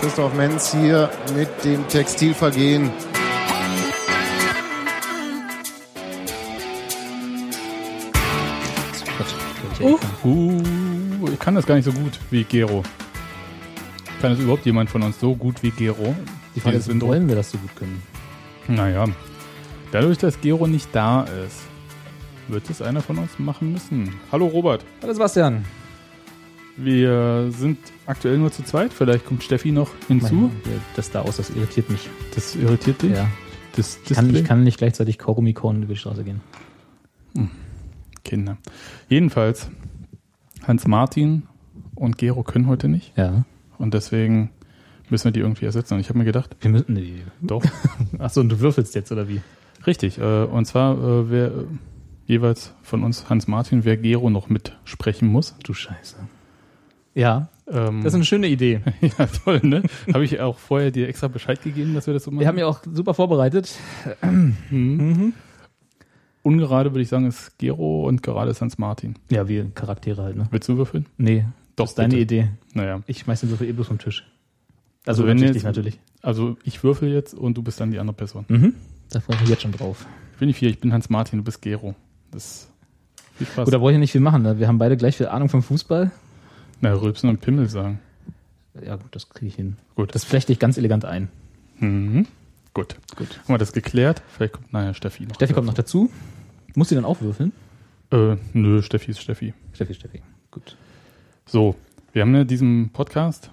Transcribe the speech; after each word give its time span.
Christoph 0.00 0.34
Menz 0.34 0.72
hier 0.72 1.10
mit 1.34 1.48
dem 1.64 1.86
Textilvergehen. 1.88 2.90
Uh, 9.80 9.98
uh, 10.24 11.28
ich 11.30 11.38
kann 11.38 11.54
das 11.54 11.66
gar 11.66 11.74
nicht 11.74 11.84
so 11.84 11.92
gut 11.92 12.18
wie 12.30 12.44
Gero. 12.44 12.82
Kann 14.20 14.32
das 14.32 14.40
überhaupt 14.40 14.64
jemand 14.64 14.90
von 14.90 15.02
uns 15.02 15.20
so 15.20 15.34
gut 15.34 15.62
wie 15.62 15.70
Gero? 15.70 16.14
Die 16.54 16.60
Frage 16.60 16.76
ist, 16.76 17.00
wollen 17.00 17.28
wir 17.28 17.36
das 17.36 17.50
so 17.50 17.58
gut 17.58 17.74
können? 17.76 18.02
Naja, 18.68 19.06
dadurch, 19.92 20.18
dass 20.18 20.40
Gero 20.40 20.66
nicht 20.66 20.88
da 20.92 21.22
ist, 21.22 21.60
wird 22.48 22.68
es 22.70 22.80
einer 22.80 23.02
von 23.02 23.18
uns 23.18 23.38
machen 23.38 23.72
müssen. 23.72 24.18
Hallo 24.32 24.46
Robert, 24.46 24.84
Hallo 25.02 25.12
Sebastian. 25.12 25.64
Wir 26.76 27.50
sind 27.50 27.78
aktuell 28.06 28.38
nur 28.38 28.52
zu 28.52 28.62
zweit. 28.62 28.92
Vielleicht 28.92 29.24
kommt 29.24 29.42
Steffi 29.42 29.72
noch 29.72 29.90
hinzu. 30.08 30.34
Mein, 30.34 30.52
das 30.94 31.10
da 31.10 31.22
aus, 31.22 31.36
das 31.36 31.50
irritiert 31.50 31.90
mich. 31.90 32.08
Das 32.34 32.54
irritiert 32.54 33.02
dich? 33.02 33.12
Ja. 33.12 33.28
Das 33.76 33.98
Ich 34.08 34.14
kann, 34.16 34.34
ich 34.34 34.44
kann 34.44 34.64
nicht 34.64 34.78
gleichzeitig 34.78 35.18
und 35.26 35.82
über 35.82 35.94
die 35.94 35.98
Straße 35.98 36.24
gehen. 36.24 36.40
Kinder. 38.24 38.56
Jedenfalls, 39.08 39.70
Hans-Martin 40.66 41.44
und 41.94 42.18
Gero 42.18 42.42
können 42.42 42.66
heute 42.66 42.88
nicht. 42.88 43.16
Ja. 43.16 43.44
Und 43.78 43.94
deswegen 43.94 44.50
müssen 45.10 45.26
wir 45.26 45.32
die 45.32 45.40
irgendwie 45.40 45.66
ersetzen. 45.66 45.94
Und 45.94 46.00
ich 46.00 46.08
habe 46.08 46.18
mir 46.18 46.24
gedacht, 46.24 46.56
Wir 46.60 46.70
müssen. 46.70 46.92
Nee. 46.94 47.22
doch, 47.40 47.64
Achso, 48.18 48.40
und 48.40 48.48
du 48.48 48.60
würfelst 48.60 48.94
jetzt, 48.94 49.12
oder 49.12 49.28
wie? 49.28 49.40
richtig. 49.86 50.18
Äh, 50.18 50.44
und 50.44 50.64
zwar, 50.64 50.94
äh, 50.96 51.30
wer 51.30 51.46
äh, 51.46 51.52
jeweils 52.26 52.74
von 52.82 53.04
uns 53.04 53.28
Hans-Martin, 53.30 53.84
wer 53.84 53.96
Gero 53.96 54.30
noch 54.30 54.48
mitsprechen 54.48 55.28
muss. 55.28 55.54
Du 55.62 55.74
Scheiße. 55.74 56.16
Ja, 57.16 57.48
Ähm, 57.68 58.02
das 58.04 58.12
ist 58.12 58.14
eine 58.14 58.24
schöne 58.24 58.46
Idee. 58.46 58.80
ja, 59.00 59.26
toll, 59.26 59.60
ne? 59.64 59.82
habe 60.14 60.24
ich 60.24 60.38
auch 60.38 60.56
vorher 60.58 60.92
dir 60.92 61.08
extra 61.08 61.26
Bescheid 61.26 61.60
gegeben, 61.62 61.94
dass 61.94 62.06
wir 62.06 62.14
das 62.14 62.22
so 62.22 62.30
machen? 62.30 62.40
Wir 62.40 62.46
haben 62.46 62.58
ja 62.58 62.66
auch 62.66 62.80
super 62.92 63.14
vorbereitet. 63.14 63.74
Mhm. 64.70 65.32
Ungerade 66.42 66.92
würde 66.92 67.02
ich 67.02 67.08
sagen, 67.08 67.26
ist 67.26 67.58
Gero 67.58 68.06
und 68.06 68.22
gerade 68.22 68.50
ist 68.52 68.60
Hans-Martin. 68.60 69.16
Ja, 69.30 69.48
wir 69.48 69.68
Charaktere 69.74 70.22
halt, 70.22 70.36
ne? 70.36 70.46
Willst 70.52 70.68
du 70.68 70.76
würfeln? 70.76 71.06
Nee, 71.16 71.44
Doch, 71.74 71.86
das 71.86 71.90
ist 71.92 71.98
deine 71.98 72.08
bitte. 72.16 72.22
Idee. 72.22 72.48
Naja. 72.72 73.00
Ich 73.06 73.18
schmeiß 73.18 73.40
den 73.40 73.50
Würfel 73.50 73.68
eh 73.68 73.72
bloß 73.72 73.88
vom 73.88 73.98
Tisch. 73.98 74.24
Also 75.04 75.22
Also, 75.24 75.26
wenn 75.26 75.38
jetzt- 75.38 75.64
natürlich. 75.64 75.98
Also 76.22 76.56
ich 76.64 76.82
würfel 76.84 77.12
jetzt 77.12 77.34
und 77.34 77.56
du 77.56 77.62
bist 77.62 77.80
dann 77.80 77.90
die 77.90 77.98
andere 77.98 78.14
Person. 78.16 78.44
Mhm. 78.48 78.74
Da 79.10 79.18
freue 79.20 79.34
ich 79.36 79.40
mich 79.42 79.50
jetzt 79.50 79.62
schon 79.62 79.72
drauf. 79.72 80.06
Ich 80.34 80.38
bin 80.38 80.46
nicht 80.48 80.58
vier, 80.58 80.68
ich 80.70 80.78
bin 80.80 80.92
Hans-Martin, 80.92 81.38
du 81.38 81.44
bist 81.44 81.62
Gero. 81.62 81.94
Das 82.30 82.68
viel 83.34 83.46
Spaß. 83.48 83.64
Gut, 83.64 83.74
da 83.74 83.78
brauche 83.78 83.92
ich 83.92 83.98
nicht 83.98 84.12
viel 84.12 84.20
machen. 84.20 84.42
Ne? 84.42 84.58
Wir 84.60 84.68
haben 84.68 84.78
beide 84.78 84.96
gleich 84.96 85.16
viel 85.16 85.26
Ahnung 85.26 85.48
vom 85.48 85.62
Fußball. 85.62 86.12
Na, 86.80 86.92
Rülpsen 86.92 87.28
und 87.30 87.40
Pimmel 87.40 87.68
sagen. 87.68 88.00
Ja, 88.84 88.96
gut, 88.96 89.14
das 89.14 89.28
kriege 89.30 89.46
ich 89.46 89.54
hin. 89.54 89.76
Gut. 89.94 90.14
Das 90.14 90.24
flechte 90.24 90.52
ich 90.52 90.58
ganz 90.58 90.76
elegant 90.76 91.04
ein. 91.04 91.28
Mhm. 91.78 92.26
Gut. 92.74 92.96
Gut. 93.16 93.38
Haben 93.44 93.54
wir 93.54 93.58
das 93.58 93.72
geklärt? 93.72 94.22
Vielleicht 94.28 94.52
kommt 94.54 94.72
nachher 94.72 94.92
Steffi 94.94 95.24
noch. 95.24 95.34
Steffi 95.36 95.54
kommt 95.54 95.66
noch 95.66 95.74
dazu. 95.74 96.10
Muss 96.74 96.90
sie 96.90 96.94
dann 96.94 97.06
auch 97.06 97.20
würfeln? 97.22 97.52
Äh, 98.12 98.36
nö, 98.52 98.82
Steffi 98.82 99.10
ist 99.12 99.20
Steffi. 99.20 99.54
Steffi, 99.72 99.94
Steffi. 99.94 100.20
Gut. 100.50 100.76
So, 101.46 101.74
wir 102.12 102.22
haben 102.22 102.34
ja 102.34 102.44
diesen 102.44 102.90
Podcast 102.90 103.50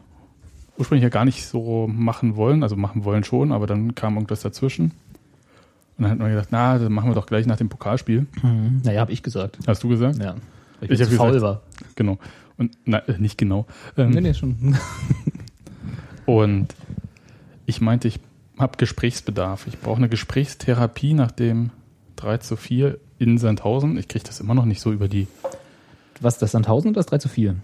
ursprünglich 0.77 1.03
ja 1.03 1.09
gar 1.09 1.23
nicht 1.25 1.45
so 1.45 1.87
machen 1.87 2.35
wollen, 2.35 2.63
also 2.63 2.75
machen 2.75 3.03
wollen 3.05 3.23
schon, 3.23 3.51
aber 3.51 3.67
dann 3.67 3.95
kam 3.95 4.15
irgendwas 4.15 4.41
dazwischen. 4.41 4.91
Und 5.97 6.03
dann 6.03 6.11
hat 6.11 6.19
man 6.19 6.29
gedacht, 6.31 6.47
na, 6.51 6.77
dann 6.79 6.91
machen 6.91 7.09
wir 7.11 7.15
doch 7.15 7.27
gleich 7.27 7.45
nach 7.45 7.57
dem 7.57 7.69
Pokalspiel. 7.69 8.25
Naja, 8.83 8.99
habe 9.01 9.11
ich 9.11 9.21
gesagt. 9.23 9.59
Hast 9.67 9.83
du 9.83 9.89
gesagt? 9.89 10.17
Ja. 10.17 10.35
Weil 10.79 10.91
Ich 10.91 10.99
ich, 10.99 11.07
faul 11.15 11.31
gesagt- 11.33 11.41
war. 11.43 11.61
Genau. 11.95 12.17
Und 12.57 12.77
na, 12.85 12.99
äh, 12.99 13.17
nicht 13.17 13.37
genau. 13.37 13.65
Ähm, 13.97 14.11
Nee, 14.11 14.21
nee, 14.21 14.33
schon. 14.33 14.77
Und 16.25 16.73
ich 17.65 17.81
meinte, 17.81 18.07
ich 18.07 18.19
habe 18.57 18.77
Gesprächsbedarf. 18.77 19.67
Ich 19.67 19.79
brauche 19.79 19.97
eine 19.97 20.09
Gesprächstherapie 20.09 21.13
nach 21.13 21.31
dem 21.31 21.71
3 22.15 22.37
zu 22.37 22.55
4 22.55 22.97
in 23.19 23.37
Sandhausen. 23.37 23.97
Ich 23.97 24.07
kriege 24.07 24.25
das 24.25 24.39
immer 24.39 24.53
noch 24.53 24.65
nicht 24.65 24.81
so 24.81 24.91
über 24.91 25.07
die 25.07 25.27
Was, 26.21 26.37
das 26.37 26.51
Sandhausen 26.51 26.89
oder 26.91 26.99
das 26.99 27.07
3 27.07 27.17
zu 27.19 27.29
4? 27.29 27.55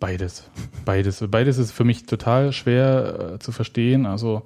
beides. 0.00 0.44
Beides. 0.84 1.24
Beides 1.30 1.56
ist 1.56 1.72
für 1.72 1.84
mich 1.84 2.04
total 2.04 2.52
schwer 2.52 3.34
äh, 3.34 3.38
zu 3.38 3.52
verstehen. 3.52 4.04
Also 4.04 4.42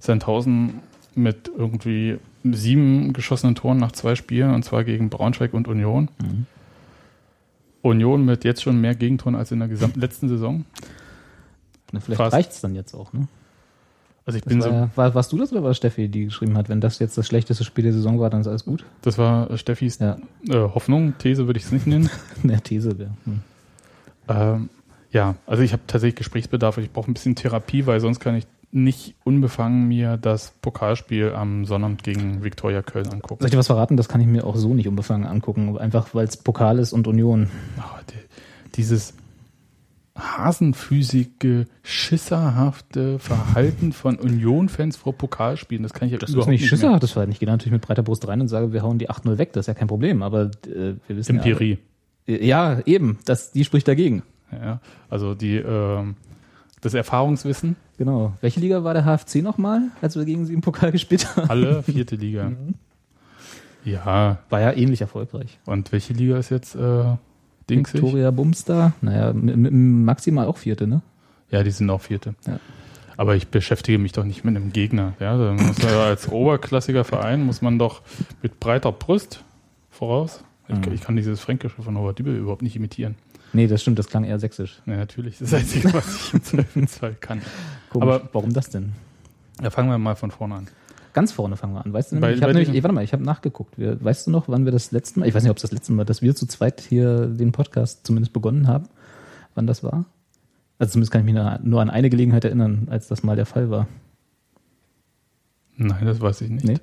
Sandhausen 0.00 0.80
mit 1.14 1.50
irgendwie 1.56 2.18
sieben 2.42 3.12
geschossenen 3.12 3.54
Toren 3.54 3.78
nach 3.78 3.92
zwei 3.92 4.16
Spielen 4.16 4.52
und 4.54 4.64
zwar 4.64 4.82
gegen 4.82 5.08
Braunschweig 5.08 5.54
und 5.54 5.68
Union. 5.68 6.08
Mhm. 6.20 6.46
Union 7.82 8.24
mit 8.24 8.44
jetzt 8.44 8.62
schon 8.62 8.80
mehr 8.80 8.94
Gegentoren 8.94 9.34
als 9.36 9.52
in 9.52 9.58
der 9.60 9.68
gesamten 9.68 10.00
letzten 10.00 10.28
Saison. 10.28 10.64
Na, 11.92 12.00
vielleicht 12.00 12.18
Fast. 12.18 12.34
reicht's 12.34 12.60
dann 12.60 12.74
jetzt 12.74 12.94
auch, 12.94 13.12
ne? 13.12 13.28
Also 14.26 14.36
ich 14.36 14.44
Das 14.44 14.52
bin 14.52 14.60
war, 14.60 14.68
so, 14.68 14.74
ja- 14.74 14.90
war, 14.94 15.14
warst 15.14 15.32
du 15.32 15.38
das 15.38 15.52
oder 15.52 15.62
war 15.62 15.70
es 15.70 15.78
Steffi, 15.78 16.08
die 16.08 16.26
geschrieben 16.26 16.56
hat, 16.58 16.68
wenn 16.68 16.82
das 16.82 16.98
jetzt 16.98 17.16
das 17.16 17.26
schlechteste 17.26 17.64
Spiel 17.64 17.84
der 17.84 17.94
Saison 17.94 18.20
war, 18.20 18.28
dann 18.28 18.42
ist 18.42 18.46
alles 18.46 18.64
gut? 18.64 18.84
das 19.02 19.16
war 19.16 19.50
äh, 19.50 19.56
Steffis 19.56 19.98
Ja. 20.00 20.18
äh, 20.48 20.54
Hoffnung, 20.54 21.14
These 21.18 21.46
würde 21.46 21.58
ich 21.58 21.64
es 21.64 21.72
nicht 21.72 21.86
nennen. 21.86 22.10
Eine 22.42 22.60
These 22.60 22.98
wäre. 22.98 23.10
Hm. 23.24 23.40
Ähm, 24.28 24.68
ja, 25.12 25.36
also 25.46 25.62
ich 25.62 25.72
habe 25.72 25.82
tatsächlich 25.86 26.16
Gesprächsbedarf. 26.16 26.76
Ich 26.76 26.92
brauche 26.92 27.10
ein 27.10 27.14
bisschen 27.14 27.34
Therapie, 27.36 27.86
weil 27.86 28.00
sonst 28.00 28.20
kann 28.20 28.34
ich 28.34 28.46
nicht 28.70 29.14
unbefangen 29.24 29.88
mir 29.88 30.16
das 30.16 30.52
Pokalspiel 30.60 31.32
am 31.32 31.64
Sonnabend 31.64 32.02
gegen 32.02 32.42
Viktoria 32.42 32.82
Köln 32.82 33.08
angucken. 33.08 33.40
Soll 33.40 33.46
ich 33.46 33.52
dir 33.52 33.58
was 33.58 33.68
verraten? 33.68 33.96
Das 33.96 34.08
kann 34.08 34.20
ich 34.20 34.26
mir 34.26 34.44
auch 34.44 34.56
so 34.56 34.74
nicht 34.74 34.88
unbefangen 34.88 35.26
angucken. 35.26 35.78
Einfach 35.78 36.14
weil 36.14 36.26
es 36.26 36.36
Pokal 36.36 36.78
ist 36.78 36.92
und 36.92 37.06
Union. 37.06 37.48
Oh, 37.78 38.00
die, 38.10 38.74
dieses 38.76 39.14
hasenphysige, 40.18 41.66
schisserhafte 41.82 43.18
Verhalten 43.18 43.92
von 43.92 44.16
Union-Fans 44.16 44.96
vor 44.96 45.12
Pokalspielen, 45.12 45.84
das 45.84 45.92
kann 45.92 46.06
ich 46.06 46.12
ja 46.12 46.18
Das 46.18 46.30
ist 46.30 46.34
überhaupt 46.34 46.50
nicht 46.50 46.62
nicht 46.62 46.68
Schisser, 46.68 46.98
das 46.98 47.14
war 47.14 47.24
nicht. 47.24 47.36
Ich 47.36 47.40
gehe 47.40 47.48
natürlich 47.48 47.72
mit 47.72 47.82
breiter 47.82 48.02
Brust 48.02 48.26
rein 48.26 48.40
und 48.40 48.48
sage, 48.48 48.72
wir 48.72 48.82
hauen 48.82 48.98
die 48.98 49.08
8-0 49.08 49.38
weg. 49.38 49.52
Das 49.52 49.62
ist 49.62 49.66
ja 49.68 49.74
kein 49.74 49.88
Problem. 49.88 50.22
Aber 50.22 50.50
äh, 50.66 50.94
wir 51.06 51.16
wissen. 51.16 51.36
Empirie. 51.36 51.78
ja. 52.26 52.36
Ja, 52.36 52.80
eben. 52.84 53.18
Das, 53.24 53.52
die 53.52 53.64
spricht 53.64 53.88
dagegen. 53.88 54.22
Ja, 54.52 54.80
also 55.08 55.34
die, 55.34 55.56
ähm, 55.56 56.16
das 56.80 56.94
Erfahrungswissen, 56.94 57.76
Genau. 57.98 58.32
Welche 58.40 58.60
Liga 58.60 58.84
war 58.84 58.94
der 58.94 59.04
HFC 59.04 59.42
nochmal, 59.42 59.82
als 60.00 60.14
wir 60.16 60.24
gegen 60.24 60.46
sie 60.46 60.54
im 60.54 60.60
Pokal 60.60 60.92
gespielt 60.92 61.34
haben? 61.36 61.50
alle 61.50 61.82
vierte 61.82 62.16
Liga. 62.16 62.50
Mhm. 62.58 62.74
Ja, 63.84 64.38
War 64.50 64.60
ja 64.60 64.72
ähnlich 64.72 65.00
erfolgreich. 65.00 65.58
und 65.64 65.92
welche 65.92 66.12
Liga 66.12 66.36
ist 66.38 66.50
jetzt 66.50 66.74
äh, 66.74 67.04
dingsig? 67.70 68.02
Victoria 68.02 68.30
Bumster, 68.30 68.92
naja, 69.00 69.32
maximal 69.32 70.46
auch 70.46 70.58
vierte, 70.58 70.86
ne? 70.86 71.00
Ja, 71.50 71.62
die 71.62 71.70
sind 71.70 71.88
auch 71.88 72.02
Vierte. 72.02 72.34
Ja. 72.46 72.60
Aber 73.16 73.34
ich 73.36 73.48
beschäftige 73.48 73.98
mich 73.98 74.12
doch 74.12 74.24
nicht 74.24 74.44
mit 74.44 74.54
einem 74.54 74.72
Gegner. 74.72 75.14
Ja, 75.20 75.54
ja 75.54 76.02
als 76.04 76.28
oberklassiger 76.30 77.04
Verein 77.04 77.46
muss 77.46 77.62
man 77.62 77.78
doch 77.78 78.02
mit 78.42 78.60
breiter 78.60 78.92
Brust 78.92 79.42
voraus. 79.90 80.44
Ich, 80.68 80.74
Mhm. 80.76 80.92
ich 80.92 81.00
kann 81.00 81.16
dieses 81.16 81.40
Fränkische 81.40 81.80
von 81.80 81.96
Robert 81.96 82.18
Dübel 82.18 82.36
überhaupt 82.36 82.60
nicht 82.62 82.76
imitieren. 82.76 83.14
Nee, 83.52 83.66
das 83.66 83.80
stimmt, 83.82 83.98
das 83.98 84.08
klang 84.08 84.24
eher 84.24 84.38
sächsisch. 84.38 84.80
Ja, 84.86 84.96
natürlich. 84.96 85.38
Das 85.38 85.52
ist 85.52 85.52
das 85.52 85.60
Einzige, 85.62 85.94
was 85.94 86.14
ich 86.28 86.34
im 86.34 86.42
Zweifelsfall 86.42 87.14
kann. 87.18 87.40
Komisch. 87.90 88.08
Aber- 88.08 88.28
warum 88.32 88.52
das 88.52 88.68
denn? 88.70 88.92
Ja, 89.62 89.70
fangen 89.70 89.88
wir 89.90 89.98
mal 89.98 90.14
von 90.14 90.30
vorne 90.30 90.54
an. 90.56 90.68
Ganz 91.14 91.32
vorne 91.32 91.56
fangen 91.56 91.72
wir 91.74 91.84
an. 91.84 91.92
Weißt 91.92 92.12
du, 92.12 92.16
Bei- 92.16 92.28
nämlich, 92.28 92.36
ich 92.38 92.42
habe 92.42 92.52
bei 92.52 92.58
nämlich, 92.60 92.76
ey, 92.76 92.82
warte 92.84 92.94
mal, 92.94 93.02
ich 93.02 93.12
habe 93.12 93.24
nachgeguckt. 93.24 93.78
Wir, 93.78 94.02
weißt 94.04 94.26
du 94.26 94.30
noch, 94.30 94.48
wann 94.48 94.64
wir 94.66 94.72
das 94.72 94.92
letzte 94.92 95.18
Mal, 95.20 95.26
ich 95.28 95.34
weiß 95.34 95.42
nicht, 95.42 95.50
ob 95.50 95.56
es 95.56 95.62
das 95.62 95.72
letzte 95.72 95.92
Mal, 95.92 96.04
dass 96.04 96.22
wir 96.22 96.34
zu 96.36 96.46
zweit 96.46 96.80
hier 96.82 97.26
den 97.26 97.50
Podcast 97.52 98.06
zumindest 98.06 98.32
begonnen 98.32 98.68
haben, 98.68 98.88
wann 99.54 99.66
das 99.66 99.82
war? 99.82 100.04
Also 100.78 100.92
zumindest 100.92 101.10
kann 101.10 101.22
ich 101.26 101.32
mich 101.32 101.34
nur- 101.64 101.80
an 101.80 101.90
eine 101.90 102.10
Gelegenheit 102.10 102.44
erinnern, 102.44 102.86
als 102.90 103.08
das 103.08 103.22
mal 103.24 103.34
der 103.34 103.46
Fall 103.46 103.70
war. 103.70 103.88
Nein, 105.76 106.04
das 106.04 106.20
weiß 106.20 106.40
ich 106.42 106.50
nicht. 106.50 106.64
Nee. 106.64 106.78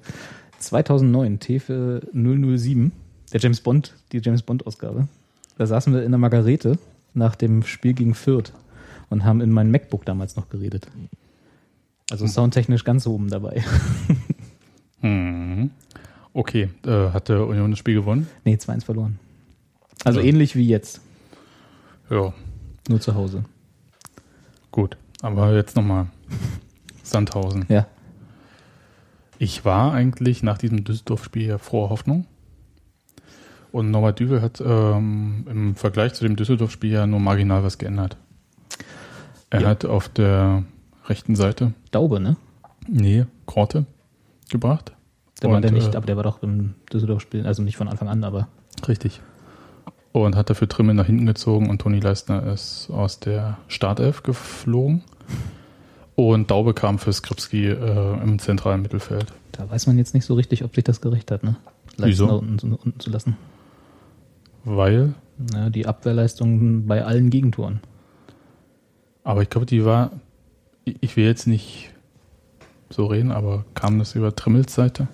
2009, 0.59 1.39
T 1.39 1.59
für 1.59 2.01
007, 2.13 2.91
der 3.33 3.39
James 3.41 3.61
Bond, 3.61 3.93
die 4.11 4.19
James 4.23 4.41
Bond 4.41 4.65
Ausgabe. 4.65 5.07
Da 5.57 5.65
saßen 5.65 5.93
wir 5.93 6.03
in 6.03 6.11
der 6.11 6.19
Margarete 6.19 6.77
nach 7.13 7.35
dem 7.35 7.63
Spiel 7.63 7.93
gegen 7.93 8.13
Fürth 8.15 8.51
und 9.09 9.23
haben 9.23 9.41
in 9.41 9.51
mein 9.51 9.71
MacBook 9.71 10.05
damals 10.05 10.35
noch 10.35 10.49
geredet. 10.49 10.87
Also 12.11 12.27
soundtechnisch 12.27 12.83
ganz 12.83 13.07
oben 13.07 13.29
dabei. 13.29 13.63
Hm. 15.01 15.69
Okay, 16.33 16.69
äh, 16.85 17.09
hat 17.11 17.29
der 17.29 17.45
Union 17.45 17.69
das 17.71 17.79
Spiel 17.79 17.93
gewonnen? 17.95 18.27
Nee, 18.43 18.55
2-1 18.55 18.83
verloren. 18.85 19.19
Also 20.03 20.19
Ja. 20.19 20.25
ähnlich 20.25 20.55
wie 20.55 20.67
jetzt, 20.67 21.01
Ja, 22.09 22.33
nur 22.89 22.99
zu 23.01 23.13
Hause. 23.15 23.43
gut. 24.71 24.97
Aber 25.21 25.53
jetzt 25.55 25.75
nochmal 25.75 26.07
Sandhausen. 27.03 27.65
Ja. 27.69 27.87
Ich 29.37 29.63
war 29.65 29.93
eigentlich 29.93 30.43
nach 30.43 30.57
diesem 30.57 30.83
Düsseldorf-Spiel 30.83 31.45
ja 31.47 31.57
froher 31.57 31.89
Hoffnung. 31.89 32.25
Und 33.75 33.91
Norbert 33.91 34.21
Düvel 34.21 34.41
hat 34.41 34.63
ähm, 34.65 35.45
im 35.51 35.75
Vergleich 35.75 36.13
zu 36.13 36.23
dem 36.23 36.37
Düsseldorf-Spiel 36.37 36.91
ja 36.91 37.05
nur 37.05 37.19
marginal 37.19 37.61
was 37.65 37.77
geändert. 37.77 38.15
Er 39.49 39.63
Ja. 39.63 39.67
hat 39.67 39.83
auf 39.83 40.07
der 40.07 40.63
rechten 41.07 41.35
Seite, 41.35 41.73
Daube, 41.91 42.21
ne? 42.21 42.37
nee, 42.87 43.25
Korte 43.45 43.85
gebracht. 44.49 44.93
Der 45.41 45.51
war 45.51 45.59
der 45.59 45.73
nicht, 45.73 45.93
äh, 45.93 45.97
aber 45.97 46.05
der 46.05 46.15
war 46.15 46.23
doch 46.23 46.41
im 46.41 46.75
Düsseldorf-Spiel, 46.93 47.45
also 47.45 47.63
nicht 47.63 47.75
von 47.75 47.89
Anfang 47.89 48.07
an, 48.07 48.23
aber 48.23 48.47
Richtig. 48.87 49.19
und 50.13 50.37
hat 50.37 50.49
dafür 50.49 50.69
Trimmel 50.69 50.95
nach 50.95 51.07
hinten 51.07 51.25
gezogen 51.25 51.69
und 51.69 51.81
Toni 51.81 51.99
Leistner 51.99 52.43
ist 52.43 52.89
aus 52.89 53.19
der 53.19 53.57
Startelf 53.67 54.23
geflogen. 54.23 55.03
Und 56.15 56.49
Daube 56.49 56.73
kam 56.73 56.97
für 56.97 57.11
Skripski 57.11 57.67
äh, 57.67 58.23
im 58.23 58.39
zentralen 58.39 58.81
Mittelfeld. 58.81 59.33
Da 59.51 59.69
weiß 59.69 59.87
man 59.87 59.97
jetzt 59.97 60.13
nicht 60.13 60.23
so 60.25 60.33
richtig, 60.35 60.63
ob 60.63 60.73
sich 60.75 60.85
das 60.85 61.01
gerecht 61.01 61.29
hat, 61.29 61.43
ne? 61.43 61.57
Wieso? 61.97 62.23
Leistner 62.27 62.39
Unten, 62.39 62.73
unten 62.73 62.99
zu 63.01 63.09
lassen. 63.09 63.35
Weil, 64.65 65.13
Ja, 65.53 65.69
die 65.69 65.85
Abwehrleistung 65.87 66.85
bei 66.87 67.03
allen 67.03 67.29
Gegentoren. 67.29 67.79
aber 69.23 69.41
ich 69.41 69.49
glaube, 69.49 69.65
die 69.65 69.85
war, 69.85 70.11
ich 70.85 71.15
will 71.17 71.25
jetzt 71.25 71.47
nicht 71.47 71.91
so 72.89 73.05
reden, 73.07 73.31
aber 73.31 73.65
kam 73.73 73.97
das 73.99 74.15
über 74.15 74.35
Trimmels 74.35 74.73
Seite? 74.73 75.07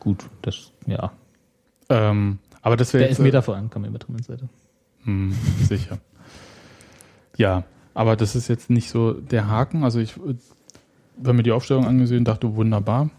Gut, 0.00 0.24
das, 0.42 0.72
ja. 0.86 1.12
Ähm, 1.88 2.38
aber 2.62 2.76
das 2.76 2.92
wäre 2.92 3.02
Der 3.04 3.10
Elfmeter 3.10 3.42
vor 3.42 3.54
allem 3.56 3.70
kam 3.70 3.84
über 3.84 3.98
Trimmels 3.98 4.26
Seite. 4.26 4.48
Hm, 5.04 5.34
sicher. 5.68 5.98
Ja, 7.36 7.64
aber 7.94 8.16
das 8.16 8.34
ist 8.34 8.48
jetzt 8.48 8.70
nicht 8.70 8.90
so 8.90 9.12
der 9.12 9.48
Haken. 9.48 9.84
Also 9.84 9.98
ich 10.00 10.14
habe 10.16 11.32
mir 11.32 11.42
die 11.42 11.52
Aufstellung 11.52 11.86
angesehen, 11.86 12.24
dachte 12.24 12.54
wunderbar. 12.54 13.10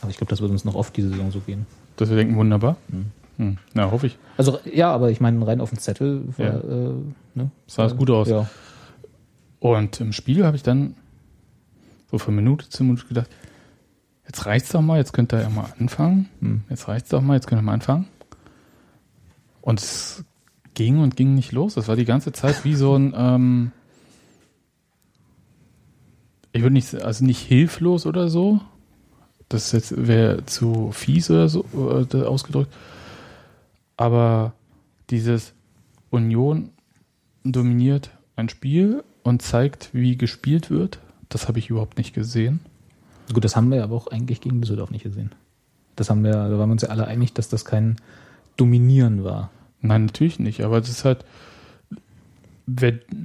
Aber 0.00 0.10
ich 0.10 0.16
glaube, 0.16 0.30
das 0.30 0.40
wird 0.40 0.50
uns 0.50 0.64
noch 0.64 0.74
oft 0.74 0.96
diese 0.96 1.10
Saison 1.10 1.30
so 1.30 1.40
gehen. 1.40 1.66
Dass 1.96 2.08
wir 2.10 2.16
denken, 2.16 2.36
wunderbar. 2.36 2.76
Hm. 2.90 3.06
Na, 3.72 3.90
hoffe 3.92 4.08
ich. 4.08 4.18
Also, 4.36 4.58
ja, 4.64 4.90
aber 4.92 5.10
ich 5.10 5.20
meine, 5.20 5.46
rein 5.46 5.60
auf 5.60 5.70
den 5.70 5.78
Zettel 5.78 6.24
war, 6.36 6.46
Ja. 6.46 6.58
äh, 6.58 6.94
ne? 7.34 7.50
Sah 7.68 7.86
es 7.86 7.96
gut 7.96 8.10
aus. 8.10 8.28
Ja. 8.28 8.48
Und 9.60 10.00
im 10.00 10.12
Spiel 10.12 10.44
habe 10.44 10.56
ich 10.56 10.62
dann 10.64 10.94
so 12.10 12.18
von 12.18 12.34
Minute 12.34 12.68
zu 12.68 12.82
Minute 12.82 13.06
gedacht, 13.06 13.28
jetzt 14.26 14.44
reicht's 14.46 14.70
doch 14.70 14.80
mal, 14.82 14.98
jetzt 14.98 15.12
könnt 15.12 15.32
ihr 15.32 15.40
ja 15.42 15.50
mal 15.50 15.72
anfangen. 15.78 16.28
Hm. 16.40 16.62
Jetzt 16.68 16.88
reicht's 16.88 17.10
doch 17.10 17.22
mal, 17.22 17.34
jetzt 17.34 17.46
könnt 17.46 17.60
ihr 17.60 17.64
mal 17.64 17.74
anfangen. 17.74 18.06
Und 19.60 19.80
es 19.80 20.24
ging 20.74 20.98
und 20.98 21.14
ging 21.16 21.34
nicht 21.34 21.52
los. 21.52 21.74
Das 21.74 21.86
war 21.86 21.96
die 21.96 22.04
ganze 22.04 22.32
Zeit 22.32 22.64
wie 22.64 22.74
so 22.74 22.96
ein, 22.96 23.14
ähm, 23.16 23.72
ich 26.52 26.62
würde 26.62 26.72
nicht, 26.74 26.94
also 27.02 27.24
nicht 27.24 27.40
hilflos 27.40 28.06
oder 28.06 28.28
so. 28.28 28.60
Das 29.48 29.72
jetzt 29.72 30.06
wäre 30.06 30.44
zu 30.46 30.90
fies 30.92 31.30
oder 31.30 31.48
so 31.48 31.64
äh, 32.12 32.22
ausgedrückt. 32.22 32.72
Aber 33.98 34.54
dieses 35.10 35.52
Union 36.08 36.70
dominiert 37.44 38.10
ein 38.36 38.48
Spiel 38.48 39.04
und 39.22 39.42
zeigt, 39.42 39.90
wie 39.92 40.16
gespielt 40.16 40.70
wird, 40.70 41.00
das 41.28 41.48
habe 41.48 41.58
ich 41.58 41.68
überhaupt 41.68 41.98
nicht 41.98 42.14
gesehen. 42.14 42.60
Gut, 43.32 43.44
das 43.44 43.56
haben 43.56 43.70
wir 43.70 43.84
aber 43.84 43.94
auch 43.96 44.06
eigentlich 44.06 44.40
gegen 44.40 44.62
Düsseldorf 44.62 44.90
nicht 44.90 45.02
gesehen. 45.02 45.34
Das 45.96 46.08
haben 46.08 46.24
wir, 46.24 46.32
da 46.32 46.58
waren 46.58 46.70
wir 46.70 46.72
uns 46.72 46.82
ja 46.82 46.88
alle 46.88 47.06
einig, 47.06 47.34
dass 47.34 47.50
das 47.50 47.66
kein 47.66 47.96
Dominieren 48.56 49.24
war. 49.24 49.50
Nein, 49.82 50.06
natürlich 50.06 50.38
nicht, 50.38 50.62
aber 50.62 50.78
es 50.78 50.88
ist 50.88 51.04
halt, 51.04 51.24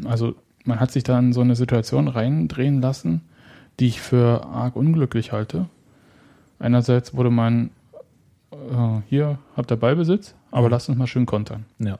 also 0.05 0.35
man 0.65 0.79
hat 0.79 0.91
sich 0.91 1.03
da 1.03 1.17
in 1.19 1.33
so 1.33 1.41
eine 1.41 1.55
Situation 1.55 2.07
reindrehen 2.07 2.81
lassen, 2.81 3.21
die 3.79 3.87
ich 3.87 4.01
für 4.01 4.45
arg 4.45 4.75
unglücklich 4.75 5.31
halte. 5.31 5.69
Einerseits 6.59 7.15
wurde 7.15 7.29
man, 7.29 7.69
äh, 8.53 9.01
hier 9.09 9.39
habt 9.55 9.71
ihr 9.71 9.77
Ballbesitz, 9.77 10.35
aber 10.51 10.69
lasst 10.69 10.89
uns 10.89 10.97
mal 10.97 11.07
schön 11.07 11.25
kontern. 11.25 11.65
Ja. 11.79 11.99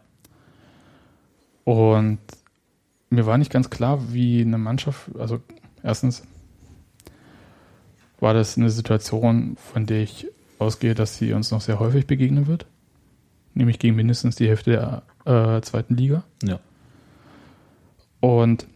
Und 1.64 2.20
mir 3.10 3.26
war 3.26 3.38
nicht 3.38 3.52
ganz 3.52 3.70
klar, 3.70 4.14
wie 4.14 4.42
eine 4.42 4.58
Mannschaft, 4.58 5.10
also 5.18 5.40
erstens 5.82 6.24
war 8.20 8.34
das 8.34 8.58
eine 8.58 8.70
Situation, 8.70 9.58
von 9.58 9.86
der 9.86 10.02
ich 10.02 10.28
ausgehe, 10.60 10.96
dass 10.96 11.18
sie 11.18 11.34
uns 11.34 11.52
noch 11.52 11.62
sehr 11.62 11.80
häufig 11.80 12.08
begegnen 12.08 12.48
wird. 12.48 12.66
Nämlich 13.54 13.80
gegen 13.80 13.96
mindestens 13.96 14.36
die 14.36 14.48
Hälfte 14.48 15.04
der 15.26 15.58
äh, 15.58 15.62
zweiten 15.62 15.96
Liga. 15.96 16.24
Ja. 16.44 16.60
Und 18.20 18.68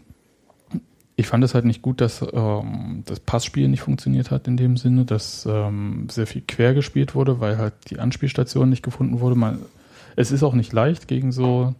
ich 1.19 1.27
fand 1.27 1.43
es 1.43 1.55
halt 1.55 1.65
nicht 1.65 1.81
gut, 1.81 1.99
dass 1.99 2.23
ähm, 2.31 3.03
das 3.05 3.19
Passspiel 3.19 3.67
nicht 3.67 3.81
funktioniert 3.81 4.29
hat 4.29 4.47
in 4.47 4.55
dem 4.55 4.77
Sinne, 4.77 5.03
dass 5.03 5.47
ähm, 5.49 6.07
sehr 6.09 6.27
viel 6.27 6.43
quer 6.47 6.75
gespielt 6.75 7.15
wurde, 7.15 7.39
weil 7.39 7.57
halt 7.57 7.73
die 7.89 7.99
Anspielstation 7.99 8.69
nicht 8.69 8.83
gefunden 8.83 9.19
wurde. 9.19 9.35
Man, 9.35 9.59
es 10.15 10.31
ist 10.31 10.43
auch 10.43 10.53
nicht 10.53 10.71
leicht, 10.73 11.07
gegen 11.07 11.31
so 11.31 11.73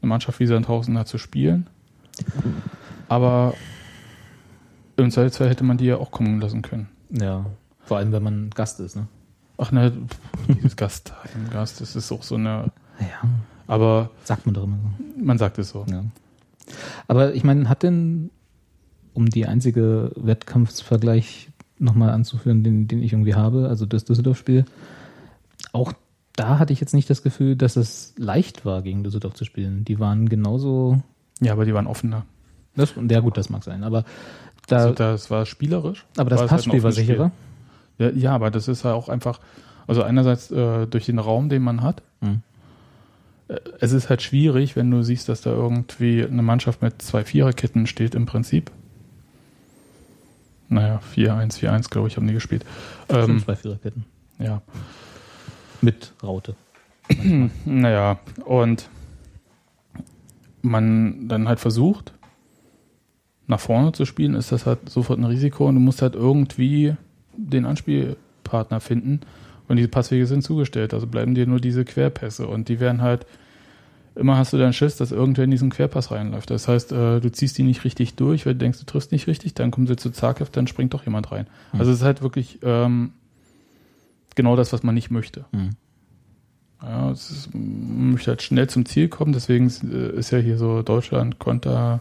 eine 0.00 0.08
Mannschaft 0.08 0.38
wie 0.38 0.46
Sandhausen 0.46 0.94
da 0.94 1.04
zu 1.04 1.18
spielen. 1.18 1.66
Aber 3.08 3.54
im 4.96 5.10
Zweifelsfall 5.10 5.48
hätte 5.50 5.64
man 5.64 5.76
die 5.76 5.86
ja 5.86 5.96
auch 5.96 6.12
kommen 6.12 6.40
lassen 6.40 6.62
können. 6.62 6.88
Ja. 7.10 7.46
Vor 7.80 7.96
allem, 7.98 8.12
wenn 8.12 8.22
man 8.22 8.50
Gast 8.50 8.78
ist, 8.78 8.94
ne? 8.94 9.08
Ach 9.58 9.72
ne, 9.72 9.92
dieses 10.48 10.76
Gast, 10.76 11.12
Gast, 11.50 11.80
das 11.80 11.96
ist 11.96 12.10
auch 12.12 12.22
so 12.22 12.36
eine. 12.36 12.70
Ja. 13.00 13.28
Aber 13.66 14.10
Sagt 14.22 14.46
man 14.46 14.54
doch 14.54 14.62
immer 14.62 14.76
so. 14.76 15.24
man 15.24 15.38
sagt 15.38 15.58
es 15.58 15.70
so. 15.70 15.84
Ja. 15.88 16.04
Aber 17.08 17.34
ich 17.34 17.42
meine, 17.42 17.68
hat 17.68 17.82
denn, 17.82 18.30
um 19.14 19.28
die 19.30 19.46
einzige 19.46 20.10
Wettkampfsvergleich 20.16 21.48
nochmal 21.78 22.10
anzuführen, 22.10 22.62
den, 22.62 22.86
den 22.88 23.02
ich 23.02 23.12
irgendwie 23.12 23.34
habe, 23.34 23.68
also 23.68 23.86
das 23.86 24.04
Düsseldorf-Spiel, 24.04 24.64
auch 25.72 25.92
da 26.36 26.58
hatte 26.58 26.72
ich 26.72 26.80
jetzt 26.80 26.94
nicht 26.94 27.08
das 27.10 27.22
Gefühl, 27.22 27.56
dass 27.56 27.76
es 27.76 28.12
leicht 28.16 28.64
war, 28.64 28.82
gegen 28.82 29.04
Düsseldorf 29.04 29.34
zu 29.34 29.44
spielen. 29.44 29.84
Die 29.84 30.00
waren 30.00 30.28
genauso. 30.28 31.00
Ja, 31.40 31.52
aber 31.52 31.64
die 31.64 31.74
waren 31.74 31.86
offener. 31.86 32.24
Das, 32.76 32.92
ja, 33.08 33.20
gut, 33.20 33.36
das 33.36 33.50
mag 33.50 33.62
sein. 33.62 33.84
Aber 33.84 34.04
da, 34.66 34.76
Also 34.78 34.94
das 34.94 35.30
war 35.30 35.46
spielerisch. 35.46 36.04
aber 36.16 36.30
das 36.30 36.40
war 36.40 36.42
halt 36.42 36.50
Passspiel 36.50 36.82
war 36.82 36.88
offenes 36.90 36.94
Spiel. 36.96 37.06
sicherer. 37.06 37.30
Ja, 37.98 38.10
ja, 38.10 38.34
aber 38.34 38.50
das 38.50 38.66
ist 38.66 38.84
ja 38.84 38.94
auch 38.94 39.08
einfach, 39.08 39.38
also 39.86 40.02
einerseits 40.02 40.50
äh, 40.50 40.86
durch 40.88 41.06
den 41.06 41.20
Raum, 41.20 41.48
den 41.48 41.62
man 41.62 41.82
hat. 41.82 42.02
Mhm. 42.20 42.42
Äh, 43.46 43.56
Es 43.80 43.92
ist 43.92 44.10
halt 44.10 44.22
schwierig, 44.22 44.74
wenn 44.74 44.90
du 44.90 45.02
siehst, 45.04 45.28
dass 45.28 45.40
da 45.42 45.50
irgendwie 45.50 46.24
eine 46.24 46.42
Mannschaft 46.42 46.82
mit 46.82 47.00
zwei 47.00 47.24
Viererketten 47.24 47.86
steht 47.86 48.16
im 48.16 48.26
Prinzip. 48.26 48.72
Naja, 50.74 51.00
4-1, 51.14 51.60
4-1, 51.60 51.88
glaube 51.88 52.08
ich, 52.08 52.16
haben 52.16 52.26
die 52.26 52.32
gespielt. 52.34 52.64
Ähm, 53.08 53.26
Fünf 53.26 53.46
bei 53.46 53.54
Viererketten. 53.54 54.04
ja, 54.40 54.60
Mit 55.80 56.12
Raute. 56.20 56.56
naja, 57.64 58.18
und 58.44 58.88
man 60.62 61.28
dann 61.28 61.46
halt 61.46 61.60
versucht, 61.60 62.12
nach 63.46 63.60
vorne 63.60 63.92
zu 63.92 64.04
spielen, 64.04 64.34
ist 64.34 64.50
das 64.50 64.66
halt 64.66 64.88
sofort 64.88 65.20
ein 65.20 65.24
Risiko 65.24 65.68
und 65.68 65.76
du 65.76 65.80
musst 65.80 66.02
halt 66.02 66.16
irgendwie 66.16 66.96
den 67.36 67.66
Anspielpartner 67.66 68.80
finden 68.80 69.20
und 69.68 69.76
diese 69.76 69.88
Passwege 69.88 70.26
sind 70.26 70.42
zugestellt, 70.42 70.92
also 70.92 71.06
bleiben 71.06 71.36
dir 71.36 71.46
nur 71.46 71.60
diese 71.60 71.84
Querpässe 71.84 72.48
und 72.48 72.68
die 72.68 72.80
werden 72.80 73.00
halt, 73.00 73.26
immer 74.16 74.36
hast 74.36 74.52
du 74.52 74.58
dann 74.58 74.72
Schiss, 74.72 74.96
dass 74.96 75.12
irgendwer 75.12 75.44
in 75.44 75.50
diesen 75.50 75.70
Querpass 75.70 76.10
reinläuft. 76.10 76.50
Das 76.50 76.68
heißt, 76.68 76.92
äh, 76.92 77.20
du 77.20 77.32
ziehst 77.32 77.58
die 77.58 77.62
nicht 77.62 77.84
richtig 77.84 78.14
durch, 78.14 78.46
weil 78.46 78.54
du 78.54 78.60
denkst, 78.60 78.78
du 78.78 78.86
triffst 78.86 79.12
nicht 79.12 79.26
richtig, 79.26 79.54
dann 79.54 79.70
kommen 79.70 79.86
sie 79.86 79.96
zu 79.96 80.10
zaghaft, 80.10 80.56
dann 80.56 80.66
springt 80.66 80.94
doch 80.94 81.04
jemand 81.04 81.32
rein. 81.32 81.46
Also 81.72 81.90
es 81.90 81.98
ist 81.98 82.04
halt 82.04 82.22
wirklich 82.22 82.58
ähm, 82.62 83.12
genau 84.34 84.56
das, 84.56 84.72
was 84.72 84.82
man 84.82 84.94
nicht 84.94 85.10
möchte. 85.10 85.44
Mhm. 85.52 85.70
Ja, 86.82 87.10
es 87.10 87.30
ist, 87.30 87.54
man 87.54 88.12
möchte 88.12 88.30
halt 88.30 88.42
schnell 88.42 88.68
zum 88.68 88.84
Ziel 88.84 89.08
kommen, 89.08 89.32
deswegen 89.32 89.66
ist, 89.66 89.82
äh, 89.82 90.10
ist 90.10 90.30
ja 90.30 90.38
hier 90.38 90.58
so 90.58 90.82
Deutschland 90.82 91.38
Konter 91.38 92.00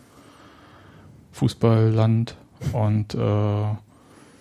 Fußballland 1.32 2.36
und 2.74 3.16
äh, 3.16 3.66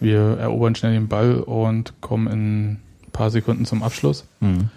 wir 0.01 0.21
erobern 0.39 0.75
schnell 0.75 0.93
den 0.93 1.09
Ball 1.09 1.37
und 1.37 2.01
kommen 2.01 2.27
in 2.27 2.71
ein 2.73 2.83
paar 3.13 3.31
Sekunden 3.31 3.65
zum 3.65 3.83
Abschluss. 3.83 4.27
Mhm. 4.41 4.69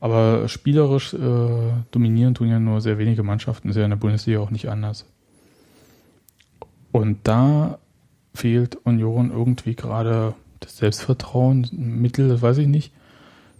Aber 0.00 0.48
spielerisch 0.48 1.12
äh, 1.14 1.18
dominieren 1.90 2.34
tun 2.34 2.48
ja 2.48 2.60
nur 2.60 2.80
sehr 2.80 2.98
wenige 2.98 3.22
Mannschaften, 3.22 3.68
ist 3.68 3.76
ja 3.76 3.84
in 3.84 3.90
der 3.90 3.96
Bundesliga 3.96 4.38
auch 4.40 4.50
nicht 4.50 4.68
anders. 4.68 5.04
Und 6.92 7.18
da 7.24 7.78
fehlt 8.34 8.76
Union 8.84 9.30
irgendwie 9.30 9.74
gerade 9.74 10.34
das 10.60 10.76
Selbstvertrauen, 10.78 11.68
Mittel, 11.72 12.28
das 12.28 12.42
weiß 12.42 12.58
ich 12.58 12.68
nicht. 12.68 12.92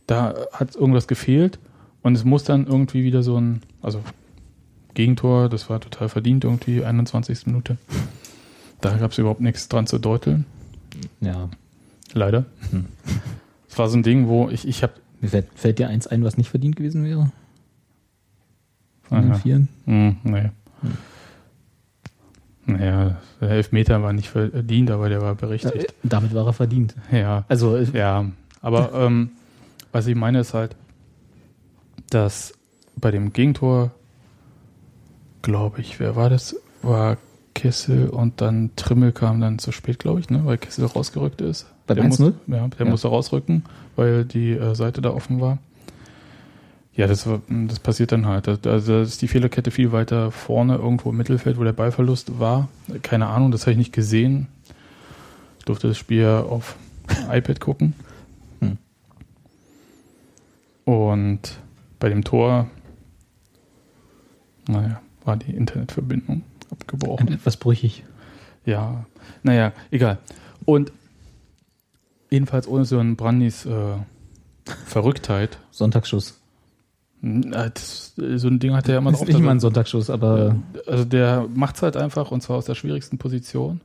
Da 0.06 0.34
hat 0.52 0.74
irgendwas 0.76 1.08
gefehlt 1.08 1.58
und 2.02 2.14
es 2.14 2.24
muss 2.24 2.44
dann 2.44 2.66
irgendwie 2.66 3.02
wieder 3.02 3.22
so 3.22 3.38
ein, 3.40 3.62
also 3.82 4.00
Gegentor, 4.94 5.48
das 5.48 5.68
war 5.70 5.80
total 5.80 6.08
verdient 6.08 6.44
irgendwie, 6.44 6.84
21. 6.84 7.46
Minute. 7.46 7.76
Da 8.80 8.96
gab 8.96 9.12
es 9.12 9.18
überhaupt 9.18 9.40
nichts 9.40 9.68
dran 9.68 9.86
zu 9.86 9.98
deuteln, 9.98 10.44
Ja. 11.20 11.48
leider. 12.14 12.46
Es 13.68 13.78
war 13.78 13.88
so 13.88 13.96
ein 13.96 14.02
Ding, 14.02 14.28
wo 14.28 14.48
ich, 14.48 14.66
ich 14.66 14.82
habe 14.82 14.94
Mir 15.20 15.28
fällt, 15.28 15.46
fällt 15.54 15.78
dir 15.78 15.88
eins 15.88 16.06
ein, 16.06 16.24
was 16.24 16.36
nicht 16.36 16.48
verdient 16.50 16.76
gewesen 16.76 17.04
wäre? 17.04 17.30
Von 19.02 19.22
den 19.22 19.32
Aha. 19.32 19.38
Vieren? 19.38 19.68
Hm, 19.86 20.16
nee. 20.22 20.50
Naja, 22.66 23.16
der 23.40 23.50
Elfmeter 23.50 24.02
war 24.02 24.12
nicht 24.12 24.28
verdient, 24.28 24.90
aber 24.90 25.08
der 25.08 25.22
war 25.22 25.34
berechtigt. 25.34 25.74
Äh, 25.74 25.86
Damit 26.02 26.34
war 26.34 26.46
er 26.46 26.52
verdient. 26.52 26.94
Ja, 27.10 27.44
Also, 27.48 27.76
äh, 27.76 27.84
ja. 27.92 28.26
Aber 28.60 28.92
ähm, 28.94 29.30
was 29.90 30.06
ich 30.06 30.14
meine 30.14 30.40
ist 30.40 30.52
halt, 30.52 30.76
dass 32.10 32.52
bei 32.96 33.10
dem 33.10 33.32
Gegentor, 33.32 33.92
glaube 35.42 35.80
ich, 35.80 35.98
wer 35.98 36.14
war 36.14 36.28
das? 36.28 36.56
War 36.82 37.16
Kessel 37.54 38.08
und 38.08 38.40
dann 38.40 38.70
Trimmel 38.76 39.12
kam 39.12 39.40
dann 39.40 39.58
zu 39.58 39.72
spät, 39.72 39.98
glaube 39.98 40.20
ich, 40.20 40.30
ne? 40.30 40.44
weil 40.44 40.58
Kessel 40.58 40.84
rausgerückt 40.84 41.40
ist. 41.40 41.66
Beim 41.88 41.96
der 41.96 42.04
1-0? 42.06 42.08
muss, 42.24 42.32
ja, 42.46 42.68
der 42.68 42.86
Ja. 42.86 42.90
musste 42.90 43.08
rausrücken, 43.08 43.64
weil 43.96 44.24
die 44.24 44.52
äh, 44.52 44.74
Seite 44.74 45.00
da 45.00 45.10
offen 45.10 45.40
war. 45.40 45.58
Ja, 46.94 47.06
das, 47.06 47.26
war- 47.26 47.40
das 47.48 47.78
passiert 47.80 48.10
dann 48.12 48.26
halt. 48.26 48.48
Also 48.48 48.92
da 48.92 49.02
ist 49.02 49.22
die 49.22 49.28
Fehlerkette 49.28 49.70
viel 49.70 49.92
weiter 49.92 50.30
vorne, 50.32 50.76
irgendwo 50.76 51.10
im 51.10 51.16
Mittelfeld, 51.16 51.58
wo 51.58 51.64
der 51.64 51.72
Ballverlust 51.72 52.38
war. 52.40 52.68
Keine 53.02 53.26
Ahnung, 53.26 53.50
das 53.52 53.62
habe 53.62 53.72
ich 53.72 53.78
nicht 53.78 53.92
gesehen. 53.92 54.48
Ich 55.60 55.64
durfte 55.64 55.88
das 55.88 55.96
Spiel 55.98 56.26
auf 56.26 56.76
iPad 57.30 57.60
gucken. 57.60 57.94
Hm. 58.60 58.78
Und 60.84 61.58
bei 62.00 62.08
dem 62.08 62.24
Tor, 62.24 62.66
naja, 64.68 65.00
war 65.24 65.36
die 65.36 65.52
Internetverbindung 65.52 66.42
abgebrochen. 66.70 67.28
Etwas 67.28 67.56
brüchig. 67.56 68.04
Ja, 68.64 69.04
naja, 69.42 69.72
egal. 69.90 70.18
Und 70.64 70.92
jedenfalls 72.30 72.66
ohne 72.68 72.84
so 72.84 72.98
einen 72.98 73.16
Brandis 73.16 73.66
äh, 73.66 73.94
Verrücktheit. 74.86 75.58
Sonntagsschuss. 75.70 76.40
Na, 77.20 77.68
Das, 77.68 78.14
so 78.16 78.48
ein 78.48 78.58
Ding 78.60 78.74
hat 78.74 78.86
er 78.88 78.94
ja 78.94 78.98
immer 78.98 79.10
Das 79.10 79.20
drauf. 79.20 79.28
ist 79.28 79.34
nicht 79.34 79.44
mal 79.44 79.50
ein 79.52 79.60
Sonntagsschuss, 79.60 80.08
aber 80.10 80.56
also 80.86 81.04
der 81.04 81.46
macht 81.54 81.76
es 81.76 81.82
halt 81.82 81.96
einfach 81.96 82.30
und 82.30 82.42
zwar 82.42 82.56
aus 82.58 82.66
der 82.66 82.74
schwierigsten 82.74 83.18
Position. 83.18 83.80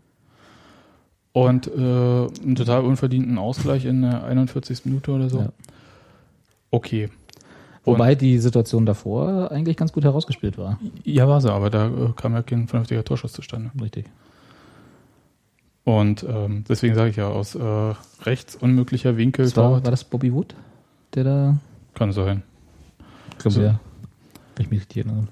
Und 1.31 1.65
äh, 1.67 1.71
einen 1.79 2.55
total 2.55 2.81
unverdienten 2.83 3.39
Ausgleich 3.39 3.85
in 3.85 4.03
der 4.03 4.23
41. 4.23 4.85
Minute 4.85 5.11
oder 5.11 5.29
so. 5.29 5.39
Ja. 5.39 5.49
Okay. 6.69 7.09
wobei 7.85 8.13
die 8.15 8.37
Situation 8.39 8.85
davor 8.85 9.51
eigentlich 9.51 9.77
ganz 9.77 9.91
gut 9.93 10.03
herausgespielt 10.03 10.57
war. 10.59 10.79
Ja, 11.03 11.27
war 11.27 11.41
sie, 11.41 11.51
aber 11.51 11.69
da 11.71 11.87
äh, 11.87 12.13
kam 12.15 12.33
ja 12.33 12.43
kein 12.43 12.67
vernünftiger 12.67 13.03
Torschuss 13.03 13.33
zustande. 13.33 13.71
Richtig. 13.81 14.05
Und 15.85 16.23
ähm, 16.23 16.63
deswegen 16.67 16.95
sage 16.95 17.09
ich 17.09 17.17
ja, 17.17 17.27
aus 17.27 17.55
äh, 17.55 17.93
rechts 18.21 18.55
unmöglicher 18.55 19.17
Winkel 19.17 19.45
Das 19.45 19.57
war, 19.57 19.71
war 19.83 19.91
das 19.91 20.03
Bobby 20.03 20.33
Wood, 20.33 20.55
der 21.13 21.23
da, 21.23 21.57
kann 21.93 22.11
sein. 22.13 22.43
glaube, 23.37 23.51
So. 23.51 23.61
ja, 23.61 23.79
wenn 24.55 24.65
ich 24.65 24.71
mich 24.71 24.79
richtig 24.81 25.05
erinnere. 25.05 25.27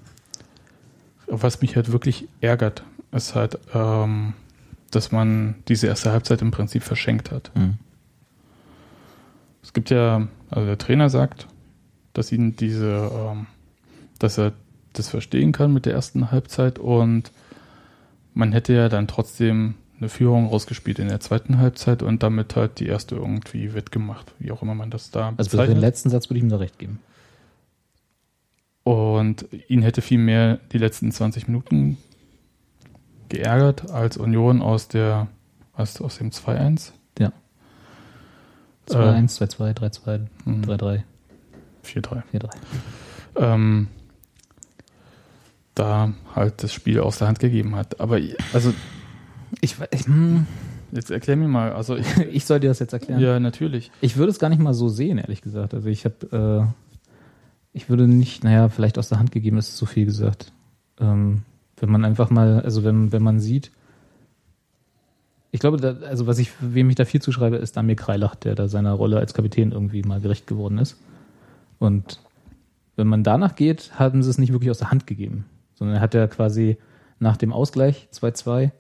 Was 1.28 1.62
mich 1.62 1.78
halt 1.78 1.94
wirklich 1.94 2.28
ärgert, 2.42 2.84
ist 3.14 3.36
halt, 3.36 3.58
ähm, 3.74 4.34
dass 4.92 5.14
man 5.14 5.56
diese 5.70 5.88
erste 5.88 6.12
Halbzeit 6.12 6.42
im 6.42 6.52
Prinzip 6.52 6.84
verschenkt 6.84 7.32
hat. 7.32 7.52
Mhm. 7.56 7.76
Es 9.64 9.72
gibt 9.72 9.90
ja, 9.90 10.28
also 10.50 10.66
der 10.66 10.78
Trainer 10.78 11.10
sagt, 11.10 11.48
dass 12.12 12.32
ihn 12.34 12.58
diese, 12.58 13.10
ähm, 13.14 13.48
dass 14.20 14.38
er 14.38 14.52
das 14.92 15.08
verstehen 15.08 15.54
kann 15.54 15.72
mit 15.74 15.86
der 15.86 15.94
ersten 15.94 16.32
Halbzeit 16.32 16.78
und 16.78 17.32
man 18.34 18.52
hätte 18.52 18.74
ja 18.74 18.90
dann 18.90 19.08
trotzdem 19.08 19.76
eine 20.02 20.10
Führung 20.10 20.48
rausgespielt 20.48 21.00
in 21.00 21.08
der 21.08 21.20
zweiten 21.20 21.60
Halbzeit 21.60 22.02
und 22.02 22.24
damit 22.24 22.56
halt 22.56 22.80
die 22.80 22.88
erste 22.88 23.16
irgendwie 23.16 23.74
wettgemacht, 23.74 24.34
wie 24.40 24.52
auch 24.52 24.62
immer 24.62 24.74
man 24.76 24.90
das 24.90 25.12
da 25.12 25.34
Also 25.38 25.58
für 25.58 25.68
den 25.68 25.78
letzten 25.78 26.10
Satz 26.10 26.30
würde 26.30 26.40
ich 26.40 26.44
ihm 26.44 26.50
da 26.50 26.58
recht 26.58 26.80
geben. 26.80 27.00
Und 28.84 29.46
ihn 29.68 29.84
hätte 29.84 30.02
viel 30.02 30.18
mehr 30.18 30.60
die 30.72 30.80
letzten 30.80 31.12
20 31.12 31.48
Minuten 31.48 31.98
geärgert 33.30 33.92
als 33.92 34.18
Union 34.18 34.62
aus 34.62 34.88
der 34.88 35.28
aus, 35.74 36.02
aus 36.02 36.18
dem 36.18 36.32
2-1. 36.32 36.92
Ja. 37.20 37.32
Äh, 38.90 38.94
2-1, 38.94 39.38
2-2, 39.38 39.74
3-2, 39.74 40.20
Mhm. 40.46 40.64
3-3, 40.64 41.04
4-3. 41.84 42.24
4-3. 42.34 42.50
Ähm, 43.36 43.88
da 45.76 46.12
halt 46.36 46.64
das 46.64 46.74
Spiel 46.74 47.00
aus 47.00 47.20
der 47.20 47.28
Hand 47.28 47.40
gegeben 47.40 47.76
hat. 47.76 48.00
Aber 48.00 48.20
also 48.54 48.74
Ich, 49.60 49.76
ich, 49.92 50.06
hm, 50.06 50.46
jetzt 50.92 51.12
erklär 51.12 51.36
mir 51.36 51.48
mal, 51.48 51.74
also 51.74 51.96
ich, 51.96 52.18
ich 52.32 52.46
soll 52.46 52.60
dir 52.60 52.70
das 52.70 52.80
jetzt 52.80 52.94
erklären. 52.94 53.20
ja 53.20 53.40
natürlich. 53.40 53.92
Ich 54.02 54.18
würde 54.18 54.32
es 54.32 54.40
gar 54.40 54.50
nicht 54.50 54.62
mal 54.62 54.74
so 54.74 54.88
sehen, 54.88 55.18
ehrlich 55.18 55.42
gesagt. 55.42 55.74
Also 55.74 55.90
ich 55.90 56.06
habe, 56.06 56.66
äh, 56.66 56.98
ich 57.74 57.90
würde 57.90 58.08
nicht, 58.08 58.44
naja, 58.44 58.70
vielleicht 58.70 58.98
aus 58.98 59.10
der 59.10 59.20
Hand 59.20 59.32
gegeben, 59.32 59.58
ist 59.58 59.78
zu 59.78 59.86
viel 59.86 60.06
gesagt. 60.06 60.52
Ähm, 61.00 61.42
wenn 61.78 61.90
man 61.90 62.06
einfach 62.06 62.30
mal, 62.30 62.62
also 62.62 62.84
wenn, 62.84 63.12
wenn 63.12 63.24
man 63.24 63.40
sieht, 63.40 63.72
ich 65.52 65.60
glaube, 65.60 65.78
da, 65.78 65.96
also 66.08 66.28
was 66.28 66.40
ich, 66.40 66.52
wem 66.62 66.90
ich 66.90 66.96
da 66.96 67.04
viel 67.04 67.22
zuschreibe, 67.22 67.58
ist 67.58 67.76
Damir 67.76 67.96
Kreilach, 67.96 68.36
der 68.36 68.56
da 68.56 68.70
seiner 68.70 68.94
Rolle 68.94 69.18
als 69.18 69.34
Kapitän 69.34 69.72
irgendwie 69.72 70.02
mal 70.02 70.22
gerecht 70.22 70.48
geworden 70.48 70.78
ist. 70.78 70.98
Und 71.78 72.22
wenn 72.96 73.08
man 73.08 73.24
danach 73.24 73.56
geht, 73.56 74.00
haben 74.00 74.24
sie 74.24 74.30
es 74.30 74.38
nicht 74.38 74.54
wirklich 74.54 74.70
aus 74.70 74.78
der 74.78 74.92
Hand 74.92 75.08
gegeben, 75.08 75.46
sondern 75.76 75.98
er 75.98 76.02
hat 76.02 76.14
ja 76.14 76.28
quasi 76.28 76.78
nach 77.20 77.36
dem 77.36 77.52
Ausgleich 77.52 78.08
2-2 78.14 78.72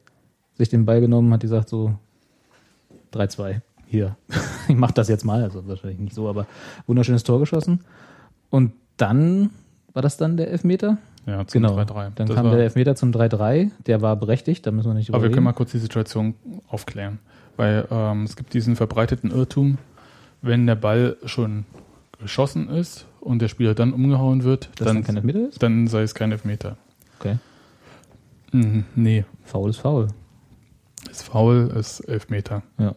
sich 0.57 0.69
den 0.69 0.85
Ball 0.85 1.01
genommen, 1.01 1.33
hat 1.33 1.41
gesagt 1.41 1.69
so 1.69 1.93
3-2, 3.13 3.61
hier, 3.87 4.15
ich 4.67 4.75
mach 4.75 4.91
das 4.91 5.09
jetzt 5.09 5.25
mal, 5.25 5.43
also 5.43 5.67
wahrscheinlich 5.67 5.99
nicht 5.99 6.15
so, 6.15 6.29
aber 6.29 6.45
wunderschönes 6.87 7.23
Tor 7.23 7.39
geschossen. 7.39 7.81
Und 8.49 8.73
dann, 8.97 9.49
war 9.93 10.01
das 10.01 10.17
dann 10.17 10.37
der 10.37 10.49
Elfmeter? 10.51 10.97
Ja, 11.25 11.45
zum 11.45 11.61
Genau. 11.61 11.77
3-3. 11.77 12.11
Dann 12.15 12.27
Das 12.27 12.35
kam 12.35 12.49
der 12.51 12.59
Elfmeter 12.59 12.95
zum 12.95 13.11
3-3, 13.11 13.69
der 13.85 14.01
war 14.01 14.15
berechtigt, 14.15 14.65
da 14.65 14.71
müssen 14.71 14.89
wir 14.89 14.93
nicht 14.95 15.09
drüber 15.09 15.17
Aber 15.17 15.23
wir 15.23 15.27
reden. 15.27 15.35
können 15.35 15.45
mal 15.45 15.53
kurz 15.53 15.71
die 15.71 15.79
Situation 15.79 16.35
aufklären. 16.67 17.19
Weil 17.57 17.85
ähm, 17.91 18.23
es 18.23 18.35
gibt 18.35 18.53
diesen 18.53 18.75
verbreiteten 18.75 19.29
Irrtum, 19.29 19.77
wenn 20.41 20.65
der 20.65 20.75
Ball 20.75 21.17
schon 21.25 21.65
geschossen 22.19 22.69
ist 22.69 23.05
und 23.19 23.39
der 23.39 23.49
Spieler 23.49 23.75
dann 23.75 23.93
umgehauen 23.93 24.43
wird, 24.43 24.69
Dass 24.75 24.87
dann, 24.87 25.03
dann 25.03 25.49
dann 25.59 25.87
sei 25.87 26.01
es 26.01 26.15
kein 26.15 26.31
Elfmeter. 26.31 26.77
Okay. 27.19 27.37
Mhm, 28.51 28.85
nee, 28.95 29.25
Foul 29.43 29.69
ist 29.69 29.77
faul. 29.77 30.07
Ist 31.09 31.23
faul, 31.23 31.71
ist 31.77 32.01
Elfmeter. 32.01 32.63
Ja. 32.77 32.95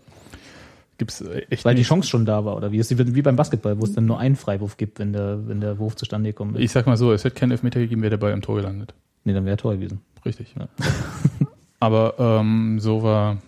Gibt's 0.98 1.20
äh, 1.20 1.46
echt 1.50 1.64
Weil 1.64 1.74
die 1.74 1.80
nicht. 1.80 1.88
Chance 1.88 2.08
schon 2.08 2.24
da 2.24 2.44
war, 2.44 2.56
oder 2.56 2.72
wie? 2.72 2.78
Es 2.78 2.96
wie 2.96 3.22
beim 3.22 3.36
Basketball, 3.36 3.80
wo 3.80 3.84
es 3.84 3.92
dann 3.92 4.06
nur 4.06 4.18
einen 4.18 4.36
Freiwurf 4.36 4.76
gibt, 4.76 4.98
wenn 4.98 5.12
der, 5.12 5.46
wenn 5.48 5.60
der 5.60 5.78
Wurf 5.78 5.96
zustande 5.96 6.30
gekommen 6.30 6.54
ist. 6.54 6.62
Ich 6.62 6.72
sag 6.72 6.86
mal 6.86 6.96
so, 6.96 7.12
es 7.12 7.24
hätte 7.24 7.36
keinen 7.36 7.52
Elfmeter 7.52 7.80
gegeben, 7.80 8.02
wäre 8.02 8.10
der 8.10 8.18
Ball 8.18 8.32
im 8.32 8.42
Tor 8.42 8.56
gelandet. 8.56 8.94
nee, 9.24 9.32
dann 9.32 9.44
wäre 9.44 9.56
Tor 9.56 9.74
gewesen. 9.74 10.00
Richtig. 10.24 10.54
Ja. 10.58 10.68
Aber 11.80 12.14
ähm, 12.18 12.78
so 12.80 13.02
war 13.02 13.38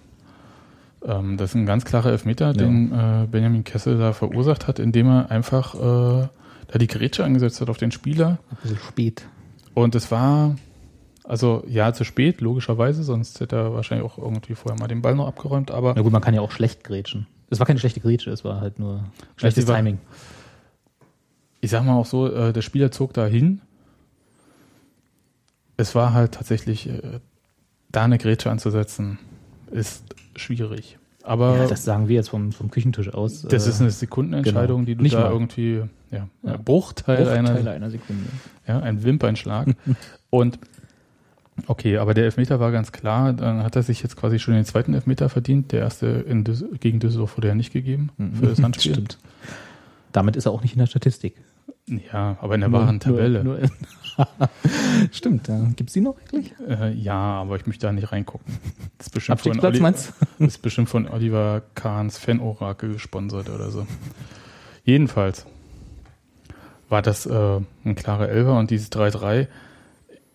ähm, 1.07 1.37
das 1.37 1.51
ist 1.51 1.55
ein 1.55 1.67
ganz 1.67 1.85
klarer 1.85 2.11
Elfmeter, 2.11 2.53
den 2.53 2.93
äh, 2.93 3.27
Benjamin 3.31 3.65
Kessel 3.65 3.99
da 3.99 4.13
verursacht 4.13 4.67
hat, 4.67 4.79
indem 4.79 5.09
er 5.09 5.31
einfach 5.31 5.75
äh, 5.75 6.29
da 6.69 6.79
die 6.79 6.87
Grätsche 6.87 7.25
angesetzt 7.25 7.61
hat 7.61 7.69
auf 7.71 7.79
den 7.79 7.93
Spieler. 7.93 8.39
Ein 8.51 8.57
bisschen 8.63 8.79
spät. 8.79 9.27
Und 9.75 9.95
es 9.95 10.11
war, 10.11 10.57
also 11.29 11.65
ja, 11.69 11.93
zu 11.93 12.05
spät, 12.05 12.41
logischerweise, 12.41 13.03
sonst 13.03 13.41
hätte 13.41 13.57
er 13.57 13.75
wahrscheinlich 13.75 14.07
auch 14.11 14.19
irgendwie 14.19 14.55
vorher 14.55 14.79
mal 14.79 14.87
den 14.89 15.03
Ball 15.03 15.15
noch 15.15 15.27
abgeräumt, 15.27 15.71
aber 15.71 15.95
Na 15.97 16.03
gut, 16.03 16.13
man 16.13 16.23
kann 16.23 16.35
ja 16.35 16.41
auch 16.41 16.51
schlecht 16.53 16.85
grätschen. 16.85 17.27
Es 17.51 17.59
war 17.61 17.67
keine 17.67 17.79
schlechte 17.79 18.01
Grätsche, 18.01 18.31
es 18.31 18.45
war 18.45 18.61
halt 18.61 18.79
nur 18.79 19.05
schlechtes 19.37 19.67
war- 19.67 19.77
Timing. 19.77 19.99
ich 21.61 21.71
sag 21.71 21.85
mal 21.85 21.95
auch 21.97 22.07
so, 22.07 22.33
äh, 22.33 22.53
der 22.53 22.63
Spieler 22.63 22.91
zog 22.91 23.13
da 23.15 23.27
hin. 23.27 23.61
Es 25.77 25.95
war 25.95 26.15
halt 26.15 26.33
tatsächlich, 26.33 26.89
äh, 26.89 27.21
da 27.91 28.05
eine 28.05 28.19
Grätsche 28.19 28.51
anzusetzen, 28.51 29.19
ist 29.71 30.05
schwierig. 30.35 30.99
Aber 31.23 31.57
Ja, 31.57 31.67
das 31.67 31.85
sagen 31.85 32.09
wir 32.09 32.15
jetzt 32.17 32.29
vom, 32.31 32.53
vom 32.53 32.71
Küchentisch 32.71 33.13
aus. 33.13 33.43
das 33.43 33.67
äh, 33.67 33.71
ist 33.71 33.81
eine 33.81 33.91
Sekundenentscheidung, 33.91 34.85
genau. 34.85 34.87
die 34.87 34.95
du 34.95 35.03
Nicht 35.03 35.15
da 35.17 35.23
mal. 35.23 35.33
irgendwie, 35.33 35.83
ja, 36.13 36.29
Ja. 36.43 36.55
ein 36.55 36.65
Bruchteil, 36.65 37.17
Bruchteile 37.17 37.51
einer, 37.59 37.71
einer 37.71 37.91
Sekunde. 37.91 38.25
ja, 38.67 38.79
ein 38.81 39.03
Wimpernschlag. 39.03 39.69
Und 40.31 40.59
okay, 41.67 41.99
aber 41.99 42.15
der 42.15 42.25
Elfmeter 42.25 42.61
war 42.61 42.73
ganz 42.73 42.93
klar, 42.93 43.33
dann 43.33 43.63
hat 43.63 43.77
er 43.77 43.83
sich 43.83 44.03
jetzt 44.03 44.17
quasi 44.17 44.39
schon 44.39 44.55
den 44.55 44.65
zweiten 44.65 44.95
Elfmeter 44.95 45.29
verdient. 45.29 45.73
Der 45.73 45.81
erste 45.81 46.25
Düs 46.25 46.65
gegen 46.81 47.01
Düsseldorf 47.01 47.37
wurde 47.37 47.49
ja 47.49 47.55
nicht 47.55 47.73
gegeben 47.73 48.11
für 48.39 48.47
das 48.47 48.63
Handspiel. 48.63 48.93
Stimmt. 48.93 49.19
Damit 50.13 50.37
ist 50.37 50.47
er 50.47 50.53
auch 50.53 50.63
nicht 50.63 50.73
in 50.73 50.79
der 50.79 50.87
Statistik. 50.87 51.37
Ja, 51.89 52.37
aber 52.41 52.57
in 52.57 52.63
der 52.63 52.73
wahren 52.73 52.99
Tabelle. 52.99 53.45
Nur, 53.45 53.59
nur 53.59 53.69
Stimmt, 55.13 55.47
ja. 55.49 55.61
Gibt's 55.77 55.93
die 55.93 56.01
noch 56.01 56.17
eigentlich? 56.19 56.55
Äh, 56.67 56.93
ja, 56.93 57.15
aber 57.15 57.57
ich 57.57 57.67
möchte 57.67 57.87
da 57.87 57.93
nicht 57.93 58.11
reingucken. 58.11 58.59
Das 58.99 59.07
ist 59.09 59.13
bestimmt, 59.13 59.41
von, 59.41 59.61
Oli 59.61 59.81
meinst 59.81 60.13
ist 60.39 60.63
bestimmt 60.63 60.89
von 60.89 61.09
Oliver 61.09 61.63
Kahns 61.75 62.19
Fan-Orakel 62.19 62.95
gesponsert 62.95 63.51
oder 63.51 63.71
so. 63.71 63.87
Jedenfalls 64.85 65.47
war 66.89 67.03
das 67.03 67.27
äh, 67.27 67.61
ein 67.85 67.95
klarer 67.95 68.29
Elfer 68.29 68.59
und 68.59 68.71
dieses 68.71 68.91
3-3, 68.91 69.47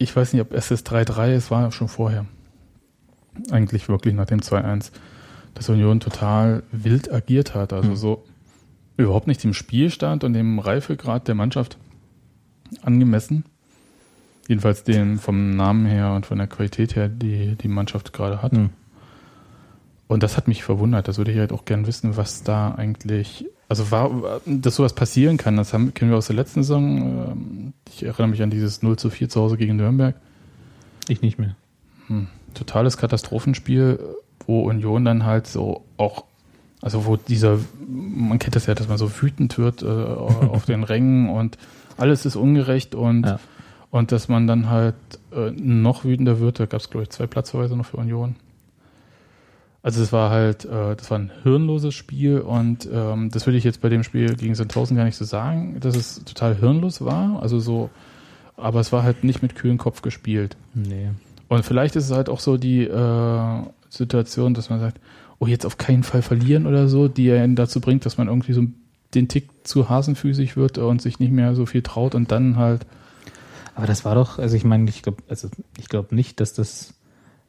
ich 0.01 0.15
weiß 0.15 0.33
nicht, 0.33 0.41
ob 0.41 0.53
es 0.53 0.69
das 0.69 0.85
3-3 0.85 1.35
ist, 1.35 1.51
war 1.51 1.71
schon 1.71 1.87
vorher. 1.87 2.25
Eigentlich 3.51 3.87
wirklich 3.87 4.13
nach 4.13 4.25
dem 4.25 4.39
2-1, 4.39 4.91
dass 5.53 5.69
Union 5.69 5.99
total 5.99 6.63
wild 6.71 7.11
agiert 7.11 7.53
hat. 7.53 7.71
Also 7.73 7.89
Hm. 7.89 7.95
so 7.95 8.23
überhaupt 8.97 9.27
nicht 9.27 9.43
dem 9.43 9.53
Spielstand 9.53 10.23
und 10.23 10.33
dem 10.33 10.59
Reifegrad 10.59 11.27
der 11.27 11.35
Mannschaft 11.35 11.77
angemessen. 12.81 13.45
Jedenfalls 14.47 14.83
den 14.83 15.19
vom 15.19 15.51
Namen 15.51 15.85
her 15.85 16.13
und 16.13 16.25
von 16.25 16.37
der 16.37 16.47
Qualität 16.47 16.95
her, 16.95 17.07
die 17.07 17.55
die 17.55 17.67
Mannschaft 17.67 18.11
gerade 18.11 18.41
hat. 18.41 18.53
Hm. 18.53 18.69
Und 20.07 20.23
das 20.23 20.35
hat 20.35 20.47
mich 20.47 20.63
verwundert. 20.63 21.07
Das 21.07 21.17
würde 21.17 21.31
ich 21.31 21.37
halt 21.37 21.53
auch 21.53 21.63
gern 21.63 21.87
wissen, 21.87 22.17
was 22.17 22.43
da 22.43 22.73
eigentlich, 22.73 23.45
also 23.71 23.89
war, 23.91 24.41
dass 24.45 24.75
sowas 24.75 24.93
passieren 24.93 25.37
kann. 25.37 25.55
Das 25.57 25.73
haben, 25.73 25.93
kennen 25.93 26.11
wir 26.11 26.17
aus 26.17 26.27
der 26.27 26.35
letzten 26.35 26.61
Saison. 26.63 26.97
Ähm, 27.31 27.73
Ich 27.89 28.03
erinnere 28.03 28.27
mich 28.27 28.41
an 28.43 28.49
dieses 28.51 28.81
0 28.83 28.97
zu 28.97 29.09
4 29.09 29.29
zu 29.29 29.41
Hause 29.41 29.57
gegen 29.57 29.75
Nürnberg. 29.77 30.15
Ich 31.07 31.21
nicht 31.21 31.39
mehr. 31.39 31.55
Hm. 32.07 32.27
Totales 32.53 32.97
Katastrophenspiel, 32.97 33.99
wo 34.45 34.61
Union 34.63 35.05
dann 35.05 35.25
halt 35.25 35.47
so 35.47 35.83
auch 35.97 36.25
Also 36.81 37.05
wo 37.05 37.15
dieser, 37.15 37.59
man 37.87 38.39
kennt 38.39 38.55
das 38.55 38.65
ja, 38.65 38.73
dass 38.75 38.87
man 38.87 38.97
so 38.97 39.09
wütend 39.21 39.57
wird 39.57 39.83
äh, 39.83 39.85
auf 40.55 40.65
den 40.65 40.83
Rängen 40.83 41.29
und 41.29 41.57
alles 41.97 42.25
ist 42.25 42.35
ungerecht 42.35 42.95
und, 42.95 43.25
Ja. 43.25 43.39
und 43.91 44.11
dass 44.11 44.27
man 44.29 44.47
dann 44.47 44.69
halt 44.69 44.95
äh, 45.31 45.51
noch 45.51 46.03
wütender 46.05 46.39
wird. 46.39 46.59
Da 46.59 46.65
gab 46.65 46.81
es, 46.81 46.89
glaube 46.89 47.03
ich, 47.03 47.09
zwei 47.11 47.27
Platzverweise 47.27 47.75
noch 47.77 47.85
für 47.85 47.97
Union. 47.97 48.35
Also 49.83 50.03
es 50.03 50.13
war 50.13 50.29
halt, 50.29 50.65
äh, 50.65 50.95
das 50.95 51.09
war 51.09 51.17
ein 51.17 51.31
hirnloses 51.43 51.95
Spiel 51.95 52.39
und 52.39 52.87
ähm, 52.91 53.29
das 53.31 53.47
würde 53.47 53.57
ich 53.57 53.63
jetzt 53.63 53.81
bei 53.81 53.89
dem 53.89 54.03
Spiel 54.03 54.35
gegen 54.35 54.53
Sandhausen 54.53 54.95
gar 54.95 55.05
nicht 55.05 55.17
so 55.17 55.25
sagen, 55.25 55.79
dass 55.79 55.95
es 55.95 56.23
total 56.23 56.55
hirnlos 56.55 57.03
war. 57.03 57.41
Also 57.41 57.59
so, 57.59 57.89
aber 58.57 58.79
es 58.79 58.91
war 58.91 59.01
halt 59.01 59.23
nicht 59.23 59.41
mit 59.41 59.55
kühlen 59.55 59.79
Kopf 59.79 60.03
gespielt. 60.03 60.55
Nee. 60.75 61.09
Und 61.47 61.65
vielleicht 61.65 61.95
ist 61.95 62.05
es 62.05 62.11
halt 62.11 62.29
auch 62.29 62.39
so 62.39 62.57
die 62.57 62.83
äh, 62.83 63.63
Situation, 63.89 64.53
dass 64.53 64.69
man 64.69 64.79
sagt, 64.79 64.99
oh, 65.39 65.47
jetzt 65.47 65.65
auf 65.65 65.79
keinen 65.79 66.03
Fall 66.03 66.21
verlieren 66.21 66.67
oder 66.67 66.87
so, 66.87 67.07
die 67.07 67.31
einen 67.31 67.55
dazu 67.55 67.81
bringt, 67.81 68.05
dass 68.05 68.17
man 68.17 68.27
irgendwie 68.27 68.53
so 68.53 68.63
den 69.15 69.27
Tick 69.27 69.49
zu 69.63 69.89
hasenfüßig 69.89 70.55
wird 70.55 70.77
und 70.77 71.01
sich 71.01 71.19
nicht 71.19 71.31
mehr 71.31 71.55
so 71.55 71.65
viel 71.65 71.81
traut 71.81 72.13
und 72.13 72.31
dann 72.31 72.55
halt, 72.55 72.85
Aber 73.75 73.87
das 73.87 74.05
war 74.05 74.15
doch, 74.15 74.37
also 74.37 74.55
ich 74.55 74.63
meine, 74.63 74.89
ich 74.89 75.01
glaube, 75.01 75.23
also 75.27 75.49
ich 75.77 75.89
glaube 75.89 76.13
nicht, 76.13 76.39
dass 76.39 76.53
das 76.53 76.93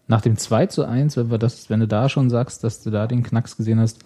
nach 0.09 0.21
dem 0.21 0.37
2 0.37 0.67
zu 0.67 0.85
1, 0.85 1.17
wenn 1.17 1.31
wir 1.31 1.39
das, 1.39 1.71
wenn 1.71 1.81
du 1.81 1.89
da 1.89 2.09
schon 2.09 2.29
sagst, 2.31 2.65
dass 2.65 2.83
du 2.83 2.91
da 2.91 3.07
den 3.07 3.23
Knacks 3.23 3.57
gesehen 3.57 3.81
hast, 3.81 4.01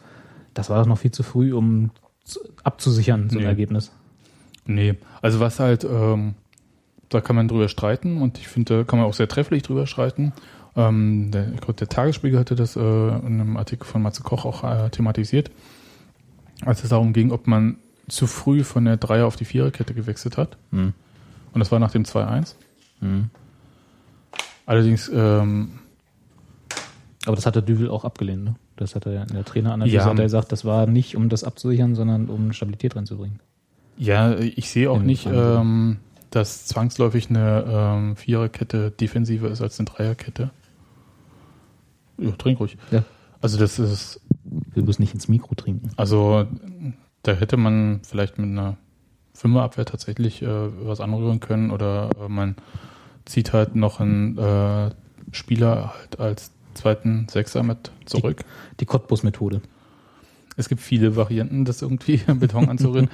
das 0.54 0.70
war 0.70 0.78
doch 0.80 0.86
noch 0.86 0.98
viel 0.98 1.10
zu 1.10 1.22
früh, 1.22 1.52
um 1.52 1.90
zu, 2.24 2.40
abzusichern, 2.64 3.28
so 3.30 3.36
ein 3.38 3.42
Nee. 3.42 3.48
Ergebnis. 3.48 3.90
nee. 4.66 4.94
Also 5.22 5.40
was 5.40 5.58
halt, 5.60 5.84
ähm, 5.84 6.34
da 7.08 7.20
kann 7.20 7.36
man 7.36 7.48
drüber 7.48 7.68
streiten 7.68 8.20
und 8.20 8.38
ich 8.38 8.48
finde, 8.48 8.78
da 8.78 8.84
kann 8.84 8.98
man 8.98 9.08
auch 9.08 9.14
sehr 9.14 9.28
trefflich 9.28 9.62
drüber 9.62 9.86
streiten. 9.86 10.32
Ähm, 10.76 11.30
der, 11.30 11.44
der 11.46 11.88
Tagesspiegel 11.88 12.38
hatte 12.38 12.54
das 12.54 12.76
äh, 12.76 12.80
in 12.80 13.40
einem 13.40 13.56
Artikel 13.56 13.86
von 13.86 14.02
Matze 14.02 14.22
Koch 14.22 14.44
auch 14.44 14.64
äh, 14.64 14.90
thematisiert, 14.90 15.50
als 16.64 16.82
es 16.84 16.90
darum 16.90 17.12
ging, 17.12 17.30
ob 17.32 17.46
man 17.46 17.76
zu 18.08 18.26
früh 18.26 18.62
von 18.64 18.84
der 18.84 18.96
Dreier 18.96 19.26
auf 19.26 19.36
die 19.36 19.44
Viererkette 19.46 19.94
gewechselt 19.94 20.36
hat. 20.36 20.56
Hm. 20.72 20.92
Und 21.52 21.58
das 21.60 21.72
war 21.72 21.78
nach 21.78 21.92
dem 21.92 22.04
2-1. 22.04 22.54
Hm. 23.00 23.30
Allerdings, 24.66 25.10
ähm, 25.14 25.78
Aber 27.26 27.36
das 27.36 27.44
hat 27.44 27.54
der 27.54 27.62
Düvel 27.62 27.90
auch 27.90 28.04
abgelehnt, 28.04 28.44
ne? 28.44 28.54
Das 28.76 28.94
hat 28.94 29.04
er 29.06 29.12
ja 29.12 29.22
in 29.22 29.34
der 29.34 29.44
Traineranalyse 29.44 29.96
Ja. 29.96 30.04
hat 30.06 30.18
er 30.18 30.24
gesagt, 30.24 30.52
das 30.52 30.64
war 30.64 30.86
nicht, 30.86 31.16
um 31.16 31.28
das 31.28 31.44
abzusichern, 31.44 31.94
sondern 31.94 32.28
um 32.28 32.52
Stabilität 32.52 32.96
reinzubringen. 32.96 33.40
ja, 33.98 34.36
ich 34.38 34.70
sehe 34.70 34.90
auch 34.90 35.00
Im 35.00 35.06
nicht, 35.06 35.26
ähm, 35.26 35.98
dass 36.30 36.66
zwangsläufig 36.66 37.28
eine 37.30 37.64
ähm, 37.68 38.16
Viererkette 38.16 38.90
defensiver 38.90 39.48
ist 39.50 39.60
als 39.62 39.78
eine 39.78 39.86
Dreierkette. 39.86 40.50
Ja, 42.18 42.30
trink 42.32 42.60
ruhig. 42.60 42.76
Ja. 42.90 43.04
Also 43.40 43.58
das 43.58 43.78
ist, 43.78 44.20
will 44.44 44.82
bloß 44.82 44.98
nicht 44.98 45.14
ins 45.14 45.28
Mikro 45.28 45.54
trinken. 45.54 45.90
also 45.96 46.46
da 47.22 47.32
hätte 47.32 47.56
man 47.56 48.00
vielleicht 48.04 48.38
mit 48.38 48.48
einer 48.50 48.76
Fünferabwehr 49.34 49.84
tatsächlich 49.84 50.42
äh, 50.42 50.46
was 50.86 51.00
anrühren 51.00 51.40
können 51.40 51.70
oder 51.70 52.08
äh, 52.24 52.28
man 52.28 52.54
zieht 53.24 53.52
halt 53.52 53.74
noch 53.74 54.00
einen 54.00 54.38
äh, 54.38 54.90
Spieler 55.32 55.92
halt 55.98 56.20
als 56.20 56.52
zweiten 56.76 57.26
Sechser 57.28 57.62
mit 57.62 57.90
zurück. 58.04 58.44
Die 58.80 58.86
Cottbus-Methode. 58.86 59.62
Es 60.56 60.68
gibt 60.68 60.80
viele 60.80 61.16
Varianten, 61.16 61.64
das 61.64 61.82
irgendwie 61.82 62.16
Beton 62.34 62.68
anzurühren. 62.68 63.10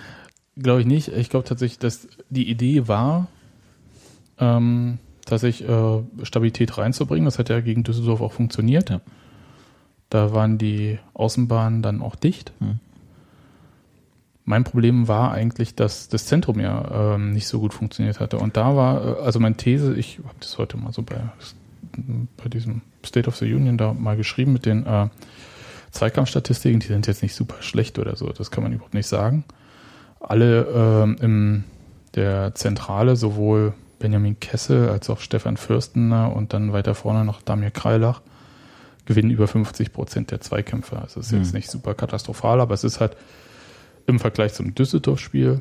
glaube 0.57 0.81
ich 0.81 0.87
nicht. 0.87 1.09
Ich 1.09 1.31
glaube 1.31 1.49
tatsächlich, 1.49 1.79
dass 1.79 2.09
die 2.31 2.49
Idee 2.49 2.89
war, 2.89 3.29
ähm, 4.39 4.99
tatsächlich 5.25 5.69
äh, 5.69 6.03
Stabilität 6.23 6.77
reinzubringen. 6.79 7.25
Das 7.25 7.39
hat 7.39 7.49
ja 7.49 7.61
gegen 7.61 7.85
Düsseldorf 7.85 8.21
auch 8.21 8.33
funktioniert. 8.33 8.91
Ja. 8.91 9.01
Da 10.11 10.33
waren 10.35 10.59
die 10.59 10.99
Außenbahnen 11.15 11.83
dann 11.83 12.03
auch 12.03 12.17
dicht. 12.17 12.53
Hm. 12.59 12.81
Mein 14.45 14.65
Problem 14.65 15.07
war 15.07 15.33
eigentlich, 15.33 15.77
dass 15.77 16.09
das 16.09 16.27
Zentrum 16.27 16.59
ja 16.59 17.15
ähm, 17.15 17.33
nicht 17.33 17.47
so 17.47 17.61
gut 17.61 17.73
funktioniert 17.73 18.19
hatte. 18.19 18.39
Und 18.39 18.57
da 18.57 18.77
war, 18.77 19.19
äh, 19.19 19.23
also 19.23 19.39
meine 19.41 19.57
These, 19.57 19.95
ich 19.95 20.19
habe 20.19 20.37
das 20.41 20.59
heute 20.59 20.77
mal 20.77 20.93
so 20.93 21.03
bei, 21.03 21.21
bei 22.37 22.49
diesem 22.49 22.83
State 23.07 23.29
of 23.29 23.37
the 23.37 23.53
Union 23.53 23.79
da 23.79 23.93
mal 23.93 24.17
geschrieben 24.17 24.53
mit 24.53 24.67
den 24.67 24.87
äh, 24.87 25.09
Zweikampfstatistiken, 25.91 26.81
die 26.81 26.87
sind 26.87 27.07
jetzt 27.07 27.23
nicht 27.23 27.35
super 27.35 27.57
schlecht 27.61 27.99
oder 27.99 28.17
so, 28.17 28.31
das 28.31 28.51
kann 28.51 28.63
man 28.63 28.73
überhaupt 28.73 28.95
nicht 28.95 29.07
sagen. 29.07 29.45
Alle 30.21 30.63
ähm, 30.75 31.17
in 31.21 31.65
der 32.15 32.55
Zentrale, 32.55 33.17
sowohl 33.17 33.75
Benjamin 33.99 34.41
Kessel 34.41 34.89
als 34.89 35.11
auch 35.11 35.21
Stefan 35.21 35.57
Fürstener 35.57 36.35
und 36.35 36.53
dann 36.53 36.73
weiter 36.73 36.95
vorne 36.95 37.25
noch 37.25 37.43
Damir 37.43 37.71
Kreilach, 37.71 38.23
gewinnen 39.05 39.31
über 39.31 39.49
50 39.49 39.93
Prozent 39.93 40.31
der 40.31 40.41
Zweikämpfe. 40.41 40.97
Also 40.99 41.21
es 41.21 41.27
ist 41.27 41.33
jetzt 41.33 41.49
Hm. 41.49 41.55
nicht 41.57 41.71
super 41.71 41.95
katastrophal, 41.95 42.61
aber 42.61 42.75
es 42.75 42.85
ist 42.85 43.01
halt 43.01 43.17
im 44.07 44.19
Vergleich 44.19 44.55
zum 44.55 44.75
Düsseldorf-Spiel 44.75 45.61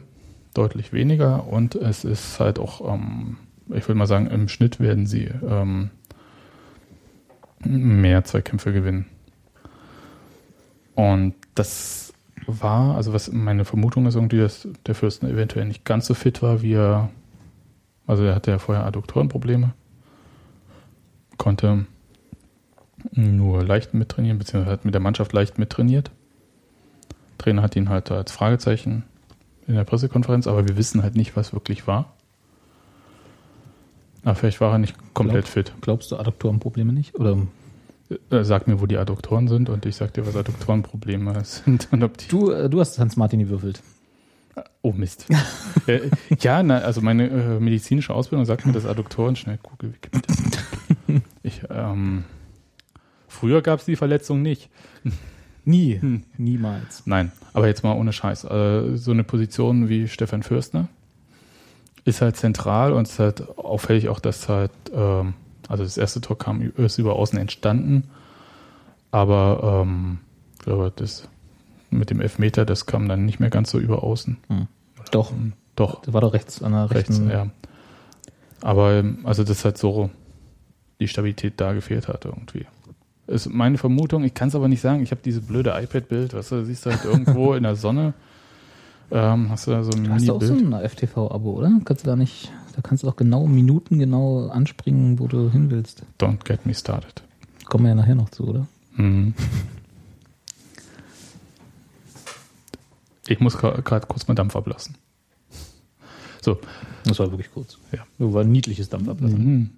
deutlich 0.54 0.93
weniger 0.93 1.47
und 1.47 1.75
es 1.75 2.04
ist 2.04 2.39
halt 2.39 2.60
auch, 2.60 2.93
ähm, 2.93 3.38
ich 3.73 3.88
würde 3.88 3.95
mal 3.97 4.08
sagen, 4.08 4.27
im 4.27 4.47
Schnitt 4.47 4.80
werden 4.80 5.06
sie 5.06 5.30
ähm, 5.47 5.89
mehr 7.65 8.24
Zweikämpfe 8.24 8.74
gewinnen. 8.74 9.06
Und 10.95 11.36
das 11.56 12.13
war, 12.47 12.95
also 12.95 13.13
was 13.13 13.32
meine 13.32 13.65
Vermutung 13.65 14.06
ist 14.06 14.15
irgendwie, 14.15 14.39
dass 14.39 14.67
der 14.86 14.95
Fürsten 14.95 15.28
eventuell 15.28 15.65
nicht 15.65 15.86
ganz 15.86 16.08
so 16.08 16.13
fit 16.13 16.41
war, 16.41 16.62
wie 16.62 16.74
er, 16.74 17.10
also 18.08 18.24
er 18.24 18.36
hatte 18.36 18.52
ja 18.52 18.60
vorher 18.60 18.86
Adduktorenprobleme, 18.86 19.74
konnte 21.38 21.86
nur 23.12 23.63
leicht 23.63 23.93
mittrainieren, 23.93 24.38
beziehungsweise 24.38 24.74
hat 24.74 24.86
mit 24.86 24.93
der 24.93 25.02
Mannschaft 25.02 25.34
leicht 25.34 25.58
mittrainiert. 25.58 26.12
Trainer 27.38 27.63
hat 27.63 27.76
ihn 27.76 27.89
halt 27.89 28.12
als 28.12 28.32
Fragezeichen 28.32 29.04
in 29.67 29.76
der 29.76 29.84
Pressekonferenz, 29.84 30.47
aber 30.47 30.67
wir 30.67 30.78
wissen 30.78 31.02
halt 31.02 31.15
nicht, 31.15 31.36
was 31.36 31.54
wirklich 31.54 31.88
war. 31.88 32.13
Aber 34.23 34.36
vielleicht 34.36 34.62
war 34.62 34.71
er 34.73 34.77
nicht 34.77 34.95
komplett 35.13 35.47
fit. 35.47 35.73
Glaubst 35.81 36.12
du 36.12 36.17
Adduktorenprobleme 36.17 36.93
nicht? 36.93 37.15
Oder 37.15 37.38
Äh, 38.29 38.43
Sag 38.43 38.67
mir, 38.67 38.81
wo 38.81 38.86
die 38.86 38.97
Adduktoren 38.97 39.47
sind 39.47 39.69
und 39.69 39.86
ich 39.86 39.95
sag 39.95 40.13
dir, 40.13 40.27
was 40.27 40.36
Adduktorenprobleme 40.36 41.34
sind 41.45 41.88
und 41.91 42.03
ob 42.03 42.17
die. 42.17 42.27
du, 42.27 42.51
äh, 42.51 42.69
du 42.69 42.79
hast 42.79 42.99
Hans 42.99 43.15
Martin 43.17 43.39
gewürfelt. 43.39 43.81
Oh 44.81 44.91
Mist. 44.91 45.27
äh, 45.88 46.01
ja, 46.41 46.62
na, 46.62 46.79
also 46.79 47.01
meine 47.01 47.29
äh, 47.29 47.60
medizinische 47.60 48.13
Ausbildung 48.13 48.45
sagt 48.45 48.65
mir, 48.65 48.73
dass 48.73 48.86
Adduktoren 48.86 49.36
schnell 49.36 49.60
Google 49.63 49.93
Wikipedia. 49.93 50.36
Ich, 51.41 51.62
ähm, 51.69 52.25
früher 53.27 53.62
gab 53.62 53.79
es 53.79 53.86
die 53.86 53.95
Verletzung 53.95 54.41
nicht. 54.41 54.69
Nie. 55.63 55.99
Hm. 55.99 56.23
Niemals. 56.38 57.03
Nein, 57.05 57.31
aber 57.53 57.67
jetzt 57.67 57.84
mal 57.84 57.93
ohne 57.93 58.12
Scheiß. 58.12 58.43
Äh, 58.45 58.97
so 58.97 59.12
eine 59.12 59.23
Position 59.23 59.88
wie 59.89 60.07
Stefan 60.07 60.43
Fürstner 60.43 60.88
ist 62.05 62.21
halt 62.21 62.35
zentral 62.37 62.93
und 62.93 63.07
es 63.07 63.13
ist 63.13 63.19
halt 63.19 63.57
auffällig 63.57 64.09
auch, 64.09 64.19
dass 64.19 64.49
halt, 64.49 64.71
ähm, 64.93 65.33
also 65.67 65.83
das 65.83 65.97
erste 65.97 66.21
Tor 66.21 66.37
kam, 66.37 66.61
ist 66.61 66.97
über 66.97 67.15
außen 67.15 67.37
entstanden, 67.37 68.09
aber 69.11 69.83
ähm, 69.85 70.19
ich 70.59 70.65
glaube, 70.65 70.91
das 70.95 71.27
mit 71.89 72.09
dem 72.09 72.21
Elfmeter, 72.21 72.65
das 72.65 72.85
kam 72.85 73.07
dann 73.09 73.25
nicht 73.25 73.39
mehr 73.39 73.49
ganz 73.49 73.71
so 73.71 73.79
über 73.79 74.03
außen. 74.03 74.37
Doch. 75.11 75.31
Doch, 75.75 76.01
Das 76.01 76.13
war 76.13 76.21
doch 76.21 76.33
rechts 76.33 76.61
an 76.61 76.71
der 76.73 76.91
rechts, 76.91 77.11
rechten. 77.19 77.29
ja. 77.29 77.47
Aber 78.61 78.93
ähm, 78.93 79.19
also 79.23 79.43
das 79.43 79.63
halt 79.65 79.77
so 79.77 80.09
die 80.99 81.07
Stabilität 81.07 81.53
da 81.57 81.73
gefehlt 81.73 82.07
hat 82.07 82.25
irgendwie. 82.25 82.65
Ist 83.27 83.49
meine 83.49 83.77
Vermutung, 83.77 84.23
ich 84.23 84.33
kann 84.33 84.49
es 84.49 84.55
aber 84.55 84.67
nicht 84.67 84.81
sagen. 84.81 85.01
Ich 85.01 85.11
habe 85.11 85.21
diese 85.23 85.41
blöde 85.41 85.71
iPad-Bild, 85.75 86.33
weißt 86.33 86.51
du, 86.51 86.65
siehst 86.65 86.85
du 86.85 86.91
halt 86.91 87.05
irgendwo 87.05 87.53
in 87.55 87.63
der 87.63 87.75
Sonne, 87.75 88.13
ähm, 89.12 89.50
hast 89.50 89.67
du 89.67 89.71
da 89.71 89.84
so 89.84 89.91
ein 89.91 90.04
Du 90.06 90.10
hast 90.12 90.30
auch 90.30 90.41
so 90.41 90.54
ein 90.54 90.74
FTV-Abo, 90.89 91.52
oder? 91.52 91.71
Kannst 91.86 92.04
du 92.06 92.10
da 92.10 92.15
nicht, 92.15 92.52
da 92.76 92.82
kannst 92.82 93.04
du 93.04 93.08
doch 93.08 93.15
genau 93.15 93.45
Minuten 93.47 94.00
genau 94.00 94.47
anspringen, 94.47 95.19
wo 95.19 95.28
du 95.28 95.50
hin 95.50 95.69
willst. 95.69 96.04
Don't 96.19 96.43
get 96.45 96.65
me 96.65 96.74
started. 96.74 97.21
Kommen 97.65 97.84
wir 97.86 97.89
ja 97.89 97.95
nachher 97.95 98.15
noch 98.15 98.30
zu, 98.30 98.47
oder? 98.47 98.67
Mhm. 98.95 99.34
Ich 103.28 103.39
muss 103.39 103.58
gerade 103.58 104.08
kurz 104.08 104.28
mal 104.28 104.34
Dampf 104.34 104.56
ablassen. 104.56 104.95
So, 106.41 106.58
Das 107.06 107.19
war 107.19 107.30
wirklich 107.32 107.54
kurz. 107.54 107.78
Ja. 107.91 108.00
Das 108.17 108.34
war 108.34 108.41
ein 108.41 108.52
niedliches 108.52 108.89
Dampfablassen. 108.89 109.69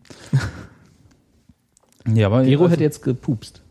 mhm. 2.06 2.16
ja, 2.16 2.28
aber 2.28 2.44
Gero 2.46 2.64
also, 2.64 2.74
hätte 2.74 2.84
jetzt 2.84 3.04
gepupst. 3.04 3.62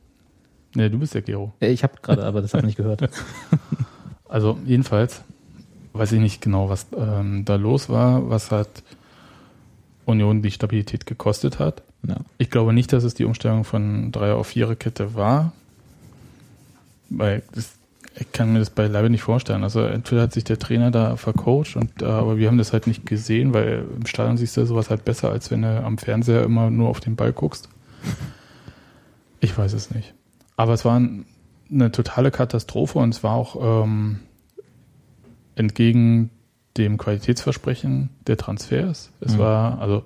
Nee, 0.74 0.88
du 0.88 0.98
bist 0.98 1.14
der 1.14 1.22
Gero. 1.22 1.52
Äh, 1.60 1.72
Ich 1.72 1.82
habe 1.82 1.94
gerade, 2.02 2.24
aber 2.24 2.42
das 2.42 2.52
habe 2.52 2.62
ich 2.62 2.66
nicht 2.66 2.76
gehört. 2.76 3.08
Also 4.28 4.56
jedenfalls 4.64 5.22
weiß 5.92 6.12
ich 6.12 6.20
nicht 6.20 6.40
genau, 6.40 6.68
was 6.68 6.86
ähm, 6.96 7.44
da 7.44 7.56
los 7.56 7.88
war, 7.88 8.28
was 8.28 8.50
hat 8.50 8.82
Union 10.04 10.42
die 10.42 10.50
Stabilität 10.50 11.06
gekostet 11.06 11.58
hat. 11.58 11.82
Ja. 12.06 12.16
Ich 12.38 12.50
glaube 12.50 12.72
nicht, 12.72 12.92
dass 12.92 13.04
es 13.04 13.14
die 13.14 13.24
Umstellung 13.24 13.64
von 13.64 14.10
Dreier 14.10 14.36
auf 14.36 14.48
Vierer 14.48 14.74
Kette 14.74 15.14
war, 15.14 15.52
weil 17.10 17.42
das, 17.54 17.74
ich 18.18 18.32
kann 18.32 18.52
mir 18.52 18.58
das 18.58 18.70
beileibe 18.70 19.10
nicht 19.10 19.22
vorstellen. 19.22 19.62
Also 19.62 19.80
entweder 19.82 20.22
hat 20.22 20.32
sich 20.32 20.44
der 20.44 20.58
Trainer 20.58 20.90
da 20.90 21.16
vercoacht, 21.16 21.76
und, 21.76 22.02
äh, 22.02 22.06
aber 22.06 22.38
wir 22.38 22.48
haben 22.48 22.58
das 22.58 22.72
halt 22.72 22.86
nicht 22.86 23.06
gesehen, 23.06 23.54
weil 23.54 23.84
im 23.96 24.06
Stadion 24.06 24.36
siehst 24.36 24.56
du 24.56 24.66
sowas 24.66 24.90
halt 24.90 25.04
besser, 25.04 25.30
als 25.30 25.50
wenn 25.50 25.62
du 25.62 25.84
am 25.84 25.98
Fernseher 25.98 26.42
immer 26.42 26.70
nur 26.70 26.88
auf 26.88 27.00
den 27.00 27.16
Ball 27.16 27.32
guckst. 27.32 27.68
Ich 29.40 29.56
weiß 29.56 29.72
es 29.72 29.90
nicht. 29.90 30.14
Aber 30.56 30.72
es 30.72 30.84
war 30.84 30.98
ein 30.98 31.26
eine 31.72 31.90
totale 31.90 32.30
Katastrophe 32.30 32.98
und 32.98 33.14
es 33.14 33.22
war 33.22 33.34
auch 33.34 33.84
ähm, 33.84 34.20
entgegen 35.56 36.30
dem 36.76 36.96
Qualitätsversprechen 36.98 38.10
der 38.26 38.36
Transfers. 38.36 39.10
Es 39.20 39.34
Mhm. 39.34 39.38
war, 39.38 39.80
also 39.80 40.02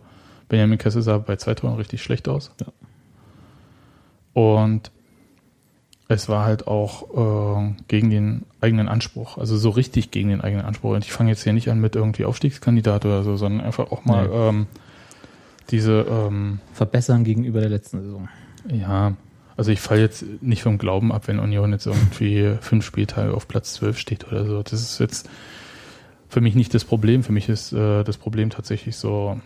Benjamin 0.49 0.79
Kessel 0.79 1.03
sah 1.03 1.19
bei 1.19 1.37
zwei 1.37 1.55
Toren 1.55 1.77
richtig 1.77 2.03
schlecht 2.03 2.29
aus. 2.29 2.51
Ja. 2.61 2.67
Und 4.33 4.91
es 6.09 6.29
war 6.29 6.45
halt 6.45 6.67
auch 6.69 7.59
äh, 7.61 7.75
gegen 7.89 8.11
den 8.11 8.43
eigenen 8.61 8.89
Anspruch, 8.89 9.39
also 9.39 9.57
so 9.57 9.71
richtig 9.71 10.11
gegen 10.13 10.29
den 10.29 10.41
eigenen 10.41 10.65
Anspruch. 10.65 10.95
Und 10.95 11.05
ich 11.05 11.13
fange 11.13 11.31
jetzt 11.31 11.43
hier 11.43 11.53
nicht 11.53 11.69
an 11.69 11.81
mit 11.81 11.97
irgendwie 11.97 12.25
Aufstiegskandidat 12.25 13.05
oder 13.05 13.25
so, 13.25 13.37
sondern 13.37 13.65
einfach 13.67 13.91
auch 13.91 14.05
mal 14.05 14.29
Nee. 14.29 14.35
ähm, 14.35 14.67
diese, 15.71 16.07
ähm, 16.09 16.61
Verbessern 16.75 17.25
gegenüber 17.25 17.61
der 17.61 17.71
letzten 17.71 18.03
Saison. 18.03 18.29
ja, 18.71 19.15
also 19.57 19.71
ich 19.71 19.81
falle 19.81 20.01
jetzt 20.03 20.25
nicht 20.43 20.63
vom 20.63 20.79
Glauben 20.79 21.13
ab, 21.13 21.29
wenn 21.29 21.39
Union 21.39 21.73
jetzt 21.73 21.87
irgendwie 21.87 22.55
fünf 22.61 22.85
Spieltage 22.85 23.33
auf 23.35 23.49
Platz 23.49 23.75
12 23.75 23.99
steht 23.99 24.27
oder 24.27 24.45
so. 24.47 24.63
Das 24.63 24.75
ist 24.75 24.99
jetzt 24.99 25.29
für 26.29 26.41
mich 26.41 26.55
nicht 26.55 26.75
das 26.75 26.85
Problem. 26.85 27.23
Für 27.23 27.33
mich 27.33 27.49
ist 27.49 27.73
äh, 27.73 28.03
das 28.05 28.17
Problem 28.19 28.51
tatsächlich 28.51 28.97
so, 28.97 29.41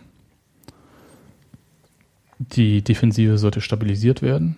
die 2.39 2.81
Defensive 2.81 3.37
sollte 3.37 3.61
stabilisiert 3.61 4.21
werden. 4.21 4.57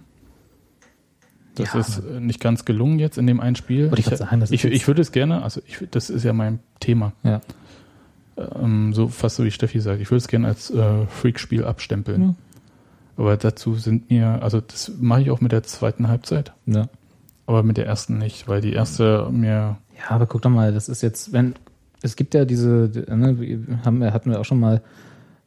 Das 1.55 1.73
Ja. 1.73 1.79
ist 1.81 2.03
nicht 2.19 2.39
ganz 2.39 2.65
gelungen 2.65 2.97
jetzt 2.97 3.17
in 3.17 3.27
dem 3.27 3.39
einen 3.39 3.55
Spiel. 3.55 3.91
Ich 3.95 4.05
grad 4.05 4.17
sagen, 4.17 4.43
ich, 4.49 4.63
ich 4.65 4.87
würde 4.87 5.01
es 5.01 5.11
gerne, 5.11 5.43
also 5.43 5.61
ich, 5.67 5.79
das 5.91 6.09
ist 6.09 6.23
ja 6.23 6.33
mein 6.33 6.59
Thema, 6.79 7.13
Ja. 7.23 7.41
ähm, 8.37 8.93
so 8.93 9.07
fast 9.07 9.35
so 9.35 9.43
wie 9.43 9.51
Steffi 9.51 9.79
sagt, 9.79 10.01
ich 10.01 10.09
würde 10.09 10.17
es 10.17 10.27
gerne 10.27 10.47
als 10.47 10.71
äh, 10.71 11.05
Freak-Spiel 11.07 11.63
abstempeln. 11.65 12.21
Ja. 12.21 12.35
Aber 13.17 13.37
dazu 13.37 13.75
sind 13.75 14.09
mir, 14.09 14.41
also 14.41 14.59
das 14.61 14.91
mache 14.99 15.21
ich 15.21 15.31
auch 15.31 15.39
mit 15.41 15.51
der 15.51 15.63
zweiten 15.63 16.07
Halbzeit, 16.07 16.53
ja. 16.65 16.87
aber 17.45 17.61
mit 17.63 17.77
der 17.77 17.85
ersten 17.85 18.17
nicht, 18.17 18.47
weil 18.47 18.59
die 18.61 18.73
erste 18.73 19.29
mir, 19.31 19.77
Ja, 19.97 20.09
aber 20.09 20.25
guck 20.25 20.41
doch 20.41 20.49
mal, 20.49 20.73
das 20.73 20.89
ist 20.89 21.01
jetzt, 21.03 21.31
wenn, 21.31 21.53
es 22.01 22.15
gibt 22.15 22.33
ja 22.33 22.43
diese, 22.45 22.89
ne, 23.09 23.39
wir 23.39 23.79
haben, 23.85 23.99
wir- 24.01 24.13
hatten 24.13 24.31
wir 24.31 24.39
auch 24.39 24.45
schon 24.45 24.59
mal, 24.59 24.81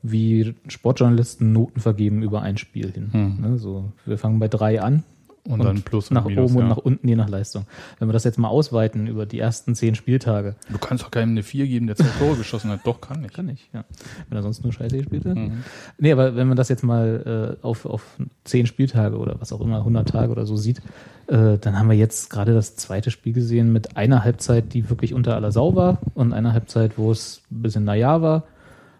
wie 0.02 0.54
Sportjournalisten 0.68 1.52
Noten 1.52 1.80
vergeben 1.80 2.22
über 2.22 2.40
ein 2.42 2.56
Spiel 2.58 2.92
hin. 2.92 3.08
Hm. 3.12 3.40
Ne, 3.40 3.58
so, 3.58 3.90
wir 4.04 4.18
fangen 4.18 4.38
bei 4.38 4.46
drei 4.46 4.80
an, 4.80 5.02
und, 5.48 5.64
dann 5.64 5.82
Plus 5.82 6.10
und 6.10 6.14
nach 6.14 6.24
Minus. 6.26 6.50
oben 6.50 6.60
und 6.60 6.62
ja. 6.64 6.68
nach 6.70 6.76
unten, 6.78 7.08
je 7.08 7.16
nach 7.16 7.28
Leistung. 7.28 7.66
Wenn 7.98 8.08
wir 8.08 8.12
das 8.12 8.24
jetzt 8.24 8.38
mal 8.38 8.48
ausweiten 8.48 9.06
über 9.06 9.26
die 9.26 9.38
ersten 9.38 9.74
zehn 9.74 9.94
Spieltage, 9.94 10.56
Du 10.70 10.78
kannst 10.78 11.04
doch 11.04 11.10
keinem 11.10 11.30
eine 11.30 11.42
4 11.42 11.66
geben, 11.66 11.86
der 11.86 11.96
zwei 11.96 12.08
Tore 12.18 12.36
geschossen 12.38 12.70
hat. 12.70 12.80
Doch, 12.84 13.00
kann 13.00 13.24
ich. 13.24 13.32
kann 13.32 13.48
ich, 13.48 13.68
ja. 13.72 13.84
Wenn 14.28 14.38
er 14.38 14.42
sonst 14.42 14.62
nur 14.62 14.72
Scheiße 14.72 14.96
gespielt 14.96 15.24
hat. 15.24 15.36
Mhm. 15.36 15.64
Nee, 15.98 16.12
aber 16.12 16.36
wenn 16.36 16.48
man 16.48 16.56
das 16.56 16.68
jetzt 16.68 16.82
mal 16.82 17.56
äh, 17.60 17.64
auf, 17.64 17.86
auf 17.86 18.18
zehn 18.44 18.66
Spieltage 18.66 19.16
oder 19.16 19.40
was 19.40 19.52
auch 19.52 19.60
immer, 19.60 19.78
100 19.78 20.08
Tage 20.08 20.32
oder 20.32 20.46
so 20.46 20.56
sieht, 20.56 20.80
äh, 21.28 21.58
dann 21.58 21.78
haben 21.78 21.88
wir 21.88 21.96
jetzt 21.96 22.30
gerade 22.30 22.54
das 22.54 22.76
zweite 22.76 23.10
Spiel 23.10 23.32
gesehen 23.32 23.72
mit 23.72 23.96
einer 23.96 24.24
Halbzeit, 24.24 24.72
die 24.74 24.88
wirklich 24.90 25.14
unter 25.14 25.34
aller 25.34 25.52
Sau 25.52 25.74
war 25.74 25.98
und 26.14 26.32
einer 26.32 26.52
Halbzeit, 26.52 26.98
wo 26.98 27.10
es 27.10 27.42
ein 27.50 27.62
bisschen 27.62 27.84
naja 27.84 28.22
war. 28.22 28.44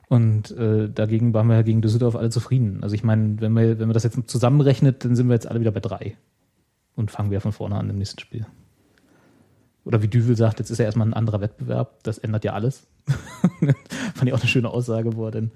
Und 0.09 0.57
äh, 0.57 0.89
dagegen 0.89 1.35
waren 1.35 1.49
wir 1.49 1.57
ja 1.57 1.63
gegen 1.63 1.83
Düsseldorf 1.83 2.15
alle 2.15 2.31
zufrieden. 2.31 2.79
Also 2.83 2.95
ich 2.95 3.03
meine, 3.03 3.41
wenn 3.41 3.53
wir, 3.53 3.79
wenn 3.79 3.89
man 3.89 3.95
das 3.95 4.05
jetzt 4.05 4.19
zusammenrechnet, 4.27 5.05
dann 5.05 5.17
sind 5.17 5.27
wir 5.29 5.35
jetzt 5.35 5.49
alle 5.49 5.61
wieder 5.61 5.73
bei 5.73 5.81
drei. 5.81 6.17
Und 6.97 7.11
fangen 7.11 7.31
wir 7.31 7.41
von 7.41 7.53
vorne 7.53 7.77
an 7.77 7.89
im 7.91 7.99
nächsten 7.99 8.19
Spiel. 8.21 8.47
Oder 9.85 10.03
wie 10.03 10.09
Düvel 10.09 10.37
sagt, 10.37 10.59
jetzt 10.59 10.71
ist 10.71 10.79
ja 10.79 10.85
erstmal 10.85 11.07
ein 11.07 11.15
anderer 11.15 11.41
Wettbewerb. 11.41 12.03
Das 12.03 12.19
ändert 12.19 12.43
ja 12.45 12.55
alles. 12.55 12.89
Fand 14.17 14.27
ich 14.29 14.33
auch 14.33 14.41
eine 14.41 14.49
schöne 14.49 14.69
Aussage, 14.69 15.15
wo 15.15 15.27
er 15.27 15.31
denn 15.31 15.53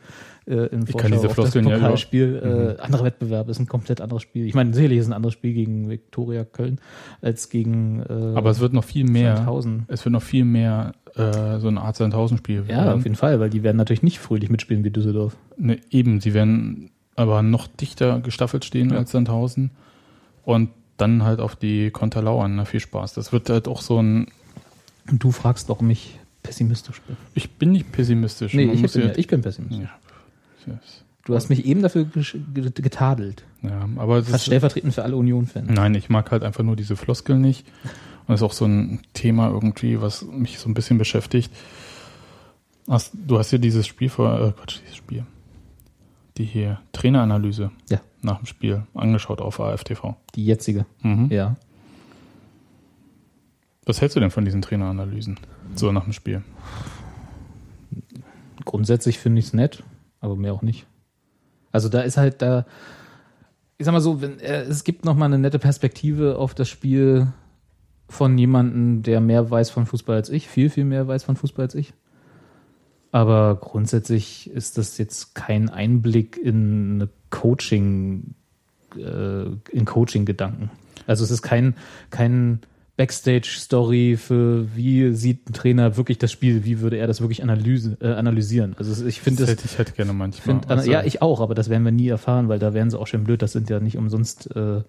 äh, 0.46 0.66
im 0.66 0.84
Ich 0.86 0.96
kann 0.96 1.10
diese 1.10 1.22
auf 1.26 1.34
das 1.34 1.50
Floskeln 1.50 1.66
ja 1.66 1.74
Pokalspiel, 1.78 2.76
äh, 2.78 2.80
anderer 2.80 3.04
Wettbewerb 3.04 3.48
ist 3.48 3.58
ein 3.58 3.66
komplett 3.66 4.00
anderes 4.00 4.22
Spiel. 4.22 4.46
Ich 4.46 4.54
meine, 4.54 4.72
sicherlich 4.72 4.98
ist 4.98 5.06
es 5.06 5.10
ein 5.10 5.14
anderes 5.16 5.32
Spiel 5.32 5.52
gegen 5.52 5.90
Viktoria 5.90 6.44
Köln 6.44 6.80
als 7.22 7.48
gegen 7.48 8.02
äh, 8.08 8.36
Aber 8.36 8.50
es 8.50 8.60
wird 8.60 8.72
noch 8.72 8.84
viel 8.84 9.04
mehr, 9.04 9.36
Sandhausen. 9.38 9.84
es 9.88 10.04
wird 10.04 10.12
noch 10.12 10.22
viel 10.22 10.44
mehr 10.44 10.92
äh, 11.16 11.58
so 11.58 11.66
eine 11.66 11.80
Art 11.80 11.96
Sandhausen-Spiel 11.96 12.64
Ja, 12.68 12.84
werden. 12.84 12.98
auf 12.98 13.02
jeden 13.02 13.16
Fall, 13.16 13.40
weil 13.40 13.50
die 13.50 13.64
werden 13.64 13.78
natürlich 13.78 14.04
nicht 14.04 14.20
fröhlich 14.20 14.48
mitspielen 14.48 14.84
wie 14.84 14.90
Düsseldorf. 14.90 15.36
Ne, 15.56 15.80
eben, 15.90 16.20
sie 16.20 16.34
werden 16.34 16.92
aber 17.16 17.42
noch 17.42 17.66
dichter 17.66 18.20
gestaffelt 18.20 18.64
stehen 18.64 18.90
Ja. 18.90 18.98
als 18.98 19.10
Sandhausen 19.10 19.72
und 20.44 20.68
dann 21.00 21.24
halt 21.24 21.40
auf 21.40 21.56
die 21.56 21.90
Konter 21.90 22.22
lauern. 22.22 22.56
Ne? 22.56 22.66
Viel 22.66 22.80
Spaß. 22.80 23.14
Das 23.14 23.32
wird 23.32 23.48
halt 23.50 23.68
auch 23.68 23.82
so 23.82 24.00
ein, 24.02 24.26
du 25.06 25.32
fragst, 25.32 25.68
warum 25.68 25.90
ich 25.90 26.18
pessimistisch 26.42 27.00
bin. 27.02 27.16
ich 27.34 27.50
bin 27.52 27.72
nicht 27.72 27.92
pessimistisch. 27.92 28.54
Nee, 28.54 28.64
ich 28.72 28.92
bin, 28.92 29.02
ja- 29.02 29.12
ich 29.16 29.26
bin 29.26 29.42
pessimistisch. 29.42 29.88
ja. 30.66 30.78
Du 31.24 31.34
hast 31.36 31.48
mich 31.50 31.64
eben 31.66 31.82
dafür 31.82 32.06
getadelt. 32.74 33.44
ja, 33.62 33.86
aber 33.96 34.18
es 34.18 34.24
Fast 34.28 34.36
ist, 34.42 34.46
stellvertretend 34.46 34.94
für 34.94 35.04
alle 35.04 35.16
Union-Fans. 35.16 35.68
Nein, 35.70 35.94
ich 35.94 36.08
mag 36.08 36.30
halt 36.30 36.42
einfach 36.42 36.64
nur 36.64 36.76
diese 36.76 36.96
Floskel 36.96 37.38
nicht. 37.38 37.66
Und 38.26 38.28
das 38.34 38.40
ist 38.40 38.42
auch 38.44 38.52
so 38.52 38.64
ein 38.64 39.00
Thema 39.12 39.48
irgendwie, 39.50 40.00
was 40.00 40.22
mich 40.22 40.58
so 40.58 40.68
ein 40.68 40.74
bisschen 40.74 40.98
beschäftigt. 40.98 41.52
Hast, 42.88 43.12
du 43.14 43.38
hast 43.38 43.50
ja 43.52 43.58
dieses 43.58 43.86
Spiel 43.86 44.08
vor, 44.08 44.34
äh, 44.40 44.52
Quatsch, 44.52 44.80
dieses 44.82 44.96
Spiel. 44.96 45.24
Die 46.38 46.44
hier 46.44 46.80
Traineranalyse 46.92 47.70
Ja. 47.90 48.00
Nach 48.22 48.38
dem 48.38 48.46
Spiel 48.46 48.82
angeschaut 48.94 49.40
auf 49.40 49.60
AFTV. 49.60 50.14
Die 50.34 50.44
jetzige. 50.44 50.86
Mhm. 51.02 51.28
Ja. 51.30 51.56
Was 53.86 54.00
hältst 54.00 54.16
du 54.16 54.20
denn 54.20 54.30
von 54.30 54.44
diesen 54.44 54.62
Traineranalysen? 54.62 55.38
So 55.74 55.90
nach 55.92 56.04
dem 56.04 56.12
Spiel. 56.12 56.42
Grundsätzlich 58.64 59.18
finde 59.18 59.40
ich 59.40 59.46
es 59.46 59.52
nett, 59.52 59.82
aber 60.20 60.36
mehr 60.36 60.52
auch 60.52 60.62
nicht. 60.62 60.86
Also 61.72 61.88
da 61.88 62.00
ist 62.02 62.16
halt 62.16 62.42
da, 62.42 62.66
ich 63.78 63.86
sag 63.86 63.92
mal 63.92 64.00
so, 64.00 64.20
wenn, 64.20 64.38
äh, 64.40 64.62
es 64.62 64.84
gibt 64.84 65.04
noch 65.04 65.14
mal 65.14 65.26
eine 65.26 65.38
nette 65.38 65.58
Perspektive 65.58 66.36
auf 66.36 66.54
das 66.54 66.68
Spiel 66.68 67.32
von 68.08 68.36
jemandem, 68.36 69.02
der 69.02 69.20
mehr 69.20 69.50
weiß 69.50 69.70
von 69.70 69.86
Fußball 69.86 70.16
als 70.16 70.30
ich, 70.30 70.48
viel, 70.48 70.68
viel 70.68 70.84
mehr 70.84 71.06
weiß 71.06 71.24
von 71.24 71.36
Fußball 71.36 71.64
als 71.64 71.74
ich. 71.74 71.94
Aber 73.12 73.56
grundsätzlich 73.60 74.50
ist 74.50 74.78
das 74.78 74.98
jetzt 74.98 75.34
kein 75.34 75.68
Einblick 75.68 76.36
in 76.36 76.94
eine 76.94 77.08
Coaching, 77.30 78.34
äh, 78.96 79.46
in 79.72 79.84
Coaching-Gedanken. 79.84 80.70
Also 81.06 81.24
es 81.24 81.30
ist 81.30 81.42
kein, 81.42 81.74
kein 82.10 82.60
Backstage-Story 82.96 84.16
für 84.16 84.76
wie 84.76 85.12
sieht 85.14 85.48
ein 85.48 85.54
Trainer 85.54 85.96
wirklich 85.96 86.18
das 86.18 86.30
Spiel, 86.30 86.64
wie 86.64 86.80
würde 86.80 86.98
er 86.98 87.06
das 87.06 87.20
wirklich 87.20 87.42
analyse, 87.42 87.96
äh, 88.00 88.12
analysieren. 88.12 88.76
Also 88.78 89.06
ich 89.06 89.20
finde 89.20 89.42
das 89.42 89.50
hätte 89.50 89.64
ich 89.64 89.78
hätte 89.78 89.92
gerne 89.92 90.12
manchmal. 90.12 90.60
find, 90.60 90.70
Also, 90.70 90.90
ja, 90.90 91.02
ich 91.02 91.22
auch, 91.22 91.40
aber 91.40 91.54
das 91.54 91.70
werden 91.70 91.82
wir 91.82 91.92
nie 91.92 92.08
erfahren, 92.08 92.48
weil 92.48 92.58
da 92.58 92.74
wären 92.74 92.90
sie 92.90 92.98
auch 92.98 93.06
schön 93.06 93.24
blöd. 93.24 93.42
Das 93.42 93.52
sind 93.52 93.70
ja 93.70 93.80
nicht 93.80 93.96
umsonst 93.96 94.54
äh, 94.54 94.82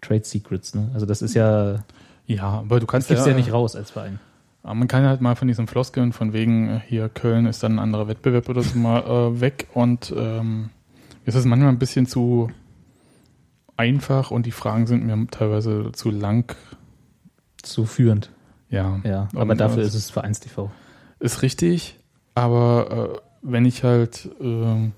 Trade 0.00 0.24
Secrets. 0.24 0.74
Ne? 0.74 0.90
Also 0.94 1.04
das 1.04 1.20
ist 1.20 1.34
ja, 1.34 1.84
ja, 2.26 2.44
aber 2.44 2.78
du 2.78 2.86
das 2.86 2.92
kannst 2.92 3.08
gibt's 3.08 3.26
ja, 3.26 3.34
nicht 3.34 3.52
raus 3.52 3.74
als 3.74 3.90
Verein. 3.90 4.20
Aber 4.62 4.74
man 4.74 4.88
kann 4.88 5.04
halt 5.06 5.20
mal 5.20 5.36
von 5.36 5.48
diesen 5.48 5.66
Floskeln, 5.66 6.12
von 6.12 6.32
wegen 6.32 6.68
äh, 6.68 6.80
hier 6.86 7.08
Köln 7.08 7.46
ist 7.46 7.62
dann 7.62 7.74
ein 7.74 7.78
anderer 7.78 8.08
Wettbewerb 8.08 8.48
oder 8.48 8.62
so 8.62 8.78
mal 8.78 9.00
äh, 9.00 9.40
weg 9.40 9.68
und 9.74 10.12
ähm, 10.16 10.70
ist 11.24 11.44
manchmal 11.44 11.68
ein 11.70 11.78
bisschen 11.78 12.06
zu 12.06 12.50
einfach 13.76 14.30
und 14.30 14.46
die 14.46 14.50
Fragen 14.50 14.86
sind 14.86 15.04
mir 15.04 15.26
teilweise 15.30 15.92
zu 15.92 16.10
lang. 16.10 16.54
Zu 17.62 17.84
führend. 17.86 18.30
Ja, 18.70 19.00
Ja, 19.04 19.28
Und, 19.32 19.38
aber 19.38 19.54
dafür 19.54 19.82
äh, 19.82 19.86
ist 19.86 19.94
es 19.94 20.10
Vereins-TV. 20.10 20.70
ist 21.20 21.42
richtig, 21.42 21.98
aber 22.34 23.12
äh, 23.14 23.18
wenn 23.42 23.64
ich 23.64 23.84
halt, 23.84 24.28
ähm, 24.40 24.92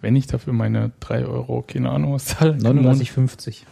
wenn 0.00 0.16
ich 0.16 0.26
dafür 0.26 0.52
meine 0.52 0.92
drei 1.00 1.24
Euro, 1.24 1.62
keine 1.66 1.90
Ahnung, 1.90 2.14
was 2.14 2.24
zahle, 2.26 2.52
im 2.52 2.62
Monat- 2.82 2.96
39,50 2.96 3.62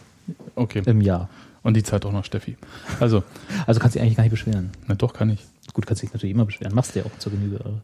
okay, 0.54 0.82
im 0.84 1.00
Jahr. 1.00 1.28
Und 1.68 1.76
die 1.76 1.82
zahlt 1.84 2.04
auch 2.06 2.12
noch 2.12 2.24
Steffi. 2.24 2.56
Also, 2.98 3.22
Also 3.66 3.78
kannst 3.78 3.94
du 3.94 3.98
dich 3.98 4.02
eigentlich 4.06 4.16
gar 4.16 4.24
nicht 4.24 4.30
beschweren. 4.32 4.70
na 4.88 4.94
doch, 4.96 5.12
kann 5.12 5.30
ich. 5.30 5.44
Gut, 5.74 5.86
kannst 5.86 6.02
dich 6.02 6.12
natürlich 6.12 6.34
immer 6.34 6.46
beschweren. 6.46 6.74
Machst 6.74 6.94
du 6.94 7.00
ja 7.00 7.04
auch 7.06 7.18
zur 7.18 7.30
Genüge. 7.32 7.60
aber- 7.64 7.82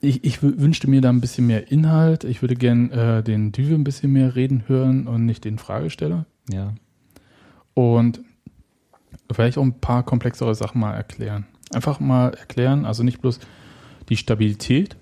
Ich, 0.00 0.24
ich 0.24 0.38
wü- 0.38 0.58
wünschte 0.58 0.90
mir 0.90 1.00
da 1.00 1.08
ein 1.10 1.20
bisschen 1.20 1.46
mehr 1.46 1.70
Inhalt. 1.70 2.24
Ich 2.24 2.42
würde 2.42 2.56
gern 2.56 2.90
äh, 2.90 3.22
den 3.22 3.52
Düwe 3.52 3.74
ein 3.74 3.84
bisschen 3.84 4.12
mehr 4.12 4.34
reden 4.34 4.64
hören 4.66 5.06
und 5.06 5.24
nicht 5.24 5.44
den 5.44 5.58
Fragesteller. 5.58 6.26
Ja. 6.50 6.74
Und 7.74 8.20
vielleicht 9.32 9.56
auch 9.56 9.62
ein 9.62 9.80
paar 9.80 10.02
komplexere 10.02 10.54
Sachen 10.54 10.80
mal 10.80 10.92
erklären. 10.94 11.46
Einfach 11.72 12.00
mal 12.00 12.34
erklären, 12.34 12.84
also 12.84 13.02
nicht 13.02 13.20
bloß 13.22 13.38
die 14.08 14.16
Stabilität 14.16 14.96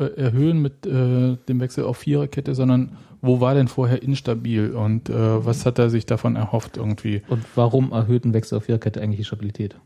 erhöhen 0.00 0.60
mit 0.60 0.86
äh, 0.86 1.36
dem 1.48 1.60
Wechsel 1.60 1.84
auf 1.84 1.98
Viererkette, 1.98 2.54
sondern 2.54 2.96
wo 3.22 3.40
war 3.40 3.54
denn 3.54 3.68
vorher 3.68 4.02
instabil 4.02 4.70
und 4.70 5.10
äh, 5.10 5.44
was 5.44 5.66
hat 5.66 5.78
er 5.78 5.90
sich 5.90 6.06
davon 6.06 6.36
erhofft 6.36 6.76
irgendwie? 6.76 7.22
Und 7.28 7.44
warum 7.54 7.92
erhöht 7.92 8.24
ein 8.24 8.32
Wechsel 8.32 8.58
auf 8.58 8.64
Viererkette 8.64 9.00
eigentlich 9.00 9.18
die 9.18 9.24
Stabilität? 9.24 9.76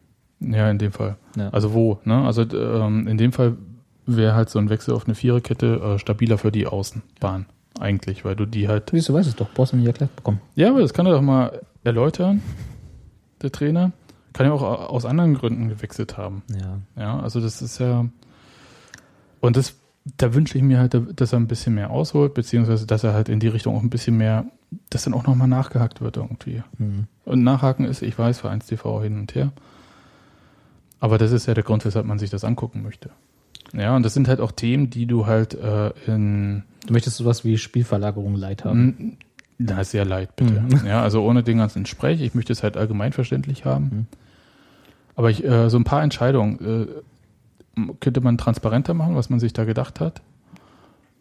Ja, 0.41 0.71
in 0.71 0.79
dem 0.79 0.93
Fall. 0.93 1.17
Ja. 1.37 1.49
Also 1.51 1.73
wo? 1.75 1.99
Ne? 2.05 2.23
Also 2.25 2.43
ähm, 2.43 3.09
in 3.09 3.19
dem 3.19 3.33
Fall 3.33 3.57
wäre 4.07 4.35
halt 4.35 4.51
so 4.51 4.59
ein 4.59 4.71
Wechsel 4.71 4.95
auf 4.95 5.07
eine 5.07 5.15
Viererkette 5.15 5.81
äh, 5.95 5.99
stabiler 5.99 6.39
für 6.39 6.53
die 6.53 6.67
Außenbahn 6.67 7.47
eigentlich, 7.81 8.25
weil 8.25 8.37
du 8.37 8.47
die 8.47 8.69
halt 8.69 8.93
du, 8.93 8.97
weißt 8.97 9.29
es 9.29 9.37
doch. 9.37 9.49
Brauchst 9.55 9.73
du 9.73 9.77
nicht 9.77 9.87
erklärt 9.87 10.15
bekommen. 10.15 10.41
Ja, 10.55 10.71
aber 10.71 10.81
das 10.81 10.95
kann 10.95 11.07
er 11.07 11.13
doch 11.13 11.23
mal 11.23 11.61
erläutern, 11.83 12.43
der 13.43 13.51
Trainer. 13.51 13.93
Kann 14.33 14.47
ja 14.47 14.53
auch 14.53 14.63
aus 14.63 15.05
anderen 15.05 15.35
Gründen 15.35 15.69
gewechselt 15.69 16.17
haben. 16.19 16.43
Ja. 16.49 16.81
Ja, 16.97 17.21
also 17.21 17.41
das 17.41 17.63
ist 17.63 17.79
ja. 17.79 18.07
Und 19.41 19.57
das 19.57 19.77
da 20.05 20.35
wünsche 20.35 20.59
ich 20.59 20.65
mir 20.65 20.79
halt, 20.79 20.97
dass 21.19 21.33
er 21.33 21.39
ein 21.39 21.49
bisschen 21.49 21.75
mehr 21.75 21.91
ausholt, 21.91 22.35
beziehungsweise 22.35 22.87
dass 22.87 23.05
er 23.05 23.15
halt 23.15 23.29
in 23.29 23.41
die 23.41 23.49
Richtung 23.49 23.77
auch 23.77 23.83
ein 23.83 23.91
bisschen 23.91 24.17
mehr, 24.17 24.45
dass 24.91 25.05
dann 25.05 25.15
auch 25.15 25.27
nochmal 25.27 25.49
nachgehakt 25.49 26.01
wird 26.01 26.17
irgendwie. 26.17 26.63
Mhm. 26.79 27.07
Und 27.25 27.43
nachhaken 27.43 27.87
ist, 27.87 28.03
ich 28.03 28.19
weiß, 28.19 28.41
Vereins 28.41 28.67
TV 28.67 29.03
hin 29.03 29.19
und 29.19 29.35
her. 29.35 29.53
Aber 31.01 31.19
das 31.19 31.33
ist 31.33 31.47
ja 31.47 31.55
der 31.55 31.65
Grund, 31.65 31.85
weshalb 31.85 32.07
man 32.07 32.19
sich 32.19 32.31
das 32.31 32.45
angucken 32.45 32.83
möchte. 32.83 33.11
Ja, 33.73 33.97
und 33.97 34.05
das 34.05 34.15
sind 34.15 34.29
halt 34.29 34.41
auch 34.41 34.53
Themen, 34.53 34.91
die 34.91 35.07
du 35.07 35.27
halt 35.27 35.55
äh, 35.55 35.91
in 36.07 36.65
Du 36.87 36.93
möchtest 36.93 37.17
sowas 37.17 37.45
wie 37.45 37.57
Spielverlagerung 37.57 38.35
Light 38.35 38.65
haben. 38.65 38.85
Mm, 38.85 39.17
Na, 39.59 39.85
sehr 39.85 40.05
leid, 40.05 40.37
bitte. 40.37 40.61
Mhm. 40.61 40.87
Ja, 40.87 41.03
also 41.03 41.25
ohne 41.25 41.43
den 41.43 41.59
ganzen 41.59 41.87
Sprech. 41.87 42.21
Ich 42.21 42.35
möchte 42.35 42.53
es 42.53 42.63
halt 42.63 42.77
allgemeinverständlich 42.77 43.65
haben. 43.65 43.85
Mhm. 43.85 44.07
Aber 45.17 45.31
ich, 45.31 45.45
äh, 45.45 45.71
so 45.71 45.79
ein 45.79 45.85
paar 45.85 46.03
Entscheidungen 46.03 46.59
äh, 46.61 46.87
könnte 48.01 48.21
man 48.21 48.39
transparenter 48.39 48.95
machen, 48.95 49.17
was 49.17 49.31
man 49.31 49.41
sich 49.41 49.53
da 49.53 49.65
gedacht 49.65 50.01
hat. 50.01 50.23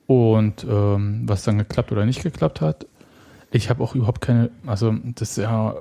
Und 0.06 0.66
ähm, 0.70 1.24
was 1.26 1.44
dann 1.44 1.58
geklappt 1.58 1.92
oder 1.92 2.06
nicht 2.06 2.24
geklappt 2.24 2.62
hat. 2.62 2.88
Ich 3.52 3.70
habe 3.70 3.84
auch 3.84 3.96
überhaupt 3.96 4.22
keine, 4.22 4.50
also 4.66 4.94
das 5.16 5.32
ist 5.32 5.38
ja 5.38 5.76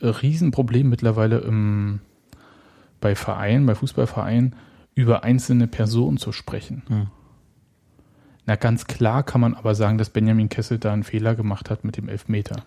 ein 0.00 0.08
Riesenproblem 0.08 0.88
mittlerweile 0.88 1.38
im, 1.38 2.00
bei 3.00 3.14
Vereinen, 3.14 3.66
bei 3.66 3.74
Fußballvereinen, 3.74 4.54
über 4.94 5.24
einzelne 5.24 5.66
Personen 5.66 6.16
zu 6.16 6.32
sprechen. 6.32 6.82
Mhm. 6.88 7.06
Na, 8.46 8.54
ganz 8.56 8.86
klar 8.86 9.24
kann 9.24 9.40
man 9.40 9.54
aber 9.54 9.74
sagen, 9.74 9.98
dass 9.98 10.10
Benjamin 10.10 10.48
Kessel 10.48 10.78
da 10.78 10.92
einen 10.92 11.02
Fehler 11.02 11.34
gemacht 11.34 11.68
hat 11.68 11.84
mit 11.84 11.96
dem 11.96 12.08
Elfmeter. 12.08 12.62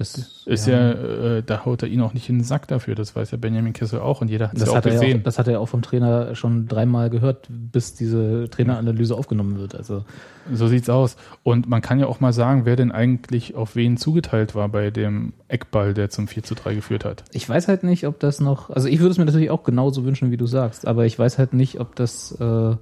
Das 0.00 0.46
Ist 0.46 0.66
ja, 0.66 0.92
äh, 0.92 1.42
da 1.44 1.66
haut 1.66 1.82
er 1.82 1.88
ihn 1.90 2.00
auch 2.00 2.14
nicht 2.14 2.28
in 2.30 2.38
den 2.38 2.44
Sack 2.44 2.66
dafür. 2.68 2.94
Das 2.94 3.14
weiß 3.14 3.32
ja 3.32 3.36
Benjamin 3.36 3.74
Kessel 3.74 4.00
auch 4.00 4.22
und 4.22 4.28
jeder 4.30 4.46
hat 4.48 4.54
es 4.54 4.60
das, 4.60 4.68
ja 4.68 4.72
auch 4.72 4.76
hat 4.78 4.86
er 4.86 4.94
ja 4.94 5.00
gesehen. 5.00 5.18
auch, 5.20 5.24
das 5.24 5.38
hat 5.38 5.46
er 5.46 5.52
ja 5.52 5.58
auch 5.58 5.68
vom 5.68 5.82
Trainer 5.82 6.34
schon 6.34 6.66
dreimal 6.68 7.10
gehört, 7.10 7.46
bis 7.50 7.92
diese 7.94 8.48
Traineranalyse 8.50 9.14
aufgenommen 9.14 9.58
wird. 9.58 9.74
Also 9.74 10.04
so 10.52 10.68
sieht's 10.68 10.88
aus. 10.88 11.16
Und 11.42 11.68
man 11.68 11.82
kann 11.82 11.98
ja 12.00 12.06
auch 12.06 12.18
mal 12.18 12.32
sagen, 12.32 12.64
wer 12.64 12.76
denn 12.76 12.92
eigentlich 12.92 13.54
auf 13.56 13.76
wen 13.76 13.98
zugeteilt 13.98 14.54
war 14.54 14.70
bei 14.70 14.90
dem 14.90 15.34
Eckball, 15.48 15.92
der 15.92 16.08
zum 16.08 16.28
4 16.28 16.44
zu 16.44 16.54
3 16.54 16.74
geführt 16.76 17.04
hat. 17.04 17.22
ich 17.32 17.46
weiß 17.46 17.68
halt 17.68 17.82
nicht, 17.84 18.06
ob 18.06 18.18
das 18.20 18.40
noch. 18.40 18.70
Also 18.70 18.88
ich 18.88 19.00
würde 19.00 19.10
es 19.10 19.18
mir 19.18 19.26
natürlich 19.26 19.50
auch 19.50 19.64
genauso 19.64 20.04
wünschen, 20.06 20.30
wie 20.30 20.38
du 20.38 20.46
sagst, 20.46 20.86
aber 20.86 21.04
ich 21.04 21.18
weiß 21.18 21.36
halt 21.38 21.52
nicht, 21.52 21.78
ob 21.78 21.94
das. 21.94 22.32
Äh, 22.40 22.76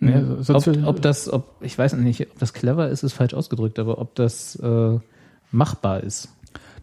Nee, 0.00 0.14
ob, 0.16 0.44
sonst- 0.44 0.68
ob 0.84 1.02
das, 1.02 1.28
ob 1.32 1.56
ich 1.60 1.76
weiß 1.76 1.94
nicht, 1.94 2.20
ob 2.30 2.38
das 2.38 2.52
clever 2.52 2.88
ist, 2.88 3.02
ist 3.02 3.14
falsch 3.14 3.34
ausgedrückt, 3.34 3.80
aber 3.80 3.98
ob 3.98 4.14
das 4.14 4.54
äh, 4.56 4.98
machbar 5.50 6.02
ist. 6.02 6.28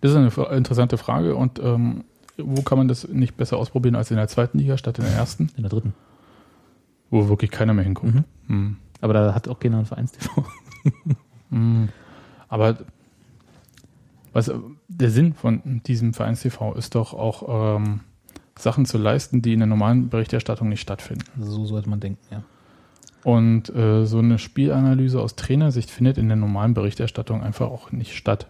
Das 0.01 0.11
ist 0.11 0.17
eine 0.17 0.55
interessante 0.55 0.97
Frage 0.97 1.35
und 1.35 1.59
ähm, 1.59 2.03
wo 2.37 2.61
kann 2.61 2.77
man 2.77 2.87
das 2.87 3.07
nicht 3.07 3.37
besser 3.37 3.57
ausprobieren 3.57 3.95
als 3.95 4.11
in 4.11 4.17
der 4.17 4.27
zweiten 4.27 4.59
Liga 4.59 4.77
statt 4.77 4.99
in 4.99 5.05
der 5.05 5.13
ersten, 5.13 5.49
In 5.55 5.63
der 5.63 5.69
dritten. 5.69 5.93
wo 7.09 7.29
wirklich 7.29 7.51
keiner 7.51 7.73
mehr 7.73 7.85
hinguckt. 7.85 8.13
Mhm. 8.13 8.23
Hm. 8.47 8.77
Aber 9.01 9.13
da 9.13 9.33
hat 9.33 9.47
auch 9.47 9.59
keiner 9.59 9.79
ein 9.79 9.85
Vereins-TV. 9.85 10.45
Mm. 11.49 11.85
Aber 12.47 12.77
was 14.33 14.51
der 14.87 15.09
Sinn 15.11 15.33
von 15.33 15.81
diesem 15.85 16.13
Vereins-TV 16.13 16.73
ist 16.73 16.95
doch 16.95 17.13
auch 17.13 17.77
ähm, 17.77 18.01
Sachen 18.57 18.85
zu 18.85 18.97
leisten, 18.97 19.41
die 19.41 19.53
in 19.53 19.59
der 19.59 19.67
normalen 19.67 20.09
Berichterstattung 20.09 20.69
nicht 20.69 20.81
stattfinden. 20.81 21.25
Also 21.37 21.51
so 21.51 21.65
sollte 21.65 21.89
man 21.89 21.99
denken, 21.99 22.19
ja. 22.31 22.43
Und 23.23 23.73
äh, 23.75 24.05
so 24.05 24.19
eine 24.19 24.37
Spielanalyse 24.37 25.19
aus 25.19 25.35
Trainersicht 25.35 25.89
findet 25.89 26.19
in 26.19 26.27
der 26.27 26.37
normalen 26.37 26.75
Berichterstattung 26.75 27.41
einfach 27.41 27.67
auch 27.67 27.91
nicht 27.91 28.15
statt. 28.15 28.47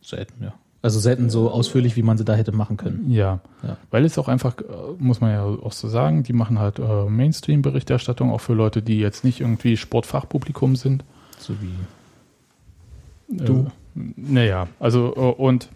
Selten, 0.00 0.42
ja. 0.44 0.54
Also 0.84 0.98
selten 0.98 1.30
so 1.30 1.48
ausführlich, 1.50 1.94
wie 1.94 2.02
man 2.02 2.18
sie 2.18 2.24
da 2.24 2.34
hätte 2.34 2.50
machen 2.50 2.76
können. 2.76 3.08
Ja, 3.08 3.38
Ja. 3.62 3.76
weil 3.92 4.04
es 4.04 4.18
auch 4.18 4.26
einfach, 4.26 4.58
äh, 4.58 4.62
muss 4.98 5.20
man 5.20 5.30
ja 5.30 5.44
auch 5.44 5.70
so 5.72 5.88
sagen, 5.88 6.24
die 6.24 6.32
machen 6.32 6.58
halt 6.58 6.80
äh, 6.80 7.04
Mainstream-Berichterstattung 7.08 8.32
auch 8.32 8.40
für 8.40 8.54
Leute, 8.54 8.82
die 8.82 8.98
jetzt 8.98 9.22
nicht 9.22 9.40
irgendwie 9.40 9.76
Sportfachpublikum 9.76 10.74
sind. 10.74 11.04
So 11.38 11.54
wie 11.60 11.74
Du? 13.36 13.70
naja, 13.94 14.66
also 14.80 15.14
äh, 15.14 15.20
und 15.40 15.68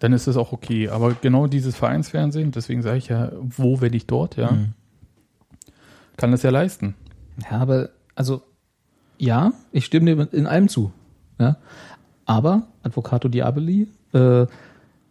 dann 0.00 0.12
ist 0.12 0.26
es 0.26 0.36
auch 0.36 0.52
okay. 0.52 0.90
Aber 0.90 1.14
genau 1.14 1.46
dieses 1.46 1.74
Vereinsfernsehen, 1.74 2.52
deswegen 2.52 2.82
sage 2.82 2.98
ich 2.98 3.08
ja, 3.08 3.32
wo, 3.40 3.80
wenn 3.80 3.94
ich 3.94 4.06
dort, 4.06 4.36
ja, 4.36 4.52
Mhm. 4.52 4.74
kann 6.16 6.30
das 6.32 6.42
ja 6.42 6.50
leisten. 6.50 6.94
Ja, 7.50 7.58
aber, 7.58 7.88
also, 8.14 8.42
ja, 9.18 9.52
ich 9.72 9.84
stimme 9.86 10.14
dir 10.14 10.32
in 10.32 10.46
allem 10.46 10.68
zu. 10.68 10.92
Ja. 11.40 11.56
Aber, 12.28 12.64
Advocato 12.82 13.28
Diaboli, 13.28 13.88
äh, 14.12 14.46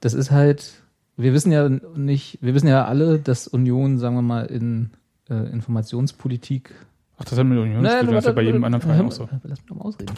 das 0.02 0.14
ist 0.14 0.30
halt, 0.30 0.84
wir 1.18 1.34
wissen 1.34 1.52
ja 1.52 1.68
nicht, 1.68 2.38
wir 2.42 2.54
wissen 2.54 2.68
ja 2.68 2.86
alle, 2.86 3.18
dass 3.18 3.48
Union, 3.48 3.98
sagen 3.98 4.16
wir 4.16 4.22
mal, 4.22 4.46
in 4.46 4.92
äh, 5.28 5.52
Informationspolitik. 5.52 6.76
Ach, 7.18 7.26
das 7.26 7.40
hat 7.40 7.48
mit 7.48 7.58
Union 7.58 7.82
Naja, 7.82 8.04
das 8.04 8.20
ist 8.20 8.26
ja 8.28 8.32
bei 8.34 8.44
jedem 8.44 8.64
anderen 8.64 8.84
Verein 8.84 9.08
auch 9.08 9.12
so. 9.12 9.28
Lass 9.44 9.58
mich 9.58 9.66
doch 9.68 9.76
mal 9.76 9.86
ausreden. 9.86 10.14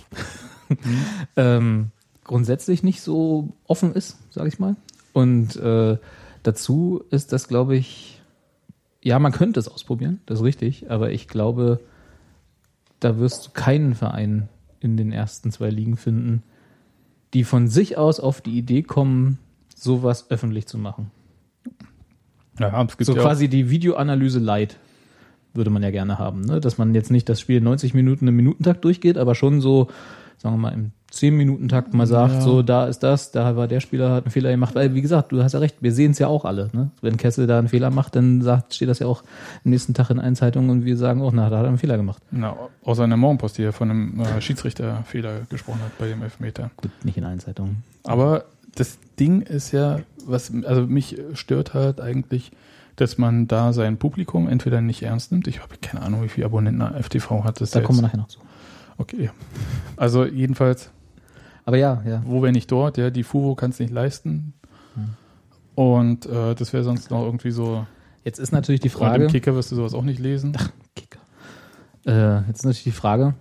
ähm, 1.37 1.91
grundsätzlich 2.25 2.83
nicht 2.83 2.99
so 3.01 3.53
offen 3.65 3.93
ist, 3.93 4.17
sage 4.29 4.49
ich 4.49 4.59
mal. 4.59 4.75
Und 5.13 5.55
äh, 5.55 5.97
dazu 6.43 7.01
ist 7.11 7.31
das, 7.31 7.47
glaube 7.47 7.77
ich, 7.77 8.21
ja, 9.01 9.19
man 9.19 9.31
könnte 9.31 9.61
es 9.61 9.69
ausprobieren, 9.69 10.19
das 10.25 10.39
ist 10.39 10.45
richtig, 10.45 10.91
aber 10.91 11.11
ich 11.11 11.29
glaube, 11.29 11.79
da 12.99 13.17
wirst 13.19 13.47
du 13.47 13.51
keinen 13.51 13.95
Verein 13.95 14.49
in 14.81 14.97
den 14.97 15.13
ersten 15.13 15.49
zwei 15.49 15.69
Ligen 15.69 15.95
finden, 15.95 16.43
die 17.33 17.43
von 17.43 17.67
sich 17.67 17.97
aus 17.97 18.19
auf 18.19 18.41
die 18.41 18.57
Idee 18.57 18.83
kommen, 18.83 19.39
sowas 19.75 20.29
öffentlich 20.29 20.67
zu 20.67 20.77
machen. 20.77 21.11
Ja, 22.59 22.83
es 22.83 22.97
gibt 22.97 23.05
So 23.05 23.15
ja 23.15 23.21
quasi 23.21 23.47
die 23.47 23.69
Videoanalyse 23.69 24.39
light 24.39 24.77
würde 25.53 25.69
man 25.69 25.81
ja 25.81 25.91
gerne 25.91 26.19
haben, 26.19 26.41
ne? 26.41 26.59
dass 26.59 26.77
man 26.77 26.93
jetzt 26.93 27.11
nicht 27.11 27.27
das 27.27 27.39
Spiel 27.39 27.61
90 27.61 27.93
Minuten 27.93 28.27
im 28.27 28.35
Minutentakt 28.35 28.83
durchgeht, 28.85 29.17
aber 29.17 29.35
schon 29.35 29.61
so, 29.61 29.87
sagen 30.39 30.55
wir 30.55 30.59
mal, 30.59 30.73
im 30.73 30.91
10-Minuten-Takt 31.11 31.93
mal 31.93 32.05
sagt, 32.05 32.35
Ja. 32.35 32.41
so, 32.41 32.61
da 32.61 32.85
ist 32.85 32.99
das, 32.99 33.31
da 33.31 33.55
war 33.55 33.67
der 33.67 33.79
Spieler, 33.79 34.11
hat 34.11 34.25
einen 34.25 34.31
Fehler 34.31 34.51
gemacht. 34.51 34.75
Weil, 34.75 34.93
wie 34.93 35.01
gesagt, 35.01 35.31
du 35.31 35.41
hast 35.43 35.53
ja 35.53 35.59
recht, 35.59 35.77
wir 35.81 35.91
sehen 35.91 36.11
es 36.11 36.19
ja 36.19 36.27
auch 36.27 36.45
alle. 36.45 36.69
Ne? 36.71 36.91
Wenn 37.01 37.17
Kessel 37.17 37.47
da 37.47 37.57
einen 37.57 37.67
Fehler 37.67 37.89
macht, 37.89 38.15
dann 38.15 38.41
sagt, 38.41 38.75
steht 38.75 38.89
das 38.89 38.99
ja 38.99 39.07
auch 39.07 39.23
am 39.65 39.71
nächsten 39.71 39.93
Tag 39.95 40.11
in 40.11 40.19
allen 40.19 40.35
Zeitungen 40.35 40.69
und 40.69 40.85
wir 40.85 40.97
sagen 40.97 41.21
auch, 41.21 41.31
na, 41.33 41.49
da 41.49 41.57
hat 41.57 41.65
er 41.65 41.69
einen 41.69 41.77
Fehler 41.79 41.97
gemacht. 41.97 42.21
Na, 42.31 42.55
außer 42.83 43.03
in 43.03 43.09
der 43.09 43.17
Morgenpost, 43.17 43.57
die 43.57 43.63
ja 43.63 43.71
von 43.71 43.89
einem 43.89 44.19
äh, 44.19 44.39
Schiedsrichterfehler 44.39 45.41
gesprochen 45.49 45.79
hat 45.83 45.97
bei 45.97 46.07
dem 46.07 46.21
Elfmeter. 46.21 46.69
Gut, 46.77 46.91
nicht 47.03 47.17
in 47.17 47.23
allen 47.25 47.39
Zeitungen. 47.39 47.83
Aber 48.03 48.45
das 48.75 48.99
Ding 49.19 49.41
ist 49.41 49.71
ja, 49.71 49.99
was, 50.25 50.51
also 50.63 50.83
mich 50.85 51.17
stört 51.33 51.73
halt 51.73 51.99
eigentlich, 52.01 52.51
dass 52.97 53.17
man 53.17 53.47
da 53.47 53.73
sein 53.73 53.97
Publikum 53.97 54.47
entweder 54.47 54.81
nicht 54.81 55.01
ernst 55.03 55.31
nimmt. 55.31 55.47
Ich 55.47 55.61
habe 55.61 55.75
keine 55.81 56.03
Ahnung, 56.03 56.21
wie 56.23 56.27
viele 56.29 56.45
Abonnenten 56.45 56.81
FTV 57.01 57.43
hat. 57.45 57.61
Das 57.61 57.71
Da 57.71 57.81
kommen 57.81 57.99
wir 57.99 58.03
nachher 58.03 58.17
noch 58.17 58.27
zu. 58.27 58.39
Okay. 58.99 59.31
Also 59.95 60.25
jedenfalls, 60.25 60.91
Aber 61.65 61.77
ja, 61.77 62.03
ja. 62.05 62.21
wo 62.25 62.41
wenn 62.41 62.53
nicht 62.53 62.71
dort, 62.71 62.97
ja, 62.97 63.09
die 63.09 63.23
Fuvo 63.23 63.55
kann 63.55 63.71
es 63.71 63.79
nicht 63.79 63.91
leisten. 63.91 64.53
Hm. 64.93 65.09
Und 65.75 66.25
äh, 66.25 66.53
das 66.53 66.73
wäre 66.73 66.83
sonst 66.83 67.09
noch 67.09 67.23
irgendwie 67.23 67.51
so. 67.51 67.87
Jetzt 68.23 68.39
ist 68.39 68.51
natürlich 68.51 68.81
die 68.81 68.89
Frage. 68.89 69.25
im 69.25 69.31
Kicker 69.31 69.55
wirst 69.55 69.71
du 69.71 69.75
sowas 69.75 69.93
auch 69.93 70.03
nicht 70.03 70.19
lesen. 70.19 70.55
Kicker. 70.95 71.19
Äh, 72.05 72.47
jetzt 72.47 72.59
ist 72.59 72.65
natürlich 72.65 72.83
die 72.83 72.91
Frage, 72.91 73.33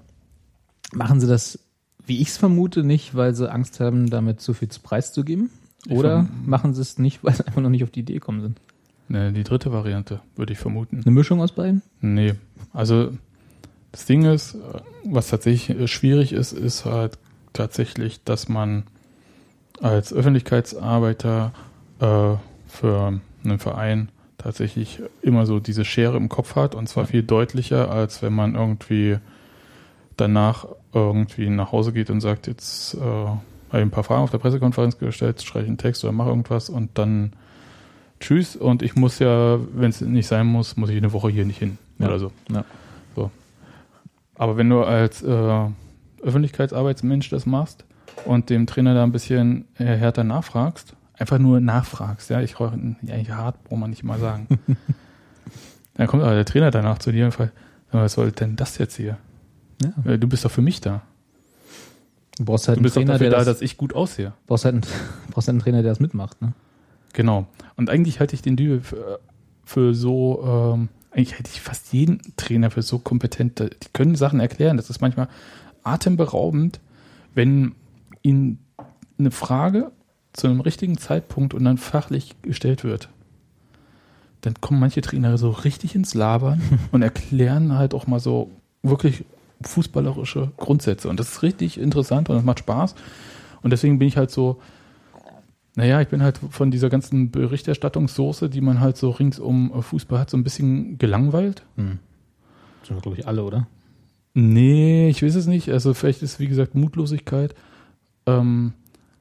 machen 0.92 1.21
sie 1.21 1.27
das, 1.27 1.59
wie 2.07 2.21
ich 2.21 2.29
es 2.29 2.38
vermute, 2.38 2.85
nicht, 2.85 3.16
weil 3.16 3.35
sie 3.35 3.51
Angst 3.51 3.81
haben, 3.81 4.09
damit 4.09 4.40
zu 4.40 4.55
viel 4.55 4.68
zu 4.68 4.81
Preis 4.81 5.12
zu 5.12 5.25
geben? 5.25 5.51
Ich 5.87 5.92
Oder 5.92 6.29
machen 6.44 6.75
sie 6.75 6.83
es 6.83 6.99
nicht, 6.99 7.25
weil 7.25 7.35
sie 7.35 7.47
einfach 7.47 7.61
noch 7.61 7.71
nicht 7.71 7.83
auf 7.83 7.90
die 7.90 8.01
Idee 8.01 8.14
gekommen 8.14 8.40
sind? 8.40 8.61
Ne, 9.09 9.33
die 9.33 9.42
dritte 9.42 9.73
Variante, 9.73 10.21
würde 10.37 10.53
ich 10.53 10.59
vermuten. 10.59 11.01
Eine 11.03 11.11
Mischung 11.11 11.40
aus 11.40 11.53
beiden? 11.53 11.83
Nee, 12.01 12.35
also 12.73 13.11
das 13.92 14.05
Ding 14.07 14.24
ist, 14.24 14.57
was 15.05 15.29
tatsächlich 15.29 15.90
schwierig 15.90 16.33
ist, 16.33 16.53
ist 16.53 16.85
halt 16.85 17.18
tatsächlich, 17.53 18.22
dass 18.24 18.48
man 18.48 18.85
als 19.81 20.12
Öffentlichkeitsarbeiter 20.12 21.53
äh, 22.01 22.35
für 22.68 23.20
einen 23.44 23.59
Verein 23.59 24.09
tatsächlich 24.37 25.01
immer 25.22 25.46
so 25.46 25.59
diese 25.59 25.85
Schere 25.85 26.16
im 26.16 26.29
Kopf 26.29 26.55
hat 26.55 26.74
und 26.74 26.88
zwar 26.88 27.07
viel 27.07 27.22
deutlicher, 27.22 27.90
als 27.90 28.22
wenn 28.22 28.33
man 28.33 28.55
irgendwie 28.55 29.18
danach 30.16 30.66
irgendwie 30.92 31.48
nach 31.48 31.72
Hause 31.72 31.92
geht 31.92 32.11
und 32.11 32.20
sagt, 32.20 32.46
jetzt 32.46 32.94
äh, 32.94 32.98
habe 33.01 33.38
ich 33.72 33.81
ein 33.81 33.90
paar 33.90 34.05
Fragen 34.05 34.22
auf 34.22 34.31
der 34.31 34.38
Pressekonferenz 34.38 34.98
gestellt, 34.98 35.42
schreibe 35.42 35.64
ich 35.64 35.68
einen 35.68 35.79
Text 35.79 36.05
oder 36.05 36.12
mache 36.12 36.29
irgendwas 36.29 36.70
und 36.70 36.90
dann 36.98 37.33
tschüss 38.20 38.57
und 38.57 38.83
ich 38.83 38.96
muss 38.96 39.18
ja, 39.18 39.59
wenn 39.74 39.90
es 39.90 40.01
nicht 40.01 40.27
sein 40.27 40.46
muss, 40.46 40.77
muss 40.77 40.90
ich 40.90 40.96
eine 40.96 41.12
Woche 41.12 41.31
hier 41.31 41.44
nicht 41.44 41.59
hin 41.59 41.79
Ja. 41.98 42.07
oder 42.07 42.18
so. 42.18 42.33
Ja. 42.53 42.64
Aber 44.38 44.57
wenn 44.57 44.70
du 44.70 44.83
als 44.83 45.22
äh, 45.22 45.66
Öffentlichkeitsarbeitsmensch 46.22 47.29
das 47.31 47.44
machst 47.46 47.85
und 48.24 48.51
dem 48.51 48.66
Trainer 48.66 48.94
da 48.94 49.03
ein 49.03 49.12
bisschen 49.12 49.66
äh, 49.77 49.85
härter 49.85 50.24
nachfragst, 50.24 50.94
einfach 51.18 51.38
nur 51.38 51.61
nachfragst, 51.61 52.31
ja, 52.31 52.40
ich 52.40 52.59
rauche 52.61 52.79
ja, 53.03 53.16
ich 53.16 53.31
hart, 53.31 53.62
braucht 53.64 53.81
man 53.81 53.90
nicht 53.90 54.05
mal 54.05 54.18
sagen. 54.18 54.46
dann 55.94 56.07
kommt 56.07 56.22
aber 56.22 56.35
der 56.35 56.44
Trainer 56.44 56.70
danach 56.70 56.98
zu 56.98 57.12
dir 57.12 57.24
und 57.27 57.33
fragt, 57.33 57.53
"Sag 57.87 57.94
mal, 57.94 58.05
was 58.05 58.12
soll 58.14 58.31
denn 58.33 58.57
das 58.57 58.79
jetzt 58.79 58.96
hier? 58.96 59.18
Ja. 59.83 60.12
Äh, 60.12 60.18
Du 60.18 60.29
bist 60.29 60.44
doch 60.44 60.51
für 60.51 60.62
mich 60.62 60.81
da. 60.81 61.03
Du 62.38 62.44
brauchst 62.44 62.68
halt 62.68 62.79
Du 62.79 62.83
einen 62.83 62.92
Trainer, 62.92 63.18
der 63.18 63.31
da, 63.31 63.38
das, 63.38 63.46
dass 63.46 63.62
ich 63.62 63.77
gut 63.77 63.94
aussehe. 63.94 64.33
brauchst 64.46 64.64
halt 64.64 64.74
einen, 64.74 64.85
brauchst 65.31 65.48
halt 65.48 65.55
einen 65.55 65.61
Trainer, 65.61 65.83
der 65.83 65.90
das 65.92 66.01
mitmacht. 66.01 66.40
Ne? 66.40 66.53
Genau. 67.12 67.46
Und 67.77 67.90
eigentlich 67.90 68.20
halte 68.20 68.35
ich 68.35 68.42
den 68.42 68.57
Dübel 68.57 68.81
für, 68.81 69.18
für 69.64 69.94
so 69.94 70.74
ähm, 70.77 70.88
eigentlich 71.11 71.38
hätte 71.38 71.51
ich 71.53 71.61
fast 71.61 71.92
jeden 71.92 72.21
Trainer 72.37 72.71
für 72.71 72.83
so 72.83 72.99
kompetent. 72.99 73.61
Die 73.61 73.88
können 73.92 74.14
Sachen 74.14 74.40
erklären. 74.40 74.77
Das 74.77 74.90
ist 74.90 75.01
manchmal 75.01 75.29
atemberaubend, 75.83 76.81
wenn 77.35 77.75
ihnen 78.23 78.59
eine 79.18 79.31
Frage 79.31 79.90
zu 80.33 80.47
einem 80.47 80.61
richtigen 80.61 80.99
Zeitpunkt 80.99 81.55
und 81.55 81.64
dann 81.64 81.79
fachlich 81.79 82.37
gestellt 82.42 82.85
wird. 82.85 83.09
Dann 84.42 84.55
kommen 84.61 84.81
manche 84.81 85.01
Trainer 85.01 85.37
so 85.38 85.51
richtig 85.51 85.94
ins 85.94 86.14
Labern 86.14 86.61
und 86.92 87.03
erklären 87.03 87.77
halt 87.77 87.94
auch 87.94 88.07
mal 88.07 88.21
so 88.21 88.51
wirklich 88.83 89.25
fußballerische 89.62 90.53
Grundsätze. 90.57 91.09
Und 91.09 91.18
das 91.18 91.31
ist 91.31 91.42
richtig 91.42 91.79
interessant 91.79 92.29
und 92.29 92.37
das 92.37 92.44
macht 92.44 92.61
Spaß. 92.61 92.94
Und 93.62 93.71
deswegen 93.71 93.99
bin 93.99 94.07
ich 94.07 94.16
halt 94.16 94.31
so, 94.31 94.61
naja, 95.79 96.01
ich 96.01 96.09
bin 96.09 96.23
halt 96.25 96.41
von 96.51 96.73
dieser 96.73 96.91
ganzen 96.91 97.31
Berichterstattungssoße, 97.31 98.51
die 98.51 98.61
man 98.61 98.81
halt 98.81 98.97
so 98.97 99.11
rings 99.11 99.38
um 99.38 99.81
Fußball 99.81 100.19
hat, 100.19 100.29
so 100.29 100.37
ein 100.37 100.43
bisschen 100.43 100.99
gelangweilt. 100.99 101.62
Hm. 101.77 102.01
Sind 102.83 102.97
wir, 102.97 103.01
glaube 103.01 103.17
ich, 103.17 103.29
alle, 103.29 103.45
oder? 103.45 103.69
Nee, 104.35 105.09
ich 105.09 105.23
weiß 105.23 105.37
es 105.37 105.47
nicht. 105.47 105.71
Also 105.71 105.95
vielleicht 105.95 106.23
ist, 106.23 106.41
wie 106.41 106.49
gesagt, 106.49 106.75
Mutlosigkeit. 106.75 107.55
Ähm, 108.27 108.73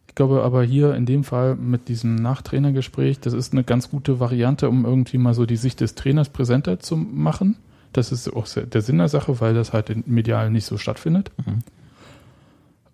ich 0.08 0.16
glaube 0.16 0.42
aber 0.42 0.64
hier 0.64 0.96
in 0.96 1.06
dem 1.06 1.24
Fall 1.24 1.56
mit 1.56 1.90
diesem 1.90 2.16
Nachtrainergespräch, 2.16 3.20
das 3.20 3.34
ist 3.34 3.54
eine 3.54 3.64
ganz 3.64 3.92
gute 3.92 4.20
Variante, 4.20 4.68
um 4.68 4.84
irgendwie 4.84 5.20
mal 5.20 5.36
so 5.36 5.46
die 5.46 5.58
Sicht 5.58 5.80
des 5.80 5.94
Trainers 5.94 6.30
präsenter 6.30 6.80
zu 6.80 6.98
machen. 6.98 7.56
Das 7.94 8.12
ist 8.12 8.34
auch 8.34 8.48
sehr- 8.48 8.66
der 8.66 8.82
Sinn 8.82 8.98
der 8.98 9.10
Sache, 9.10 9.40
weil 9.42 9.54
das 9.54 9.74
halt 9.74 10.08
medial 10.08 10.50
nicht 10.50 10.66
so 10.66 10.78
stattfindet. 10.80 11.30
Mhm. 11.46 11.60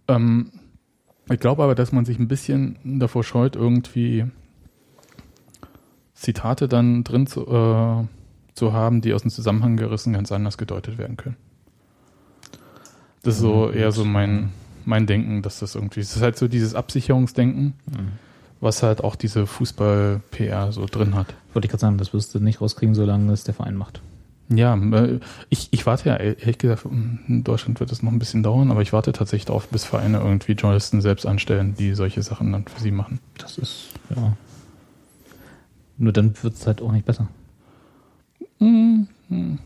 Ähm, 0.09 0.51
ich 1.29 1.39
glaube 1.39 1.63
aber, 1.63 1.75
dass 1.75 1.91
man 1.91 2.05
sich 2.05 2.19
ein 2.19 2.27
bisschen 2.27 2.77
davor 2.99 3.23
scheut, 3.23 3.55
irgendwie 3.55 4.25
Zitate 6.13 6.67
dann 6.67 7.03
drin 7.03 7.27
zu, 7.27 7.41
äh, 7.47 8.05
zu 8.55 8.73
haben, 8.73 9.01
die 9.01 9.13
aus 9.13 9.23
dem 9.23 9.31
Zusammenhang 9.31 9.77
gerissen 9.77 10.13
ganz 10.13 10.31
anders 10.31 10.57
gedeutet 10.57 10.97
werden 10.97 11.17
können. 11.17 11.37
Das 13.23 13.35
ist 13.35 13.41
so 13.41 13.67
Mhm, 13.67 13.77
eher 13.77 13.91
so 13.91 14.05
mein, 14.05 14.51
mein 14.85 15.05
Denken, 15.07 15.41
dass 15.41 15.59
das 15.59 15.75
irgendwie, 15.75 16.01
es 16.01 16.15
ist 16.15 16.21
halt 16.21 16.37
so 16.37 16.47
dieses 16.47 16.75
Absicherungsdenken, 16.75 17.73
Mhm. 17.89 18.11
was 18.59 18.83
halt 18.83 19.03
auch 19.03 19.15
diese 19.15 19.47
Fußball-PR 19.47 20.71
so 20.71 20.85
drin 20.85 21.15
hat. 21.15 21.33
Wollte 21.53 21.65
ich 21.65 21.69
gerade 21.71 21.81
sagen, 21.81 21.97
das 21.97 22.13
wirst 22.13 22.35
du 22.35 22.39
nicht 22.39 22.61
rauskriegen, 22.61 22.95
solange 22.95 23.31
es 23.31 23.43
der 23.43 23.53
Verein 23.53 23.75
macht. 23.75 24.01
Ja, 24.49 24.75
äh, 24.75 25.19
ich, 25.49 25.69
ich 25.71 25.85
warte 25.85 26.09
ja, 26.09 26.17
ehrlich 26.17 26.57
gesagt, 26.57 26.85
in 26.85 27.43
Deutschland 27.43 27.79
wird 27.79 27.91
es 27.91 28.03
noch 28.03 28.11
ein 28.11 28.19
bisschen 28.19 28.43
dauern, 28.43 28.71
aber 28.71 28.81
ich 28.81 28.93
warte 28.93 29.11
tatsächlich 29.13 29.45
darauf, 29.45 29.67
bis 29.69 29.85
Vereine 29.85 30.19
irgendwie 30.19 30.51
Journalisten 30.53 31.01
selbst 31.01 31.25
anstellen, 31.25 31.75
die 31.77 31.93
solche 31.93 32.21
Sachen 32.21 32.51
dann 32.51 32.65
für 32.65 32.81
sie 32.81 32.91
machen. 32.91 33.19
Das 33.37 33.57
ist, 33.57 33.89
ja. 34.15 34.33
Nur 35.97 36.11
dann 36.11 36.33
wird 36.43 36.55
es 36.55 36.67
halt 36.67 36.81
auch 36.81 36.91
nicht 36.91 37.05
besser. 37.05 37.27
Hm, 38.59 39.07
hm. 39.29 39.59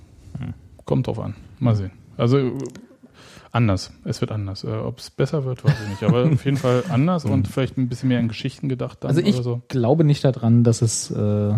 Kommt 0.86 1.08
drauf 1.08 1.20
an. 1.20 1.36
Mal 1.60 1.76
sehen. 1.76 1.92
Also 2.16 2.54
anders. 3.52 3.92
Es 4.06 4.22
wird 4.22 4.32
anders. 4.32 4.63
Äh, 4.63 4.68
Ob 4.68 5.00
es 5.00 5.10
besser 5.10 5.44
wird, 5.46 5.63
weiß 5.66 5.76
ich 5.84 5.90
nicht. 5.90 6.04
Aber 6.04 6.26
auf 6.32 6.46
jeden 6.46 6.58
Fall 6.58 6.84
anders 6.90 7.26
und 7.26 7.48
vielleicht 7.48 7.78
ein 7.78 7.90
bisschen 7.90 8.10
mehr 8.10 8.20
in 8.20 8.28
Geschichten 8.28 8.70
gedacht 8.70 9.00
dann 9.02 9.10
Also 9.10 9.22
ich 9.22 9.36
oder 9.36 9.44
so. 9.44 9.62
glaube 9.68 10.04
nicht 10.04 10.24
daran, 10.24 10.63
dass 10.63 10.82
es 10.82 11.12
äh, 11.12 11.54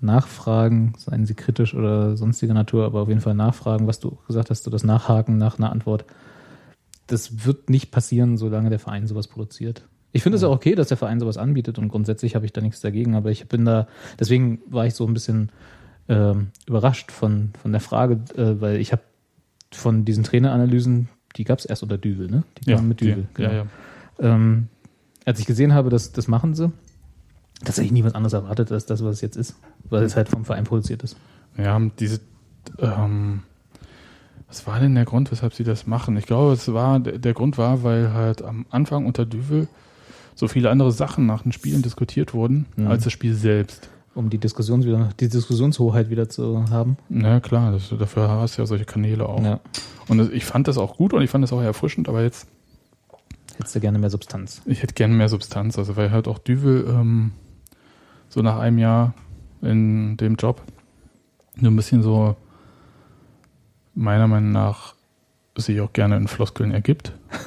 Nachfragen, 0.00 0.92
seien 0.98 1.26
sie 1.26 1.34
kritisch 1.34 1.74
oder 1.74 2.16
sonstiger 2.16 2.54
Natur, 2.54 2.84
aber 2.84 3.02
auf 3.02 3.08
jeden 3.08 3.20
Fall 3.20 3.34
Nachfragen, 3.34 3.86
was 3.86 4.00
du 4.00 4.18
gesagt 4.26 4.50
hast, 4.50 4.64
so 4.64 4.70
das 4.70 4.84
Nachhaken 4.84 5.38
nach 5.38 5.58
einer 5.58 5.72
Antwort. 5.72 6.04
Das 7.06 7.46
wird 7.46 7.70
nicht 7.70 7.90
passieren, 7.90 8.36
solange 8.36 8.70
der 8.70 8.78
Verein 8.78 9.06
sowas 9.06 9.28
produziert. 9.28 9.86
Ich 10.12 10.22
finde 10.22 10.36
es 10.36 10.44
auch 10.44 10.54
okay, 10.54 10.74
dass 10.74 10.88
der 10.88 10.96
Verein 10.96 11.20
sowas 11.20 11.36
anbietet 11.36 11.78
und 11.78 11.88
grundsätzlich 11.88 12.34
habe 12.34 12.46
ich 12.46 12.52
da 12.52 12.60
nichts 12.60 12.80
dagegen, 12.80 13.14
aber 13.14 13.30
ich 13.30 13.48
bin 13.48 13.64
da, 13.64 13.86
deswegen 14.18 14.60
war 14.66 14.86
ich 14.86 14.94
so 14.94 15.06
ein 15.06 15.14
bisschen 15.14 15.50
ähm, 16.08 16.48
überrascht 16.66 17.10
von, 17.12 17.50
von 17.60 17.72
der 17.72 17.80
Frage, 17.80 18.20
äh, 18.36 18.60
weil 18.60 18.76
ich 18.76 18.92
habe 18.92 19.02
von 19.72 20.04
diesen 20.04 20.24
Traineranalysen, 20.24 21.08
die 21.36 21.44
gab 21.44 21.58
es 21.58 21.64
erst 21.64 21.82
unter 21.82 21.98
Düvel, 21.98 22.30
ne? 22.30 22.44
Die 22.58 22.72
kamen 22.72 22.88
mit 22.88 23.00
Düvel. 23.00 23.26
ja, 23.38 23.44
ja, 23.44 23.52
ja. 23.52 23.66
Ähm, 24.18 24.68
als 25.24 25.40
ich 25.40 25.46
gesehen 25.46 25.74
habe, 25.74 25.90
dass 25.90 26.12
das 26.12 26.28
machen 26.28 26.54
sie, 26.54 26.72
tatsächlich 27.64 27.92
nie 27.92 28.04
was 28.04 28.14
anderes 28.14 28.32
erwartet 28.32 28.70
als 28.72 28.86
das, 28.86 29.02
was 29.04 29.16
es 29.16 29.20
jetzt 29.20 29.36
ist, 29.36 29.56
weil 29.88 30.02
es 30.04 30.16
halt 30.16 30.28
vom 30.28 30.44
Verein 30.44 30.64
produziert 30.64 31.02
ist. 31.02 31.16
Ja, 31.56 31.80
diese, 31.98 32.20
ähm, 32.78 33.42
was 34.48 34.66
war 34.66 34.78
denn 34.78 34.94
der 34.94 35.04
Grund, 35.04 35.30
weshalb 35.32 35.54
sie 35.54 35.64
das 35.64 35.86
machen? 35.86 36.16
Ich 36.16 36.26
glaube, 36.26 36.52
es 36.52 36.72
war, 36.72 37.00
der 37.00 37.32
Grund 37.34 37.58
war, 37.58 37.82
weil 37.82 38.12
halt 38.12 38.42
am 38.42 38.66
Anfang 38.70 39.06
unter 39.06 39.24
Düvel 39.24 39.68
so 40.34 40.48
viele 40.48 40.70
andere 40.70 40.92
Sachen 40.92 41.24
nach 41.26 41.42
den 41.42 41.52
Spielen 41.52 41.82
diskutiert 41.82 42.34
wurden, 42.34 42.66
Mhm. 42.76 42.88
als 42.88 43.04
das 43.04 43.12
Spiel 43.12 43.34
selbst. 43.34 43.88
Um 44.14 44.30
die 44.30 44.38
Diskussions 44.38 44.86
wieder, 44.86 45.10
die 45.20 45.28
Diskussionshoheit 45.28 46.08
wieder 46.08 46.28
zu 46.28 46.64
haben. 46.70 46.96
Na 47.10 47.38
klar, 47.40 47.72
das, 47.72 47.90
dafür 47.98 48.28
hast 48.30 48.56
du 48.56 48.62
ja 48.62 48.66
solche 48.66 48.86
Kanäle 48.86 49.28
auch. 49.28 49.42
Ja. 49.42 49.60
Und 50.08 50.32
ich 50.32 50.44
fand 50.46 50.68
das 50.68 50.78
auch 50.78 50.96
gut 50.96 51.12
und 51.12 51.20
ich 51.22 51.28
fand 51.30 51.42
das 51.44 51.52
auch 51.52 51.60
erfrischend, 51.60 52.08
aber 52.08 52.22
jetzt, 52.22 52.46
Hättest 53.58 53.74
du 53.74 53.80
gerne 53.80 53.98
mehr 53.98 54.10
Substanz. 54.10 54.60
ich 54.66 54.82
hätte 54.82 54.92
gerne 54.94 55.14
mehr 55.14 55.28
Substanz, 55.30 55.78
also 55.78 55.96
weil 55.96 56.10
halt 56.12 56.28
auch 56.28 56.38
Düvel 56.38 56.86
ähm, 56.88 57.32
so 58.36 58.42
nach 58.42 58.58
einem 58.58 58.76
Jahr 58.76 59.14
in 59.62 60.18
dem 60.18 60.34
Job 60.34 60.60
nur 61.54 61.70
ein 61.72 61.76
bisschen 61.76 62.02
so 62.02 62.36
meiner 63.94 64.28
Meinung 64.28 64.52
nach 64.52 64.94
sich 65.56 65.80
auch 65.80 65.94
gerne 65.94 66.18
in 66.18 66.28
Floskeln 66.28 66.70
ergibt. 66.70 67.12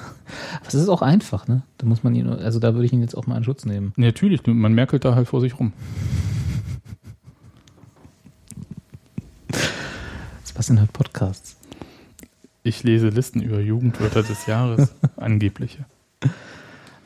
Es 0.67 0.75
ist 0.75 0.89
auch 0.89 1.01
einfach, 1.01 1.47
ne? 1.47 1.63
Da 1.79 1.87
muss 1.87 2.03
man 2.03 2.13
ihn, 2.13 2.29
also 2.29 2.59
da 2.59 2.75
würde 2.75 2.85
ich 2.85 2.93
ihn 2.93 3.01
jetzt 3.01 3.15
auch 3.15 3.25
mal 3.25 3.37
in 3.37 3.43
Schutz 3.43 3.65
nehmen. 3.65 3.93
Natürlich, 3.95 4.45
man 4.45 4.73
merkelt 4.73 5.03
da 5.03 5.15
halt 5.15 5.27
vor 5.27 5.41
sich 5.41 5.59
rum. 5.59 5.73
Was 10.53 10.67
sind 10.67 10.79
halt 10.79 10.93
Podcasts? 10.93 11.57
Ich 12.61 12.83
lese 12.83 13.09
Listen 13.09 13.41
über 13.41 13.59
Jugendwörter 13.59 14.21
des 14.21 14.45
Jahres, 14.45 14.93
angebliche. 15.15 15.85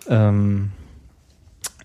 Ähm, 0.10 0.72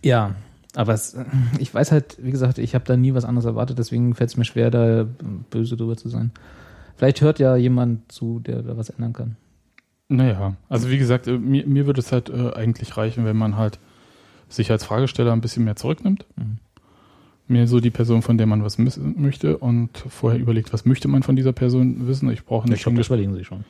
ja, 0.03 0.35
aber 0.79 0.95
es, 0.95 1.17
ich 1.59 1.75
weiß 1.75 1.91
halt, 1.91 2.19
wie 2.23 2.31
gesagt, 2.31 2.59
ich 2.59 2.77
habe 2.77 2.85
da 2.85 2.97
nie 2.97 3.13
was 3.13 3.25
anderes 3.25 3.47
erwartet, 3.47 3.81
deswegen 3.81 4.15
fällt 4.15 4.31
es 4.31 4.37
mir 4.37 4.45
schwer, 4.45 4.71
da 4.71 5.09
böse 5.51 5.77
drüber 5.77 5.97
zu 5.97 6.09
sein. 6.09 6.31
Vielleicht 6.97 7.21
hört 7.21 7.41
ja 7.41 7.57
jemand 7.57 8.13
zu, 8.13 8.39
der 8.39 8.63
da 8.63 8.77
was 8.77 8.89
ändern 8.89 9.13
kann. 9.13 9.37
Naja, 10.07 10.55
also 10.69 10.89
wie 10.89 10.99
gesagt, 10.99 11.27
äh, 11.27 11.37
mir, 11.37 11.67
mir 11.67 11.87
würde 11.87 11.99
es 11.99 12.13
halt 12.13 12.31
äh, 12.31 12.53
eigentlich 12.53 12.97
reichen, 12.97 13.25
wenn 13.25 13.37
man 13.37 13.57
halt 13.57 13.81
sich 14.49 14.71
als 14.71 14.85
Fragesteller 14.85 15.33
ein 15.33 15.41
bisschen 15.41 15.65
mehr 15.65 15.75
zurücknimmt. 15.75 16.25
Mhm. 16.37 16.59
Mir 17.49 17.67
so 17.67 17.81
die 17.81 17.91
Person, 17.91 18.23
von 18.23 18.39
der 18.39 18.47
man 18.47 18.63
was 18.63 18.79
wissen 18.79 19.21
möchte 19.21 19.59
und 19.59 19.99
vorher 20.09 20.39
überlegt, 20.39 20.73
was 20.73 20.85
möchte 20.85 21.09
man 21.09 21.25
von 21.25 21.35
dieser 21.35 21.53
Person 21.53 22.07
wissen. 22.07 22.31
Ich 22.31 22.45
brauche 22.45 22.69
nicht 22.69 22.77
Ich 22.77 22.83
glaube, 22.85 22.99
das 22.99 23.09
überlegen 23.09 23.35
sie 23.35 23.45
schon. 23.45 23.65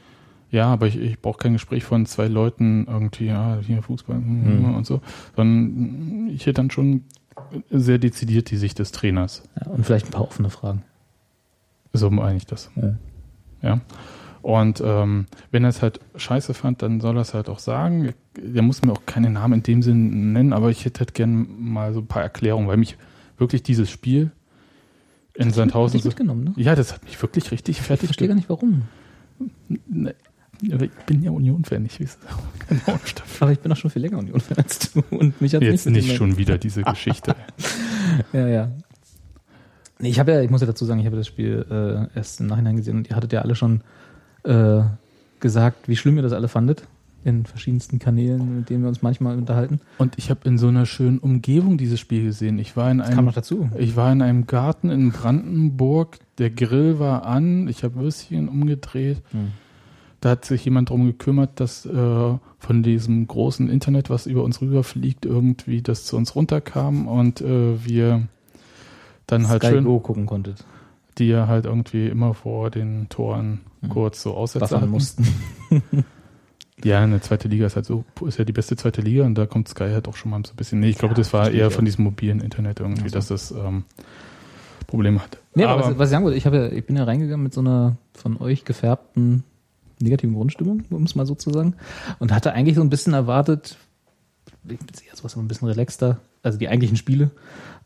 Ja, 0.51 0.67
aber 0.67 0.87
ich, 0.87 0.97
ich 0.99 1.19
brauche 1.21 1.39
kein 1.39 1.53
Gespräch 1.53 1.85
von 1.85 2.07
zwei 2.07 2.27
Leuten 2.29 2.87
irgendwie, 2.89 3.27
ja, 3.27 3.59
hier 3.61 3.83
Fußball 3.83 4.19
Mhm. 4.19 4.75
und 4.75 4.87
so, 4.87 5.01
sondern 5.37 6.29
ich 6.31 6.43
hätte 6.47 6.55
dann 6.55 6.71
schon 6.71 7.05
sehr 7.71 7.99
dezidiert 7.99 8.51
die 8.51 8.57
Sicht 8.57 8.79
des 8.79 8.91
Trainers. 8.93 9.43
Ja, 9.61 9.71
und 9.71 9.85
vielleicht 9.85 10.07
ein 10.07 10.13
paar 10.13 10.23
offene 10.23 10.51
Fragen. 10.51 10.83
So 11.93 12.11
meine 12.11 12.37
ich 12.37 12.47
das. 12.47 12.71
Ja. 12.77 12.95
Ja. 13.63 13.81
Und 14.43 14.81
ähm, 14.85 15.27
wenn 15.51 15.65
er 15.65 15.71
es 15.71 15.83
halt 15.83 16.01
scheiße 16.17 16.55
fand, 16.55 16.81
dann 16.83 17.01
soll 17.01 17.17
er 17.19 17.23
es 17.23 17.35
halt 17.35 17.49
auch 17.49 17.59
sagen. 17.59 18.15
Der 18.37 18.63
muss 18.63 18.83
mir 18.83 18.93
auch 18.93 19.03
keine 19.05 19.31
Namen 19.31 19.55
in 19.55 19.63
dem 19.65 19.83
Sinn 19.83 20.33
nennen, 20.33 20.53
aber 20.53 20.71
ich 20.71 20.85
hätte 20.85 21.01
halt 21.01 21.15
gern 21.15 21.47
mal 21.59 21.93
so 21.93 22.01
ein 22.01 22.07
paar 22.07 22.23
Erklärungen, 22.23 22.69
weil 22.69 22.77
mich 22.77 22.97
wirklich 23.37 23.63
dieses 23.63 23.91
Spiel 23.91 24.31
in 25.35 25.51
Sandhausen 25.51 26.01
mitgenommen, 26.03 26.45
ne? 26.45 26.53
Ja, 26.57 26.75
das 26.75 26.93
hat 26.93 27.05
mich 27.05 27.21
wirklich 27.21 27.51
richtig 27.51 27.79
Ich 27.79 27.83
fertig 27.83 28.09
verstehe 28.09 28.29
gar 28.29 28.35
nicht, 28.35 28.49
warum. 28.49 28.83
Aber 30.73 30.85
ich 30.85 30.90
bin 31.07 31.23
ja 31.23 31.31
Union-Fan, 31.31 31.85
ich 31.87 32.01
weiß. 32.01 32.18
Aber 33.40 33.53
ich 33.53 33.61
bin 33.61 33.73
auch 33.73 33.77
schon 33.77 33.90
viel 33.90 34.03
länger 34.03 34.18
Union-Fan 34.18 34.57
als 34.59 34.92
du. 34.92 35.03
Und 35.11 35.40
mich 35.40 35.55
hat 35.55 35.62
Jetzt 35.62 35.87
nicht 35.87 35.94
mitgenommen. 35.94 36.16
schon 36.16 36.38
wieder 36.38 36.59
diese 36.59 36.83
Geschichte. 36.83 37.35
Ja, 38.33 38.49
ja. 38.49 38.71
Nee, 39.99 40.09
ich 40.09 40.18
habe 40.18 40.33
ja, 40.33 40.40
ich 40.40 40.51
muss 40.51 40.61
ja 40.62 40.66
dazu 40.66 40.85
sagen, 40.85 40.99
ich 41.01 41.07
habe 41.07 41.16
das 41.16 41.27
Spiel 41.27 41.66
äh, 41.71 42.16
erst 42.16 42.40
im 42.40 42.47
Nachhinein 42.47 42.77
gesehen 42.77 42.97
und 42.97 43.11
ihr 43.11 43.16
hattet 43.16 43.33
ja 43.33 43.42
alle 43.42 43.55
schon 43.55 43.83
äh, 44.44 44.81
gesagt, 45.40 45.88
wie 45.88 45.97
schlimm 45.97 46.16
ihr 46.16 46.23
das 46.23 46.33
alle 46.33 46.49
fandet. 46.49 46.85
In 47.25 47.44
verschiedensten 47.44 47.99
Kanälen, 47.99 48.57
mit 48.57 48.71
denen 48.71 48.83
wir 48.83 48.88
uns 48.88 49.03
manchmal 49.03 49.37
unterhalten. 49.37 49.81
Und 49.99 50.16
ich 50.16 50.31
habe 50.31 50.49
in 50.49 50.57
so 50.57 50.69
einer 50.69 50.87
schönen 50.87 51.19
Umgebung 51.19 51.77
dieses 51.77 51.98
Spiel 52.00 52.25
gesehen. 52.25 52.59
Ich 52.59 52.77
war 52.77 52.90
in 52.90 52.98
Kam 52.98 53.11
einem 53.11 53.25
noch 53.27 53.35
dazu. 53.35 53.69
Ich 53.77 53.96
war 53.96 54.11
in 54.13 54.23
einem 54.23 54.46
Garten 54.46 54.88
in 54.88 55.11
Brandenburg, 55.11 56.19
der 56.38 56.50
Grill 56.50 56.98
war 56.98 57.27
an, 57.27 57.69
ich 57.69 57.83
habe 57.85 57.96
Würstchen 57.96 58.48
umgedreht. 58.48 59.19
Hm. 59.33 59.48
Da 60.21 60.31
hat 60.31 60.44
sich 60.44 60.64
jemand 60.64 60.90
drum 60.90 61.06
gekümmert, 61.06 61.60
dass 61.60 61.87
äh, 61.87 61.90
von 62.58 62.83
diesem 62.83 63.27
großen 63.29 63.69
Internet, 63.71 64.10
was 64.10 64.27
über 64.27 64.42
uns 64.42 64.60
rüberfliegt, 64.60 65.25
irgendwie 65.27 65.81
das 65.81 66.04
zu 66.04 66.16
uns 66.16 66.35
runterkam 66.35 67.06
und 67.06 67.40
äh, 67.40 67.85
wir 67.85 68.27
dann 69.29 69.48
halt 69.48 69.62
Sky 69.62 69.73
schön, 69.75 69.85
Go 69.85 70.00
gucken 70.00 70.27
konntet. 70.27 70.64
die 71.19 71.29
ja 71.29 71.46
halt 71.46 71.66
irgendwie 71.66 72.08
immer 72.08 72.35
vor 72.35 72.71
den 72.71 73.08
Toren 73.08 73.60
Mhm. 73.81 73.90
kurz 73.90 74.23
so 74.23 74.35
aussetzen 74.35 74.90
mussten. 74.90 75.25
Ja, 76.85 77.00
eine 77.00 77.21
zweite 77.21 77.48
Liga 77.48 77.66
ist 77.66 77.75
halt 77.75 77.87
so, 77.87 78.04
ist 78.25 78.38
ja 78.38 78.44
die 78.44 78.52
beste 78.52 78.77
zweite 78.77 79.00
Liga 79.00 79.25
und 79.25 79.35
da 79.37 79.46
kommt 79.46 79.66
Sky 79.69 79.88
halt 79.90 80.06
auch 80.06 80.14
schon 80.14 80.31
mal 80.31 80.40
so 80.46 80.52
ein 80.52 80.56
bisschen. 80.56 80.79
Nee, 80.79 80.90
ich 80.90 80.98
glaube, 80.98 81.14
Ja, 81.14 81.19
das 81.19 81.33
war 81.33 81.50
eher 81.50 81.73
von 81.73 81.85
diesem 81.85 82.04
mobilen 82.04 82.40
Internet 82.40 82.79
irgendwie, 82.79 83.02
Ach 83.06 83.08
so. 83.08 83.14
dass 83.14 83.27
das, 83.29 83.50
ähm, 83.50 83.83
Probleme 84.87 85.21
hat. 85.21 85.38
Nee, 85.54 85.64
aber, 85.64 85.83
aber 85.85 85.90
was, 85.92 85.98
was 85.98 86.08
ich 86.08 86.12
sagen 86.12 86.25
wollte, 86.25 86.38
ich, 86.38 86.46
habe 86.46 86.56
ja, 86.56 86.66
ich 86.69 86.87
bin 86.87 86.94
ja 86.96 87.02
reingegangen 87.02 87.42
mit 87.42 87.52
so 87.52 87.60
einer 87.60 87.96
von 88.14 88.40
euch 88.40 88.64
gefärbten 88.64 89.42
negativen 90.01 90.35
Grundstimmung, 90.35 90.85
um 90.90 91.05
es 91.05 91.15
mal 91.15 91.27
so 91.27 91.35
zu 91.35 91.51
sagen. 91.51 91.75
Und 92.19 92.33
hatte 92.33 92.53
eigentlich 92.53 92.77
so 92.77 92.83
ein 92.83 92.90
bisschen 92.90 93.15
erwartet, 93.15 93.77
ich 94.46 94.79
bin 94.79 94.79
eher 95.07 95.17
sowas 95.17 95.37
ein 95.37 95.49
bisschen 95.49 95.69
relaxter, 95.69 96.19
also 96.42 96.59
die 96.59 96.69
eigentlichen 96.69 96.96
Spiele, 96.96 97.31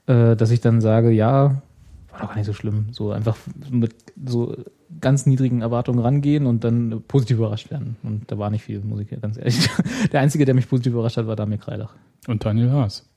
äh, 0.07 0.37
dass 0.37 0.51
ich 0.51 0.61
dann 0.61 0.81
sage, 0.81 1.11
ja, 1.11 1.63
war 2.11 2.21
doch 2.21 2.29
gar 2.29 2.37
nicht 2.37 2.47
so 2.47 2.53
schlimm. 2.53 2.87
So 2.93 3.11
einfach 3.11 3.37
mit 3.71 3.95
so 4.25 4.57
ganz 5.01 5.27
niedrigen 5.27 5.63
Erwartungen 5.63 5.99
rangehen 5.99 6.47
und 6.47 6.65
dann 6.65 7.03
positiv 7.09 7.39
überrascht 7.39 7.71
werden. 7.71 7.97
Und 8.03 8.31
da 8.31 8.39
war 8.39 8.51
nicht 8.51 8.65
viel, 8.65 8.81
muss 8.81 9.01
ich 9.01 9.21
ganz 9.21 9.39
ehrlich. 9.39 9.69
Der 10.13 10.21
Einzige, 10.21 10.45
der 10.45 10.55
mich 10.55 10.69
positiv 10.69 10.93
überrascht 10.93 11.17
hat, 11.17 11.27
war 11.27 11.37
Damir 11.37 11.59
Kreilach. 11.59 11.95
und 12.29 12.45
Daniel 12.45 12.71
Haas. 12.71 13.09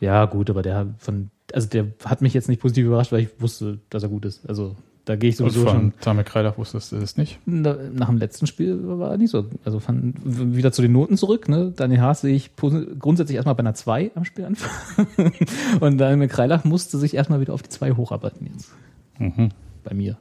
Ja, 0.00 0.26
gut, 0.26 0.50
aber 0.50 0.62
der 0.62 0.94
von, 0.98 1.30
also 1.52 1.68
der 1.68 1.86
hat 2.04 2.20
mich 2.20 2.34
jetzt 2.34 2.48
nicht 2.48 2.60
positiv 2.60 2.86
überrascht, 2.86 3.12
weil 3.12 3.20
ich 3.20 3.40
wusste, 3.40 3.80
dass 3.90 4.02
er 4.02 4.08
gut 4.08 4.24
ist. 4.24 4.48
Also 4.48 4.76
da 5.04 5.16
gehe 5.16 5.28
ich 5.30 5.40
Und 5.40 5.50
sowieso 5.50 5.66
schon. 5.68 5.92
von 5.92 6.00
Tamir 6.00 6.24
Kreidach 6.24 6.56
wusstest 6.56 6.92
du 6.92 6.96
das 6.98 7.16
nicht. 7.16 7.38
Na, 7.44 7.76
Nach 7.92 8.08
dem 8.08 8.16
letzten 8.18 8.46
Spiel 8.46 8.78
war 8.98 9.10
er 9.12 9.16
nicht 9.18 9.30
so. 9.30 9.46
Also 9.64 9.78
fand, 9.80 10.14
wieder 10.24 10.72
zu 10.72 10.80
den 10.82 10.92
Noten 10.92 11.16
zurück. 11.18 11.48
Ne? 11.48 11.72
Daniel 11.76 12.00
Haas 12.00 12.22
sehe 12.22 12.34
ich 12.34 12.50
grundsätzlich 12.56 13.36
erstmal 13.36 13.54
bei 13.54 13.60
einer 13.60 13.74
2 13.74 14.12
am 14.14 14.24
Spielanfang. 14.24 15.06
Und 15.80 15.98
Daniel 15.98 16.28
Kreilach 16.28 16.64
musste 16.64 16.96
sich 16.98 17.14
erstmal 17.14 17.40
wieder 17.40 17.52
auf 17.52 17.62
die 17.62 17.68
2 17.68 17.92
hocharbeiten 17.92 18.48
jetzt. 18.52 18.72
Mhm. 19.18 19.50
Bei 19.84 19.94
mir. 19.94 20.16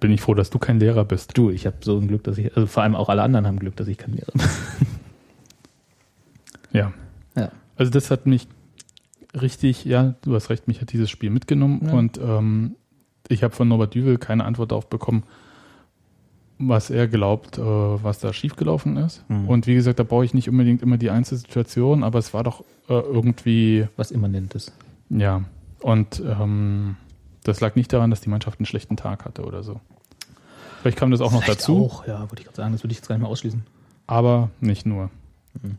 Bin 0.00 0.10
ich 0.10 0.20
froh, 0.20 0.34
dass 0.34 0.50
du 0.50 0.58
kein 0.58 0.78
Lehrer 0.80 1.04
bist. 1.04 1.38
Du, 1.38 1.50
ich 1.50 1.64
habe 1.66 1.76
so 1.82 1.96
ein 1.98 2.08
Glück, 2.08 2.24
dass 2.24 2.36
ich, 2.38 2.54
also 2.56 2.66
vor 2.66 2.82
allem 2.82 2.94
auch 2.96 3.08
alle 3.08 3.22
anderen 3.22 3.46
haben 3.46 3.58
Glück, 3.60 3.76
dass 3.76 3.86
ich 3.88 3.96
kein 3.98 4.12
Lehrer 4.14 4.32
bin. 4.32 4.42
Ja. 6.72 6.92
Ja. 7.36 7.50
Also 7.76 7.90
das 7.90 8.10
hat 8.10 8.26
mich 8.26 8.46
richtig, 9.40 9.84
ja, 9.84 10.14
du 10.22 10.34
hast 10.34 10.50
recht, 10.50 10.68
mich 10.68 10.80
hat 10.80 10.92
dieses 10.92 11.08
Spiel 11.10 11.30
mitgenommen 11.30 11.82
Ja. 11.86 11.92
und 11.92 12.18
ähm, 12.18 12.76
ich 13.30 13.42
habe 13.42 13.54
von 13.54 13.68
Norbert 13.68 13.94
Düvel 13.94 14.18
keine 14.18 14.44
Antwort 14.44 14.72
darauf 14.72 14.88
bekommen, 14.88 15.22
was 16.58 16.90
er 16.90 17.08
glaubt, 17.08 17.56
äh, 17.58 17.62
was 17.62 18.18
da 18.18 18.32
schiefgelaufen 18.32 18.96
ist. 18.98 19.24
Mhm. 19.28 19.48
Und 19.48 19.66
wie 19.66 19.74
gesagt, 19.74 19.98
da 19.98 20.02
brauche 20.02 20.24
ich 20.24 20.34
nicht 20.34 20.48
unbedingt 20.48 20.82
immer 20.82 20.98
die 20.98 21.10
Einzelsituation, 21.10 22.04
aber 22.04 22.18
es 22.18 22.34
war 22.34 22.44
doch 22.44 22.60
äh, 22.88 22.92
irgendwie, 22.94 23.86
Was 23.96 24.10
immanent 24.10 24.54
ist. 24.54 24.72
ja. 25.08 25.42
Und 25.82 26.20
ähm, 26.26 26.96
das 27.42 27.60
lag 27.62 27.74
nicht 27.74 27.90
daran, 27.90 28.10
dass 28.10 28.20
die 28.20 28.28
Mannschaft 28.28 28.58
einen 28.60 28.66
schlechten 28.66 28.98
Tag 28.98 29.24
hatte 29.24 29.44
oder 29.46 29.62
so. 29.62 29.80
Vielleicht 30.82 30.98
kam 30.98 31.10
das 31.10 31.22
auch 31.22 31.32
noch 31.32 31.42
Vielleicht 31.42 31.60
dazu, 31.60 31.86
Auch, 31.86 32.06
ja, 32.06 32.20
würde 32.30 32.40
ich 32.40 32.44
gerade 32.44 32.56
sagen, 32.56 32.72
das 32.72 32.82
würde 32.84 32.92
ich 32.92 32.98
jetzt 32.98 33.08
gar 33.08 33.14
nicht 33.16 33.22
mehr 33.22 33.30
ausschließen. 33.30 33.62
aber 34.06 34.50
nicht 34.60 34.84
nur. 34.84 35.08
Mhm. 35.62 35.78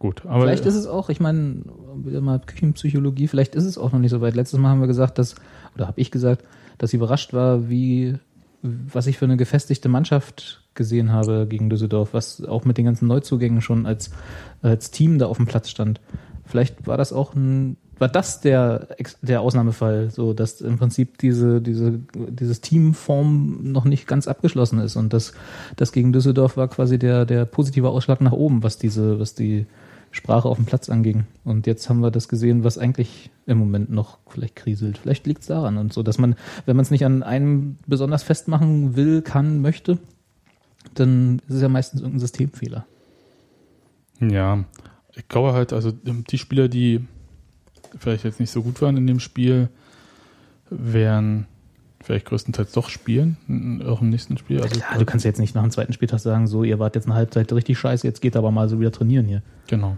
Gut, 0.00 0.24
aber 0.24 0.44
vielleicht 0.44 0.64
ist 0.64 0.76
es 0.76 0.86
auch, 0.86 1.10
ich 1.10 1.20
meine, 1.20 1.62
wieder 1.94 2.22
mal 2.22 2.40
Küchenpsychologie, 2.40 3.28
vielleicht 3.28 3.54
ist 3.54 3.66
es 3.66 3.76
auch 3.76 3.92
noch 3.92 3.98
nicht 3.98 4.10
so 4.10 4.22
weit. 4.22 4.34
Letztes 4.34 4.58
Mal 4.58 4.70
haben 4.70 4.80
wir 4.80 4.86
gesagt, 4.86 5.18
dass, 5.18 5.34
oder 5.74 5.86
habe 5.86 6.00
ich 6.00 6.10
gesagt, 6.10 6.42
dass 6.78 6.90
ich 6.90 6.96
überrascht 6.96 7.34
war, 7.34 7.68
wie, 7.68 8.14
was 8.62 9.06
ich 9.06 9.18
für 9.18 9.26
eine 9.26 9.36
gefestigte 9.36 9.90
Mannschaft 9.90 10.62
gesehen 10.72 11.12
habe 11.12 11.46
gegen 11.46 11.68
Düsseldorf, 11.68 12.14
was 12.14 12.42
auch 12.42 12.64
mit 12.64 12.78
den 12.78 12.86
ganzen 12.86 13.08
Neuzugängen 13.08 13.60
schon 13.60 13.84
als, 13.84 14.10
als 14.62 14.90
Team 14.90 15.18
da 15.18 15.26
auf 15.26 15.36
dem 15.36 15.44
Platz 15.44 15.68
stand. 15.68 16.00
Vielleicht 16.46 16.86
war 16.86 16.96
das 16.96 17.12
auch 17.12 17.34
ein, 17.34 17.76
war 17.98 18.08
das 18.08 18.40
der, 18.40 18.88
der 19.20 19.42
Ausnahmefall, 19.42 20.10
so 20.10 20.32
dass 20.32 20.62
im 20.62 20.78
Prinzip 20.78 21.18
diese, 21.18 21.60
diese, 21.60 22.00
dieses 22.14 22.62
Teamform 22.62 23.70
noch 23.70 23.84
nicht 23.84 24.06
ganz 24.06 24.28
abgeschlossen 24.28 24.78
ist 24.78 24.96
und 24.96 25.12
das, 25.12 25.34
das 25.76 25.92
gegen 25.92 26.14
Düsseldorf 26.14 26.56
war 26.56 26.68
quasi 26.68 26.98
der, 26.98 27.26
der 27.26 27.44
positive 27.44 27.90
Ausschlag 27.90 28.22
nach 28.22 28.32
oben, 28.32 28.62
was 28.62 28.78
diese, 28.78 29.20
was 29.20 29.34
die 29.34 29.66
Sprache 30.10 30.48
auf 30.48 30.56
dem 30.56 30.66
Platz 30.66 30.88
anging. 30.88 31.24
Und 31.44 31.66
jetzt 31.66 31.88
haben 31.88 32.00
wir 32.00 32.10
das 32.10 32.28
gesehen, 32.28 32.64
was 32.64 32.78
eigentlich 32.78 33.30
im 33.46 33.58
Moment 33.58 33.90
noch 33.90 34.18
vielleicht 34.28 34.56
kriselt. 34.56 34.98
Vielleicht 34.98 35.26
liegt 35.26 35.42
es 35.42 35.46
daran 35.46 35.78
und 35.78 35.92
so, 35.92 36.02
dass 36.02 36.18
man, 36.18 36.34
wenn 36.66 36.76
man 36.76 36.82
es 36.82 36.90
nicht 36.90 37.04
an 37.04 37.22
einem 37.22 37.76
besonders 37.86 38.22
festmachen 38.22 38.96
will, 38.96 39.22
kann, 39.22 39.60
möchte, 39.60 39.98
dann 40.94 41.40
ist 41.48 41.56
es 41.56 41.62
ja 41.62 41.68
meistens 41.68 42.00
irgendein 42.00 42.20
Systemfehler. 42.20 42.86
Ja, 44.20 44.64
ich 45.14 45.28
glaube 45.28 45.52
halt, 45.52 45.72
also 45.72 45.92
die 45.92 46.38
Spieler, 46.38 46.68
die 46.68 47.04
vielleicht 47.98 48.24
jetzt 48.24 48.40
nicht 48.40 48.50
so 48.50 48.62
gut 48.62 48.82
waren 48.82 48.96
in 48.96 49.06
dem 49.06 49.20
Spiel, 49.20 49.68
werden 50.70 51.46
vielleicht 52.10 52.26
größtenteils 52.26 52.72
doch 52.72 52.88
spielen, 52.88 53.36
in 53.46 53.80
eurem 53.82 54.08
nächsten 54.10 54.36
Spiel. 54.36 54.60
Also, 54.60 54.80
Ja, 54.80 54.98
du 54.98 55.04
kannst 55.04 55.24
jetzt 55.24 55.38
nicht 55.38 55.54
nach 55.54 55.62
dem 55.62 55.70
zweiten 55.70 55.92
Spieltag 55.92 56.18
sagen, 56.18 56.46
so, 56.48 56.64
ihr 56.64 56.78
wart 56.80 56.96
jetzt 56.96 57.04
eine 57.06 57.14
Halbzeit 57.14 57.52
richtig 57.52 57.78
scheiße, 57.78 58.06
jetzt 58.06 58.20
geht 58.20 58.34
aber 58.36 58.50
mal 58.50 58.68
so 58.68 58.80
wieder 58.80 58.90
trainieren 58.92 59.26
hier. 59.26 59.42
genau. 59.68 59.96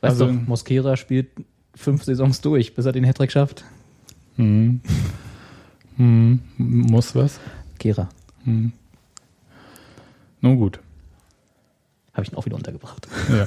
Weißt 0.00 0.20
Also- 0.20 0.26
du, 0.26 0.32
Mosquera 0.32 0.96
spielt 0.96 1.28
fünf 1.74 2.02
Saisons 2.04 2.40
durch, 2.40 2.74
bis 2.74 2.86
er 2.86 2.92
den 2.92 3.04
Hattrick 3.04 3.30
schafft. 3.30 3.64
Hm. 4.36 4.80
Hm. 5.98 6.40
Muss 6.56 7.14
was? 7.14 7.38
Gera. 7.78 8.08
Hm. 8.44 8.72
Nun 10.40 10.56
gut. 10.56 10.80
Habe 12.14 12.24
ich 12.24 12.32
ihn 12.32 12.36
auch 12.36 12.46
wieder 12.46 12.56
untergebracht. 12.56 13.06
Ja. 13.30 13.46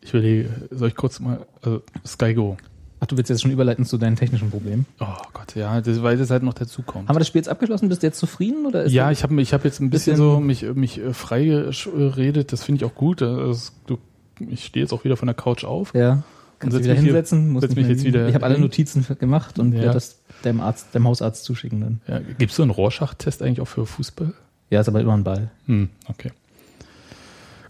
Ich 0.00 0.10
überlege, 0.14 0.68
soll 0.70 0.88
ich 0.88 0.94
kurz 0.96 1.20
mal, 1.20 1.46
also 1.62 1.82
SkyGo. 2.06 2.56
Ach, 3.00 3.06
du 3.06 3.16
willst 3.16 3.30
jetzt 3.30 3.42
schon 3.42 3.50
überleiten 3.52 3.84
zu 3.84 3.96
deinen 3.96 4.16
technischen 4.16 4.50
Problemen. 4.50 4.84
Oh 4.98 5.06
Gott, 5.32 5.54
ja, 5.54 5.80
das, 5.80 6.02
weil 6.02 6.16
das 6.16 6.30
halt 6.30 6.42
noch 6.42 6.54
dazu 6.54 6.82
kommt. 6.82 7.08
Haben 7.08 7.14
wir 7.14 7.20
das 7.20 7.28
Spiel 7.28 7.38
jetzt 7.38 7.48
abgeschlossen? 7.48 7.88
Bist 7.88 8.02
du 8.02 8.06
jetzt 8.08 8.18
zufrieden? 8.18 8.66
Oder 8.66 8.84
ist 8.84 8.92
Ja, 8.92 9.10
ich 9.12 9.22
habe 9.22 9.40
ich 9.40 9.52
hab 9.54 9.64
jetzt 9.64 9.80
ein 9.80 9.90
bisschen, 9.90 10.14
Bisschen- 10.14 10.32
so 10.34 10.40
mich, 10.40 10.62
mich 10.74 10.98
äh, 10.98 11.12
frei 11.14 11.44
geredet, 11.44 12.52
das 12.52 12.64
finde 12.64 12.84
ich 12.84 12.90
auch 12.90 12.94
gut. 12.96 13.20
Das, 13.20 13.72
du, 13.86 13.98
ich 14.40 14.64
stehe 14.64 14.84
jetzt 14.84 14.92
auch 14.92 15.04
wieder 15.04 15.16
von 15.16 15.26
der 15.26 15.34
Couch 15.36 15.64
auf. 15.64 15.94
Ja. 15.94 16.22
Kannst 16.58 16.76
du 16.76 16.82
wieder 16.82 16.94
hier- 16.94 17.04
hinsetzen? 17.04 17.50
musst 17.50 17.68
setz 17.68 17.76
mich 17.76 17.86
jetzt 17.86 17.98
liegen. 18.02 18.14
wieder 18.14 18.28
Ich 18.28 18.34
habe 18.34 18.44
alle. 18.44 18.58
Notizen 18.58 19.06
gemacht 19.20 19.60
und 19.60 19.72
Ja. 19.74 19.80
werde 19.82 19.94
das 19.94 20.18
dem 20.44 20.60
Arzt, 20.60 20.92
dem 20.92 21.06
Hausarzt 21.06 21.44
zuschicken 21.44 21.80
dann. 21.80 22.00
Ja, 22.08 22.18
Gibt 22.36 22.50
es 22.50 22.56
so 22.56 22.62
einen 22.64 22.70
Rorschach-Test 22.72 23.42
eigentlich 23.42 23.60
auch 23.60 23.68
für 23.68 23.86
Fußball? 23.86 24.34
Ja, 24.70 24.80
ist 24.80 24.88
aber 24.88 25.00
immer 25.00 25.14
ein 25.16 25.22
Ball. 25.24 25.50
Hm, 25.66 25.88
okay. 26.08 26.32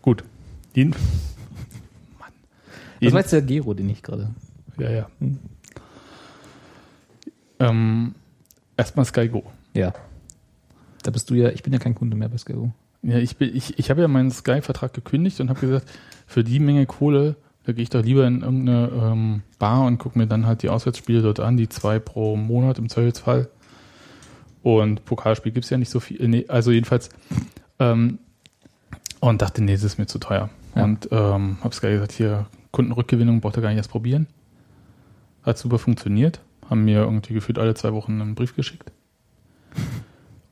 Gut. 0.01 0.25
Jeden, 0.75 0.91
Mann. 2.19 2.31
Das 3.03 3.13
war 3.13 3.21
jetzt 3.21 3.33
der 3.33 3.43
Gero, 3.43 3.75
den 3.75 3.89
ich 3.91 4.03
gerade. 4.03 4.31
Ja, 4.79 4.91
ja. 4.91 5.07
Hm. 5.21 5.39
Ähm, 7.61 8.15
erstmal 8.77 9.05
SkyGo. 9.05 9.45
Ja. 9.75 9.93
Da 11.03 11.11
bist 11.11 11.31
du 11.31 11.35
ja, 11.35 11.51
ich 11.51 11.63
bin 11.63 11.73
ja 11.73 11.79
kein 11.79 11.95
Kunde 11.95 12.17
mehr 12.17 12.29
bei 12.29 12.39
Skyro. 12.39 12.73
Ja, 13.03 13.19
ich, 13.19 13.37
bin- 13.37 13.55
ich, 13.55 13.79
ich 13.79 13.91
habe 13.91 14.01
ja 14.01 14.09
meinen 14.09 14.31
Sky-Vertrag 14.31 14.93
gekündigt 14.93 15.41
und 15.41 15.49
habe 15.49 15.61
gesagt, 15.61 15.89
für 16.27 16.45
die 16.45 16.59
Menge 16.61 16.87
Kohle, 16.87 17.37
da 17.65 17.73
gehe 17.73 17.83
ich 17.83 17.91
doch 17.91 18.03
lieber 18.03 18.27
in 18.27 18.43
irgendeine 18.43 18.91
ähm, 18.93 19.43
Bar 19.59 19.83
und 19.87 19.99
gucke 19.99 20.19
mir 20.19 20.27
dann 20.27 20.47
halt 20.47 20.63
die 20.63 20.69
Auswärtsspiele 20.69 21.23
dort 21.23 21.41
an, 21.41 21.57
die 21.57 21.69
zwei 21.69 21.99
pro 21.99 22.37
Monat 22.37 22.79
im 22.79 22.89
Zweifelsfall. 22.89 23.49
Und 24.63 25.05
Pokalspiel 25.05 25.53
gibt's 25.53 25.71
ja 25.71 25.79
nicht 25.79 25.91
so 25.91 26.01
viel. 26.01 26.27
Nee, 26.29 26.47
also 26.49 26.71
jedenfalls. 26.73 27.11
Ähm, 27.79 28.19
und 29.21 29.43
dachte, 29.43 29.63
nee, 29.63 29.73
das 29.73 29.85
ist 29.85 29.99
mir 29.99 30.07
zu 30.07 30.19
teuer. 30.19 30.51
Ja. 30.75 30.85
Und 30.85 31.09
ähm, 31.11 31.59
habe 31.63 31.75
Sky 31.75 31.91
gesagt, 31.91 32.13
hier, 32.13 32.47
Kundenrückgewinnung 32.73 33.41
braucht 33.41 33.57
ihr 33.57 33.63
gar 33.63 33.69
nicht 33.71 33.79
erst 33.79 33.91
probieren. 33.91 34.27
Hat 35.43 35.59
super 35.59 35.79
funktioniert. 35.79 36.41
Haben 36.69 36.85
mir 36.85 37.01
irgendwie 37.01 37.35
gefühlt 37.35 37.59
alle 37.59 37.75
zwei 37.75 37.93
Wochen 37.93 38.21
einen 38.21 38.35
Brief 38.35 38.55
geschickt. 38.55 38.91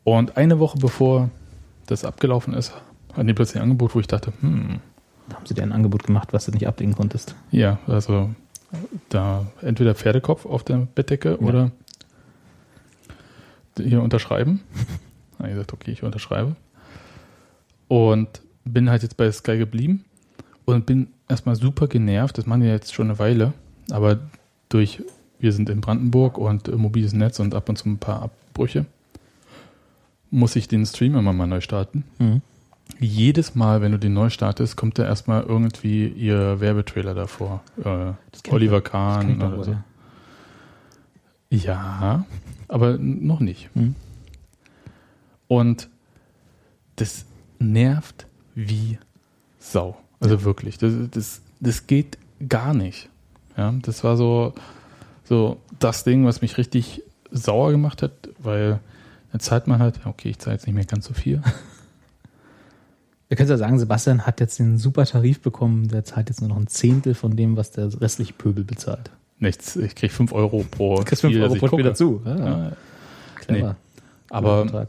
Und 0.05 0.37
eine 0.37 0.59
Woche 0.59 0.79
bevor 0.79 1.31
das 1.87 2.05
abgelaufen 2.05 2.55
ist, 2.55 2.73
hatten 3.13 3.27
die 3.27 3.35
plötzlich 3.35 3.57
ein 3.57 3.65
Angebot, 3.65 3.95
wo 3.95 4.01
ich 4.01 4.07
dachte, 4.07 4.33
hm, 4.41 4.81
Da 5.29 5.37
haben 5.37 5.47
sie 5.47 5.55
dir 5.55 5.63
ein 5.63 5.73
Angebot 5.73 6.05
gemacht, 6.05 6.33
was 6.33 6.47
du 6.47 6.53
nicht 6.53 6.67
ablegen 6.69 6.95
konntest. 6.95 7.35
ja, 7.51 7.79
also 7.87 8.31
da 9.09 9.47
entweder 9.63 9.95
Pferdekopf 9.95 10.45
auf 10.45 10.65
der 10.65 10.89
Bettdecke 10.95 11.39
oder 11.39 11.71
hier 13.77 14.03
unterschreiben. 14.03 14.61
Habe 15.39 15.49
ich 15.49 15.55
gesagt, 15.55 15.73
okay, 15.73 15.93
ich 15.93 16.03
unterschreibe. 16.03 16.57
Und 17.89 18.43
bin 18.65 18.91
halt 18.91 19.03
jetzt 19.03 19.17
bei 19.17 19.31
Sky 19.31 19.59
geblieben 19.59 20.05
und 20.65 20.87
bin 20.87 21.09
erstmal 21.29 21.55
super 21.57 21.87
genervt. 21.87 22.37
Das 22.39 22.47
machen 22.47 22.63
die 22.63 22.67
jetzt 22.67 22.93
schon 22.95 23.09
eine 23.09 23.19
Weile, 23.19 23.53
aber 23.91 24.19
durch, 24.69 25.03
wir 25.39 25.53
sind 25.53 25.69
in 25.69 25.81
Brandenburg 25.81 26.39
und 26.39 26.69
äh, 26.69 26.73
mobiles 26.73 27.13
Netz 27.13 27.41
und 27.41 27.55
ab 27.55 27.69
und 27.69 27.77
zu 27.77 27.89
ein 27.89 27.99
paar 27.99 28.23
Abbrüche, 28.23 28.87
muss 30.31 30.57
ich 30.57 30.69
den 30.69 30.85
Stream 30.87 31.17
immer 31.17 31.33
mal 31.33 31.47
neu 31.47 31.61
starten. 31.61 32.05
Mhm. 32.19 32.43
Jedes 33.01 33.55
Mal, 33.55 33.81
wenn 33.81 33.93
du 33.93 33.99
den 33.99 34.13
neu 34.15 34.31
startest, 34.31 34.77
kommt 34.77 34.99
da 34.99 35.05
erstmal 35.05 35.43
irgendwie 35.43 36.07
ihr 36.07 36.61
Werbetrailer 36.61 37.15
davor. 37.15 37.63
Äh, 37.85 38.13
Oliver 38.51 38.81
Kahn 38.81 39.41
wohl, 39.41 39.53
oder 39.55 39.65
so. 39.65 39.77
ja. 41.51 42.25
Aber 42.69 42.97
noch 42.99 43.41
nicht. 43.41 43.75
Mhm. 43.75 43.95
Und 45.49 45.89
das 46.97 47.27
nervt 47.59 48.27
wie 48.55 48.99
Sau. 49.59 49.97
Also 50.21 50.45
wirklich. 50.45 50.79
Das, 50.79 50.95
das, 51.11 51.43
das 51.61 51.87
geht 51.87 52.19
gar 52.49 52.75
nicht. 52.75 53.09
Ja, 53.57 53.73
das 53.83 54.05
war 54.05 54.17
so, 54.17 54.53
so 55.25 55.59
das 55.79 56.05
Ding, 56.05 56.25
was 56.27 56.43
mich 56.43 56.59
richtig 56.59 57.03
sauer 57.31 57.71
gemacht 57.71 58.03
hat, 58.03 58.13
weil 58.39 58.81
dann 59.33 59.41
zahlt 59.41 59.67
man 59.67 59.81
halt, 59.81 60.01
okay, 60.07 60.31
ich 60.31 60.39
zahle 60.39 60.57
jetzt 60.57 60.67
nicht 60.67 60.75
mehr 60.75 60.85
ganz 60.85 61.07
so 61.07 61.15
viel. 61.15 61.43
Wir 63.29 63.37
können 63.37 63.49
ja 63.51 63.57
sagen, 63.57 63.79
Sebastian 63.79 64.25
hat 64.25 64.39
jetzt 64.41 64.59
den 64.61 64.79
super 64.79 65.05
Tarif 65.05 65.41
bekommen, 65.41 65.89
der 65.89 66.05
zahlt 66.05 66.29
jetzt 66.29 66.41
nur 66.41 66.49
noch 66.49 66.57
ein 66.59 66.69
Zehntel 66.69 67.15
von 67.15 67.35
dem, 67.37 67.57
was 67.57 67.73
der 67.73 68.01
restliche 68.01 68.33
Pöbel 68.33 68.63
bezahlt. 68.63 69.11
Nichts. 69.41 69.75
Ich 69.75 69.97
krieg 69.97 70.13
5 70.13 70.33
Euro 70.33 70.65
pro 70.71 70.97
Du 70.99 71.03
kriegst 71.05 71.23
5 71.23 71.33
Spiel, 71.33 71.41
das 71.41 71.49
Euro 71.51 71.55
ich 71.57 71.61
pro 71.61 71.69
Spiel 71.77 71.85
dazu. 71.85 72.23
Ja, 72.25 72.37
Ja, 72.39 72.73
clever. 73.35 73.77
aber 74.31 74.63
Guter 74.63 74.71
Vertrag. 74.71 74.89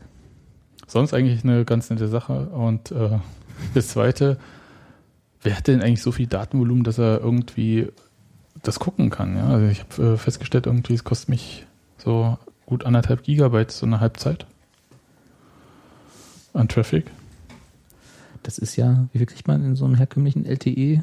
sonst 0.85 1.13
eigentlich 1.15 1.43
eine 1.43 1.65
ganz 1.65 1.89
nette 1.89 2.07
Sache. 2.07 2.47
Und 2.49 2.91
äh, 2.91 3.17
das 3.73 3.87
Zweite, 3.87 4.37
wer 5.41 5.57
hat 5.57 5.67
denn 5.67 5.81
eigentlich 5.81 6.03
so 6.03 6.11
viel 6.11 6.27
Datenvolumen, 6.27 6.83
dass 6.83 6.99
er 6.99 7.19
irgendwie 7.19 7.87
das 8.67 8.79
gucken 8.79 9.09
kann? 9.09 9.35
Ja? 9.37 9.47
Also 9.47 9.67
ich 9.67 9.79
habe 9.81 10.13
äh, 10.13 10.17
festgestellt, 10.17 10.65
irgendwie, 10.65 10.93
es 10.93 11.03
kostet 11.03 11.29
mich 11.29 11.65
so 11.97 12.37
gut 12.65 12.85
anderthalb 12.85 13.23
Gigabyte 13.23 13.71
so 13.71 13.85
eine 13.85 13.99
Halbzeit 13.99 14.45
an 16.53 16.67
Traffic. 16.67 17.05
Das 18.43 18.57
ist 18.57 18.75
ja, 18.75 19.07
wie 19.11 19.17
viel 19.19 19.27
kriegt 19.27 19.47
man 19.47 19.63
in 19.65 19.75
so 19.75 19.85
einem 19.85 19.95
herkömmlichen 19.95 20.45
LTE? 20.45 21.01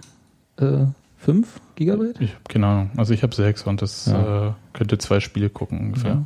Äh, 0.57 0.87
5 1.19 1.61
Gigabyte? 1.75 2.21
Ich 2.21 2.31
habe 2.33 2.43
keine 2.49 2.67
Ahnung. 2.67 2.91
Also 2.97 3.15
ich 3.15 3.23
habe 3.23 3.35
sechs 3.35 3.63
und 3.65 3.81
das 3.83 4.07
Ja. 4.07 4.49
äh, 4.49 4.53
könnte 4.73 4.99
zwei 4.99 5.21
Spiele 5.21 5.51
gucken 5.51 5.79
ungefähr. 5.81 6.11
Ja. 6.13 6.25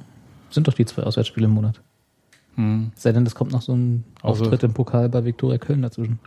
Sind 0.51 0.66
doch 0.68 0.74
die 0.74 0.86
zwei 0.86 1.03
Auswärtsspiele 1.03 1.47
im 1.47 1.53
Monat. 1.53 1.80
Hm. 2.57 2.91
Sei 2.97 3.12
denn, 3.12 3.24
es 3.26 3.34
kommt 3.34 3.53
noch 3.53 3.62
so 3.62 3.74
ein 3.74 4.05
Also- 4.22 4.45
Auftritt 4.45 4.62
im 4.64 4.72
Pokal 4.74 5.09
bei 5.09 5.24
Viktoria 5.24 5.59
Köln 5.59 5.82
dazwischen. 5.82 6.18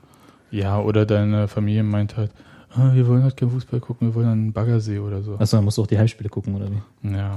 Ja, 0.52 0.80
oder 0.80 1.06
deine 1.06 1.48
Familie 1.48 1.84
meint 1.84 2.18
halt, 2.18 2.32
ah, 2.74 2.94
wir 2.94 3.08
wollen 3.08 3.24
halt 3.24 3.38
kein 3.38 3.50
Fußball 3.50 3.80
gucken, 3.80 4.10
wir 4.10 4.16
wollen 4.16 4.28
einen 4.28 4.54
Baggersee 4.54 5.00
oder 5.00 5.22
so. 5.22 5.38
Achso, 5.38 5.58
dann 5.58 5.66
musst 5.66 5.78
du 5.78 5.84
auch 5.84 5.88
die 5.88 5.98
Heimspiele 5.98 6.30
gucken, 6.30 6.56
oder 6.56 6.68
wie? 6.70 7.14
Ja. 7.14 7.36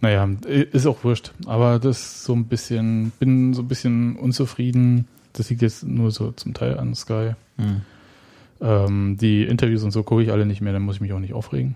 Naja, 0.00 0.28
ist 0.46 0.86
auch 0.86 1.02
wurscht. 1.04 1.32
Aber 1.46 1.78
das 1.78 1.98
ist 1.98 2.24
so 2.24 2.34
ein 2.34 2.44
bisschen, 2.44 3.12
bin 3.18 3.54
so 3.54 3.62
ein 3.62 3.68
bisschen 3.68 4.16
unzufrieden. 4.16 5.08
Das 5.32 5.50
liegt 5.50 5.62
jetzt 5.62 5.84
nur 5.84 6.10
so 6.10 6.32
zum 6.32 6.54
Teil 6.54 6.78
an 6.78 6.94
Sky. 6.94 7.32
Ähm, 8.60 9.16
die 9.20 9.44
Interviews 9.44 9.82
und 9.82 9.90
so 9.90 10.02
gucke 10.02 10.22
ich 10.22 10.32
alle 10.32 10.46
nicht 10.46 10.60
mehr, 10.60 10.72
dann 10.72 10.82
muss 10.82 10.96
ich 10.96 11.00
mich 11.00 11.12
auch 11.12 11.18
nicht 11.18 11.34
aufregen. 11.34 11.74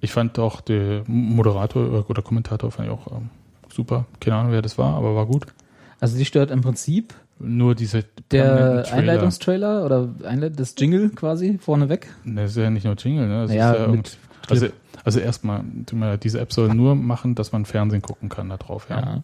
Ich 0.00 0.12
fand 0.12 0.38
auch 0.38 0.60
der 0.60 1.04
Moderator 1.06 2.08
oder 2.08 2.22
Kommentator 2.22 2.70
fand 2.70 2.88
ich 2.88 2.94
auch 2.94 3.06
ähm, 3.12 3.30
super. 3.72 4.06
Keine 4.20 4.36
Ahnung, 4.36 4.52
wer 4.52 4.62
das 4.62 4.78
war, 4.78 4.94
aber 4.96 5.14
war 5.14 5.26
gut. 5.26 5.46
Also 6.00 6.18
die 6.18 6.24
stört 6.24 6.50
im 6.50 6.60
Prinzip 6.60 7.14
Nur 7.42 7.74
diese 7.74 8.04
der. 8.30 8.86
Einleitungstrailer 8.92 9.84
oder 9.84 10.08
Einleit 10.24 10.58
das 10.58 10.74
Jingle 10.78 11.10
quasi 11.10 11.58
vorneweg. 11.58 12.08
Das 12.24 12.52
ist 12.52 12.56
ja 12.56 12.70
nicht 12.70 12.84
nur 12.84 12.94
Jingle, 12.96 13.26
ne? 13.26 13.46
Naja, 13.46 13.74
ja 13.74 14.02
also, 14.48 14.66
also 15.04 15.20
erstmal, 15.20 15.64
diese 16.22 16.40
App 16.40 16.52
soll 16.52 16.74
nur 16.74 16.94
machen, 16.94 17.34
dass 17.34 17.52
man 17.52 17.64
Fernsehen 17.64 18.02
gucken 18.02 18.28
kann 18.28 18.48
da 18.48 18.56
drauf, 18.56 18.86
ja. 18.88 19.00
Ja. 19.00 19.22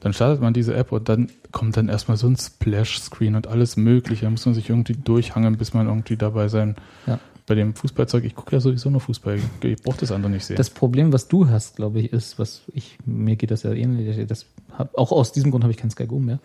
Dann 0.00 0.12
startet 0.12 0.40
man 0.42 0.52
diese 0.52 0.74
App 0.74 0.90
und 0.90 1.08
dann 1.08 1.28
kommt 1.52 1.76
dann 1.76 1.88
erstmal 1.88 2.16
so 2.16 2.26
ein 2.26 2.36
Splash-Screen 2.36 3.36
und 3.36 3.46
alles 3.46 3.76
mögliche. 3.76 4.24
Da 4.24 4.30
muss 4.30 4.44
man 4.44 4.54
sich 4.54 4.68
irgendwie 4.68 4.94
durchhangeln, 4.94 5.56
bis 5.56 5.74
man 5.74 5.86
irgendwie 5.86 6.16
dabei 6.16 6.48
sein. 6.48 6.74
Ja. 7.06 7.20
Bei 7.46 7.54
dem 7.54 7.74
Fußballzeug, 7.74 8.24
ich 8.24 8.34
gucke 8.34 8.54
ja 8.54 8.60
sowieso 8.60 8.88
nur 8.88 9.00
Fußball. 9.00 9.38
Ich, 9.62 9.82
brauche 9.82 9.98
das 9.98 10.12
andere 10.12 10.30
nicht 10.30 10.44
sehen. 10.44 10.56
Das 10.56 10.70
Problem, 10.70 11.12
was 11.12 11.26
du 11.26 11.48
hast, 11.48 11.76
glaube 11.76 12.00
ich, 12.00 12.12
ist, 12.12 12.38
was 12.38 12.62
ich, 12.72 12.98
mir 13.04 13.36
geht 13.36 13.50
das 13.50 13.64
ja 13.64 13.72
ähnlich, 13.72 14.26
das 14.28 14.46
hab, 14.78 14.96
auch 14.96 15.10
aus 15.10 15.32
diesem 15.32 15.50
Grund 15.50 15.64
habe 15.64 15.72
ich 15.72 15.78
kein 15.78 15.90
Sky 15.90 16.06
Go 16.06 16.20
mehr, 16.20 16.38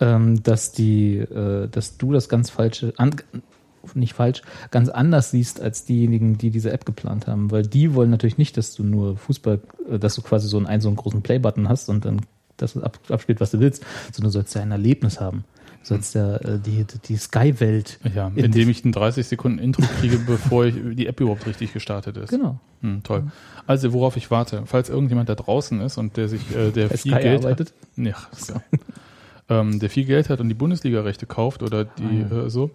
ähm, 0.00 0.42
dass 0.42 0.72
die, 0.72 1.16
äh, 1.16 1.68
dass 1.68 1.96
du 1.96 2.12
das 2.12 2.28
ganz 2.28 2.50
falsche, 2.50 2.92
an, 2.98 3.16
nicht 3.94 4.14
falsch, 4.14 4.42
ganz 4.70 4.88
anders 4.88 5.30
siehst 5.30 5.60
als 5.60 5.84
diejenigen, 5.84 6.36
die 6.36 6.50
diese 6.50 6.72
App 6.72 6.84
geplant 6.84 7.26
haben, 7.26 7.50
weil 7.50 7.62
die 7.62 7.94
wollen 7.94 8.10
natürlich 8.10 8.38
nicht, 8.38 8.56
dass 8.56 8.74
du 8.74 8.84
nur 8.84 9.16
Fußball, 9.16 9.60
äh, 9.90 9.98
dass 9.98 10.14
du 10.14 10.22
quasi 10.22 10.48
so 10.48 10.58
einen, 10.58 10.80
so 10.80 10.88
einen 10.88 10.96
großen 10.96 11.22
Play-Button 11.22 11.68
hast 11.68 11.88
und 11.88 12.04
dann 12.04 12.20
das 12.56 12.76
ab, 12.76 12.98
abspielt, 13.08 13.40
was 13.40 13.50
du 13.50 13.60
willst, 13.60 13.82
sondern 14.12 14.28
du 14.28 14.32
sollst 14.32 14.54
ja 14.54 14.62
ein 14.62 14.70
Erlebnis 14.70 15.20
haben. 15.20 15.44
Sollst 15.84 16.14
ja 16.14 16.36
äh, 16.36 16.58
die, 16.58 16.84
die 17.06 17.16
Sky-Welt. 17.16 18.00
ja, 18.14 18.28
in 18.34 18.44
indem 18.46 18.68
ich 18.68 18.84
ein 18.84 18.92
30 18.92 19.26
Sekunden 19.26 19.58
Intro 19.58 19.82
kriege, 20.00 20.18
bevor 20.26 20.64
ich, 20.64 20.74
die 20.94 21.06
App 21.06 21.20
überhaupt 21.20 21.46
richtig 21.46 21.72
gestartet 21.72 22.16
ist. 22.16 22.30
Genau. 22.30 22.58
Hm, 22.80 23.02
toll. 23.02 23.24
Also, 23.66 23.92
worauf 23.92 24.16
ich 24.16 24.30
warte, 24.30 24.62
falls 24.66 24.88
irgendjemand 24.88 25.28
da 25.28 25.34
draußen 25.34 25.80
ist 25.80 25.98
und 25.98 26.16
der 26.16 26.28
sich, 26.28 26.54
äh, 26.56 26.70
der 26.70 26.88
Bei 26.88 26.96
viel 26.96 27.12
Sky 27.12 27.22
Geld 27.22 27.44
arbeitet? 27.44 27.68
hat, 27.68 27.74
nee, 27.96 28.14
Sky. 28.34 28.58
ähm, 29.48 29.78
der 29.78 29.90
viel 29.90 30.04
Geld 30.04 30.28
hat 30.30 30.40
und 30.40 30.48
die 30.48 30.54
Bundesliga-Rechte 30.54 31.26
kauft 31.26 31.62
oder 31.62 31.84
die 31.84 32.34
äh, 32.34 32.48
so, 32.48 32.70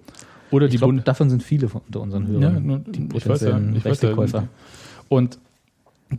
oder 0.52 0.66
Ich 0.66 0.72
die 0.72 0.78
glaube, 0.78 0.94
Bund 0.94 1.08
davon 1.08 1.30
sind 1.30 1.44
viele 1.44 1.70
von, 1.70 1.82
unter 1.86 2.02
unseren 2.02 2.28
Hörern. 2.28 2.42
Ja, 2.42 2.60
nur, 2.60 2.80
die 2.80 3.10
ich 3.16 3.28
weiß 3.28 3.42
ja, 3.42 3.60
ich 3.60 3.86
weiß 3.86 4.32
ja. 4.32 4.48
Und 5.08 5.40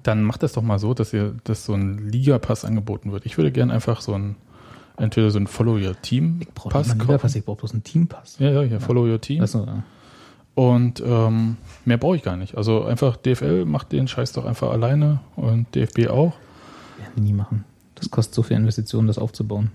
dann 0.03 0.23
macht 0.23 0.43
das 0.43 0.53
doch 0.53 0.63
mal 0.63 0.79
so, 0.79 0.95
dass 0.95 1.13
ihr, 1.13 1.35
dass 1.45 1.65
so 1.65 1.75
ein 1.75 2.11
Liga-Pass 2.11 2.65
angeboten 2.65 3.11
wird. 3.13 3.27
Ich 3.27 3.37
würde 3.39 3.51
gerne 3.51 3.73
einfach 3.73 4.01
so 4.01 4.15
ein, 4.15 4.37
entweder 5.01 5.31
so 5.31 5.39
ein 5.39 5.47
Follow 5.47 5.77
Your 5.77 6.01
Team 6.01 6.41
Braucht 6.55 6.73
Pass 6.73 6.89
man 6.89 6.99
kaufen. 6.99 7.19
Pass, 7.19 7.35
ich 7.35 7.45
brauche 7.45 7.59
bloß 7.59 7.73
einen 7.73 7.85
Teampass. 7.85 8.37
Ja, 8.39 8.51
ja, 8.51 8.63
ja, 8.63 8.81
Follow 8.81 9.07
Your 9.07 9.21
Team. 9.21 9.43
Achso, 9.43 9.65
ja. 9.65 9.83
Und 10.55 11.03
ähm, 11.05 11.57
mehr 11.85 11.97
brauche 11.97 12.17
ich 12.17 12.23
gar 12.23 12.37
nicht. 12.37 12.57
Also 12.57 12.85
einfach 12.85 13.17
DFL 13.17 13.65
macht 13.65 13.93
den 13.93 14.09
Scheiß 14.09 14.33
doch 14.33 14.45
einfach 14.45 14.71
alleine 14.71 15.21
und 15.37 15.75
DFB 15.75 16.09
auch. 16.09 16.35
Werden 16.99 17.25
nie 17.25 17.33
machen. 17.33 17.65
Das 17.95 18.11
kostet 18.11 18.35
so 18.35 18.43
viel 18.43 18.57
Investitionen, 18.57 19.07
das 19.07 19.19
aufzubauen. 19.19 19.71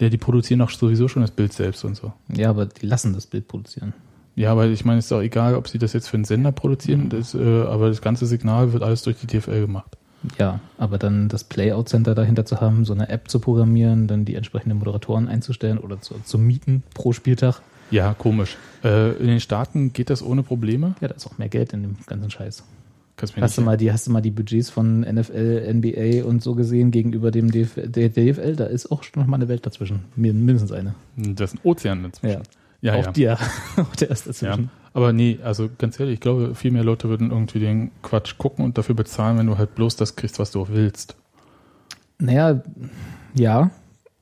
Ja, 0.00 0.08
die 0.08 0.18
produzieren 0.18 0.60
auch 0.62 0.70
sowieso 0.70 1.08
schon 1.08 1.22
das 1.22 1.30
Bild 1.30 1.52
selbst 1.52 1.84
und 1.84 1.96
so. 1.96 2.12
Ja, 2.28 2.50
aber 2.50 2.66
die 2.66 2.86
lassen 2.86 3.12
das 3.12 3.26
Bild 3.26 3.48
produzieren. 3.48 3.94
Ja, 4.34 4.52
aber 4.52 4.66
ich 4.66 4.84
meine, 4.84 4.98
es 4.98 5.06
ist 5.06 5.12
doch 5.12 5.20
egal, 5.20 5.54
ob 5.54 5.68
sie 5.68 5.78
das 5.78 5.92
jetzt 5.92 6.08
für 6.08 6.16
einen 6.16 6.24
Sender 6.24 6.52
produzieren, 6.52 7.08
das, 7.08 7.34
äh, 7.34 7.62
aber 7.62 7.88
das 7.88 8.00
ganze 8.00 8.26
Signal 8.26 8.72
wird 8.72 8.82
alles 8.82 9.02
durch 9.02 9.18
die 9.18 9.26
DFL 9.26 9.60
gemacht. 9.60 9.96
Ja, 10.38 10.60
aber 10.78 10.98
dann 10.98 11.28
das 11.28 11.44
Playout-Center 11.44 12.14
dahinter 12.14 12.44
zu 12.44 12.60
haben, 12.60 12.84
so 12.84 12.92
eine 12.92 13.08
App 13.08 13.28
zu 13.28 13.40
programmieren, 13.40 14.06
dann 14.06 14.24
die 14.24 14.34
entsprechenden 14.34 14.78
Moderatoren 14.78 15.28
einzustellen 15.28 15.78
oder 15.78 16.00
zu, 16.00 16.14
zu 16.24 16.38
mieten 16.38 16.82
pro 16.94 17.12
Spieltag. 17.12 17.60
Ja, 17.90 18.14
komisch. 18.14 18.56
Äh, 18.84 19.12
in 19.18 19.26
den 19.26 19.40
Staaten 19.40 19.92
geht 19.92 20.10
das 20.10 20.22
ohne 20.22 20.42
Probleme. 20.42 20.94
Ja, 21.00 21.08
da 21.08 21.14
ist 21.14 21.26
auch 21.26 21.38
mehr 21.38 21.48
Geld 21.48 21.72
in 21.72 21.82
dem 21.82 21.96
ganzen 22.06 22.30
Scheiß. 22.30 22.64
Kannst 23.16 23.36
Hast 23.36 23.58
du, 23.58 23.62
mal 23.62 23.76
die, 23.76 23.92
hast 23.92 24.06
du 24.06 24.10
mal 24.10 24.22
die 24.22 24.30
Budgets 24.30 24.70
von 24.70 25.00
NFL, 25.00 25.70
NBA 25.74 26.24
und 26.24 26.42
so 26.42 26.54
gesehen 26.54 26.90
gegenüber 26.90 27.30
dem 27.30 27.50
DF, 27.50 27.74
der 27.76 28.08
DFL? 28.08 28.56
Da 28.56 28.64
ist 28.64 28.90
auch 28.90 29.02
schon 29.02 29.20
noch 29.22 29.28
mal 29.28 29.36
eine 29.36 29.48
Welt 29.48 29.66
dazwischen. 29.66 30.04
Min- 30.16 30.44
Mindestens 30.44 30.72
eine. 30.72 30.94
Das 31.16 31.52
ist 31.52 31.58
ein 31.58 31.68
Ozean 31.68 32.02
dazwischen. 32.04 32.42
Ja, 32.80 32.94
ja. 32.94 33.00
auch 33.00 33.04
ja. 33.06 33.12
der, 33.12 33.38
auch 33.76 33.96
der 33.96 34.10
ist 34.10 34.40
ja. 34.40 34.58
Aber 34.94 35.12
nee, 35.12 35.38
also 35.42 35.70
ganz 35.78 35.98
ehrlich, 35.98 36.14
ich 36.14 36.20
glaube, 36.20 36.54
viel 36.54 36.70
mehr 36.70 36.84
Leute 36.84 37.08
würden 37.08 37.30
irgendwie 37.30 37.60
den 37.60 37.90
Quatsch 38.02 38.36
gucken 38.36 38.64
und 38.64 38.76
dafür 38.76 38.94
bezahlen, 38.94 39.38
wenn 39.38 39.46
du 39.46 39.56
halt 39.56 39.74
bloß 39.74 39.96
das 39.96 40.16
kriegst, 40.16 40.38
was 40.38 40.50
du 40.50 40.60
auch 40.60 40.68
willst. 40.70 41.16
Naja, 42.18 42.62
ja, 43.34 43.70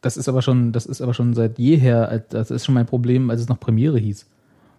das 0.00 0.16
ist 0.16 0.28
aber 0.28 0.42
schon, 0.42 0.72
das 0.72 0.86
ist 0.86 1.00
aber 1.02 1.12
schon 1.12 1.34
seit 1.34 1.58
jeher, 1.58 2.20
das 2.30 2.50
ist 2.50 2.64
schon 2.64 2.74
mein 2.74 2.86
Problem, 2.86 3.30
als 3.30 3.40
es 3.40 3.48
noch 3.48 3.60
Premiere 3.60 3.98
hieß. 3.98 4.26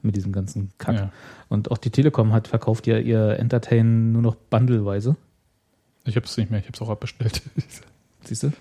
Mit 0.03 0.15
diesem 0.15 0.31
ganzen 0.31 0.71
Kack. 0.79 0.95
Ja. 0.95 1.11
Und 1.47 1.69
auch 1.69 1.77
die 1.77 1.91
Telekom 1.91 2.33
hat 2.33 2.47
verkauft 2.47 2.87
ja 2.87 2.97
ihr 2.97 3.37
Entertain 3.37 4.11
nur 4.11 4.23
noch 4.23 4.33
bundleweise. 4.33 5.15
Ich 6.05 6.15
hab's 6.15 6.35
nicht 6.37 6.49
mehr, 6.49 6.59
ich 6.59 6.65
hab's 6.67 6.81
auch 6.81 6.89
abbestellt. 6.89 7.43
Siehst 8.23 8.41
du? 8.41 8.51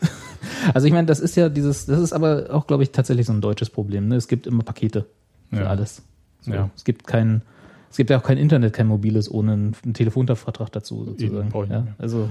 Also 0.75 0.87
ich 0.87 0.93
meine, 0.93 1.07
das 1.07 1.19
ist 1.21 1.37
ja 1.37 1.49
dieses, 1.49 1.87
das 1.87 1.99
ist 2.01 2.13
aber 2.13 2.49
auch, 2.51 2.67
glaube 2.67 2.83
ich, 2.83 2.91
tatsächlich 2.93 3.25
so 3.27 3.33
ein 3.33 3.41
deutsches 3.41 3.71
Problem. 3.71 4.09
Ne? 4.09 4.17
Es 4.17 4.29
gibt 4.29 4.47
immer 4.47 4.63
Pakete 4.63 5.07
für 5.51 5.61
Ja. 5.61 5.67
alles. 5.69 6.03
So, 6.43 6.53
Ja. 6.53 6.71
Es 6.77 6.85
gibt 6.85 7.07
kein, 7.07 7.43
es 7.91 7.97
gibt 7.97 8.11
ja 8.11 8.19
auch 8.19 8.23
kein 8.23 8.39
Internet, 8.39 8.73
kein 8.73 8.87
mobiles 8.87 9.31
ohne 9.31 9.53
einen, 9.53 9.77
einen 9.85 9.95
Telefonvertrag 9.95 10.71
dazu 10.73 11.03
Eben, 11.19 11.37
sozusagen. 11.45 11.65
ich 11.65 11.71
ja? 11.71 11.87
Also 11.99 12.29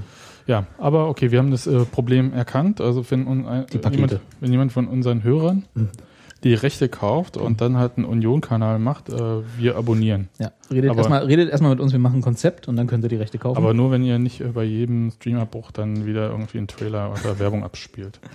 ja, 0.47 0.65
aber 0.77 1.09
okay, 1.09 1.31
wir 1.31 1.39
haben 1.39 1.51
das 1.51 1.67
äh, 1.67 1.85
Problem 1.85 2.33
erkannt. 2.33 2.81
Also 2.81 3.03
wenn, 3.11 3.25
Pakete. 3.25 3.89
jemand, 3.91 4.19
wenn 4.39 4.51
jemand 4.51 4.71
von 4.71 4.87
unseren 4.87 5.23
Hörern 5.23 5.65
Mhm. 5.75 5.89
die 6.43 6.53
Rechte 6.53 6.87
kauft 6.89 7.35
und 7.37 7.59
dann 7.61 7.77
halt 7.77 7.97
einen 7.97 8.05
Union-Kanal 8.05 8.79
macht, 8.79 9.09
äh, 9.09 9.41
wir 9.57 9.75
abonnieren. 9.75 10.29
ja, 10.39 10.51
redet 10.71 10.95
erstmal 10.95 11.29
erstmal 11.29 11.71
mit 11.71 11.81
uns, 11.81 11.91
wir 11.91 11.99
machen 11.99 12.19
ein 12.19 12.21
Konzept 12.21 12.67
und 12.67 12.77
dann 12.77 12.87
könnt 12.87 13.03
ihr 13.03 13.09
die 13.09 13.17
Rechte 13.17 13.37
kaufen. 13.37 13.57
Aber 13.57 13.73
nur, 13.73 13.91
wenn 13.91 14.03
ihr 14.03 14.17
nicht 14.17 14.39
äh, 14.41 14.45
bei 14.45 14.63
jedem 14.63 15.11
Streamerbruch 15.11 15.71
dann 15.71 16.05
wieder 16.05 16.29
irgendwie 16.31 16.57
einen 16.59 16.67
Trailer 16.67 17.11
oder 17.11 17.37
Werbung 17.39 17.63
abspielt. 17.63 18.19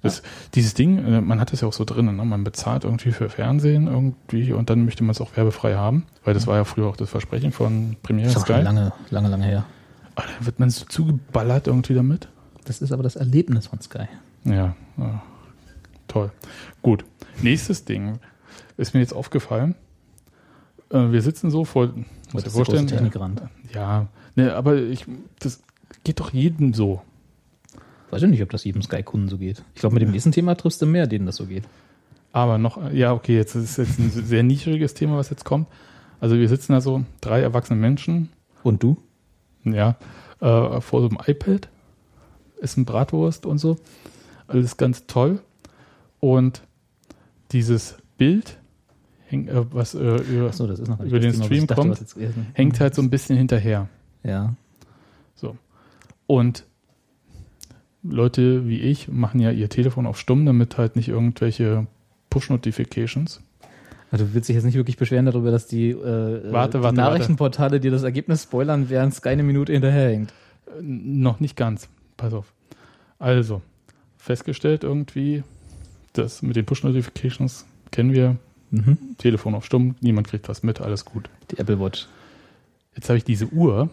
Das, 0.00 0.22
Dieses 0.54 0.74
Ding, 0.74 1.04
äh, 1.04 1.20
man 1.20 1.40
hat 1.40 1.52
das 1.52 1.60
ja 1.60 1.68
auch 1.68 1.72
so 1.72 1.84
drin, 1.84 2.06
ne? 2.06 2.24
man 2.24 2.44
bezahlt 2.44 2.84
irgendwie 2.84 3.10
für 3.10 3.28
Fernsehen 3.28 3.88
irgendwie 3.88 4.52
und 4.52 4.70
dann 4.70 4.84
möchte 4.84 5.02
man 5.02 5.10
es 5.10 5.20
auch 5.20 5.36
werbefrei 5.36 5.74
haben, 5.74 6.06
weil 6.24 6.34
das 6.34 6.46
war 6.46 6.56
ja 6.56 6.64
früher 6.64 6.86
auch 6.86 6.96
das 6.96 7.10
Versprechen 7.10 7.50
von 7.50 7.96
Premiere 8.02 8.28
das 8.28 8.36
ist 8.36 8.42
auch 8.42 8.46
schon 8.46 8.56
Sky. 8.56 8.64
lange, 8.64 8.92
lange, 9.10 9.28
lange 9.28 9.44
her. 9.44 9.64
Aber 10.14 10.26
dann 10.26 10.46
wird 10.46 10.60
man 10.60 10.70
so 10.70 10.84
zugeballert 10.84 11.66
irgendwie 11.66 11.94
damit. 11.94 12.28
Das 12.64 12.80
ist 12.80 12.92
aber 12.92 13.02
das 13.02 13.16
Erlebnis 13.16 13.66
von 13.66 13.80
Sky. 13.80 14.06
Ja, 14.44 14.76
ja, 14.96 15.22
toll. 16.06 16.30
Gut, 16.82 17.04
nächstes 17.42 17.84
Ding 17.84 18.18
ist 18.76 18.94
mir 18.94 19.00
jetzt 19.00 19.14
aufgefallen. 19.14 19.74
Äh, 20.90 21.10
wir 21.10 21.22
sitzen 21.22 21.50
so 21.50 21.64
vor, 21.64 21.88
muss 22.32 22.46
ich 22.46 22.52
vorstellen, 22.52 22.86
Technikrand. 22.86 23.42
ja, 23.74 24.06
ne, 24.36 24.54
aber 24.54 24.76
ich, 24.76 25.06
das 25.40 25.60
geht 26.04 26.20
doch 26.20 26.32
jedem 26.32 26.72
so. 26.72 27.02
Weiß 28.10 28.22
ich 28.22 28.28
nicht, 28.28 28.42
ob 28.42 28.50
das 28.50 28.64
jedem 28.64 28.82
Sky-Kunden 28.82 29.28
so 29.28 29.38
geht. 29.38 29.62
Ich 29.74 29.80
glaube, 29.80 29.94
mit 29.94 30.02
dem 30.02 30.10
nächsten 30.10 30.32
Thema 30.32 30.54
triffst 30.54 30.80
du 30.80 30.86
mehr, 30.86 31.06
denen 31.06 31.26
das 31.26 31.36
so 31.36 31.46
geht. 31.46 31.64
Aber 32.32 32.58
noch, 32.58 32.92
ja, 32.92 33.12
okay, 33.12 33.36
jetzt 33.36 33.54
ist 33.54 33.78
jetzt 33.78 33.98
ein 33.98 34.10
sehr 34.10 34.42
nischiges 34.42 34.94
Thema, 34.94 35.16
was 35.16 35.30
jetzt 35.30 35.44
kommt. 35.44 35.66
Also 36.20 36.36
wir 36.36 36.48
sitzen 36.48 36.72
da 36.72 36.80
so, 36.80 37.04
drei 37.20 37.40
erwachsene 37.40 37.78
Menschen, 37.78 38.30
Und 38.62 38.82
du? 38.82 38.96
ja, 39.64 39.96
äh, 40.40 40.80
vor 40.80 41.02
so 41.02 41.08
einem 41.08 41.18
iPad, 41.26 41.68
essen 42.60 42.84
Bratwurst 42.84 43.46
und 43.46 43.58
so. 43.58 43.76
Alles 44.46 44.76
ganz 44.76 45.06
toll. 45.06 45.40
Und 46.20 46.62
dieses 47.52 47.96
Bild 48.16 48.58
häng, 49.26 49.48
äh, 49.48 49.64
was 49.72 49.94
äh, 49.94 49.98
über, 49.98 50.48
nicht 50.48 50.60
über 50.60 51.20
den 51.20 51.32
Thema, 51.32 51.44
Stream 51.44 51.66
dachte, 51.66 51.82
kommt, 51.82 52.16
hängt 52.54 52.80
halt 52.80 52.94
so 52.94 53.02
ein 53.02 53.10
bisschen 53.10 53.36
hinterher. 53.36 53.88
Ja. 54.22 54.54
So. 55.34 55.56
Und 56.26 56.64
Leute 58.02 58.68
wie 58.68 58.80
ich 58.80 59.08
machen 59.08 59.40
ja 59.40 59.50
ihr 59.50 59.68
Telefon 59.68 60.06
auf 60.06 60.18
stumm, 60.18 60.46
damit 60.46 60.78
halt 60.78 60.96
nicht 60.96 61.08
irgendwelche 61.08 61.86
Push-Notifications. 62.30 63.40
Also 64.10 64.24
du 64.24 64.34
willst 64.34 64.48
dich 64.48 64.54
jetzt 64.54 64.64
nicht 64.64 64.76
wirklich 64.76 64.96
beschweren 64.96 65.26
darüber, 65.26 65.50
dass 65.50 65.66
die, 65.66 65.90
äh, 65.90 66.52
Warte, 66.52 66.78
die 66.78 66.84
warte, 66.84 66.96
Nachrichtenportale 66.96 67.80
dir 67.80 67.90
das 67.90 68.04
Ergebnis 68.04 68.44
spoilern, 68.44 68.88
während 68.88 69.14
Sky 69.14 69.30
eine 69.30 69.42
Minute 69.42 69.72
hinterherhängt. 69.72 70.32
Äh, 70.66 70.82
Noch 70.82 71.40
nicht 71.40 71.56
ganz. 71.56 71.88
Pass 72.16 72.32
auf. 72.32 72.52
Also, 73.18 73.60
festgestellt 74.16 74.84
irgendwie, 74.84 75.42
das 76.12 76.42
mit 76.42 76.56
den 76.56 76.64
Push-Notifications 76.64 77.66
kennen 77.90 78.12
wir. 78.12 78.36
Mhm. 78.70 78.98
Telefon 79.16 79.54
auf 79.54 79.64
stumm, 79.64 79.94
niemand 80.00 80.28
kriegt 80.28 80.48
was 80.48 80.62
mit, 80.62 80.80
alles 80.80 81.04
gut. 81.04 81.30
Die 81.50 81.58
Apple 81.58 81.80
Watch. 81.80 82.06
Jetzt 82.94 83.08
habe 83.08 83.16
ich 83.16 83.24
diese 83.24 83.46
Uhr, 83.46 83.88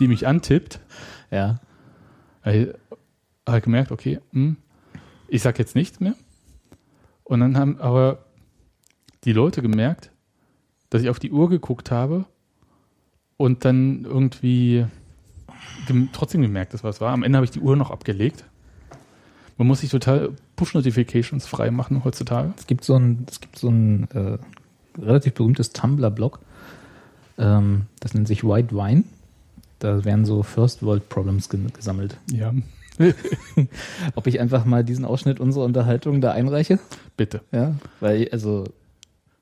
die 0.00 0.08
mich 0.08 0.26
antippt. 0.26 0.80
Ja. 1.30 1.60
Ich 2.44 2.68
habe 3.46 3.60
gemerkt, 3.60 3.92
okay, 3.92 4.20
hm, 4.32 4.56
ich 5.28 5.42
sag 5.42 5.58
jetzt 5.58 5.74
nichts 5.74 6.00
mehr. 6.00 6.14
Und 7.24 7.40
dann 7.40 7.56
haben 7.56 7.80
aber 7.80 8.24
die 9.24 9.32
Leute 9.32 9.62
gemerkt, 9.62 10.10
dass 10.90 11.02
ich 11.02 11.08
auf 11.08 11.18
die 11.18 11.32
Uhr 11.32 11.48
geguckt 11.48 11.90
habe 11.90 12.26
und 13.36 13.64
dann 13.64 14.04
irgendwie 14.04 14.86
gem 15.86 16.10
trotzdem 16.12 16.42
gemerkt, 16.42 16.74
dass 16.74 16.84
was 16.84 17.00
war. 17.00 17.12
Am 17.12 17.22
Ende 17.22 17.36
habe 17.36 17.44
ich 17.44 17.50
die 17.50 17.60
Uhr 17.60 17.76
noch 17.76 17.90
abgelegt. 17.90 18.44
Man 19.58 19.66
muss 19.66 19.80
sich 19.80 19.90
total 19.90 20.34
Push-Notifications 20.56 21.46
frei 21.46 21.70
machen 21.70 22.04
heutzutage. 22.04 22.52
Es 22.56 22.66
gibt 22.66 22.84
so 22.84 22.96
ein, 22.96 23.26
es 23.28 23.40
gibt 23.40 23.58
so 23.58 23.68
ein 23.68 24.08
äh, 24.10 24.38
relativ 25.00 25.34
berühmtes 25.34 25.72
Tumblr-Blog. 25.72 26.40
Ähm, 27.38 27.86
das 28.00 28.14
nennt 28.14 28.28
sich 28.28 28.44
White 28.44 28.74
Wine. 28.74 29.04
Da 29.78 30.04
werden 30.04 30.24
so 30.24 30.42
First 30.42 30.82
World 30.82 31.08
Problems 31.08 31.48
ge 31.48 31.60
gesammelt. 31.72 32.16
Ja, 32.30 32.52
Ob 34.14 34.26
ich 34.26 34.40
einfach 34.40 34.64
mal 34.64 34.84
diesen 34.84 35.04
Ausschnitt 35.04 35.40
unserer 35.40 35.64
Unterhaltung 35.64 36.20
da 36.20 36.32
einreiche? 36.32 36.78
bitte. 37.16 37.40
Ja. 37.52 37.74
Weil, 38.00 38.28
also, 38.32 38.64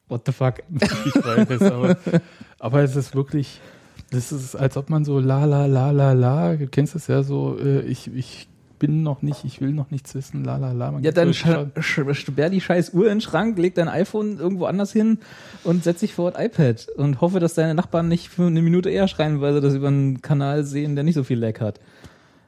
what 0.09 0.23
the 0.27 0.33
fuck? 0.33 0.63
Ich 1.07 1.15
weiß, 1.15 1.63
aber, 1.63 1.97
aber 2.59 2.83
es 2.83 2.95
ist 2.97 3.15
wirklich, 3.15 3.61
das 4.11 4.33
ist, 4.33 4.55
als 4.55 4.77
ob 4.77 4.91
man 4.91 5.05
so 5.05 5.19
la 5.19 5.45
la 5.45 5.67
la 5.67 5.91
la 5.91 6.13
la, 6.13 6.55
du 6.57 6.67
kennst 6.69 6.95
es 6.95 7.07
ja 7.09 7.23
so, 7.23 7.59
äh, 7.59 7.81
ich, 7.83 8.15
ich 8.15 8.49
bin 8.79 9.03
noch 9.03 9.23
nicht, 9.23 9.45
ich 9.45 9.61
will 9.61 9.71
noch 9.73 9.91
nichts 9.91 10.15
wissen, 10.15 10.45
la 10.45 10.57
la 10.57 10.73
la. 10.73 10.91
Man 10.93 11.03
Ja, 11.03 11.11
dann 11.13 11.33
so- 11.33 11.67
sch 11.81 12.01
sperr 12.13 12.51
die 12.51 12.61
scheiß 12.61 12.93
Uhr 12.93 13.05
in 13.05 13.17
den 13.17 13.21
Schrank, 13.21 13.57
leg 13.59 13.75
dein 13.75 13.89
iPhone 13.89 14.39
irgendwo 14.39 14.67
anders 14.67 14.93
hin 14.93 15.19
und 15.63 15.85
setz 15.85 16.01
dich 16.01 16.13
vor 16.15 16.31
das 16.33 16.45
iPad 16.45 16.87
und 16.97 17.21
hoffe, 17.21 17.41
dass 17.41 17.55
deine 17.55 17.75
Nachbarn 17.75 18.09
nicht 18.09 18.29
für 18.29 18.47
eine 18.47 18.63
Minute 18.63 18.91
eher 18.91 19.09
schreien, 19.09 19.41
weil 19.41 19.55
sie 19.55 19.61
das 19.61 19.75
über 19.75 19.89
einen 19.89 20.23
Kanal 20.23 20.65
sehen, 20.65 20.95
der 20.97 21.05
nicht 21.05 21.15
so 21.15 21.25
viel 21.25 21.39
Lag 21.39 21.61
hat. 21.61 21.81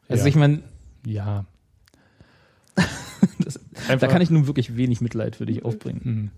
Also 0.09 0.25
Ja. 0.25 0.29
ich 0.29 0.35
meine, 0.37 0.61
Ja. 1.07 1.45
Das- 3.39 3.61
da 4.01 4.07
kann 4.09 4.21
ich 4.23 4.31
nun 4.31 4.47
wirklich 4.47 4.77
wenig 4.77 5.01
Mitleid 5.01 5.37
für 5.37 5.47
dich 5.47 5.65
aufbringen. 5.65 6.01
Hm. 6.03 6.31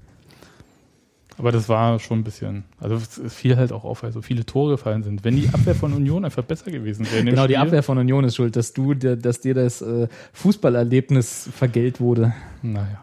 Aber 1.38 1.52
das 1.52 1.68
war 1.68 1.98
schon 2.00 2.18
ein 2.20 2.24
bisschen, 2.24 2.64
also 2.80 2.96
es 2.96 3.20
fiel 3.32 3.56
halt 3.56 3.70
auch 3.72 3.84
auf, 3.84 4.02
weil 4.02 4.10
so 4.12 4.22
viele 4.22 4.44
Tore 4.44 4.72
gefallen 4.72 5.04
sind. 5.04 5.22
Wenn 5.24 5.36
die 5.36 5.48
Abwehr 5.50 5.74
von 5.76 5.92
Union 5.92 6.24
einfach 6.24 6.42
besser 6.42 6.70
gewesen 6.72 7.06
wäre. 7.10 7.24
Genau, 7.24 7.46
die 7.46 7.54
Spiel- 7.54 7.56
Abwehr 7.64 7.82
von 7.84 7.96
Union 7.98 8.24
ist 8.24 8.34
schuld, 8.36 8.56
dass 8.56 8.72
du, 8.72 8.94
dir- 8.94 9.16
dass 9.16 9.40
dir 9.40 9.54
das 9.54 9.80
äh, 9.80 10.08
Fußballerlebnis 10.32 11.48
vergällt 11.54 12.00
wurde. 12.00 12.34
Naja. 12.62 13.02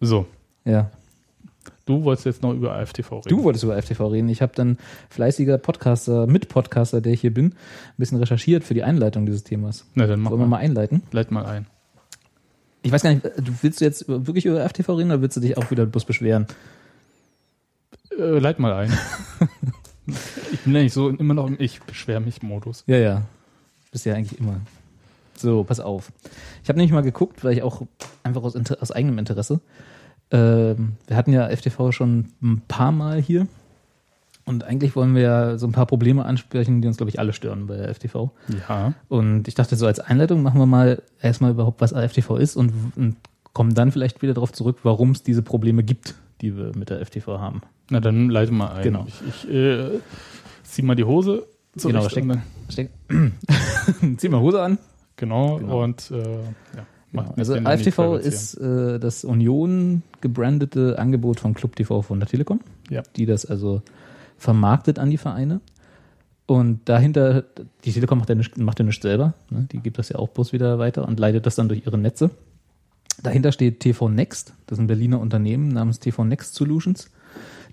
So, 0.00 0.26
Ja. 0.64 0.90
Du 1.86 2.04
wolltest 2.04 2.26
jetzt 2.26 2.42
noch 2.42 2.52
über 2.52 2.74
AFTV 2.74 3.12
reden. 3.12 3.28
Du 3.28 3.42
wolltest 3.44 3.64
über 3.64 3.80
FTV 3.80 4.08
reden. 4.08 4.28
Ich 4.28 4.42
habe 4.42 4.52
dann 4.54 4.76
fleißiger 5.08 5.56
Podcaster, 5.58 6.26
Mitpodcaster, 6.26 7.00
der 7.00 7.12
ich 7.12 7.20
hier 7.22 7.32
bin, 7.32 7.46
ein 7.46 7.54
bisschen 7.96 8.18
recherchiert 8.18 8.64
für 8.64 8.74
die 8.74 8.82
Einleitung 8.82 9.24
dieses 9.24 9.44
Themas. 9.44 9.86
Na, 9.94 10.06
dann 10.06 10.20
mach 10.20 10.32
Wollen 10.32 10.42
wir 10.42 10.46
mal. 10.46 10.58
mal 10.58 10.62
einleiten? 10.64 11.02
Leit 11.12 11.30
mal 11.30 11.46
ein. 11.46 11.66
Ich 12.82 12.92
weiß 12.92 13.02
gar 13.02 13.10
nicht, 13.10 13.24
du 13.24 13.52
willst 13.62 13.80
du 13.80 13.84
jetzt 13.84 14.06
wirklich 14.08 14.46
über 14.46 14.68
FTV 14.68 14.90
reden 14.90 15.10
oder 15.10 15.22
willst 15.22 15.36
du 15.36 15.40
dich 15.40 15.56
auch 15.56 15.70
wieder 15.70 15.86
bloß 15.86 16.04
beschweren? 16.04 16.46
Äh, 18.16 18.38
leit 18.38 18.58
mal 18.58 18.72
ein. 18.72 18.92
ich 20.52 20.60
bin 20.60 20.76
eigentlich 20.76 20.92
so 20.92 21.08
immer 21.08 21.34
noch 21.34 21.46
im 21.46 21.56
Ich 21.58 21.80
beschwer 21.82 22.20
mich 22.20 22.42
Modus. 22.42 22.84
Ja, 22.86 22.96
ja. 22.96 23.22
Bist 23.90 24.06
ja 24.06 24.14
eigentlich 24.14 24.38
immer. 24.38 24.60
So, 25.36 25.64
pass 25.64 25.80
auf. 25.80 26.12
Ich 26.62 26.68
habe 26.68 26.78
nämlich 26.78 26.92
mal 26.92 27.02
geguckt, 27.02 27.44
weil 27.44 27.52
ich 27.54 27.62
auch 27.62 27.82
einfach 28.22 28.42
aus, 28.42 28.54
Inter 28.54 28.78
aus 28.80 28.90
eigenem 28.90 29.18
Interesse. 29.18 29.60
Ähm, 30.30 30.92
wir 31.06 31.16
hatten 31.16 31.32
ja 31.32 31.48
FTV 31.48 31.92
schon 31.92 32.26
ein 32.42 32.62
paar 32.68 32.92
Mal 32.92 33.20
hier. 33.20 33.46
Und 34.44 34.62
eigentlich 34.62 34.94
wollen 34.94 35.14
wir 35.16 35.22
ja 35.22 35.58
so 35.58 35.66
ein 35.66 35.72
paar 35.72 35.86
Probleme 35.86 36.24
ansprechen, 36.24 36.80
die 36.80 36.86
uns, 36.88 36.96
glaube 36.98 37.10
ich, 37.10 37.18
alle 37.18 37.32
stören 37.32 37.66
bei 37.66 37.76
der 37.76 37.92
FTV. 37.94 38.30
Ja. 38.68 38.94
Und 39.08 39.48
ich 39.48 39.54
dachte, 39.54 39.74
so 39.74 39.86
als 39.86 39.98
Einleitung 39.98 40.42
machen 40.42 40.60
wir 40.60 40.66
mal 40.66 41.02
erstmal 41.20 41.50
überhaupt, 41.50 41.80
was 41.80 41.90
FTV 41.92 42.36
ist 42.36 42.54
und, 42.56 42.72
und 42.94 43.16
kommen 43.54 43.74
dann 43.74 43.90
vielleicht 43.90 44.22
wieder 44.22 44.34
darauf 44.34 44.52
zurück, 44.52 44.78
warum 44.84 45.10
es 45.10 45.22
diese 45.24 45.42
Probleme 45.42 45.82
gibt, 45.82 46.14
die 46.42 46.56
wir 46.56 46.70
mit 46.76 46.90
der 46.90 47.04
FTV 47.04 47.26
haben. 47.40 47.60
Na, 47.90 47.98
dann 47.98 48.28
leite 48.30 48.52
mal 48.52 48.68
ein. 48.72 48.82
Genau. 48.84 49.06
Ich, 49.08 49.46
ich 49.46 49.52
äh, 49.52 49.98
zieh 50.62 50.82
mal 50.82 50.94
die 50.94 51.04
Hose 51.04 51.46
zurecht. 51.76 52.14
Genau, 52.14 52.38
steck- 52.38 52.42
Steck. 52.68 52.90
Zieh 54.16 54.28
mal 54.28 54.40
Hose 54.40 54.60
an. 54.62 54.78
genau, 55.16 55.58
Genau. 55.58 55.82
und 55.84 56.10
äh, 56.10 56.16
ja. 56.22 56.86
Mich 57.12 57.24
Also 57.36 57.54
nicht 57.54 57.66
AFTV 57.66 58.16
ist 58.16 58.54
äh, 58.54 58.98
das 58.98 59.24
Union 59.24 60.02
gebrandete 60.20 60.98
Angebot 60.98 61.40
von 61.40 61.54
Club 61.54 61.76
TV 61.76 62.02
von 62.02 62.20
der 62.20 62.28
Telekom, 62.28 62.60
Ja. 62.90 63.02
die 63.16 63.26
das 63.26 63.46
also 63.46 63.82
vermarktet 64.38 64.98
an 64.98 65.10
die 65.10 65.18
Vereine. 65.18 65.60
Und 66.46 66.88
dahinter, 66.88 67.44
die 67.84 67.92
Telekom 67.92 68.18
macht 68.18 68.28
ja 68.28 68.36
nichts, 68.36 68.56
macht 68.56 68.78
ja 68.78 68.84
nichts 68.84 69.02
selber, 69.02 69.34
ne? 69.50 69.66
die 69.72 69.80
gibt 69.80 69.98
das 69.98 70.10
ja 70.10 70.16
auch 70.16 70.28
bloß 70.28 70.52
wieder 70.52 70.78
weiter 70.78 71.06
und 71.06 71.18
leitet 71.18 71.44
das 71.44 71.56
dann 71.56 71.68
durch 71.68 71.84
ihre 71.84 71.98
Netze. 71.98 72.30
Dahinter 73.22 73.50
steht 73.50 73.80
TV 73.80 74.08
Next, 74.08 74.52
das 74.66 74.78
ist 74.78 74.82
ein 74.82 74.86
Berliner 74.86 75.18
Unternehmen 75.20 75.68
namens 75.68 75.98
TV 75.98 76.22
Next 76.24 76.54
Solutions. 76.54 77.10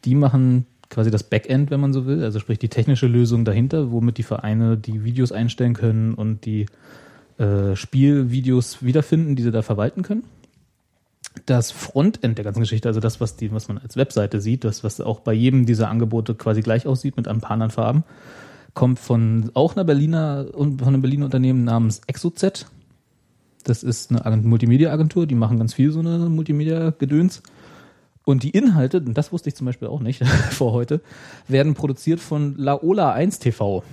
Die 0.05 0.15
machen 0.15 0.65
quasi 0.89 1.11
das 1.11 1.23
Backend, 1.23 1.69
wenn 1.69 1.79
man 1.79 1.93
so 1.93 2.05
will, 2.05 2.23
also 2.23 2.39
sprich 2.39 2.59
die 2.59 2.69
technische 2.69 3.07
Lösung 3.07 3.45
dahinter, 3.45 3.91
womit 3.91 4.17
die 4.17 4.23
Vereine 4.23 4.77
die 4.77 5.03
Videos 5.03 5.31
einstellen 5.31 5.73
können 5.73 6.13
und 6.13 6.45
die 6.45 6.65
äh, 7.38 7.75
Spielvideos 7.75 8.84
wiederfinden, 8.84 9.36
die 9.36 9.43
sie 9.43 9.51
da 9.51 9.61
verwalten 9.61 10.03
können. 10.03 10.23
Das 11.45 11.71
Frontend 11.71 12.38
der 12.38 12.45
ganzen 12.45 12.59
Geschichte, 12.59 12.88
also 12.88 12.99
das, 12.99 13.19
was, 13.19 13.36
die, 13.36 13.51
was 13.51 13.67
man 13.67 13.79
als 13.79 13.97
Webseite 13.97 14.39
sieht, 14.39 14.63
das, 14.63 14.84
was 14.84 15.01
auch 15.01 15.19
bei 15.19 15.34
jedem 15.34 15.65
dieser 15.65 15.89
Angebote 15.89 16.36
quasi 16.36 16.61
gleich 16.61 16.86
aussieht 16.86 17.17
mit 17.17 17.27
ein 17.27 17.41
paar 17.41 17.51
anderen 17.51 17.71
Farben, 17.71 18.03
kommt 18.73 18.99
von 18.99 19.49
auch 19.53 19.75
einer 19.75 19.84
Berliner, 19.84 20.45
von 20.53 20.79
einem 20.81 21.01
Berliner 21.01 21.25
Unternehmen 21.25 21.63
namens 21.63 22.01
ExoZ. 22.07 22.67
Das 23.63 23.84
ist 23.84 24.11
eine 24.11 24.25
Agent- 24.25 24.45
Multimedia-Agentur, 24.45 25.25
die 25.25 25.36
machen 25.36 25.57
ganz 25.57 25.73
viel 25.73 25.91
so 25.91 25.99
eine 25.99 26.17
Multimedia-Gedöns. 26.29 27.41
Und 28.25 28.43
die 28.43 28.51
Inhalte, 28.51 28.99
und 28.99 29.17
das 29.17 29.31
wusste 29.31 29.49
ich 29.49 29.55
zum 29.55 29.65
Beispiel 29.65 29.88
auch 29.88 29.99
nicht 29.99 30.25
vor 30.51 30.71
heute, 30.71 31.01
werden 31.47 31.73
produziert 31.73 32.19
von 32.19 32.55
Laola 32.57 33.11
1 33.11 33.39
TV. 33.39 33.84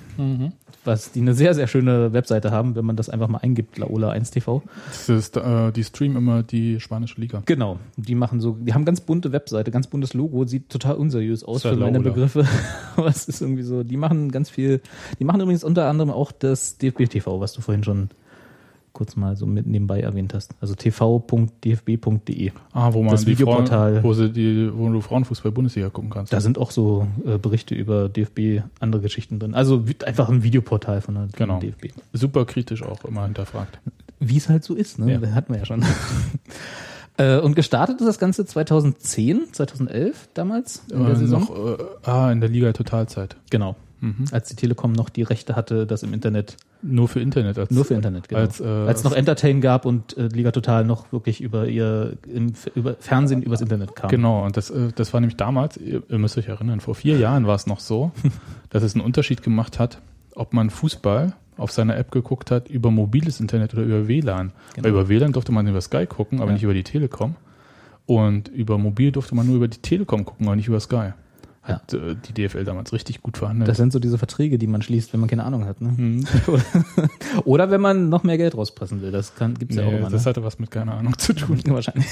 Was 0.85 1.13
die 1.13 1.21
eine 1.21 1.35
sehr, 1.35 1.55
sehr 1.55 1.67
schöne 1.67 2.13
Webseite 2.13 2.51
haben, 2.51 2.75
wenn 2.75 2.85
man 2.85 2.97
das 2.97 3.09
einfach 3.09 3.29
mal 3.29 3.39
eingibt, 3.39 3.77
Laola 3.79 4.11
1 4.11 4.31
TV. 4.31 4.63
Das 4.87 5.09
ist, 5.09 5.37
äh, 5.37 5.73
die 5.73 5.85
streamen 5.85 6.17
immer 6.17 6.43
die 6.43 6.81
spanische 6.81 7.21
Liga. 7.21 7.43
Genau. 7.45 7.79
Die 7.97 8.15
machen 8.15 8.41
so, 8.41 8.57
die 8.61 8.73
haben 8.73 8.85
ganz 8.85 9.01
bunte 9.01 9.33
Webseite, 9.33 9.71
ganz 9.71 9.89
buntes 9.89 10.15
Logo, 10.15 10.45
sieht 10.47 10.71
total 10.71 10.97
unseriös 10.97 11.45
aus 11.45 11.63
für 11.63 11.77
meine. 11.77 12.01
Begriffe. 12.01 12.47
Aber 12.97 13.09
es 13.09 13.29
ist 13.29 13.43
irgendwie 13.43 13.63
so, 13.63 13.83
die 13.83 13.97
machen 13.97 14.31
ganz 14.31 14.49
viel, 14.49 14.81
die 15.19 15.25
machen 15.25 15.41
übrigens 15.41 15.65
unter 15.65 15.87
anderem 15.87 16.11
auch 16.11 16.33
das 16.33 16.79
DFB 16.79 17.09
TV, 17.09 17.41
was 17.41 17.53
du 17.53 17.61
vorhin 17.61 17.85
schon 17.85 18.09
kurz 18.93 19.17
mal 19.17 19.37
so 19.37 19.47
mit 19.47 19.67
nebenbei 19.67 20.01
erwähnt 20.01 20.35
hast. 20.35 20.55
Also 20.61 20.75
tv.dfb.de. 20.75 22.53
Ah, 22.73 22.93
wo 22.93 23.03
man 23.03 23.13
Das 23.13 23.27
Videoportal. 23.27 24.01
Frauen, 24.01 24.05
wo, 24.19 24.29
die, 24.29 24.71
wo 24.73 24.89
du 24.89 25.01
Frauenfußball-Bundesliga 25.01 25.91
gucken 25.91 26.11
kannst. 26.11 26.33
Da 26.33 26.41
sind 26.41 26.59
auch 26.59 26.71
so 26.71 27.07
äh, 27.27 27.39
Berichte 27.39 27.75
über 27.75 28.09
DFB, 28.09 28.63
andere 28.81 29.03
Geschichten 29.03 29.39
drin. 29.39 29.55
Also 29.55 29.85
einfach 30.05 30.29
ein 30.29 30.43
Videoportal 30.43 31.01
von 31.01 31.15
der 31.15 31.29
Genau. 31.37 31.59
DFB. 31.61 31.89
Super 32.13 32.45
kritisch 32.45 32.83
auch 32.83 33.05
immer 33.05 33.25
hinterfragt. 33.25 33.79
Wie 34.19 34.37
es 34.37 34.49
halt 34.49 34.65
so 34.65 34.75
ist, 34.75 34.99
ne? 34.99 35.13
Ja. 35.13 35.19
Das 35.19 35.33
hatten 35.33 35.53
wir 35.53 35.61
ja 35.61 35.67
schon. 35.67 35.85
Äh, 37.17 37.39
Und 37.41 37.55
gestartet 37.55 38.01
ist 38.01 38.07
das 38.07 38.19
Ganze 38.19 38.47
2010, 38.47 39.53
2011 39.53 40.29
damals 40.33 40.85
in 40.91 41.01
der 41.05 41.13
Äh, 41.13 41.17
Saison. 41.17 41.41
noch, 41.43 41.79
äh, 41.79 42.09
ah, 42.09 42.33
in 42.33 42.41
der 42.41 42.49
Liga 42.49 42.73
Totalzeit. 42.73 43.37
Genau. 43.51 43.77
Mhm. 44.01 44.25
Als 44.33 44.49
die 44.49 44.57
Telekom 44.57 44.93
noch 44.93 45.09
die 45.11 45.23
Rechte 45.23 45.57
hatte, 45.57 45.87
das 45.87 46.03
im 46.03 46.15
Internet, 46.15 46.57
Nur 46.83 47.07
für 47.09 47.21
Internet. 47.21 47.59
Als, 47.59 47.71
nur 47.71 47.85
für 47.85 47.95
Internet, 47.95 48.29
genau. 48.29 48.41
Als, 48.41 48.59
äh, 48.61 48.65
Als 48.65 49.05
noch 49.05 49.13
Entertain 49.13 49.61
gab 49.61 49.85
und 49.85 50.17
äh, 50.17 50.29
Liga 50.29 50.51
Total 50.53 50.85
noch 50.85 51.13
wirklich 51.13 51.41
über 51.43 51.69
ihr 51.69 52.17
im, 52.27 52.53
über 52.75 52.95
Fernsehen 52.99 53.43
übers 53.43 53.61
Internet 53.61 53.95
kam. 53.95 54.09
Genau, 54.11 54.45
und 54.45 54.57
das, 54.57 54.71
äh, 54.71 54.89
das 54.95 55.13
war 55.13 55.21
nämlich 55.21 55.37
damals, 55.37 55.77
ihr, 55.77 56.03
ihr 56.09 56.19
müsst 56.19 56.39
euch 56.39 56.49
erinnern, 56.49 56.81
vor 56.81 56.95
vier 56.95 57.19
Jahren 57.19 57.47
war 57.47 57.55
es 57.55 57.67
noch 57.67 57.81
so, 57.81 58.13
dass 58.71 58.83
es 58.83 58.95
einen 58.95 59.05
Unterschied 59.05 59.43
gemacht 59.43 59.79
hat, 59.79 60.01
ob 60.35 60.55
man 60.55 60.71
Fußball 60.71 61.35
auf 61.59 61.71
seiner 61.71 61.97
App 61.99 62.11
geguckt 62.11 62.51
hat, 62.51 62.69
über 62.69 62.91
mobiles 62.91 63.39
Internet 63.39 63.75
oder 63.75 63.83
über 63.83 64.09
WLAN. 64.09 64.53
Genau. 64.75 64.85
Weil 64.85 64.91
über 64.93 65.09
WLAN 65.11 65.33
durfte 65.33 65.53
man 65.53 65.67
über 65.67 65.81
Sky 65.83 66.07
gucken, 66.07 66.39
aber 66.41 66.49
Ja. 66.49 66.55
nicht 66.55 66.63
über 66.63 66.73
die 66.75 66.85
Telekom. 66.85 67.37
Und 68.07 68.49
über 68.49 68.79
Mobil 68.79 69.13
durfte 69.13 69.35
man 69.35 69.47
nur 69.47 69.57
über 69.57 69.69
die 69.69 69.79
Telekom 69.79 70.25
gucken, 70.25 70.47
aber 70.47 70.57
nicht 70.57 70.69
über 70.69 70.81
Sky. 70.81 71.11
Hat 71.63 71.93
äh, 71.93 72.17
die 72.17 72.33
DFL 72.49 72.65
damals 72.65 72.93
richtig 72.93 73.21
gut 73.23 73.37
verhandelt. 73.37 73.69
Das 73.69 73.77
sind 73.77 73.93
so 73.93 73.99
diese 73.99 74.17
Verträge, 74.17 74.57
die 74.57 74.67
man 74.67 74.81
schließt, 74.81 75.13
wenn 75.13 75.21
man 75.21 75.29
keine 75.29 75.45
Ahnung 75.45 75.67
hat. 75.67 75.81
Ne? 75.83 75.95
Hm. 75.97 76.25
Oder, 77.45 77.71
wenn 77.71 77.83
man 77.83 78.09
noch 78.09 78.23
mehr 78.23 78.39
Geld 78.39 78.57
rauspressen 78.57 79.03
will. 79.03 79.11
Das 79.11 79.35
kann, 79.35 79.55
gibt's 79.55 79.77
ja 79.77 79.85
auch 79.85 79.91
Nee, 79.91 79.99
immer. 79.99 80.09
das 80.11 80.25
Ne? 80.25 80.31
hatte 80.31 80.43
was 80.43 80.59
mit 80.59 80.71
keine 80.71 80.93
Ahnung 80.93 81.19
zu 81.19 81.35
tun. 81.35 81.61
Wahrscheinlich. 81.67 82.07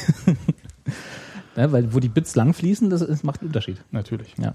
ja, 1.57 1.73
weil 1.73 1.95
wo 1.95 2.01
die 2.01 2.09
Bits 2.09 2.37
lang 2.37 2.53
fließen, 2.53 2.91
das 2.91 3.01
ist, 3.03 3.25
macht 3.25 3.41
einen 3.41 3.49
Unterschied. 3.49 3.79
Natürlich. 3.91 4.35
Ja. 4.39 4.55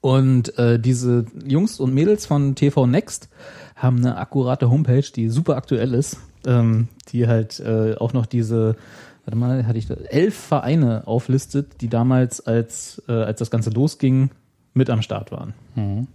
Und 0.00 0.58
äh, 0.58 0.80
diese 0.80 1.26
Jungs 1.46 1.78
und 1.78 1.94
Mädels 1.94 2.26
von 2.26 2.56
TV 2.56 2.88
Next 2.88 3.28
haben 3.76 3.98
eine 3.98 4.16
akkurate 4.16 4.68
Homepage, 4.68 5.04
die 5.14 5.28
super 5.28 5.56
aktuell 5.56 5.94
ist, 5.94 6.16
ähm, 6.44 6.88
die 7.10 7.28
halt 7.28 7.60
äh, 7.60 7.94
auch 7.94 8.12
noch 8.12 8.26
diese, 8.26 8.74
warte 9.24 9.36
mal, 9.36 9.66
hatte 9.66 9.78
ich 9.78 9.86
da, 9.86 9.94
elf 9.94 10.34
Vereine 10.34 11.06
auflistet, 11.06 11.80
die 11.80 11.88
damals, 11.88 12.40
als, 12.46 13.02
äh, 13.08 13.12
als 13.12 13.38
das 13.38 13.50
Ganze 13.50 13.70
losging, 13.70 14.30
mit 14.74 14.88
am 14.90 15.02
Start 15.02 15.32
waren. 15.32 15.54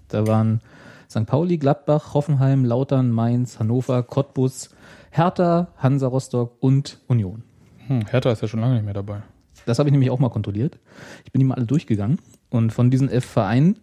Da 0.08 0.26
waren 0.26 0.62
St. 1.10 1.26
Pauli, 1.26 1.58
Gladbach, 1.58 2.14
Hoffenheim, 2.14 2.66
Lautern, 2.66 3.12
Mainz, 3.12 3.60
Hannover, 3.60 4.03
Cottbus, 4.03 4.70
Hertha, 5.12 5.68
Hansa 5.78 6.08
Rostock 6.08 6.55
und 6.60 6.99
Union. 7.08 7.43
Hm, 7.88 8.05
Hertha 8.08 8.32
ist 8.32 8.41
ja 8.41 8.47
schon 8.47 8.60
lange 8.60 8.76
nicht 8.76 8.86
mehr 8.86 8.93
dabei. 8.93 9.22
Das 9.66 9.80
habe 9.80 9.89
ich 9.89 9.91
nämlich 9.91 10.10
auch 10.10 10.20
mal 10.20 10.30
kontrolliert. 10.30 10.80
Ich 11.26 11.32
bin 11.32 11.39
die 11.39 11.45
mal 11.45 11.55
alle 11.55 11.66
durchgegangen. 11.66 12.20
Und 12.49 12.72
von 12.72 12.89
diesen 12.89 13.10
elf 13.10 13.26
Vereinen 13.26 13.80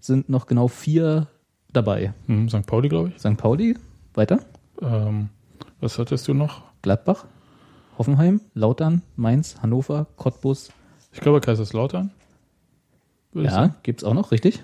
sind 0.00 0.28
noch 0.28 0.46
genau 0.46 0.68
vier 0.68 1.28
dabei. 1.72 2.12
Hm, 2.26 2.48
St. 2.48 2.66
Pauli, 2.66 2.88
glaube 2.88 3.10
ich. 3.10 3.18
St. 3.18 3.36
Pauli, 3.36 3.76
weiter. 4.14 4.40
Ähm, 4.80 5.30
was 5.80 5.98
hattest 5.98 6.26
du 6.28 6.34
noch? 6.34 6.62
Gladbach, 6.82 7.24
Hoffenheim, 7.98 8.40
Lautern, 8.54 9.02
Mainz, 9.16 9.56
Hannover, 9.62 10.06
Cottbus. 10.16 10.70
Ich 11.12 11.20
glaube 11.20 11.40
Kaiserslautern. 11.40 12.10
Ja, 13.34 13.50
sagen. 13.50 13.74
gibt's 13.82 14.04
auch 14.04 14.14
noch, 14.14 14.30
richtig? 14.32 14.62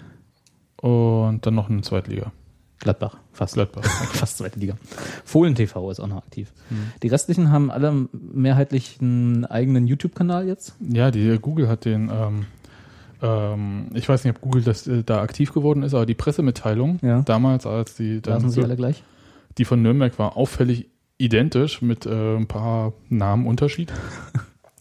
Und 0.80 1.40
dann 1.46 1.54
noch 1.54 1.68
eine 1.70 1.82
Zweitliga. 1.82 2.32
Gladbach, 2.80 3.16
fast. 3.32 3.54
Gladbach. 3.54 3.82
Fast 4.12 4.38
zweite 4.38 4.58
Liga. 4.58 4.74
Fohlen 5.24 5.54
TV 5.54 5.90
ist 5.90 6.00
auch 6.00 6.06
noch 6.06 6.18
aktiv. 6.18 6.52
Die 7.02 7.08
restlichen 7.08 7.50
haben 7.50 7.70
alle 7.70 8.08
mehrheitlich 8.12 8.98
einen 9.00 9.46
eigenen 9.46 9.86
YouTube-Kanal 9.86 10.46
jetzt. 10.46 10.74
Ja, 10.80 11.10
die 11.10 11.38
Google 11.40 11.68
hat 11.68 11.86
den, 11.86 12.10
ähm, 12.12 12.46
ähm, 13.22 13.86
ich 13.94 14.06
weiß 14.08 14.24
nicht, 14.24 14.34
ob 14.36 14.42
Google 14.42 14.62
das, 14.62 14.86
äh, 14.86 15.02
da 15.02 15.22
aktiv 15.22 15.52
geworden 15.54 15.82
ist, 15.82 15.94
aber 15.94 16.04
die 16.04 16.14
Pressemitteilung 16.14 16.98
Ja. 17.00 17.22
damals, 17.22 17.64
als 17.64 17.94
die 17.96 18.20
dann 18.20 18.34
Lassen 18.34 18.50
sie 18.50 18.62
alle 18.62 18.76
gleich. 18.76 19.02
die 19.56 19.64
von 19.64 19.80
Nürnberg 19.80 20.18
war 20.18 20.36
auffällig 20.36 20.88
identisch 21.24 21.82
mit 21.82 22.06
äh, 22.06 22.36
ein 22.36 22.46
paar 22.46 22.92
Namen 23.08 23.46
Unterschied. 23.46 23.92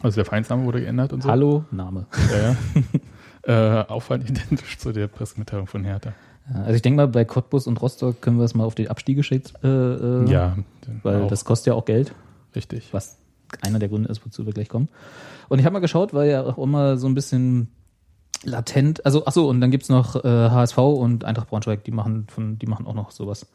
Also 0.02 0.16
der 0.18 0.26
Vereinsname 0.26 0.66
wurde 0.66 0.82
geändert 0.82 1.14
und 1.14 1.24
so. 1.24 1.30
Hallo, 1.30 1.64
Name. 1.72 2.08
Ja, 2.30 2.58
ja. 3.46 3.82
äh, 3.82 3.88
auffallend 3.88 4.30
identisch 4.30 4.78
zu 4.78 4.92
der 4.92 5.08
Pressemitteilung 5.08 5.66
von 5.66 5.86
Hertha. 5.86 6.12
Also 6.54 6.74
ich 6.74 6.82
denke 6.82 6.98
mal, 6.98 7.08
bei 7.08 7.24
Cottbus 7.24 7.68
und 7.68 7.82
Rostock 7.82 8.22
können 8.22 8.38
wir 8.38 8.44
es 8.44 8.54
mal 8.54 8.66
auf 8.66 8.76
die 8.76 8.90
Abstiege 8.90 9.24
schätzen, 9.24 9.56
äh, 9.64 9.68
äh, 9.70 10.30
Ja, 10.30 10.58
weil 11.04 11.22
auch 11.22 11.28
das 11.30 11.46
kostet 11.46 11.68
ja 11.68 11.74
auch 11.76 11.86
Geld. 11.86 12.14
richtig. 12.54 12.90
was 12.94 13.18
einer 13.62 13.80
der 13.80 13.88
Gründe 13.88 14.10
ist, 14.10 14.26
wozu 14.26 14.46
wir 14.46 14.52
gleich 14.52 14.68
kommen. 14.68 14.90
Und 15.48 15.60
ich 15.60 15.64
habe 15.66 15.72
mal 15.72 15.80
geschaut, 15.80 16.14
weil 16.14 16.30
ja 16.30 16.44
auch 16.44 16.58
immer 16.58 16.98
so 16.98 17.08
ein 17.08 17.16
bisschen 17.16 17.70
latent, 18.44 19.06
also 19.06 19.24
ach 19.26 19.32
so, 19.32 19.48
und 19.48 19.62
dann 19.62 19.72
gibt's 19.72 19.88
noch 19.88 20.22
äh, 20.22 20.28
HSV 20.28 20.78
und 20.80 21.24
Eintracht 21.24 21.48
Braunschweig, 21.48 21.86
die 21.86 21.92
machen 21.92 22.28
von, 22.30 22.60
die 22.60 22.66
machen 22.68 22.88
auch 22.88 22.94
noch 22.96 23.12
sowas. 23.12 23.48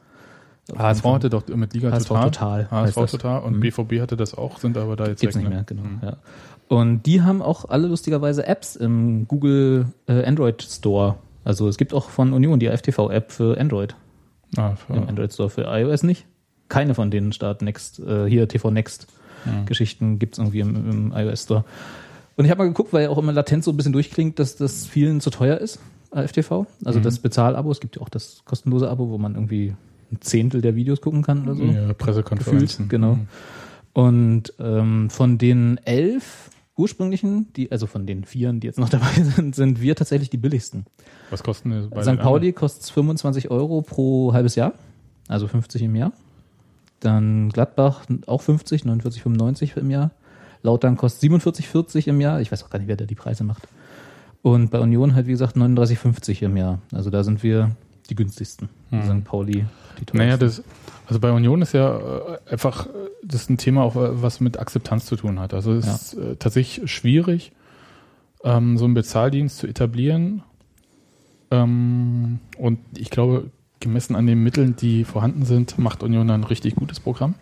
HSV 0.77 1.05
hatte 1.05 1.31
doch 1.31 1.47
mit 1.49 1.73
Liga 1.75 1.91
HSV 1.91 2.09
Total. 2.09 2.65
Total 2.65 2.71
HSV. 2.71 3.11
Total 3.11 3.43
und 3.43 3.57
Mhm. 3.57 3.61
BVB 3.61 4.01
hatte 4.01 4.17
das 4.17 4.35
auch, 4.35 4.59
sind 4.59 4.77
aber 4.77 4.97
da 4.97 5.07
jetzt 5.07 5.21
Gibt's 5.21 5.37
weg, 5.37 5.43
nicht 5.45 5.49
ne? 5.51 5.55
mehr, 5.57 5.65
genau. 5.65 5.83
Mhm. 5.83 5.99
Ja. 6.03 6.17
Und 6.69 7.05
die 7.05 7.23
haben 7.23 7.41
auch 7.41 7.67
alle 7.69 7.87
lustigerweise 7.89 8.47
Apps 8.47 8.77
im 8.77 9.27
Google 9.27 9.87
äh, 10.07 10.25
Android 10.25 10.63
Store. 10.63 11.17
Also 11.45 11.69
es 11.69 11.79
gibt 11.79 11.95
auch 11.95 12.11
von 12.11 12.33
Union 12.35 12.59
die 12.61 12.69
FTV-App 12.69 13.33
für 13.33 13.59
Android 13.59 13.95
Ah, 14.57 14.75
für, 14.77 14.95
im 14.95 15.09
Android 15.09 15.33
Store, 15.33 15.49
für 15.51 15.63
iOS 15.63 16.03
nicht. 16.03 16.27
Keine 16.69 16.95
von 16.95 17.11
denen 17.11 17.33
Start 17.33 17.63
Next, 17.63 18.01
äh, 18.01 18.27
hier 18.29 18.49
TV 18.49 18.71
Next 18.71 19.07
Mhm. 19.45 19.67
Geschichten 19.67 20.19
gibt's 20.19 20.39
irgendwie 20.39 20.61
im, 20.61 20.91
im 20.91 21.13
iOS 21.15 21.45
Store. 21.45 21.65
Und 22.37 22.45
ich 22.45 22.51
habe 22.51 22.59
mal 22.59 22.69
geguckt, 22.69 22.93
weil 22.93 23.05
ja 23.05 23.09
auch 23.11 23.19
immer 23.19 23.33
latent 23.33 23.63
so 23.63 23.71
ein 23.71 23.77
bisschen 23.77 23.93
durchklingt, 23.93 24.39
dass 24.41 24.57
das 24.57 24.85
vielen 24.85 25.21
zu 25.21 25.31
teuer 25.31 25.59
ist, 25.59 25.79
FTV. 26.13 26.67
Also 26.85 26.99
das 27.01 27.21
Bezahlabo, 27.21 27.71
es 27.71 27.79
gibt 27.81 27.97
ja 27.97 28.03
auch 28.03 28.09
das 28.09 28.43
kostenlose 28.45 28.91
Abo, 28.91 29.11
wo 29.11 29.17
man 29.19 29.35
irgendwie 29.35 29.75
ein 30.11 30.21
Zehntel 30.21 30.61
der 30.61 30.75
Videos 30.75 31.01
gucken 31.01 31.23
kann 31.23 31.43
oder 31.43 31.55
so. 31.55 31.65
ja, 31.65 31.93
Pressekonferenzen. 31.93 32.89
Gefühlt, 32.89 32.91
genau. 32.91 33.15
Mhm. 33.15 33.29
Und 33.93 34.53
ähm, 34.59 35.11
von 35.11 35.39
den 35.39 35.79
elf 35.85 36.51
ursprünglichen, 36.77 37.53
die, 37.55 37.73
also 37.73 37.87
von 37.87 38.07
den 38.07 38.25
vieren, 38.25 38.61
die 38.61 38.69
jetzt 38.69 38.79
noch 38.79 38.89
dabei 38.91 39.13
sind, 39.23 39.55
sind 39.55 39.81
wir 39.81 39.97
tatsächlich 39.97 40.31
die 40.31 40.37
billigsten. 40.37 40.87
Was 41.31 41.43
kosten 41.43 41.71
die 41.71 41.89
bei 41.89 42.03
St. 42.03 42.19
Pauli 42.19 42.53
kostet 42.53 42.91
25 42.91 43.51
Euro 43.51 43.83
pro 43.83 44.33
halbes 44.33 44.55
Jahr, 44.55 44.75
also 45.27 45.49
50 45.49 45.83
im 45.83 45.97
Jahr. 45.97 46.13
Dann 47.01 47.51
Gladbach 47.51 48.07
auch 48.27 48.43
50, 48.43 48.83
49,95 48.83 49.77
im 49.77 49.91
Jahr. 49.91 50.11
Lautern 50.63 50.97
kostet 50.97 51.31
47,40 51.31 52.09
im 52.09 52.21
Jahr. 52.21 52.41
Ich 52.41 52.51
weiß 52.51 52.65
auch 52.65 52.71
gar 52.71 52.79
nicht, 52.81 52.89
wer 52.89 52.97
da 52.97 53.05
die 53.05 53.15
Preise 53.15 53.45
macht. 53.45 53.69
Und 54.43 54.71
bei 54.71 54.81
Union 54.81 55.15
halt, 55.15 55.27
wie 55.27 55.33
gesagt, 55.33 55.57
39,50 55.57 56.43
im 56.43 56.57
Jahr. 56.57 56.81
Also 56.93 57.11
da 57.11 57.23
sind 57.23 57.43
wir 57.43 57.77
die 58.11 58.15
günstigsten. 58.15 58.69
St. 59.05 59.25
Pauli 59.25 59.65
die 60.01 60.05
teuersten. 60.05 60.13
Hm. 60.13 60.19
Naja, 60.19 60.37
das, 60.37 60.63
also 61.07 61.21
bei 61.21 61.31
Union 61.33 61.63
ist 61.63 61.73
ja 61.75 61.97
äh, 61.99 62.39
einfach, 62.51 62.87
äh, 62.87 62.91
das 63.23 63.43
ist 63.43 63.51
ein 63.51 63.59
Thema 63.59 63.83
auch, 63.83 63.97
äh, 63.97 64.23
was 64.23 64.41
mit 64.41 64.59
Akzeptanz 64.59 65.07
zu 65.07 65.17
tun 65.17 65.39
hat. 65.41 65.53
Also 65.55 65.73
es 65.73 65.87
Ja. 65.87 65.95
ist 65.95 66.39
tatsächlich 66.39 66.91
schwierig, 66.91 67.53
ähm, 68.45 68.79
so 68.79 68.85
einen 68.85 68.95
Bezahldienst 68.95 69.59
zu 69.59 69.67
etablieren. 69.67 70.43
Ähm, 71.51 72.39
und 72.59 72.79
ich 72.97 73.11
glaube, 73.11 73.51
gemessen 73.81 74.17
an 74.17 74.27
den 74.27 74.43
Mitteln, 74.43 74.77
die 74.77 75.05
vorhanden 75.05 75.45
sind, 75.45 75.79
macht 75.79 76.03
Union 76.03 76.31
ein 76.31 76.45
richtig 76.45 76.75
gutes 76.75 77.01
Programm. 77.01 77.35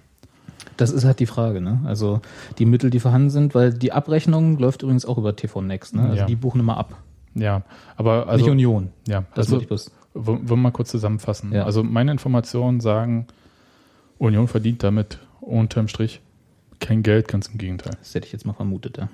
Das 0.77 0.91
ist 0.91 1.05
halt 1.05 1.21
die 1.21 1.27
Frage, 1.27 1.61
ne? 1.61 1.81
Also 1.85 2.21
die 2.59 2.67
Mittel, 2.67 2.91
die 2.91 3.01
vorhanden 3.01 3.31
sind, 3.31 3.55
weil 3.55 3.73
die 3.73 3.93
Abrechnung 3.93 4.59
läuft 4.59 4.83
übrigens 4.83 5.07
auch 5.07 5.17
über 5.17 5.35
TV 5.35 5.63
Next, 5.63 5.95
ne? 5.95 6.03
Also 6.03 6.17
Ja. 6.17 6.27
die 6.27 6.37
buchen 6.37 6.61
immer 6.61 6.77
ab. 6.77 6.97
Ja, 7.35 7.63
aber 7.97 8.29
also, 8.29 8.45
Nicht 8.45 8.53
Union. 8.53 8.91
ja, 9.07 9.25
Das 9.35 9.47
also 9.47 9.61
ich 9.61 9.69
bloß. 9.69 9.91
Wollen 10.17 10.49
wir 10.49 10.57
mal 10.57 10.71
kurz 10.73 10.91
zusammenfassen. 10.91 11.53
Ja. 11.53 11.65
Also 11.65 11.83
meine 11.83 12.11
Informationen 12.13 12.81
sagen, 12.81 13.27
Union 14.19 14.49
verdient 14.49 14.83
damit 14.83 15.19
unterm 15.41 15.89
Strich 15.89 16.21
kein 16.81 17.03
Geld, 17.03 17.29
ganz 17.29 17.49
im 17.49 17.59
Gegenteil. 17.59 17.93
Das 18.01 18.15
hätte 18.15 18.27
ich 18.27 18.33
jetzt 18.33 18.45
mal 18.47 18.53
vermutet, 18.53 18.99
ja. 18.99 19.09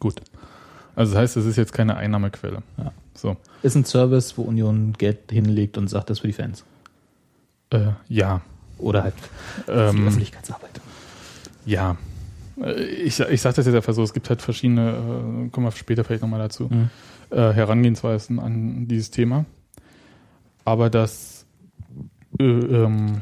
Gut. 0.00 0.20
Also 0.96 1.12
das 1.12 1.20
heißt, 1.22 1.36
es 1.36 1.46
ist 1.46 1.56
jetzt 1.56 1.72
keine 1.72 1.96
Einnahmequelle. 1.96 2.62
Ja. 2.78 2.92
So. 3.14 3.36
Ist 3.62 3.74
ein 3.76 3.84
Service, 3.84 4.36
wo 4.38 4.42
Union 4.42 4.92
Geld 4.98 5.30
hinlegt 5.30 5.76
und 5.78 5.88
sagt, 5.88 6.10
das 6.10 6.20
für 6.20 6.26
die 6.28 6.32
Fans. 6.32 6.64
Äh, 7.70 7.92
ja. 8.08 8.40
Oder 8.78 9.04
halt 9.04 9.14
für 9.66 9.72
die 9.72 9.78
Ähm, 9.78 10.06
Öffentlichkeitsarbeit. 10.08 10.80
ja. 11.66 11.96
Äh, 12.60 12.82
Ich, 12.84 13.18
ich 13.20 13.40
sage 13.40 13.56
das 13.56 13.66
jetzt 13.66 13.74
einfach 13.74 13.92
so, 13.94 14.02
es 14.02 14.12
gibt 14.12 14.28
halt 14.28 14.42
verschiedene, 14.42 14.90
äh, 14.90 15.48
kommen 15.50 15.66
wir 15.66 15.72
später 15.72 16.04
vielleicht 16.04 16.22
nochmal 16.22 16.40
dazu, 16.40 16.68
Mhm. 16.70 16.90
äh, 17.30 17.52
Herangehensweisen 17.52 18.38
an 18.40 18.86
dieses 18.88 19.10
Thema. 19.10 19.44
Aber 20.64 20.90
das, 20.90 21.46
äh, 22.38 22.44
ähm, 22.44 23.20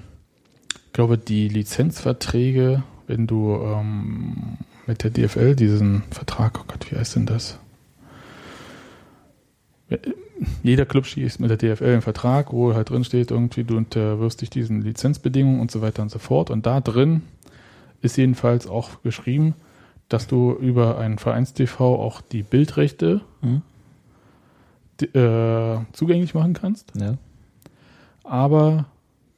ich 0.87 0.93
glaube, 0.93 1.19
die 1.19 1.49
Lizenzverträge, 1.49 2.83
wenn 3.07 3.27
du 3.27 3.55
ähm, 3.57 4.59
mit 4.87 5.03
der 5.05 5.11
DFL 5.11 5.57
diesen 5.57 6.03
Vertrag, 6.11 6.59
oh 6.61 6.65
Gott, 6.69 6.91
wie 6.91 6.97
heißt 6.97 7.17
denn 7.17 7.27
das? 7.27 7.59
Äh, 9.89 9.99
Jeder 10.63 10.87
Club 10.87 11.07
schließt 11.07 11.41
mit 11.41 11.51
der 11.51 11.57
DFL 11.57 11.85
einen 11.93 12.03
Vertrag, 12.03 12.53
wo 12.53 12.75
halt 12.75 12.91
drin 12.91 13.05
steht, 13.05 13.31
irgendwie, 13.31 13.65
du 13.65 13.77
unterwirfst 13.77 14.41
dich 14.41 14.51
diesen 14.51 14.83
Lizenzbedingungen 14.83 15.61
und 15.61 15.71
so 15.71 15.81
weiter 15.83 16.03
und 16.03 16.11
so 16.11 16.19
fort. 16.19 16.51
Und 16.51 16.67
da 16.67 16.81
drin 16.81 17.23
ist 18.03 18.17
jedenfalls 18.17 18.67
auch 18.67 19.03
geschrieben, 19.03 19.55
dass 20.09 20.27
du 20.27 20.53
über 20.53 20.99
einen 20.99 21.19
Vereins-TV 21.19 21.95
auch 21.97 22.21
die 22.21 22.43
Bildrechte 22.43 23.21
Mhm. 23.41 23.63
äh, 25.15 25.79
zugänglich 25.93 26.35
machen 26.35 26.53
kannst. 26.53 26.93
Ja. 26.97 27.17
Aber 28.25 28.87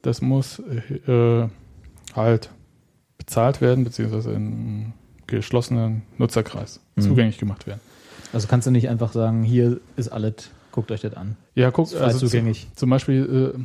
das 0.01 0.21
muss 0.21 0.59
äh, 1.07 1.47
halt 2.15 2.49
bezahlt 3.17 3.61
werden, 3.61 3.83
beziehungsweise 3.83 4.31
in 4.33 4.93
geschlossenen 5.27 6.03
Nutzerkreis 6.17 6.79
Mhm. 6.95 7.01
zugänglich 7.01 7.37
gemacht 7.37 7.65
werden. 7.67 7.81
Also 8.33 8.47
kannst 8.47 8.67
du 8.67 8.71
nicht 8.71 8.89
einfach 8.89 9.11
sagen, 9.13 9.43
hier 9.43 9.79
ist 9.95 10.09
alles, 10.09 10.51
guckt 10.71 10.91
euch 10.91 11.01
das 11.01 11.15
an. 11.15 11.35
Ja, 11.55 11.71
guck, 11.71 11.87
Ist 11.87 11.95
frei 11.95 12.05
also 12.05 12.27
zugänglich. 12.27 12.67
Zum 12.75 12.89
Beispiel, 12.89 13.53
äh, 13.55 13.59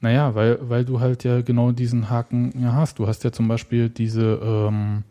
naja, 0.00 0.34
weil, 0.34 0.58
weil 0.62 0.84
du 0.84 1.00
halt 1.00 1.24
ja 1.24 1.40
genau 1.42 1.72
diesen 1.72 2.10
Haken 2.10 2.52
ja 2.60 2.72
hast. 2.72 2.98
Du 2.98 3.06
hast 3.06 3.22
ja 3.24 3.32
zum 3.32 3.48
Beispiel 3.48 3.88
diese 3.88 4.40
ähm, 4.42 5.04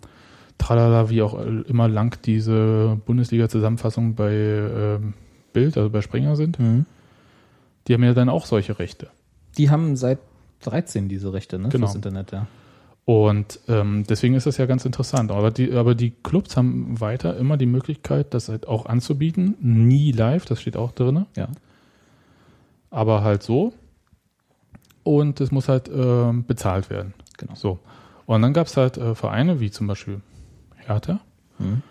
Tralala, 0.57 1.09
wie 1.09 1.21
auch 1.21 1.39
immer 1.65 1.87
lang 1.87 2.17
diese 2.25 2.99
Bundesliga-Zusammenfassung 3.05 4.15
bei 4.15 4.33
ähm, 4.33 5.13
Bild, 5.53 5.77
also 5.77 5.89
bei 5.89 6.01
Springer 6.01 6.35
sind. 6.35 6.59
Mhm. 6.59 6.85
Die 7.87 7.93
haben 7.93 8.03
ja 8.03 8.13
dann 8.13 8.29
auch 8.29 8.45
solche 8.45 8.77
Rechte. 8.79 9.07
Die 9.57 9.69
haben 9.69 9.95
seit 9.95 10.19
13 10.61 11.09
diese 11.09 11.33
Rechte, 11.33 11.59
ne? 11.59 11.69
Genau. 11.69 11.87
Fürs 11.87 11.95
Internet, 11.95 12.31
ja. 12.31 12.47
Und 13.05 13.59
ähm, 13.67 14.05
deswegen 14.07 14.33
ist 14.33 14.45
das 14.45 14.55
ja 14.57 14.65
ganz 14.65 14.85
interessant. 14.85 15.29
Aber 15.31 15.51
die, 15.51 15.71
aber 15.73 15.93
die 15.93 16.11
Clubs 16.11 16.55
haben 16.55 16.99
weiter 17.01 17.35
immer 17.35 17.57
die 17.57 17.65
Möglichkeit, 17.65 18.33
das 18.33 18.47
halt 18.47 18.67
auch 18.67 18.85
anzubieten. 18.85 19.55
Nie 19.59 20.13
live, 20.13 20.45
das 20.45 20.61
steht 20.61 20.77
auch 20.77 20.93
drin. 20.93 21.25
Ja. 21.35 21.49
Aber 22.89 23.23
halt 23.23 23.43
so. 23.43 23.73
Und 25.03 25.41
es 25.41 25.51
muss 25.51 25.67
halt 25.67 25.89
ähm, 25.93 26.45
bezahlt 26.45 26.89
werden. 26.89 27.13
Genau. 27.37 27.55
So. 27.55 27.79
Und 28.25 28.41
dann 28.41 28.53
gab 28.53 28.67
es 28.67 28.77
halt 28.77 28.97
äh, 28.97 29.15
Vereine 29.15 29.59
wie 29.59 29.69
zum 29.69 29.87
Beispiel 29.87 30.21
Hertha, 30.77 31.19
Mhm. 31.59 31.81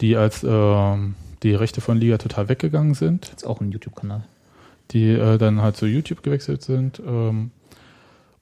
die 0.00 0.16
als 0.16 0.44
ähm, 0.46 1.14
die 1.44 1.54
Rechte 1.54 1.80
von 1.80 1.96
Liga 1.96 2.18
total 2.18 2.48
weggegangen 2.48 2.94
sind, 2.94 3.32
Ist 3.34 3.46
auch 3.46 3.60
ein 3.60 3.70
YouTube-Kanal. 3.70 4.24
Die 4.90 5.10
äh, 5.10 5.38
dann 5.38 5.62
halt 5.62 5.76
zu 5.76 5.86
YouTube 5.86 6.22
gewechselt 6.22 6.62
sind 6.62 7.00
ähm, 7.04 7.50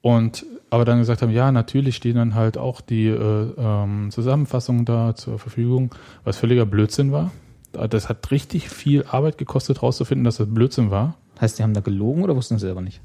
und 0.00 0.46
aber 0.70 0.84
dann 0.84 0.98
gesagt 0.98 1.22
haben, 1.22 1.30
ja, 1.30 1.52
natürlich 1.52 1.94
stehen 1.94 2.16
dann 2.16 2.34
halt 2.34 2.58
auch 2.58 2.80
die 2.80 3.06
äh, 3.06 3.52
ähm, 3.56 4.10
Zusammenfassungen 4.10 4.84
da 4.84 5.14
zur 5.14 5.38
Verfügung, 5.38 5.94
was 6.24 6.36
völliger 6.36 6.66
Blödsinn 6.66 7.12
war. 7.12 7.30
Das 7.72 8.08
hat 8.08 8.30
richtig 8.32 8.70
viel 8.70 9.04
Arbeit 9.04 9.38
gekostet, 9.38 9.82
rauszufinden, 9.82 10.24
dass 10.24 10.36
das 10.38 10.52
Blödsinn 10.52 10.90
war. 10.90 11.16
Heißt, 11.40 11.58
die 11.58 11.62
haben 11.62 11.74
da 11.74 11.80
gelogen 11.80 12.22
oder 12.24 12.34
wussten 12.34 12.56
es 12.56 12.60
selber 12.60 12.80
nicht? 12.80 13.00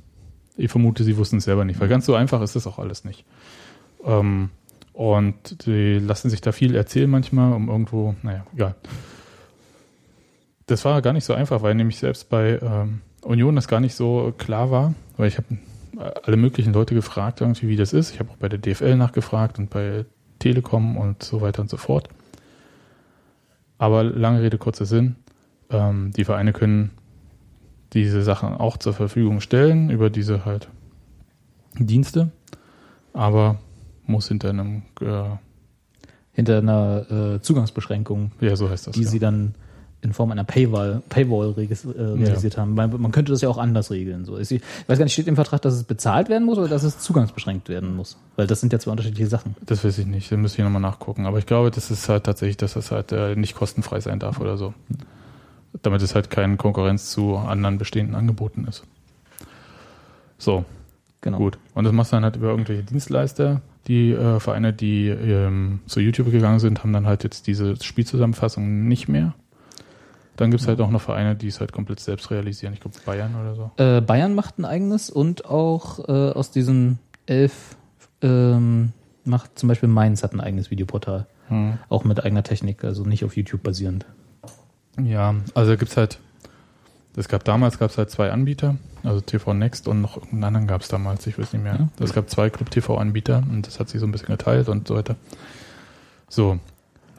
Ich 0.57 0.71
vermute, 0.71 1.03
sie 1.03 1.15
wussten 1.17 1.37
es 1.37 1.43
selber 1.43 1.63
nicht, 1.63 1.79
weil 1.79 1.87
ganz 1.87 2.05
so 2.05 2.15
einfach 2.15 2.41
ist 2.41 2.55
das 2.55 2.67
auch 2.67 2.79
alles 2.79 3.05
nicht. 3.05 3.23
Ähm, 4.03 4.49
und 4.93 5.65
die 5.65 5.99
lassen 5.99 6.29
sich 6.29 6.41
da 6.41 6.51
viel 6.51 6.75
erzählen 6.75 7.09
manchmal, 7.09 7.53
um 7.53 7.69
irgendwo, 7.69 8.15
naja, 8.21 8.45
egal. 8.53 8.75
Das 10.65 10.85
war 10.85 11.01
gar 11.01 11.13
nicht 11.13 11.23
so 11.23 11.33
einfach, 11.33 11.61
weil 11.61 11.75
nämlich 11.75 11.99
selbst 11.99 12.29
bei 12.29 12.59
ähm, 12.61 13.01
Union 13.21 13.55
das 13.55 13.67
gar 13.67 13.79
nicht 13.79 13.95
so 13.95 14.33
klar 14.37 14.71
war, 14.71 14.93
weil 15.17 15.27
ich 15.27 15.37
habe 15.37 15.57
alle 16.23 16.37
möglichen 16.37 16.73
Leute 16.73 16.95
gefragt, 16.95 17.41
irgendwie, 17.41 17.67
wie 17.67 17.75
das 17.75 17.93
ist. 17.93 18.13
Ich 18.13 18.19
habe 18.19 18.31
auch 18.31 18.37
bei 18.37 18.49
der 18.49 18.59
DFL 18.59 18.95
nachgefragt 18.95 19.59
und 19.59 19.69
bei 19.69 20.05
Telekom 20.39 20.97
und 20.97 21.23
so 21.23 21.41
weiter 21.41 21.61
und 21.61 21.69
so 21.69 21.77
fort. 21.77 22.09
Aber 23.77 24.03
lange 24.03 24.41
Rede, 24.41 24.57
kurzer 24.57 24.85
Sinn. 24.85 25.15
Ähm, 25.69 26.11
die 26.15 26.25
Vereine 26.25 26.53
können 26.53 26.91
diese 27.93 28.21
Sachen 28.23 28.53
auch 28.53 28.77
zur 28.77 28.93
Verfügung 28.93 29.41
stellen 29.41 29.89
über 29.89 30.09
diese 30.09 30.45
halt 30.45 30.69
Dienste, 31.77 32.31
aber 33.13 33.59
muss 34.05 34.27
hinter 34.27 34.49
einem, 34.49 34.83
äh, 35.01 35.23
Hinter 36.31 36.59
einer 36.59 37.11
äh, 37.11 37.41
Zugangsbeschränkung, 37.41 38.31
ja, 38.39 38.55
so 38.55 38.69
heißt 38.69 38.87
das. 38.87 38.95
die 38.95 39.03
ja. 39.03 39.09
sie 39.09 39.19
dann 39.19 39.55
in 40.01 40.13
Form 40.13 40.31
einer 40.31 40.43
Paywall, 40.43 41.01
Paywall 41.09 41.53
äh, 41.57 42.01
realisiert 42.01 42.57
haben. 42.57 42.73
Man, 42.73 43.01
man 43.01 43.11
könnte 43.11 43.31
das 43.31 43.41
ja 43.41 43.49
auch 43.49 43.57
anders 43.57 43.91
regeln. 43.91 44.25
So. 44.25 44.37
Ich 44.37 44.49
weiß 44.51 44.97
gar 44.97 45.03
nicht, 45.03 45.13
steht 45.13 45.27
im 45.27 45.35
Vertrag, 45.35 45.61
dass 45.61 45.73
es 45.73 45.83
bezahlt 45.83 46.29
werden 46.29 46.45
muss 46.45 46.57
oder 46.57 46.69
dass 46.69 46.83
es 46.83 46.99
zugangsbeschränkt 46.99 47.67
werden 47.69 47.95
muss? 47.95 48.17
Weil 48.35 48.47
das 48.47 48.61
sind 48.61 48.71
ja 48.71 48.79
zwei 48.79 48.91
unterschiedliche 48.91 49.27
Sachen. 49.27 49.55
Das 49.65 49.83
weiß 49.83 49.97
ich 49.97 50.05
nicht, 50.05 50.31
da 50.31 50.37
müsste 50.37 50.59
ich 50.59 50.63
nochmal 50.63 50.81
nachgucken. 50.81 51.25
Aber 51.25 51.37
ich 51.37 51.45
glaube, 51.45 51.71
das 51.71 51.91
ist 51.91 52.07
halt 52.07 52.23
tatsächlich, 52.23 52.57
dass 52.57 52.73
das 52.73 52.91
halt 52.91 53.11
äh, 53.11 53.35
nicht 53.35 53.55
kostenfrei 53.55 53.99
sein 53.99 54.19
darf 54.19 54.39
oder 54.39 54.57
so. 54.57 54.73
Damit 55.81 56.01
es 56.01 56.15
halt 56.15 56.29
keine 56.29 56.57
Konkurrenz 56.57 57.11
zu 57.11 57.35
anderen 57.35 57.77
bestehenden 57.77 58.15
Angeboten 58.15 58.65
ist. 58.67 58.83
So, 60.37 60.63
Genau. 61.21 61.37
gut. 61.37 61.57
Und 61.73 61.83
das 61.83 61.93
machst 61.93 62.11
du 62.11 62.15
dann 62.15 62.23
halt 62.23 62.37
über 62.37 62.47
irgendwelche 62.49 62.83
Dienstleister. 62.83 63.61
Die 63.87 64.11
äh, 64.11 64.39
Vereine, 64.39 64.71
die 64.73 65.07
ähm, 65.07 65.79
zu 65.85 65.99
YouTube 65.99 66.31
gegangen 66.31 66.59
sind, 66.59 66.79
haben 66.83 66.93
dann 66.93 67.07
halt 67.07 67.23
jetzt 67.23 67.47
diese 67.47 67.75
Spielzusammenfassung 67.81 68.87
nicht 68.87 69.07
mehr. 69.07 69.33
Dann 70.39 70.51
gibt 70.51 70.61
es 70.61 70.69
halt 70.69 70.79
auch 70.79 70.89
noch 70.89 71.01
Vereine, 71.01 71.35
die 71.35 71.47
es 71.47 71.59
halt 71.59 71.73
komplett 71.73 71.99
selbst 71.99 72.31
realisieren. 72.31 72.73
Ich 72.73 72.79
glaube 72.79 72.95
Bayern 73.05 73.35
oder 73.35 73.55
so. 73.55 73.71
Äh, 73.75 73.99
Bayern 73.99 74.33
macht 74.35 74.57
ein 74.57 74.63
eigenes 74.63 75.09
und 75.09 75.43
auch 75.43 76.07
äh, 76.07 76.31
aus 76.31 76.49
diesen 76.49 76.97
elf 77.25 77.75
ähm, 78.21 78.93
macht 79.25 79.59
zum 79.59 79.67
Beispiel 79.67 79.89
Mainz 79.89 80.23
hat 80.23 80.31
ein 80.31 80.39
eigenes 80.39 80.71
Videoportal. 80.71 81.27
Hm. 81.49 81.77
Auch 81.89 82.05
mit 82.05 82.23
eigener 82.23 82.43
Technik, 82.43 82.85
also 82.85 83.03
nicht 83.03 83.25
auf 83.25 83.35
YouTube 83.35 83.63
basierend. 83.63 84.05
Ja, 85.03 85.35
also 85.55 85.75
gibt 85.75 85.91
es 85.91 85.97
halt, 85.97 86.19
es 87.17 87.27
gab 87.27 87.43
damals 87.43 87.77
gab 87.77 87.91
es 87.91 87.97
halt 87.97 88.09
zwei 88.09 88.31
Anbieter, 88.31 88.77
also 89.03 89.19
TV 89.19 89.53
Next 89.53 89.89
und 89.89 89.99
noch 89.99 90.15
irgendeinen 90.15 90.43
anderen 90.45 90.67
gab 90.67 90.83
es 90.83 90.87
damals, 90.87 91.27
ich 91.27 91.37
weiß 91.37 91.51
nicht 91.51 91.63
mehr. 91.63 91.75
Ja. 91.79 91.87
Es 92.01 92.13
gab 92.13 92.29
zwei 92.29 92.49
Club 92.49 92.71
TV 92.71 92.97
Anbieter 92.97 93.43
und 93.51 93.67
das 93.67 93.81
hat 93.81 93.89
sich 93.89 93.99
so 93.99 94.07
ein 94.07 94.13
bisschen 94.13 94.29
geteilt 94.29 94.69
und 94.69 94.87
so 94.87 94.95
weiter. 94.95 95.17
So, 96.29 96.59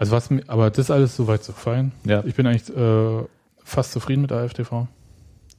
also 0.01 0.13
was 0.13 0.31
mir, 0.31 0.43
aber 0.49 0.71
das 0.71 0.79
ist 0.87 0.91
alles 0.91 1.15
soweit 1.15 1.45
so 1.45 1.53
fein. 1.53 1.93
Ja. 2.05 2.25
Ich 2.25 2.35
bin 2.35 2.47
eigentlich 2.47 2.75
äh, 2.77 3.23
fast 3.63 3.93
zufrieden 3.93 4.23
mit 4.23 4.33
AFTV. 4.33 4.87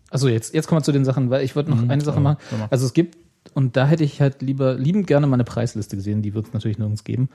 Also 0.09 0.27
jetzt, 0.27 0.53
jetzt 0.53 0.67
kommen 0.67 0.81
wir 0.81 0.83
zu 0.83 0.91
den 0.91 1.05
Sachen, 1.05 1.29
weil 1.29 1.43
ich 1.45 1.55
wollte 1.55 1.69
noch 1.69 1.81
Mhm, 1.81 1.89
eine 1.91 2.01
Sache 2.03 2.17
ja, 2.17 2.21
machen. 2.21 2.37
mal. 2.59 2.67
Also 2.69 2.85
es 2.85 2.93
gibt, 2.93 3.17
und 3.53 3.77
da 3.77 3.85
hätte 3.87 4.03
ich 4.03 4.19
halt 4.19 4.41
lieber, 4.41 4.73
liebend 4.73 5.07
gerne 5.07 5.25
mal 5.27 5.35
eine 5.35 5.43
Preisliste 5.45 5.95
gesehen, 5.95 6.21
die 6.21 6.33
wird 6.33 6.47
es 6.47 6.53
natürlich 6.53 6.77
nirgends 6.79 7.03
geben. 7.05 7.29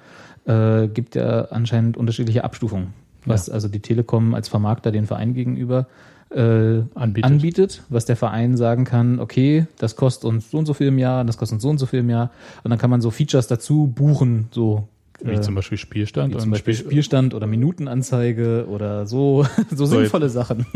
Äh, 0.45 0.89
gibt 0.89 1.15
ja 1.15 1.47
anscheinend 1.47 1.97
unterschiedliche 1.97 2.45
Abstufungen, 2.45 2.93
was 3.25 3.49
also 3.49 3.69
die 3.69 3.81
Telekom 3.81 4.35
als 4.35 4.49
Vermarkter 4.49 4.91
den 4.93 5.07
Verein 5.07 5.33
gegenüber 5.33 5.87
äh, 6.31 6.83
Anbietet. 6.95 7.25
anbietet, 7.31 7.83
was 7.89 8.05
der 8.05 8.17
Verein 8.17 8.57
sagen 8.57 8.85
kann, 8.85 9.21
okay, 9.21 9.67
das 9.79 9.95
kostet 9.97 10.25
uns 10.25 10.51
so 10.51 10.59
und 10.59 10.67
so 10.67 10.75
viel 10.75 10.89
im 10.89 10.99
Jahr, 10.99 11.25
das 11.25 11.39
kostet 11.39 11.55
uns 11.57 11.63
so 11.63 11.71
und 11.71 11.79
so 11.79 11.87
viel 11.87 12.01
im 12.01 12.11
Jahr. 12.11 12.31
Und 12.65 12.71
dann 12.71 12.79
kann 12.81 12.91
man 12.91 13.01
so 13.01 13.11
Features 13.13 13.47
dazu 13.47 13.87
buchen, 13.87 14.49
so 14.51 14.89
Wie 15.27 15.35
äh, 15.35 15.41
zum 15.41 15.55
Beispiel 15.55 15.79
Spielstand. 15.79 16.35
wie 16.35 16.39
zum 16.39 16.51
Beispiel 16.51 16.75
Spiel- 16.75 16.87
Spielstand 16.91 17.35
oder 17.35 17.47
Minutenanzeige 17.47 18.67
oder 18.69 19.07
so, 19.07 19.45
so 19.71 19.87
So, 19.87 19.99
sinnvolle 19.99 20.29
Sachen. 20.29 20.67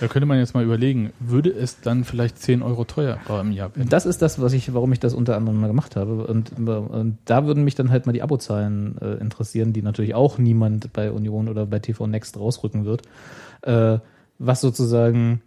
Da 0.00 0.08
könnte 0.08 0.26
man 0.26 0.38
jetzt 0.38 0.54
mal 0.54 0.64
überlegen, 0.64 1.12
würde 1.20 1.50
es 1.50 1.80
dann 1.80 2.04
vielleicht 2.04 2.38
10 2.38 2.62
Euro 2.62 2.84
teurer 2.84 3.18
im 3.40 3.52
Jahr 3.52 3.74
werden? 3.76 3.88
Das 3.88 4.06
ist 4.06 4.22
das, 4.22 4.40
was 4.40 4.52
ich, 4.52 4.72
warum 4.74 4.92
ich 4.92 5.00
das 5.00 5.14
unter 5.14 5.36
anderem 5.36 5.60
mal 5.60 5.66
gemacht 5.68 5.96
habe. 5.96 6.26
Und, 6.26 6.52
und 6.58 7.18
da 7.24 7.46
würden 7.46 7.64
mich 7.64 7.74
dann 7.74 7.90
halt 7.90 8.06
mal 8.06 8.12
die 8.12 8.22
Abozahlen 8.22 8.96
äh, 9.00 9.14
interessieren, 9.14 9.72
die 9.72 9.82
natürlich 9.82 10.14
auch 10.14 10.38
niemand 10.38 10.92
bei 10.92 11.10
Union 11.10 11.48
oder 11.48 11.66
bei 11.66 11.78
TV 11.78 12.06
Next 12.06 12.38
rausrücken 12.38 12.84
wird. 12.84 13.02
Äh, 13.62 13.98
was 14.38 14.60
sozusagen, 14.62 15.42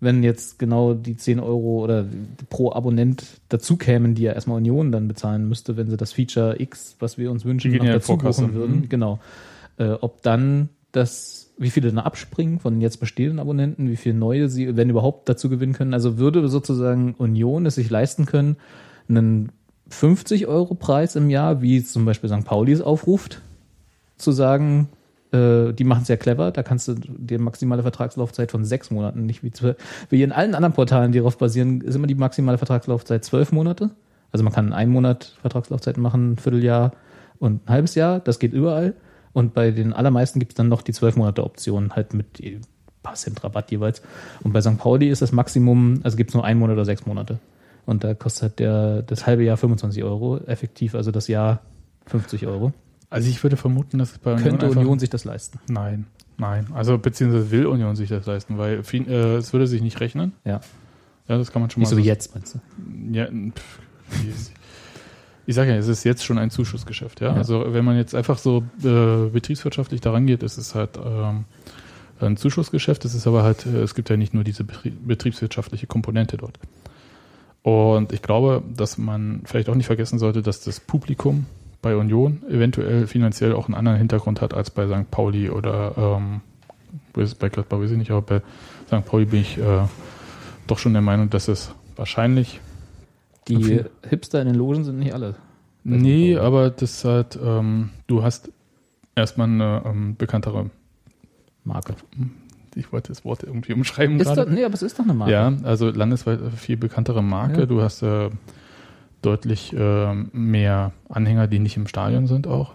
wenn 0.00 0.22
jetzt 0.22 0.58
genau 0.58 0.94
die 0.94 1.16
10 1.16 1.40
Euro 1.40 1.82
oder 1.82 2.04
pro 2.50 2.72
Abonnent 2.72 3.24
dazu 3.48 3.76
kämen, 3.76 4.14
die 4.14 4.22
ja 4.22 4.32
erstmal 4.32 4.58
Union 4.58 4.92
dann 4.92 5.08
bezahlen 5.08 5.48
müsste, 5.48 5.76
wenn 5.76 5.88
sie 5.88 5.96
das 5.96 6.12
Feature 6.12 6.60
X, 6.60 6.96
was 6.98 7.16
wir 7.16 7.30
uns 7.30 7.44
wünschen, 7.44 7.74
noch 7.74 7.84
dazu 7.84 8.16
buchen 8.18 8.54
würden. 8.54 8.76
Mhm. 8.76 8.88
Genau. 8.88 9.20
Äh, 9.78 9.92
ob 10.00 10.22
dann 10.22 10.68
das, 10.92 11.52
wie 11.58 11.70
viele 11.70 11.90
dann 11.90 11.98
abspringen 11.98 12.60
von 12.60 12.74
den 12.74 12.80
jetzt 12.82 12.98
bestehenden 12.98 13.38
Abonnenten, 13.38 13.90
wie 13.90 13.96
viele 13.96 14.14
neue 14.14 14.48
sie, 14.48 14.76
wenn 14.76 14.90
überhaupt, 14.90 15.28
dazu 15.28 15.48
gewinnen 15.48 15.72
können. 15.72 15.94
Also 15.94 16.18
würde 16.18 16.46
sozusagen 16.48 17.14
Union 17.14 17.64
es 17.64 17.76
sich 17.76 17.88
leisten 17.88 18.26
können, 18.26 18.56
einen 19.08 19.52
50 19.88 20.46
Euro 20.46 20.74
Preis 20.74 21.16
im 21.16 21.30
Jahr, 21.30 21.62
wie 21.62 21.82
zum 21.82 22.04
Beispiel 22.04 22.28
St. 22.28 22.44
Pauli 22.44 22.72
es 22.72 22.80
aufruft, 22.80 23.40
zu 24.18 24.32
sagen, 24.32 24.88
äh, 25.36 25.72
die 25.72 25.84
machen 25.84 26.02
es 26.02 26.08
ja 26.08 26.16
clever, 26.16 26.50
da 26.50 26.62
kannst 26.62 26.88
du 26.88 26.94
die 26.94 27.38
maximale 27.38 27.82
Vertragslaufzeit 27.82 28.50
von 28.50 28.64
sechs 28.64 28.90
Monaten, 28.90 29.26
nicht 29.26 29.42
wie, 29.42 29.52
wie 30.10 30.22
in 30.22 30.32
allen 30.32 30.54
anderen 30.54 30.74
Portalen, 30.74 31.12
die 31.12 31.18
darauf 31.18 31.38
basieren, 31.38 31.80
ist 31.80 31.94
immer 31.94 32.06
die 32.06 32.14
maximale 32.14 32.58
Vertragslaufzeit 32.58 33.24
zwölf 33.24 33.52
Monate. 33.52 33.90
Also 34.32 34.44
man 34.44 34.52
kann 34.52 34.72
einen 34.72 34.92
Monat 34.92 35.36
Vertragslaufzeit 35.40 35.96
machen, 35.98 36.32
ein 36.32 36.36
Vierteljahr 36.36 36.92
und 37.38 37.66
ein 37.66 37.72
halbes 37.72 37.94
Jahr, 37.94 38.20
das 38.20 38.38
geht 38.38 38.52
überall. 38.52 38.94
Und 39.32 39.52
bei 39.52 39.70
den 39.70 39.92
allermeisten 39.92 40.38
gibt 40.38 40.52
es 40.52 40.56
dann 40.56 40.68
noch 40.68 40.82
die 40.82 40.92
zwölf 40.92 41.16
Monate 41.16 41.44
Option, 41.44 41.92
halt 41.94 42.14
mit 42.14 42.40
ein 42.40 42.62
paar 43.02 43.14
Cent 43.14 43.44
Rabatt 43.44 43.70
jeweils. 43.70 44.02
Und 44.42 44.52
bei 44.52 44.60
St. 44.60 44.78
Pauli 44.78 45.08
ist 45.10 45.22
das 45.22 45.32
Maximum, 45.32 46.00
also 46.02 46.16
gibt 46.16 46.30
es 46.30 46.34
nur 46.34 46.44
einen 46.44 46.58
Monat 46.58 46.74
oder 46.74 46.84
sechs 46.84 47.06
Monate. 47.06 47.38
Und 47.84 48.02
da 48.02 48.14
kostet 48.14 48.58
der, 48.58 49.02
das 49.02 49.26
halbe 49.26 49.44
Jahr 49.44 49.56
25 49.56 50.02
Euro, 50.02 50.38
effektiv, 50.38 50.94
also 50.94 51.10
das 51.10 51.28
Jahr 51.28 51.60
50 52.06 52.46
Euro. 52.46 52.72
Also 53.10 53.28
ich 53.28 53.42
würde 53.42 53.56
vermuten, 53.56 53.98
dass 53.98 54.12
es 54.12 54.18
bei 54.18 54.34
Union 54.34 54.58
Könnte 54.58 54.70
Union 54.70 54.98
sich 54.98 55.10
das 55.10 55.24
leisten? 55.24 55.60
Nein, 55.68 56.06
nein. 56.38 56.66
Also 56.74 56.98
beziehungsweise 56.98 57.50
will 57.50 57.66
Union 57.66 57.96
sich 57.96 58.08
das 58.08 58.26
leisten, 58.26 58.58
weil 58.58 58.82
viel, 58.82 59.08
äh, 59.08 59.36
es 59.36 59.52
würde 59.52 59.66
sich 59.66 59.82
nicht 59.82 60.00
rechnen. 60.00 60.32
Ja. 60.44 60.60
Ja, 61.28 61.38
das 61.38 61.52
kann 61.52 61.62
man 61.62 61.70
schon 61.70 61.80
Nicht 61.80 61.90
mal 61.90 61.96
so 61.96 62.02
wie 62.02 62.06
jetzt, 62.06 62.34
meinst 62.34 62.54
du? 62.54 62.60
Ja, 63.12 63.26
pff, 63.26 63.80
ich 65.46 65.54
sage 65.54 65.70
ja, 65.70 65.76
es 65.76 65.88
ist 65.88 66.04
jetzt 66.04 66.24
schon 66.24 66.38
ein 66.38 66.50
Zuschussgeschäft. 66.50 67.20
Ja? 67.20 67.28
Ja. 67.28 67.34
Also 67.34 67.64
wenn 67.68 67.84
man 67.84 67.96
jetzt 67.96 68.14
einfach 68.14 68.38
so 68.38 68.64
äh, 68.82 69.28
betriebswirtschaftlich 69.30 70.00
daran 70.00 70.26
geht, 70.26 70.42
ist 70.42 70.58
es 70.58 70.74
halt 70.74 70.98
ähm, 71.02 71.44
ein 72.20 72.36
Zuschussgeschäft. 72.36 73.04
Es 73.04 73.14
ist 73.14 73.26
aber 73.26 73.44
halt, 73.44 73.64
äh, 73.66 73.80
es 73.82 73.94
gibt 73.94 74.10
ja 74.10 74.16
nicht 74.16 74.34
nur 74.34 74.42
diese 74.42 74.64
betrie 74.64 74.90
betriebswirtschaftliche 74.90 75.86
Komponente 75.86 76.36
dort. 76.36 76.58
Und 77.62 78.12
ich 78.12 78.22
glaube, 78.22 78.62
dass 78.76 78.98
man 78.98 79.42
vielleicht 79.44 79.68
auch 79.68 79.74
nicht 79.74 79.86
vergessen 79.86 80.18
sollte, 80.18 80.42
dass 80.42 80.60
das 80.60 80.80
Publikum 80.80 81.46
bei 81.86 81.96
Union 81.96 82.42
eventuell 82.50 83.06
finanziell 83.06 83.52
auch 83.52 83.66
einen 83.66 83.76
anderen 83.76 83.96
Hintergrund 83.96 84.40
hat 84.40 84.54
als 84.54 84.70
bei 84.70 84.88
St. 84.88 85.08
Pauli 85.08 85.50
oder 85.50 86.18
ähm, 86.18 86.40
bei 87.12 87.48
Gladbach 87.48 87.78
weiß 87.78 87.92
ich 87.92 87.96
nicht, 87.96 88.10
aber 88.10 88.22
bei 88.22 88.42
St. 88.88 89.06
Pauli 89.06 89.24
bin 89.24 89.40
ich 89.42 89.56
äh, 89.56 89.84
doch 90.66 90.78
schon 90.80 90.94
der 90.94 91.02
Meinung, 91.02 91.30
dass 91.30 91.46
es 91.46 91.72
wahrscheinlich 91.94 92.60
Die 93.46 93.84
Hipster 94.02 94.40
in 94.40 94.48
den 94.48 94.56
Logen 94.56 94.82
sind 94.82 94.98
nicht 94.98 95.14
alle. 95.14 95.36
Nee, 95.84 96.36
aber 96.36 96.70
das 96.70 96.90
ist 96.94 97.04
halt, 97.04 97.38
ähm, 97.40 97.90
du 98.08 98.24
hast 98.24 98.50
erstmal 99.14 99.46
eine 99.46 99.82
ähm, 99.86 100.16
bekanntere, 100.16 100.70
Marke. 101.62 101.94
ich 102.74 102.90
wollte 102.90 103.12
das 103.12 103.24
Wort 103.24 103.44
irgendwie 103.44 103.74
umschreiben 103.74 104.18
Ist 104.18 104.26
gerade. 104.26 104.46
doch, 104.46 104.50
nee, 104.50 104.64
aber 104.64 104.74
es 104.74 104.82
ist 104.82 104.98
doch 104.98 105.04
eine 105.04 105.14
Marke. 105.14 105.32
Ja, 105.32 105.52
also 105.62 105.88
landesweit 105.90 106.40
viel 106.56 106.78
bekanntere 106.78 107.22
Marke. 107.22 107.60
Ja. 107.60 107.66
Du 107.66 107.80
hast 107.80 108.02
äh, 108.02 108.30
deutlich 109.26 109.74
ähm, 109.76 110.30
mehr 110.32 110.92
Anhänger, 111.08 111.48
die 111.48 111.58
nicht 111.58 111.76
im 111.76 111.86
Stadion 111.86 112.26
sind 112.26 112.46
auch. 112.46 112.72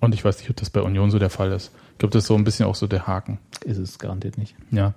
Und 0.00 0.14
ich 0.14 0.24
weiß 0.24 0.38
nicht, 0.38 0.50
ob 0.50 0.56
das 0.56 0.70
bei 0.70 0.82
Union 0.82 1.10
so 1.10 1.18
der 1.18 1.30
Fall 1.30 1.50
ist. 1.52 1.72
Ich 1.92 1.98
glaube, 1.98 2.12
das 2.12 2.24
ist 2.24 2.28
so 2.28 2.34
ein 2.34 2.44
bisschen 2.44 2.66
auch 2.66 2.74
so 2.74 2.86
der 2.86 3.06
Haken. 3.06 3.38
Ist 3.64 3.78
es 3.78 3.98
garantiert 3.98 4.36
nicht. 4.36 4.54
Ja. 4.70 4.94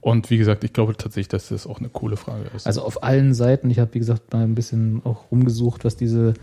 Und 0.00 0.30
wie 0.30 0.38
gesagt, 0.38 0.64
ich 0.64 0.72
glaube 0.72 0.96
tatsächlich, 0.96 1.28
dass 1.28 1.48
das 1.48 1.66
auch 1.66 1.78
eine 1.78 1.88
coole 1.88 2.16
Frage 2.16 2.44
ist. 2.56 2.66
Also 2.66 2.82
auf 2.82 3.02
allen 3.02 3.34
Seiten, 3.34 3.70
ich 3.70 3.78
habe 3.78 3.94
wie 3.94 3.98
gesagt 3.98 4.32
mal 4.32 4.42
ein 4.42 4.54
bisschen 4.54 5.02
auch 5.04 5.30
rumgesucht, 5.30 5.84
was 5.84 5.96
diese 5.96 6.34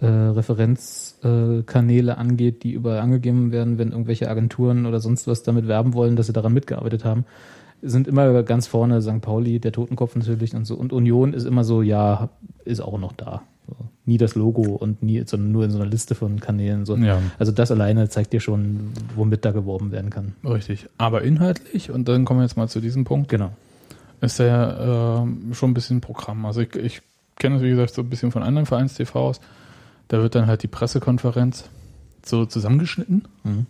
äh, 0.00 0.06
Referenzkanäle 0.06 2.18
angeht, 2.18 2.64
die 2.64 2.72
überall 2.72 3.00
angegeben 3.00 3.52
werden, 3.52 3.78
wenn 3.78 3.92
irgendwelche 3.92 4.28
Agenturen 4.28 4.86
oder 4.86 5.00
sonst 5.00 5.26
was 5.26 5.42
damit 5.42 5.68
werben 5.68 5.94
wollen, 5.94 6.16
dass 6.16 6.26
sie 6.26 6.32
daran 6.32 6.52
mitgearbeitet 6.52 7.04
haben, 7.04 7.24
sind 7.82 8.06
immer 8.08 8.42
ganz 8.44 8.66
vorne 8.66 9.02
St. 9.02 9.20
Pauli, 9.20 9.58
der 9.58 9.72
Totenkopf 9.72 10.14
natürlich 10.16 10.54
und 10.54 10.64
so. 10.64 10.76
Und 10.76 10.92
Union 10.92 11.34
ist 11.34 11.44
immer 11.44 11.64
so, 11.64 11.82
ja, 11.82 12.28
ist 12.64 12.80
auch 12.80 12.98
noch 12.98 13.12
da. 13.12 13.42
So. 13.68 13.74
Nie 14.06 14.18
das 14.18 14.34
Logo 14.34 14.62
und 14.62 15.02
nie, 15.02 15.22
sondern 15.26 15.52
nur 15.52 15.64
in 15.64 15.70
so 15.70 15.78
einer 15.80 15.90
Liste 15.90 16.14
von 16.14 16.40
Kanälen. 16.40 16.86
So. 16.86 16.96
Ja. 16.96 17.20
Also 17.38 17.52
das 17.52 17.70
alleine 17.70 18.08
zeigt 18.08 18.32
dir 18.32 18.40
schon, 18.40 18.92
womit 19.16 19.44
da 19.44 19.52
geworben 19.52 19.92
werden 19.92 20.10
kann. 20.10 20.34
Richtig. 20.44 20.88
Aber 20.98 21.22
inhaltlich, 21.22 21.90
und 21.90 22.08
dann 22.08 22.24
kommen 22.24 22.40
wir 22.40 22.44
jetzt 22.44 22.56
mal 22.56 22.68
zu 22.68 22.80
diesem 22.80 23.04
Punkt, 23.04 23.28
Genau. 23.28 23.50
ist 24.20 24.38
ja 24.38 25.22
ähm, 25.22 25.52
schon 25.52 25.70
ein 25.70 25.74
bisschen 25.74 26.00
Programm. 26.00 26.44
Also 26.46 26.60
ich, 26.60 26.74
ich 26.76 27.02
kenne 27.38 27.56
es, 27.56 27.62
wie 27.62 27.70
gesagt, 27.70 27.94
so 27.94 28.02
ein 28.02 28.10
bisschen 28.10 28.32
von 28.32 28.42
anderen 28.42 28.66
Vereins-TVs. 28.66 29.40
Da 30.08 30.18
wird 30.20 30.34
dann 30.34 30.46
halt 30.46 30.62
die 30.62 30.68
Pressekonferenz 30.68 31.64
so 32.24 32.44
zusammengeschnitten. 32.46 33.26
Mhm. 33.44 33.66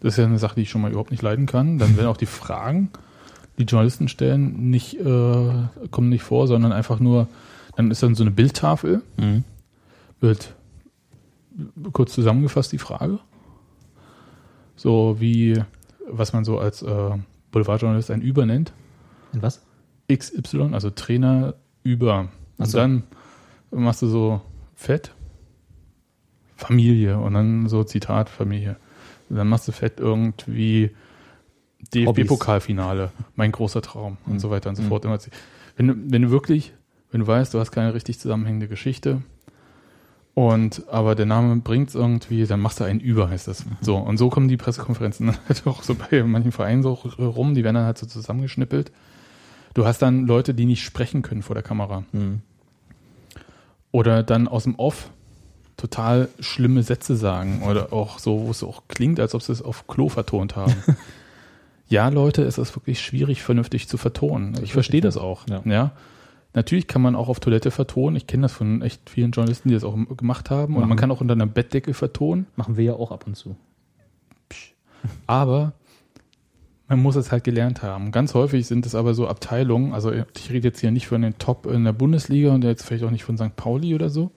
Das 0.00 0.14
ist 0.14 0.18
ja 0.18 0.24
eine 0.24 0.38
Sache, 0.38 0.56
die 0.56 0.62
ich 0.62 0.70
schon 0.70 0.80
mal 0.80 0.90
überhaupt 0.90 1.10
nicht 1.10 1.22
leiden 1.22 1.46
kann. 1.46 1.78
Dann 1.78 1.96
werden 1.96 2.08
auch 2.08 2.16
die 2.16 2.26
Fragen, 2.26 2.90
die 3.58 3.64
Journalisten 3.64 4.08
stellen, 4.08 4.70
nicht, 4.70 4.98
äh, 4.98 5.52
kommen 5.90 6.08
nicht 6.08 6.22
vor, 6.22 6.46
sondern 6.46 6.72
einfach 6.72 7.00
nur, 7.00 7.28
dann 7.76 7.90
ist 7.90 8.02
dann 8.02 8.14
so 8.14 8.22
eine 8.24 8.30
Bildtafel, 8.30 9.02
Mhm. 9.16 9.44
wird 10.20 10.54
kurz 11.92 12.12
zusammengefasst 12.12 12.72
die 12.72 12.78
Frage. 12.78 13.18
So 14.76 15.16
wie, 15.20 15.62
was 16.08 16.32
man 16.32 16.44
so 16.44 16.58
als 16.58 16.82
äh, 16.82 17.10
Boulevardjournalist 17.50 18.10
ein 18.10 18.22
Über 18.22 18.46
nennt. 18.46 18.72
Und 19.32 19.42
was? 19.42 19.60
XY, 20.10 20.70
also 20.72 20.90
Trainer 20.90 21.54
über. 21.82 22.28
Und 22.58 22.66
so. 22.66 22.78
dann 22.78 23.02
machst 23.70 24.02
du 24.02 24.06
so 24.08 24.40
fett 24.74 25.12
Familie 26.56 27.18
und 27.18 27.34
dann 27.34 27.68
so 27.68 27.84
Zitat 27.84 28.28
Familie. 28.28 28.76
Und 29.28 29.36
dann 29.36 29.48
machst 29.48 29.68
du 29.68 29.72
fett 29.72 29.98
irgendwie. 30.00 30.90
DFB-Pokalfinale, 31.94 33.10
mein 33.36 33.52
großer 33.52 33.82
Traum 33.82 34.16
und 34.26 34.34
Mhm. 34.34 34.38
so 34.38 34.50
weiter 34.50 34.70
und 34.70 34.76
so 34.76 34.82
Mhm. 34.82 34.88
fort. 34.88 35.04
Wenn 35.76 35.86
du, 35.88 35.94
wenn 36.08 36.22
du 36.22 36.30
wirklich, 36.30 36.72
wenn 37.10 37.20
du 37.20 37.26
weißt, 37.26 37.52
du 37.54 37.58
hast 37.58 37.70
keine 37.72 37.94
richtig 37.94 38.18
zusammenhängende 38.18 38.68
Geschichte 38.68 39.22
und 40.34 40.84
aber 40.88 41.14
der 41.14 41.26
Name 41.26 41.56
bringt 41.56 41.90
es 41.90 41.94
irgendwie, 41.94 42.46
dann 42.46 42.60
machst 42.60 42.80
du 42.80 42.84
einen 42.84 43.00
über, 43.00 43.28
heißt 43.28 43.48
das. 43.48 43.66
Mhm. 43.66 43.70
So, 43.80 43.96
und 43.96 44.16
so 44.16 44.30
kommen 44.30 44.48
die 44.48 44.56
Pressekonferenzen 44.56 45.26
dann 45.26 45.36
halt 45.48 45.66
auch 45.66 45.82
so 45.82 45.94
bei 45.94 46.22
manchen 46.22 46.52
Vereinen 46.52 46.82
so 46.82 46.92
rum, 46.92 47.54
die 47.54 47.64
werden 47.64 47.74
dann 47.76 47.84
halt 47.84 47.98
so 47.98 48.06
zusammengeschnippelt. 48.06 48.90
Du 49.74 49.84
hast 49.86 50.00
dann 50.02 50.26
Leute, 50.26 50.54
die 50.54 50.66
nicht 50.66 50.82
sprechen 50.84 51.22
können 51.22 51.42
vor 51.42 51.54
der 51.54 51.62
Kamera. 51.62 52.04
Mhm. 52.12 52.40
Oder 53.90 54.22
dann 54.22 54.48
aus 54.48 54.64
dem 54.64 54.74
Off 54.76 55.10
total 55.76 56.28
schlimme 56.40 56.82
Sätze 56.82 57.16
sagen. 57.16 57.62
Oder 57.62 57.92
auch 57.92 58.18
so, 58.18 58.46
wo 58.46 58.50
es 58.50 58.62
auch 58.62 58.82
klingt, 58.88 59.18
als 59.20 59.34
ob 59.34 59.42
sie 59.42 59.52
es 59.52 59.62
auf 59.62 59.86
Klo 59.86 60.08
vertont 60.08 60.56
haben. 60.56 60.74
ja, 61.92 62.08
Leute, 62.08 62.42
es 62.42 62.58
ist 62.58 62.74
wirklich 62.76 63.00
schwierig, 63.00 63.42
vernünftig 63.42 63.86
zu 63.88 63.96
vertonen. 63.98 64.54
Ich 64.56 64.62
ist 64.62 64.70
verstehe 64.72 64.98
richtig, 64.98 65.14
das 65.14 65.16
auch. 65.18 65.46
ja. 65.48 65.62
Ja. 65.64 65.92
Natürlich 66.54 66.86
kann 66.86 67.00
man 67.00 67.14
auch 67.16 67.28
auf 67.28 67.40
Toilette 67.40 67.70
vertonen. 67.70 68.14
Ich 68.16 68.26
kenne 68.26 68.42
das 68.42 68.52
von 68.52 68.82
echt 68.82 69.08
vielen 69.08 69.30
Journalisten, 69.30 69.68
die 69.70 69.74
das 69.74 69.84
auch 69.84 69.96
gemacht 70.16 70.50
haben. 70.50 70.74
Und 70.74 70.80
Machen. 70.80 70.88
man 70.90 70.98
kann 70.98 71.10
auch 71.10 71.22
unter 71.22 71.32
einer 71.32 71.46
Bettdecke 71.46 71.94
vertonen. 71.94 72.46
Machen 72.56 72.76
wir 72.76 72.84
ja 72.84 72.92
auch 72.92 73.10
ab 73.10 73.26
und 73.26 73.36
zu. 73.36 73.56
Aber 75.26 75.72
man 76.88 77.00
muss 77.00 77.16
es 77.16 77.32
halt 77.32 77.44
gelernt 77.44 77.82
haben. 77.82 78.12
Ganz 78.12 78.34
häufig 78.34 78.66
sind 78.66 78.84
es 78.84 78.94
aber 78.94 79.14
so 79.14 79.26
Abteilungen, 79.28 79.94
also 79.94 80.12
ich 80.12 80.50
rede 80.50 80.68
jetzt 80.68 80.80
hier 80.80 80.90
nicht 80.90 81.06
von 81.06 81.22
den 81.22 81.38
Top 81.38 81.64
in 81.66 81.84
der 81.84 81.94
Bundesliga 81.94 82.52
und 82.52 82.64
jetzt 82.64 82.84
vielleicht 82.84 83.04
auch 83.04 83.10
nicht 83.10 83.24
von 83.24 83.38
St. 83.38 83.56
Pauli 83.56 83.94
oder 83.94 84.10
so, 84.10 84.30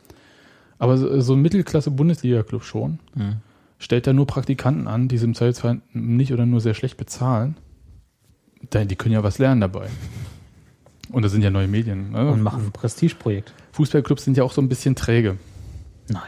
aber 0.80 0.98
so, 0.98 1.20
so 1.20 1.34
ein 1.34 1.42
Mittelklasse-Bundesliga-Club 1.42 2.64
schon, 2.64 3.00
Mhm. 3.14 3.36
Stellt 3.80 4.08
da 4.08 4.14
nur 4.14 4.28
Praktikanten 4.28 4.88
an, 4.88 5.08
die 5.08 5.18
sie 5.18 5.26
im 5.26 5.34
Zweifelsfall 5.36 5.82
nicht 5.94 6.32
oder 6.34 6.46
nur 6.46 6.62
sehr 6.62 6.74
schlecht 6.74 6.98
bezahlen. 6.98 7.56
Die 8.74 8.96
können 8.96 9.14
ja 9.14 9.24
was 9.24 9.38
lernen 9.38 9.62
dabei. 9.62 9.88
Und 11.12 11.24
das 11.24 11.32
sind 11.32 11.44
ja 11.44 11.52
neue 11.52 11.68
Medien. 11.68 12.12
Ne? 12.12 12.30
Und 12.32 12.42
machen 12.42 12.66
ein 12.66 12.72
Prestigeprojekt. 12.72 13.54
Fußballclubs 13.74 14.24
sind 14.24 14.38
ja 14.38 14.44
auch 14.44 14.52
so 14.52 14.62
ein 14.62 14.70
bisschen 14.70 14.96
träge. 14.96 15.38
Nein. 16.10 16.22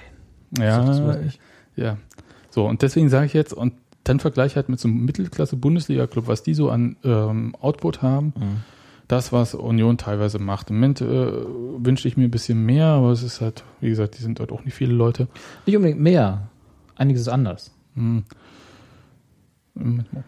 Ja, 0.60 0.84
das 0.86 1.22
nicht? 1.24 1.40
ja. 1.76 1.98
So, 2.52 2.66
und 2.68 2.82
deswegen 2.82 3.10
sage 3.10 3.26
ich 3.26 3.34
jetzt, 3.34 3.54
und 3.54 3.74
dann 4.04 4.20
vergleich 4.20 4.56
halt 4.56 4.70
mit 4.70 4.80
so 4.80 4.88
einem 4.88 5.04
Mittelklasse-Bundesliga-Club, 5.06 6.28
was 6.28 6.44
die 6.44 6.54
so 6.54 6.70
an 6.70 6.96
ähm, 7.04 7.56
Output 7.60 8.02
haben, 8.02 8.34
Mhm. 8.38 8.62
das, 9.08 9.32
was 9.34 9.54
Union 9.54 9.98
teilweise 9.98 10.40
macht. 10.40 10.70
Im 10.70 10.78
Moment 10.78 11.02
äh, 11.02 11.06
wünschte 11.06 12.08
ich 12.08 12.16
mir 12.18 12.26
ein 12.26 12.32
bisschen 12.32 12.66
mehr, 12.66 12.86
aber 12.88 13.12
es 13.12 13.24
ist 13.24 13.42
halt, 13.42 13.64
wie 13.82 13.90
gesagt, 13.90 14.18
die 14.18 14.22
sind 14.22 14.40
dort 14.40 14.52
auch 14.52 14.64
nicht 14.64 14.76
viele 14.76 14.94
Leute. 14.94 15.28
Nicht 15.66 15.76
unbedingt 15.76 16.00
mehr. 16.02 16.50
Einiges 16.98 17.22
ist 17.22 17.28
anders. 17.28 17.72
Hm. 17.96 18.24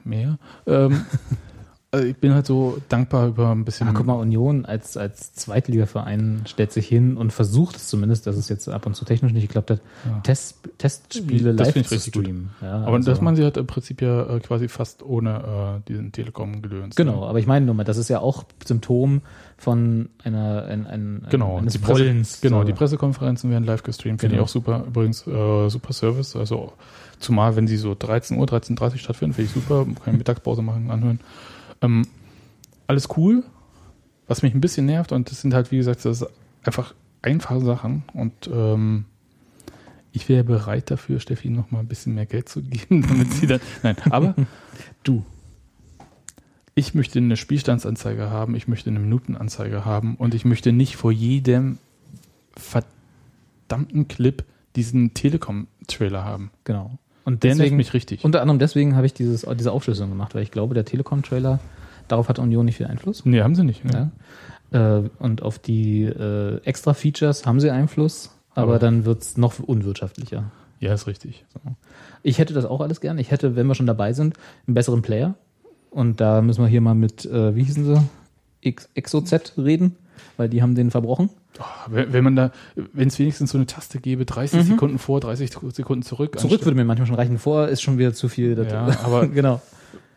Mehr. 0.04 0.38
Ähm, 0.68 1.06
also 1.92 2.06
ich 2.06 2.16
bin 2.18 2.34
halt 2.36 2.46
so 2.46 2.78
dankbar 2.88 3.28
über 3.28 3.50
ein 3.52 3.66
bisschen. 3.66 3.88
Ah, 3.88 3.94
guck 3.96 4.06
mal, 4.06 4.14
Union 4.14 4.66
als, 4.66 4.96
als 4.98 5.34
Zweitligaverein 5.34 6.42
stellt 6.46 6.72
sich 6.72 6.88
hin 6.88 7.18
und 7.18 7.34
versucht 7.34 7.76
es 7.78 7.88
zumindest, 7.88 8.28
dass 8.28 8.36
es 8.38 8.48
jetzt 8.50 8.70
ab 8.70 8.86
und 8.86 8.96
zu 8.96 9.06
technisch 9.06 9.32
nicht 9.34 9.48
geklappt 9.48 9.72
hat, 9.72 9.82
Ja. 10.06 10.20
Test, 10.20 10.58
Testspiele 10.78 11.56
Das 11.56 11.68
live 11.68 11.76
ich 11.78 11.88
zu 11.88 12.00
streamen. 12.00 12.52
Ja, 12.62 12.82
aber 12.84 12.94
also- 12.98 13.10
das 13.10 13.22
man 13.22 13.36
sie 13.36 13.44
hat 13.44 13.58
im 13.58 13.66
Prinzip 13.68 14.02
ja 14.02 14.36
äh, 14.36 14.40
quasi 14.40 14.68
fast 14.68 15.02
ohne 15.04 15.80
äh, 15.84 15.88
diesen 15.88 16.12
Telekom-Gedöns. 16.12 16.96
Genau, 16.96 17.26
aber 17.26 17.40
ich 17.40 17.48
meine 17.48 17.66
nur 17.66 17.76
mal, 17.76 17.84
das 17.86 17.98
ist 17.98 18.10
ja 18.10 18.20
auch 18.20 18.44
Symptom 18.66 19.22
von 19.58 20.10
einer 20.24 20.66
ein, 20.66 20.86
ein, 20.86 21.26
Genau, 21.30 21.58
eines 21.58 21.74
die 21.74 21.80
Presse, 21.80 22.02
Wollens. 22.02 22.40
genau, 22.42 22.60
so. 22.62 22.64
die 22.68 22.74
Pressekonferenzen 22.74 23.50
werden 23.52 23.64
live 23.66 23.84
gestreamt, 23.84 24.22
finde 24.22 24.36
Genau. 24.36 24.44
ich 24.46 24.50
auch 24.50 24.54
super. 24.54 24.84
Übrigens, 24.88 25.26
äh, 25.28 25.70
super 25.70 25.92
Service. 25.94 26.36
Also, 26.36 26.72
zumal, 27.20 27.56
wenn 27.56 27.68
sie 27.68 27.78
so 27.78 27.96
13 27.98 28.38
Uhr, 28.38 28.46
13.30 28.46 28.92
Uhr 28.94 28.98
stattfinden, 29.00 29.34
finde 29.34 29.48
ich 29.48 29.54
super. 29.54 29.86
Kann 30.06 30.18
Mittagspause 30.18 30.62
machen, 30.62 30.92
anhören. 30.92 31.20
Ähm, 31.82 32.08
alles 32.88 33.08
cool. 33.18 33.44
Was 34.28 34.42
mich 34.44 34.54
ein 34.54 34.62
bisschen 34.62 34.86
nervt, 34.86 35.12
und 35.12 35.32
das 35.32 35.42
sind 35.42 35.54
halt, 35.54 35.72
wie 35.72 35.78
gesagt, 35.78 36.06
das 36.06 36.26
einfach 36.64 36.94
einfache 37.22 37.62
Sachen. 37.62 38.04
Und 38.14 38.50
ähm, 38.52 39.06
ich 40.12 40.30
wäre 40.30 40.44
bereit 40.44 40.92
dafür, 40.92 41.20
Steffi 41.20 41.50
noch 41.50 41.72
mal 41.72 41.80
ein 41.80 41.88
bisschen 41.88 42.16
mehr 42.16 42.26
Geld 42.26 42.50
zu 42.50 42.62
geben, 42.62 43.02
damit 43.08 43.34
sie 43.34 43.48
dann. 43.48 43.62
Nein, 43.84 43.96
aber 44.10 44.36
Du. 45.04 45.26
ich 46.76 46.94
möchte 46.94 47.20
eine 47.20 47.38
Spielstandsanzeige 47.38 48.30
haben, 48.30 48.56
ich 48.56 48.68
möchte 48.68 48.90
eine 48.90 49.00
Minutenanzeige 49.00 49.86
haben 49.86 50.16
und 50.16 50.34
ich 50.34 50.46
möchte 50.46 50.72
nicht 50.72 50.96
vor 50.96 51.12
jedem 51.12 51.78
verdammten 52.56 54.08
Clip 54.08 54.44
diesen 54.76 55.14
Telekom-Trailer 55.14 56.24
haben. 56.24 56.52
Genau. 56.64 56.98
Und 57.30 57.44
Der 57.44 57.52
deswegen, 57.52 57.76
mich 57.78 57.94
richtig. 57.94 58.26
unter 58.26 58.42
anderem 58.42 58.58
deswegen 58.58 58.96
habe 58.96 59.06
ich 59.06 59.14
dieses, 59.14 59.46
diese 59.58 59.72
Aufschlüsselung 59.72 60.10
gemacht, 60.10 60.34
weil 60.34 60.42
ich 60.42 60.50
glaube, 60.50 60.74
der 60.74 60.84
Telekom-Trailer, 60.84 61.60
darauf 62.08 62.28
hat 62.28 62.40
Union 62.40 62.66
nicht 62.66 62.78
viel 62.78 62.88
Einfluss. 62.88 63.24
nee, 63.24 63.42
haben 63.42 63.54
sie 63.54 63.64
nicht. 63.64 63.86
Ne? 63.86 64.10
Ja. 64.74 64.98
Äh, 64.98 65.10
und 65.20 65.44
auf 65.44 65.60
die 65.60 66.06
äh, 66.06 66.58
Extra-Features 66.64 67.46
haben 67.46 67.60
sie 67.60 67.70
Einfluss, 67.70 68.32
aber, 68.56 68.64
Aber- 68.74 68.80
dann 68.80 69.06
wird 69.06 69.22
es 69.22 69.38
noch 69.38 69.60
unwirtschaftlicher. 69.60 70.52
Ja, 70.80 70.92
ist 70.94 71.06
richtig. 71.08 71.46
Ich 72.24 72.40
hätte 72.40 72.54
das 72.56 72.66
auch 72.66 72.82
alles 72.82 73.00
gern. 73.00 73.20
Ich 73.20 73.30
hätte, 73.32 73.56
wenn 73.56 73.68
wir 73.68 73.76
schon 73.76 73.86
dabei 73.86 74.14
sind, 74.14 74.36
einen 74.66 74.74
besseren 74.74 75.02
Player. 75.04 75.36
Und 75.92 76.20
da 76.22 76.42
müssen 76.42 76.62
wir 76.64 76.68
hier 76.70 76.82
mal 76.82 76.96
mit, 76.96 77.26
äh, 77.26 77.54
wie 77.56 77.64
hießen 77.64 77.86
sie? 77.86 78.02
X 78.62 78.90
ExoZ 78.96 79.54
reden, 79.58 79.98
weil 80.38 80.50
die 80.50 80.62
haben 80.64 80.74
den 80.76 80.90
verbrochen. 80.90 81.30
Oh, 81.60 81.64
wenn, 81.90 82.24
man 82.24 82.36
da, 82.36 82.52
wenn 82.94 83.10
es 83.10 83.20
wenigstens 83.20 83.52
so 83.52 83.58
eine 83.58 83.68
Taste 83.68 84.00
gäbe, 84.00 84.26
30 84.26 84.64
Sekunden 84.64 84.98
vor, 84.98 85.20
30 85.20 85.52
Sekunden 85.74 86.04
zurück. 86.04 86.36
Mhm. 86.36 86.40
Zurück 86.40 86.66
würde 86.66 86.76
mir 86.78 86.86
manchmal 86.86 87.08
schon 87.08 87.16
reichen. 87.16 87.38
Vor 87.38 87.68
ist 87.68 87.82
schon 87.82 87.98
wieder 87.98 88.14
zu 88.14 88.30
viel. 88.30 88.58
Ja, 88.70 88.88
aber- 89.04 89.28
genau. 89.28 89.62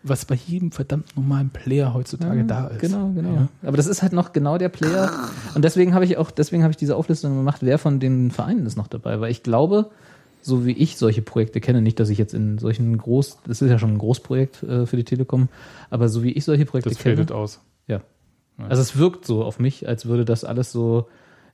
was 0.05 0.24
bei 0.24 0.34
jedem 0.34 0.72
verdammt 0.72 1.16
normalen 1.16 1.51
Player 1.51 1.95
heutzutage 1.95 2.45
da 2.45 2.68
ist. 2.68 2.80
Genau, 2.80 3.11
genau. 3.11 3.34
Ja. 3.34 3.49
Aber 3.62 3.76
das 3.76 3.86
ist 3.86 4.03
halt 4.03 4.12
noch 4.12 4.32
genau 4.32 4.59
der 4.59 4.68
Player. 4.68 5.11
Und 5.55 5.64
deswegen 5.64 5.95
habe 5.95 6.05
ich 6.05 6.16
auch, 6.16 6.30
deswegen 6.30 6.62
habe 6.62 6.70
ich 6.72 6.76
diese 6.76 6.97
Auflistung 6.97 7.36
gemacht, 7.36 7.59
wer 7.62 7.78
von 7.78 8.01
den 8.01 8.30
Vereinen 8.30 8.66
ist 8.66 8.76
noch 8.76 8.88
dabei. 8.88 9.20
Weil 9.20 9.30
ich 9.30 9.43
glaube, 9.43 9.90
so 10.43 10.66
wie 10.66 10.72
ich 10.72 10.97
solche 10.97 11.22
Projekte 11.22 11.61
kenne, 11.61 11.82
nicht, 11.82 12.01
dass 12.01 12.09
ich 12.09 12.18
jetzt 12.18 12.34
in 12.34 12.59
solchen 12.59 12.99
Groß, 12.99 13.38
das 13.47 13.62
ist 13.62 13.70
ja 13.70 13.78
schon 13.78 13.93
ein 13.95 13.99
Großprojekt 13.99 14.62
äh, 14.64 14.86
für 14.86 14.97
die 14.97 15.05
Telekom, 15.05 15.49
aber 15.88 16.09
so 16.09 16.22
wie 16.24 16.32
ich 16.32 16.45
solche 16.45 16.64
Projekte 16.66 16.90
Das 16.90 16.99
kenne. 16.99 17.16
fadet 17.16 17.30
aus. 17.32 17.61
Ja. 17.86 18.01
Also 18.68 18.82
es 18.82 18.97
wirkt 18.99 19.24
so 19.24 19.45
auf 19.45 19.59
mich, 19.61 19.88
als 19.88 20.07
würde 20.07 20.24
das 20.24 20.45
alles 20.45 20.72
so 20.72 21.07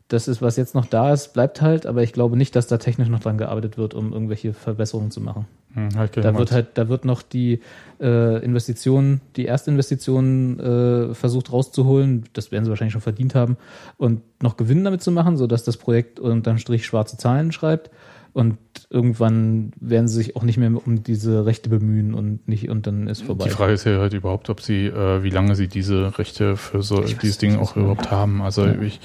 das 0.09 0.27
ist, 0.27 0.41
was 0.41 0.57
jetzt 0.57 0.75
noch 0.75 0.87
da 0.87 1.13
ist, 1.13 1.35
bleibt 1.35 1.61
halt, 1.61 1.87
aber 1.87 2.03
ich 2.03 2.15
glaube 2.15 2.37
nicht, 2.37 2.57
dass 2.57 2.67
da 2.67 2.79
technisch 2.79 3.09
noch 3.09 3.21
dran 3.21 3.37
gearbeitet 3.37 3.77
wird, 3.77 3.93
um 3.93 4.13
irgendwelche 4.13 4.55
Verbesserungen 4.55 5.11
zu 5.11 5.21
machen. 5.21 5.47
Hm, 5.75 5.91
halt 5.97 6.17
Da 6.17 6.35
wird 6.37 6.51
halt, 6.51 6.69
da 6.75 6.89
wird 6.89 7.05
noch 7.05 7.21
die 7.21 7.61
äh, 8.01 8.43
Investition, 8.43 9.21
die 9.37 9.45
Erstinvestition 9.45 10.59
äh, 10.59 11.15
versucht 11.15 11.53
rauszuholen. 11.53 12.25
Das 12.33 12.51
werden 12.51 12.65
sie 12.65 12.71
wahrscheinlich 12.71 12.93
schon 12.93 13.03
verdient 13.03 13.35
haben 13.35 13.59
und 13.99 14.23
noch 14.43 14.57
Gewinn 14.57 14.83
damit 14.83 15.03
zu 15.03 15.13
machen, 15.13 15.37
sodass 15.37 15.63
das 15.63 15.77
Projekt 15.77 16.19
unterm 16.21 16.57
Strich 16.57 16.87
schwarze 16.87 17.19
Zahlen 17.19 17.53
schreibt. 17.53 17.91
Und 18.33 18.57
irgendwann 18.89 19.73
werden 19.81 20.07
sie 20.07 20.15
sich 20.15 20.37
auch 20.37 20.43
nicht 20.43 20.59
mehr 20.59 20.71
um 20.71 21.03
diese 21.03 21.45
Rechte 21.45 21.69
bemühen 21.69 22.15
und 22.15 22.47
nicht 22.47 22.71
und 22.71 22.87
dann 22.87 23.09
ist 23.09 23.23
vorbei. 23.23 23.45
Die 23.45 23.51
Frage 23.51 23.73
ist 23.73 23.85
ja 23.85 23.99
halt 23.99 24.13
überhaupt, 24.15 24.49
ob 24.49 24.61
sie, 24.61 24.87
äh, 24.87 25.23
wie 25.23 25.31
lange 25.31 25.55
sie 25.55 25.67
diese 25.67 26.19
Rechte 26.19 26.57
für 26.57 26.83
so 26.83 27.01
dieses 27.03 27.39
Ding 27.39 27.57
auch 27.57 27.77
überhaupt 27.77 28.11
haben. 28.11 28.41
Also 28.41 28.65
Ja. 28.65 28.81
ich, 28.81 29.01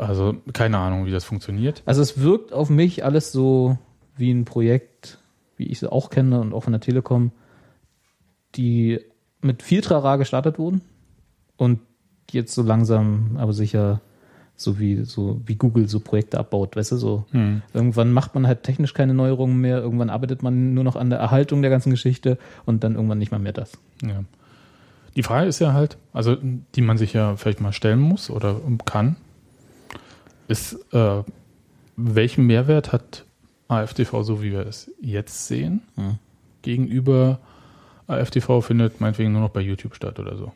also 0.00 0.36
keine 0.52 0.78
Ahnung, 0.78 1.06
wie 1.06 1.10
das 1.10 1.24
funktioniert. 1.24 1.82
Also 1.84 2.02
es 2.02 2.20
wirkt 2.20 2.52
auf 2.52 2.70
mich 2.70 3.04
alles 3.04 3.32
so 3.32 3.78
wie 4.16 4.30
ein 4.32 4.44
Projekt, 4.44 5.18
wie 5.56 5.66
ich 5.66 5.82
es 5.82 5.88
auch 5.88 6.10
kenne 6.10 6.40
und 6.40 6.52
auch 6.52 6.64
von 6.64 6.72
der 6.72 6.80
Telekom, 6.80 7.32
die 8.54 9.00
mit 9.40 9.62
viel 9.62 9.80
Trara 9.80 10.16
gestartet 10.16 10.58
wurden 10.58 10.82
und 11.56 11.80
jetzt 12.30 12.54
so 12.54 12.62
langsam, 12.62 13.36
aber 13.38 13.52
sicher 13.52 14.00
so 14.56 14.78
wie 14.78 15.04
so 15.04 15.40
wie 15.46 15.54
Google 15.54 15.88
so 15.88 16.00
Projekte 16.00 16.38
abbaut, 16.38 16.76
weißt 16.76 16.92
du, 16.92 16.96
so 16.96 17.24
Hm. 17.30 17.62
irgendwann 17.72 18.12
macht 18.12 18.34
man 18.34 18.46
halt 18.46 18.62
technisch 18.62 18.92
keine 18.92 19.14
Neuerungen 19.14 19.58
mehr, 19.58 19.78
irgendwann 19.78 20.10
arbeitet 20.10 20.42
man 20.42 20.74
nur 20.74 20.84
noch 20.84 20.96
an 20.96 21.08
der 21.08 21.18
Erhaltung 21.18 21.62
der 21.62 21.70
ganzen 21.70 21.90
Geschichte 21.90 22.36
und 22.66 22.84
dann 22.84 22.94
irgendwann 22.94 23.18
nicht 23.18 23.32
mal 23.32 23.38
mehr 23.38 23.54
das. 23.54 23.72
Ja. 24.02 24.24
Die 25.16 25.22
Frage 25.22 25.48
ist 25.48 25.58
ja 25.60 25.72
halt, 25.72 25.96
also 26.12 26.36
die 26.74 26.82
man 26.82 26.98
sich 26.98 27.14
ja 27.14 27.36
vielleicht 27.36 27.60
mal 27.60 27.72
stellen 27.72 28.00
muss 28.00 28.30
oder 28.30 28.60
kann, 28.84 29.16
ist, 30.50 30.74
äh, 30.92 31.22
welchen 31.96 32.46
Mehrwert 32.46 32.92
hat 32.92 33.24
AFTV, 33.68 34.22
so 34.22 34.42
wie 34.42 34.52
wir 34.52 34.66
es 34.66 34.90
jetzt 35.00 35.46
sehen, 35.46 35.82
Hm. 35.96 36.18
gegenüber 36.62 37.38
AFTV 38.08 38.60
findet 38.60 39.00
meinetwegen 39.00 39.32
nur 39.32 39.40
noch 39.42 39.50
bei 39.50 39.60
YouTube 39.60 39.94
statt 39.94 40.18
oder 40.18 40.36
so. 40.36 40.52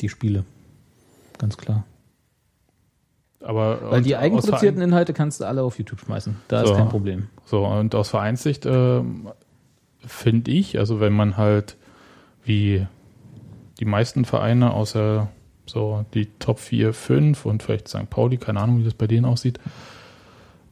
Die 0.00 0.08
Spiele. 0.08 0.44
Ganz 1.38 1.56
klar. 1.56 1.84
Aber 3.40 3.90
Weil 3.90 4.02
die 4.02 4.16
eigenproduzierten 4.16 4.82
Inhalte 4.82 5.14
kannst 5.14 5.40
du 5.40 5.44
alle 5.44 5.62
auf 5.62 5.78
YouTube 5.78 6.00
schmeißen. 6.00 6.36
Da 6.48 6.64
So. 6.66 6.72
ist 6.72 6.76
kein 6.78 6.88
Problem. 6.88 7.28
So, 7.44 7.64
und 7.64 7.94
aus 7.94 8.08
Vereinssicht 8.10 8.66
ähm, 8.66 9.28
finde 10.04 10.50
ich, 10.50 10.78
also 10.78 11.00
wenn 11.00 11.12
man 11.12 11.36
halt 11.36 11.76
wie 12.44 12.86
die 13.78 13.84
meisten 13.84 14.24
Vereine 14.24 14.72
außer 14.74 15.28
so 15.68 16.04
die 16.14 16.26
Top 16.38 16.58
4, 16.58 16.92
5 16.92 17.44
und 17.46 17.62
vielleicht 17.62 17.88
St. 17.88 18.08
Pauli, 18.10 18.36
keine 18.36 18.60
Ahnung, 18.60 18.78
wie 18.80 18.84
das 18.84 18.94
bei 18.94 19.06
denen 19.06 19.24
aussieht, 19.24 19.58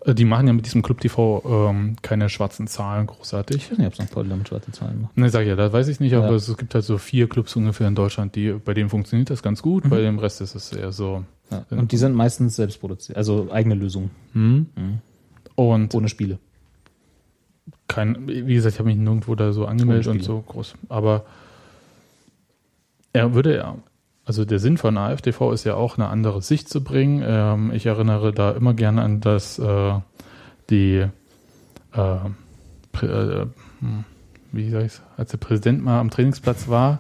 äh, 0.05 0.15
die 0.15 0.25
machen 0.25 0.47
ja 0.47 0.53
mit 0.53 0.67
diesem 0.67 0.83
Club 0.83 1.01
TV 1.01 1.43
ähm, 1.71 1.97
keine 2.03 2.29
schwarzen 2.29 2.67
Zahlen 2.67 3.07
großartig. 3.07 3.57
Ich 3.57 3.71
weiß 3.71 3.79
nicht, 3.79 3.87
ob 3.87 3.95
St. 3.95 4.13
Pauli 4.13 4.29
damit 4.29 4.49
schwarze 4.49 4.73
Zahlen 4.73 5.03
macht. 5.03 5.17
Ne, 5.17 5.29
sag 5.31 5.43
ich 5.43 5.49
ja, 5.49 5.57
das 5.57 5.73
weiß 5.73 5.89
ich 5.89 6.01
nicht, 6.01 6.15
aber 6.15 6.29
Ja. 6.31 6.35
es 6.35 6.57
gibt 6.57 6.75
halt 6.75 6.85
so 6.85 6.99
vier 6.99 7.29
Clubs 7.29 7.55
ungefähr 7.57 7.89
in 7.89 7.95
Deutschland, 7.95 8.35
die, 8.35 8.53
bei 8.53 8.75
denen 8.75 8.89
funktioniert 8.89 9.31
das 9.31 9.43
ganz 9.43 9.63
gut, 9.63 9.89
bei 9.89 10.01
dem 10.01 10.19
Rest 10.19 10.41
ist 10.41 10.55
es 10.55 10.73
eher 10.73 10.93
so. 10.93 11.25
Ja. 11.51 11.65
Und 11.71 11.93
die 11.93 11.97
sind 11.97 12.15
meistens 12.15 12.57
selbst 12.57 12.81
produziert, 12.81 13.17
also 13.19 13.49
eigene 13.53 13.75
Lösungen, 13.77 14.11
Hm. 14.33 14.67
Und 15.55 15.95
ohne 15.95 16.09
Spiele. 16.09 16.39
kein, 17.89 18.27
wie 18.29 18.55
gesagt, 18.55 18.75
ich 18.75 18.79
habe 18.81 18.89
mich 18.89 18.99
nirgendwo 18.99 19.35
da 19.37 19.53
so 19.53 19.65
angemeldet 19.67 20.09
und 20.09 20.23
so 20.23 20.41
groß. 20.41 20.75
Aber 20.89 21.25
er 23.13 23.33
würde 23.35 23.57
ja, 23.57 23.77
also 24.27 24.45
der 24.45 24.59
Sinn 24.59 24.77
von 24.77 24.99
AFTV 24.99 25.53
ist 25.53 25.65
ja 25.65 25.75
auch 25.75 25.97
eine 25.97 26.09
andere 26.09 26.43
Sicht 26.43 26.69
zu 26.69 26.83
bringen. 26.83 27.23
Ähm, 27.25 27.71
ich 27.73 27.87
erinnere 27.87 28.33
da 28.33 28.51
immer 28.51 28.75
gerne 28.75 29.03
an 29.03 29.21
das, 29.21 29.59
äh, 29.61 29.95
die, 30.69 31.07
äh, 31.95 32.17
äh, 33.03 33.47
hm, 33.81 34.05
wie 34.51 34.71
sag 34.71 34.85
ich's, 34.85 35.01
als 35.17 35.31
der 35.31 35.39
Präsident 35.39 35.85
mal 35.85 36.01
am 36.01 36.11
Trainingsplatz 36.11 36.67
war 36.67 36.99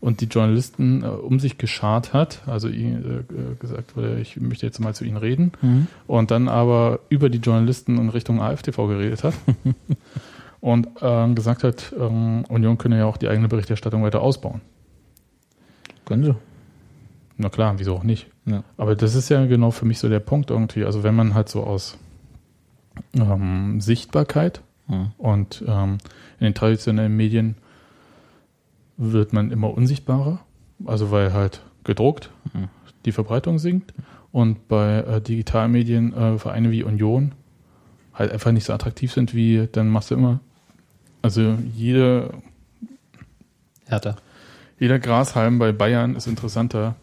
und 0.00 0.20
die 0.20 0.26
Journalisten 0.26 1.02
äh, 1.02 1.08
um 1.08 1.40
sich 1.40 1.58
geschart 1.58 2.12
hat, 2.12 2.42
also 2.46 2.68
ihm 2.68 3.24
äh, 3.28 3.54
gesagt 3.58 3.96
wurde, 3.96 4.20
ich 4.20 4.40
möchte 4.40 4.64
jetzt 4.64 4.78
mal 4.78 4.94
zu 4.94 5.04
Ihnen 5.04 5.16
reden, 5.16 5.50
und 6.06 6.30
dann 6.30 6.48
aber 6.48 7.00
über 7.08 7.28
die 7.28 7.38
Journalisten 7.38 7.98
in 7.98 8.08
Richtung 8.08 8.40
AFTV 8.40 8.76
geredet 8.86 9.24
hat 9.24 9.34
und 10.60 10.86
ähm, 11.02 11.34
gesagt 11.34 11.64
hat, 11.64 11.92
ähm, 11.98 12.44
Union 12.48 12.78
könne 12.78 12.98
ja 12.98 13.06
auch 13.06 13.16
die 13.16 13.26
eigene 13.26 13.48
Berichterstattung 13.48 14.04
weiter 14.04 14.22
ausbauen. 14.22 14.60
Können 16.04 16.22
sie. 16.22 16.34
Na 17.38 17.48
klar, 17.48 17.78
wieso 17.78 17.94
auch 17.94 18.02
nicht? 18.02 18.26
Ja. 18.46 18.64
Aber 18.76 18.94
das 18.96 19.14
ist 19.14 19.28
ja 19.28 19.46
genau 19.46 19.70
für 19.70 19.84
mich 19.86 19.98
so 20.00 20.08
der 20.08 20.18
Punkt 20.20 20.50
irgendwie. 20.50 20.84
Also 20.84 21.02
wenn 21.04 21.14
man 21.14 21.34
halt 21.34 21.48
so 21.48 21.62
aus 21.62 21.96
ähm, 23.14 23.80
Sichtbarkeit 23.80 24.60
Ja. 24.88 25.12
und 25.18 25.62
ähm, 25.66 25.98
in 26.40 26.44
den 26.46 26.54
traditionellen 26.54 27.16
Medien 27.16 27.54
wird 28.96 29.32
man 29.32 29.50
immer 29.52 29.72
unsichtbarer, 29.72 30.40
also 30.84 31.10
weil 31.10 31.32
halt 31.32 31.62
gedruckt 31.84 32.30
Mhm. 32.54 32.68
die 33.04 33.12
Verbreitung 33.12 33.58
sinkt 33.58 33.92
und 34.32 34.66
bei 34.68 34.98
äh, 35.00 35.20
Digitalmedien 35.20 36.12
äh, 36.14 36.38
Vereine 36.38 36.70
wie 36.72 36.82
Union 36.82 37.32
halt 38.14 38.32
einfach 38.32 38.50
nicht 38.50 38.64
so 38.64 38.72
attraktiv 38.72 39.12
sind 39.12 39.32
wie, 39.34 39.68
dann 39.70 39.88
machst 39.88 40.10
du 40.10 40.14
immer, 40.16 40.40
also 41.22 41.56
jede, 41.74 42.30
Hertha. 43.86 44.16
jeder 44.80 44.98
Grashalm 44.98 45.58
bei 45.58 45.70
Bayern 45.72 46.16
ist 46.16 46.26
interessanter 46.26 46.96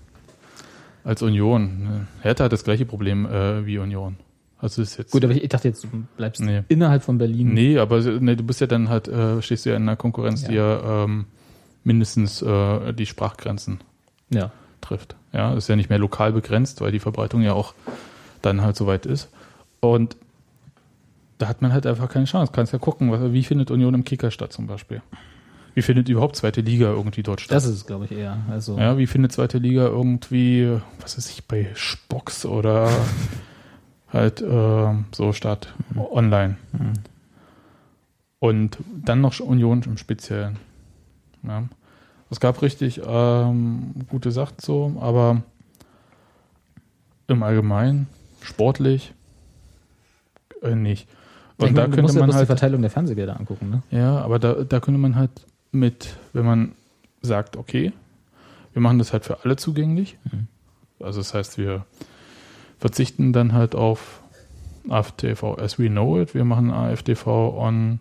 als 1.05 1.21
Union. 1.21 2.07
Hertha 2.21 2.43
hat 2.45 2.51
das 2.51 2.63
gleiche 2.65 2.85
Problem 2.85 3.25
äh, 3.25 3.65
wie 3.65 3.77
Union. 3.77 4.17
Also 4.59 4.81
ist 4.81 4.97
jetzt 4.97 5.11
Gut, 5.11 5.23
aber 5.23 5.33
ich, 5.33 5.47
dachte 5.49 5.67
jetzt, 5.67 5.83
du 5.83 5.87
bleibst 6.17 6.41
Nee. 6.41 6.63
innerhalb 6.67 7.03
von 7.03 7.17
Berlin. 7.17 7.53
Nee, 7.53 7.77
aber 7.77 8.01
nee, 8.01 8.35
du 8.35 8.43
bist 8.43 8.59
ja 8.61 8.67
dann 8.67 8.89
halt, 8.89 9.07
äh, 9.07 9.41
stehst 9.41 9.65
du 9.65 9.69
ja 9.69 9.75
in 9.77 9.83
einer 9.83 9.95
Konkurrenz, 9.95 10.43
die 10.45 10.53
ja 10.55 11.03
ähm, 11.05 11.25
mindestens 11.83 12.41
äh, 12.41 12.93
die 12.93 13.05
Sprachgrenzen 13.05 13.79
Ja. 14.29 14.51
trifft. 14.81 15.15
Ja, 15.33 15.53
ist 15.53 15.67
ja 15.67 15.75
nicht 15.75 15.89
mehr 15.89 15.99
lokal 15.99 16.31
begrenzt, 16.33 16.81
weil 16.81 16.91
die 16.91 16.99
Verbreitung 16.99 17.41
ja 17.41 17.53
auch 17.53 17.73
dann 18.41 18.61
halt 18.61 18.75
so 18.75 18.87
weit 18.87 19.05
ist. 19.05 19.29
Und 19.81 20.15
da 21.37 21.47
hat 21.49 21.61
man 21.61 21.73
halt 21.73 21.85
einfach 21.85 22.09
keine 22.09 22.25
Chance. 22.25 22.51
Kannst 22.55 22.71
ja 22.73 22.79
gucken, 22.79 23.11
was, 23.11 23.33
wie 23.33 23.43
findet 23.43 23.69
Union 23.69 23.93
im 23.93 24.03
Kicker 24.05 24.31
statt 24.31 24.53
zum 24.53 24.67
Beispiel? 24.67 25.01
Wie 25.75 25.81
findet 25.81 26.07
überhaupt 26.07 26.37
zweite 26.37 26.61
Liga 26.61 26.87
irgendwie 26.87 27.21
dort 27.21 27.41
statt? 27.41 27.55
Das 27.55 27.65
ist 27.65 27.75
es, 27.75 27.85
glaube 27.85 28.05
ich, 28.05 28.11
eher. 28.13 28.37
Also, 28.49 28.79
Ja, 28.79 28.97
wie 28.97 29.07
findet 29.07 29.33
zweite 29.33 29.57
Liga 29.57 29.85
irgendwie, 29.85 30.79
was 31.01 31.17
weiß 31.17 31.29
ich, 31.29 31.45
bei 31.45 31.67
Spox 31.75 32.45
oder 32.45 32.89
halt 34.07 34.41
äh, 34.41 34.93
so 35.11 35.33
statt, 35.33 35.73
online. 35.95 36.55
Und 38.39 38.77
dann 38.95 39.19
noch 39.19 39.37
Union 39.41 39.83
im 39.85 39.97
Speziellen. 39.97 40.57
Ja. 41.43 41.63
Es 42.29 42.39
gab 42.39 42.61
richtig 42.61 43.01
ähm, 43.05 43.95
gute 44.09 44.31
Sachen 44.31 44.55
so, 44.61 44.95
aber 45.01 45.43
im 47.27 47.43
Allgemeinen, 47.43 48.07
sportlich, 48.41 49.13
äh, 50.61 50.73
nicht. 50.73 51.09
Und 51.57 51.67
ich 51.67 51.73
da 51.73 51.83
könnte 51.87 52.13
man 52.13 52.13
bloß 52.13 52.27
die 52.27 52.33
halt 52.33 52.47
Verteilung 52.47 52.81
der 52.81 52.91
Fernsehgelder 52.91 53.37
angucken, 53.37 53.69
ne? 53.69 53.83
ja, 53.91 54.19
aber 54.19 54.39
da, 54.39 54.53
da 54.63 54.79
könnte 54.79 54.99
man 54.99 55.15
halt 55.15 55.31
mit, 55.75 56.17
wenn 56.33 56.45
man 56.45 56.71
sagt, 57.21 57.57
okay, 57.57 57.91
wir 58.73 58.81
machen 58.81 58.99
das 58.99 59.13
halt 59.13 59.25
für 59.25 59.43
alle 59.43 59.55
zugänglich. 59.55 60.17
Also 60.99 61.19
das 61.19 61.33
heißt, 61.33 61.57
wir 61.57 61.85
verzichten 62.79 63.33
dann 63.33 63.53
halt 63.53 63.75
auf 63.75 64.21
AFTV 64.89 65.57
as 65.57 65.79
we 65.79 65.89
know 65.89 66.19
it. 66.19 66.33
Wir 66.33 66.45
machen 66.45 66.71
AFTV 66.71 67.27
on 67.27 67.99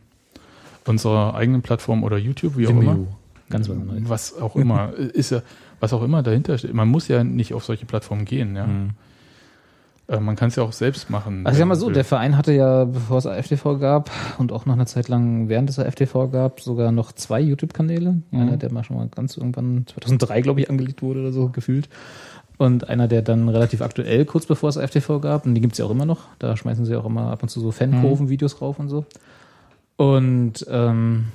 unserer 0.87 1.35
eigenen 1.35 1.63
Plattform 1.63 2.05
oder 2.05 2.19
YouTube, 2.19 2.57
wie 2.57 2.67
auch 2.67 2.71
immer. 2.71 2.95
Vimeo. 2.95 3.09
Ganz 3.51 3.71
was 4.09 4.41
auch 4.41 4.57
immer. 4.57 4.93
ist 4.97 5.31
ja, 5.31 5.43
was 5.81 5.93
auch 5.93 6.03
immer 6.03 6.23
dahinter 6.23 6.59
steht. 6.59 6.75
Man 6.75 6.89
muss 6.89 7.09
ja 7.09 7.25
nicht 7.25 7.55
auf 7.55 7.65
solche 7.65 7.87
Plattformen 7.87 8.25
gehen, 8.25 8.57
ja. 8.57 8.65
Äh, 8.65 8.89
Man 10.07 10.37
kann 10.37 10.49
es 10.49 10.57
ja 10.57 10.63
auch 10.63 10.73
selbst 10.73 11.09
machen. 11.09 11.47
Also 11.47 11.57
ich 11.57 11.59
sag 11.61 11.67
mal 11.67 11.77
so, 11.77 11.89
der. 11.89 12.05
Verein 12.05 12.37
hatte 12.37 12.53
ja, 12.53 12.85
bevor 12.85 13.19
es 13.19 13.27
AFTV 13.27 13.79
gab 13.81 14.11
und 14.37 14.53
auch 14.53 14.67
noch 14.67 14.75
eine 14.75 14.85
Zeit 14.85 15.09
lang 15.09 15.49
während 15.49 15.71
es 15.71 15.79
AFTV 15.79 16.31
gab, 16.31 16.61
sogar 16.61 16.93
noch 16.93 17.13
zwei 17.13 17.41
YouTube-Kanäle. 17.41 18.21
Einer, 18.31 18.59
der 18.59 18.71
mal 18.71 18.85
schon 18.85 18.99
mal 18.99 19.09
ganz 19.09 19.39
irgendwann 19.39 19.87
2003, 19.87 20.43
glaube 20.43 20.61
ich, 20.61 20.69
angelegt 20.69 21.01
wurde 21.01 21.21
oder 21.21 21.33
so 21.33 21.49
gefühlt. 21.49 21.89
Und 22.59 22.89
einer, 22.89 23.09
der 23.09 23.23
dann 23.23 23.49
relativ 23.49 23.81
aktuell, 23.81 24.27
kurz 24.27 24.47
bevor 24.47 24.69
es 24.69 24.77
AFTV 24.77 25.21
gab, 25.21 25.47
und 25.47 25.55
die 25.55 25.61
gibt's 25.61 25.79
ja 25.79 25.87
auch 25.87 25.91
immer 25.91 26.07
noch, 26.07 26.29
da 26.39 26.57
schmeißen 26.57 26.85
sie 26.85 26.95
auch 26.97 27.07
immer 27.07 27.31
ab 27.31 27.43
und 27.43 27.49
zu 27.49 27.61
so 27.61 27.73
Fankurven-Videos 27.73 28.61
rauf 28.61 28.79
und 28.79 28.89
so. 28.89 29.07
Und 29.97 30.67
ähm, 30.69 31.29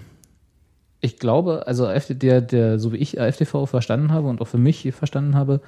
ich 1.01 1.17
glaube, 1.17 1.65
also 1.65 1.87
der, 2.09 2.41
der, 2.41 2.79
so 2.79 2.93
wie 2.93 2.97
ich 2.97 3.19
AFTV 3.19 3.65
verstanden 3.65 4.11
habe 4.11 4.27
und 4.27 4.41
auch 4.41 4.47
für 4.47 4.57
mich 4.57 4.91
verstanden 4.93 5.35
habe, 5.35 5.61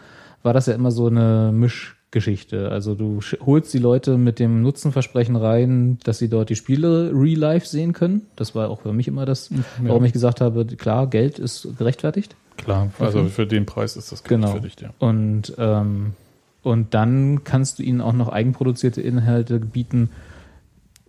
war 0.44 0.53
das 0.53 0.68
ja 0.68 0.73
immer 0.73 0.91
so 0.91 1.07
eine 1.07 1.52
Mischgeschichte. 2.11 2.69
Also 2.69 2.93
du 2.93 3.21
holst 3.45 3.73
die 3.73 3.79
Leute 3.79 4.17
mit 4.17 4.39
dem 4.39 4.61
Nutzenversprechen 4.61 5.35
rein, 5.38 5.97
dass 6.03 6.19
sie 6.19 6.29
dort 6.29 6.49
die 6.49 6.55
Spiele 6.55 7.11
real 7.13 7.39
life 7.39 7.65
sehen 7.65 7.93
können. 7.93 8.23
Das 8.35 8.53
war 8.53 8.69
auch 8.69 8.81
für 8.81 8.91
mich 8.93 9.07
immer 9.07 9.25
das, 9.25 9.49
warum 9.81 10.03
ich 10.03 10.11
gesagt 10.11 10.41
habe, 10.41 10.65
klar, 10.65 11.07
Geld 11.07 11.39
ist 11.39 11.67
gerechtfertigt. 11.77 12.35
Klar, 12.57 12.91
also 12.99 13.25
für 13.25 13.47
den 13.47 13.65
Preis 13.65 13.95
ist 13.95 14.11
das 14.11 14.23
Genau. 14.25 14.53
für 14.55 14.61
dich, 14.61 14.75
ja. 14.81 14.89
Und 14.99 15.53
ähm, 15.57 16.13
Und 16.63 16.93
dann 16.93 17.43
kannst 17.43 17.79
du 17.79 17.83
ihnen 17.83 18.01
auch 18.01 18.13
noch 18.13 18.29
eigenproduzierte 18.29 19.01
Inhalte 19.01 19.59
bieten, 19.59 20.09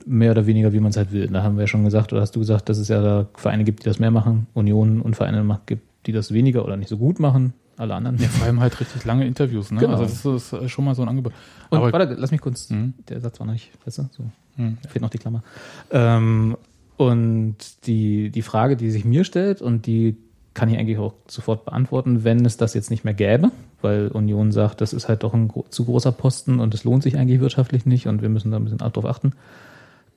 mehr 0.07 0.31
oder 0.31 0.47
weniger, 0.47 0.73
wie 0.73 0.81
man 0.81 0.91
es 0.91 0.97
halt 0.97 1.13
will. 1.13 1.27
Da 1.29 1.43
haben 1.43 1.57
wir 1.57 1.63
ja 1.63 1.67
schon 1.67 1.85
gesagt, 1.85 2.13
oder 2.13 2.23
hast 2.23 2.35
du 2.35 2.41
gesagt, 2.41 2.69
dass 2.69 2.79
es 2.79 2.89
ja 2.89 3.03
da 3.03 3.27
Vereine 3.35 3.65
gibt, 3.65 3.81
die 3.81 3.85
das 3.85 3.99
mehr 3.99 4.11
machen, 4.11 4.47
Unionen 4.55 5.01
und 5.03 5.15
Vereine 5.15 5.61
gibt, 5.67 5.83
die 6.07 6.13
das 6.13 6.33
weniger 6.33 6.65
oder 6.65 6.77
nicht 6.77 6.89
so 6.89 6.97
gut 6.97 7.21
machen, 7.21 7.53
alle 7.77 7.95
anderen. 7.95 8.19
Ja, 8.19 8.29
vor 8.29 8.47
allem 8.47 8.61
halt 8.61 8.79
richtig 8.81 9.05
lange 9.05 9.27
Interviews, 9.27 9.71
ne? 9.71 9.81
Genau. 9.81 9.97
Also 9.97 10.33
das 10.35 10.53
ist 10.53 10.71
schon 10.71 10.85
mal 10.85 10.95
so 10.95 11.03
ein 11.03 11.09
Angebot. 11.09 11.33
Und 11.71 11.79
Aber 11.79 11.93
warte, 11.93 12.15
lass 12.19 12.31
mich 12.31 12.41
kurz, 12.41 12.71
Mhm. 12.71 12.95
der 13.09 13.21
Satz 13.21 13.39
war 13.41 13.47
noch 13.47 13.55
nicht 13.55 13.71
besser, 13.85 14.09
so. 14.13 14.25
Hm, 14.57 14.77
fehlt 14.89 15.03
noch 15.03 15.11
die 15.11 15.19
Klammer. 15.19 15.43
Ähm, 15.91 16.57
und 16.99 17.57
die, 17.87 18.31
die 18.31 18.43
Frage, 18.43 18.77
die 18.77 18.91
sich 18.91 19.05
mir 19.05 19.25
stellt, 19.25 19.63
und 19.63 19.87
die 19.87 20.17
kann 20.55 20.69
ich 20.69 20.79
eigentlich 20.79 20.99
auch 20.99 21.15
sofort 21.27 21.65
beantworten, 21.65 22.25
wenn 22.25 22.45
es 22.45 22.59
das 22.59 22.75
jetzt 22.75 22.91
nicht 22.91 23.05
mehr 23.05 23.15
gäbe, 23.15 23.51
weil 23.81 24.09
Union 24.09 24.53
sagt, 24.53 24.83
das 24.83 24.93
ist 24.93 25.09
halt 25.09 25.23
doch 25.23 25.33
ein 25.33 25.51
zu 25.71 25.87
großer 25.87 26.13
Posten 26.13 26.61
und 26.61 26.75
es 26.75 26.85
lohnt 26.85 27.03
sich 27.03 27.17
eigentlich 27.17 27.41
wirtschaftlich 27.41 27.87
nicht 27.87 28.07
und 28.07 28.21
wir 28.21 28.29
müssen 28.29 28.51
da 28.51 28.59
ein 28.59 28.65
bisschen 28.65 28.79
drauf 28.79 29.07
achten, 29.07 29.33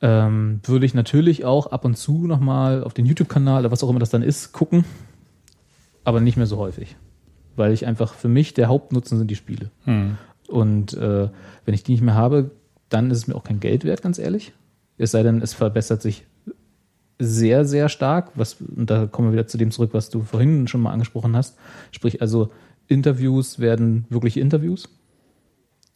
ähm, 0.02 0.60
würde 0.66 0.86
ich 0.86 0.94
natürlich 0.94 1.46
auch 1.46 1.68
ab 1.68 1.86
und 1.86 1.98
zu 1.98 2.28
nochmal 2.28 2.84
auf 2.84 2.94
den 2.94 3.06
YouTube-Kanal 3.06 3.62
oder 3.62 3.72
was 3.72 3.82
auch 3.82 3.90
immer 3.90 4.00
das 4.00 4.10
dann 4.10 4.24
ist, 4.24 4.52
gucken, 4.52 4.84
aber 6.04 6.20
nicht 6.20 6.36
mehr 6.36 6.48
so 6.48 6.58
häufig. 6.58 6.98
Weil 7.56 7.72
ich 7.74 7.86
einfach, 7.86 8.14
für 8.14 8.28
mich, 8.28 8.54
der 8.54 8.68
Hauptnutzen 8.68 9.18
sind 9.18 9.30
die 9.32 9.36
Spiele. 9.36 9.72
hm. 9.86 10.18
Und 10.48 10.94
äh, 10.94 11.30
wenn 11.66 11.74
ich 11.74 11.82
die 11.84 11.94
nicht 11.94 12.04
mehr 12.04 12.14
habe, 12.14 12.52
dann 12.90 13.10
ist 13.10 13.18
es 13.18 13.28
mir 13.28 13.36
auch 13.36 13.44
kein 13.44 13.60
Geld 13.60 13.84
wert, 13.84 14.04
ganz 14.04 14.20
ehrlich. 14.20 14.54
Es 14.98 15.10
sei 15.10 15.24
denn, 15.24 15.42
es 15.42 15.56
verbessert 15.56 16.04
sich 16.04 16.26
sehr, 17.18 17.66
sehr 17.66 17.90
stark. 17.90 18.32
Was, 18.36 18.58
und 18.62 18.90
da 18.90 19.08
kommen 19.08 19.30
wir 19.30 19.34
wieder 19.34 19.48
zu 19.48 19.58
dem 19.58 19.72
zurück, 19.72 19.90
was 19.94 20.12
du 20.12 20.22
vorhin 20.22 20.68
schon 20.68 20.82
mal 20.82 20.92
angesprochen 20.92 21.36
hast. 21.36 21.58
Sprich, 21.92 22.22
also 22.22 22.52
Interviews 22.88 23.60
werden 23.60 24.06
wirklich 24.10 24.38
Interviews 24.38 24.88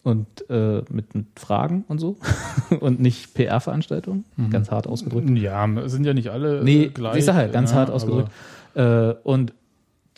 und 0.03 0.25
äh, 0.49 0.81
mit, 0.89 1.13
mit 1.13 1.27
Fragen 1.35 1.83
und 1.87 1.99
so 1.99 2.17
und 2.79 2.99
nicht 2.99 3.33
PR-Veranstaltungen, 3.35 4.25
ganz 4.49 4.71
hart 4.71 4.87
ausgedrückt. 4.87 5.29
Ja, 5.37 5.67
sind 5.87 6.05
ja 6.05 6.13
nicht 6.13 6.29
alle 6.29 6.63
Nee, 6.63 6.85
äh, 6.85 6.89
gleich. 6.89 7.17
ich 7.17 7.25
sag 7.25 7.35
halt, 7.35 7.53
ganz 7.53 7.71
ja, 7.71 7.77
hart 7.77 7.89
ausgedrückt. 7.91 8.31
Äh, 8.73 9.13
und 9.23 9.53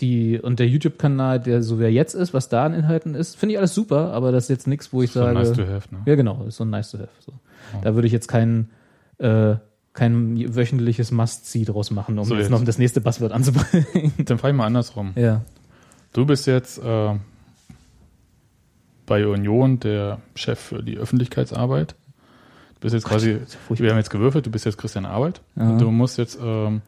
die 0.02 0.40
und 0.40 0.60
der 0.60 0.68
YouTube-Kanal, 0.68 1.40
der 1.40 1.62
so 1.64 1.80
wie 1.80 1.84
er 1.84 1.92
jetzt 1.92 2.14
ist, 2.16 2.34
was 2.34 2.50
da 2.50 2.66
an 2.66 2.74
Inhalten 2.74 3.16
ist, 3.16 3.38
finde 3.38 3.54
ich 3.54 3.60
alles 3.60 3.74
super, 3.76 4.12
aber 4.14 4.32
das 4.32 4.46
ist 4.46 4.50
jetzt 4.50 4.68
nichts, 4.68 4.92
wo 4.92 5.02
ich 5.04 5.12
So 5.12 5.20
sage. 5.22 5.34
nice 5.38 5.54
to 5.54 5.62
have, 5.68 5.94
ne? 5.94 6.02
Ja, 6.06 6.16
genau, 6.16 6.44
ist 6.48 6.58
so 6.58 6.66
ein 6.66 6.70
nice 6.72 6.92
to 6.92 6.98
have. 6.98 7.10
So. 7.20 7.34
Da 7.84 7.94
würde 7.96 8.08
ich 8.08 8.12
jetzt 8.14 8.28
kein, 8.28 8.70
äh, 9.20 9.56
kein 9.94 10.56
wöchentliches 10.56 11.12
Must-See 11.12 11.64
draus 11.66 11.92
machen, 11.92 12.18
um 12.20 12.26
So 12.26 12.34
jetzt 12.36 12.44
jetzt. 12.46 12.52
noch 12.52 12.64
das 12.66 12.78
nächste 12.78 13.00
Buzzword 13.02 13.32
anzubringen. 13.32 14.14
Dann 14.26 14.38
frage 14.40 14.54
ich 14.54 14.58
mal 14.58 14.66
andersrum. 14.66 15.12
ja. 15.16 15.42
Du 16.14 16.26
bist 16.26 16.46
jetzt 16.48 16.78
äh, 16.84 17.14
bei 19.06 19.26
Union 19.26 19.80
der 19.80 20.20
Chef 20.36 20.60
für 20.60 20.84
die 20.84 20.98
Öffentlichkeitsarbeit. 20.98 21.96
Du 22.76 22.80
bist 22.82 22.94
jetzt 22.96 23.06
quasi, 23.06 23.32
ja 23.32 23.38
furchtbar. 23.68 23.86
wir 23.86 23.92
haben 23.92 23.98
jetzt 23.98 24.10
gewürfelt, 24.10 24.46
du 24.46 24.52
bist 24.52 24.66
jetzt 24.66 24.78
Christian 24.78 25.06
Arbeit. 25.06 25.42
Ja. 25.56 25.70
Und 25.70 25.80
du 25.82 25.92
musst 25.92 26.18
jetzt 26.18 26.38
ähm, 26.44 26.82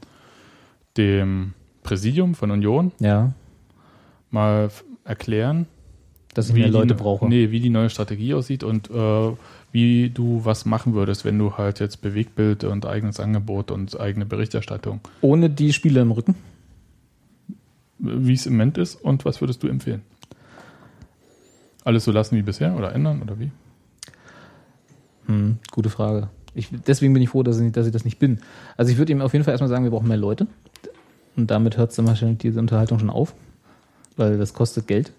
dem 0.98 1.53
Präsidium 1.84 2.34
von 2.35 2.49
Union 2.51 2.91
Ja, 2.99 3.34
mal 4.31 4.69
erklären, 5.03 5.68
dass 6.34 6.47
ich 6.49 6.55
mehr 6.55 6.65
die 6.65 6.72
Leute 6.72 6.93
ne- 6.95 6.99
brauche. 6.99 7.27
Nee, 7.27 7.51
wie 7.51 7.60
die 7.60 7.69
neue 7.69 7.89
Strategie 7.89 8.34
aussieht 8.34 8.64
und 8.64 8.89
äh, 8.89 9.31
wie 9.72 10.10
du 10.10 10.41
was 10.45 10.65
machen 10.65 10.93
würdest, 10.93 11.26
wenn 11.26 11.38
du 11.38 11.57
halt 11.57 11.80
jetzt 11.80 12.01
Bewegbild 12.01 12.64
und 12.64 12.85
eigenes 12.85 13.19
Angebot 13.19 13.69
und 13.72 13.99
eigene 13.99 14.26
Berichterstattung, 14.26 15.01
Ohne 15.22 15.49
die 15.49 15.73
Spiele 15.73 16.01
im 16.01 16.11
Rücken. 16.11 16.35
wie 17.99 18.34
es 18.34 18.45
im 18.45 18.53
Moment 18.53 18.77
ist 18.77 18.95
und 18.95 19.26
was 19.26 19.41
würdest 19.41 19.61
du 19.64 19.68
empfehlen? 19.68 20.01
Alles 21.84 22.05
so 22.05 22.11
lassen 22.11 22.38
wie 22.38 22.41
bisher 22.41 22.76
oder 22.77 22.93
ändern 22.93 23.22
oder 23.22 23.39
wie? 23.39 23.51
Hm, 25.27 25.57
gute 25.72 25.89
Frage. 25.89 26.30
Ich, 26.55 26.69
deswegen 26.88 27.14
bin 27.14 27.23
ich 27.23 27.30
froh, 27.30 27.43
dass 27.43 27.60
ich, 27.60 27.72
dass 27.72 27.85
ich 27.88 27.91
das 27.93 28.05
nicht 28.05 28.19
bin. 28.19 28.39
Also 28.77 28.91
ich 28.91 28.97
würde 28.97 29.11
ihm 29.11 29.22
auf 29.22 29.34
jeden 29.34 29.43
Fall 29.43 29.53
erstmal 29.53 29.69
sagen, 29.69 29.84
wir 29.84 29.91
brauchen 29.91 30.07
mehr 30.07 30.18
Leute. 30.18 30.47
Und 31.35 31.49
damit 31.49 31.77
hört 31.77 31.97
dann 31.97 32.07
wahrscheinlich 32.07 32.39
diese 32.39 32.60
Unterhaltung 32.60 32.99
schon 32.99 33.10
auf. 33.10 33.34
Weil 34.15 34.38
das 34.38 34.53
kostet 34.53 34.88
Geld. 34.88 35.11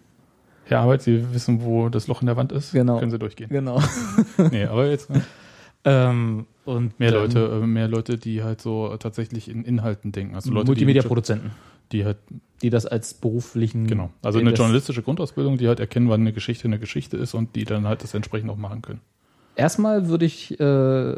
Herr 0.67 0.81
Arbeit, 0.81 1.03
Sie 1.03 1.33
wissen, 1.33 1.63
wo 1.63 1.89
das 1.89 2.07
Loch 2.07 2.23
in 2.23 2.27
der 2.27 2.37
Wand 2.37 2.53
ist? 2.53 2.73
Genau. 2.73 2.99
Können 2.99 3.11
Sie 3.11 3.19
durchgehen. 3.19 3.49
Genau. 3.51 3.83
Nee, 4.51 4.65
aber 4.65 4.89
jetzt 4.89 5.11
äh, 5.11 5.21
ähm, 5.85 6.47
und 6.65 6.99
mehr 6.99 7.11
dann 7.11 7.23
Leute, 7.23 7.61
äh, 7.63 7.67
mehr 7.67 7.89
Leute, 7.89 8.17
die 8.17 8.43
halt 8.43 8.61
so 8.61 8.97
tatsächlich 8.97 9.49
in 9.51 9.65
Inhalten 9.65 10.13
denken. 10.13 10.35
Also 10.35 10.51
Leute, 10.51 10.65
die, 10.65 10.71
Multimedia-Produzenten, 10.71 11.51
die 11.93 12.05
halt, 12.07 12.17
die 12.63 12.71
das 12.71 12.87
als 12.87 13.15
beruflichen. 13.15 13.87
genau. 13.87 14.11
Also 14.23 14.39
eine 14.39 14.55
journalistische 14.55 15.03
Grundausbildung, 15.03 15.59
die 15.59 15.69
halt 15.69 15.81
erkennen, 15.81 16.09
wann 16.09 16.23
eine 16.23 16.33
Geschichte 16.33 16.65
eine 16.65 16.79
Geschichte 16.79 17.19
ist 17.19 17.35
und 17.35 17.55
die 17.55 17.65
dann 17.65 17.87
halt 17.87 18.03
das 18.03 18.15
entsprechend 18.15 18.51
auch 18.51 18.57
machen 18.57 18.81
können. 18.81 19.01
Erstmal 19.57 20.09
würde 20.09 20.25
ich, 20.25 20.59
äh, 20.59 21.17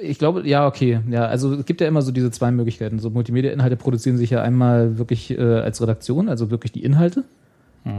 ich 0.00 0.18
glaube, 0.18 0.46
ja, 0.48 0.66
okay. 0.66 1.00
Ja, 1.10 1.26
also 1.26 1.54
es 1.54 1.64
gibt 1.66 1.80
ja 1.80 1.88
immer 1.88 2.02
so 2.02 2.12
diese 2.12 2.30
zwei 2.30 2.50
Möglichkeiten. 2.50 2.98
So 2.98 3.10
Multimedia-Inhalte 3.10 3.76
produzieren 3.76 4.16
sich 4.16 4.30
ja 4.30 4.42
einmal 4.42 4.98
wirklich 4.98 5.30
äh, 5.36 5.40
als 5.42 5.80
Redaktion, 5.82 6.28
also 6.28 6.50
wirklich 6.50 6.72
die 6.72 6.82
Inhalte, 6.84 7.24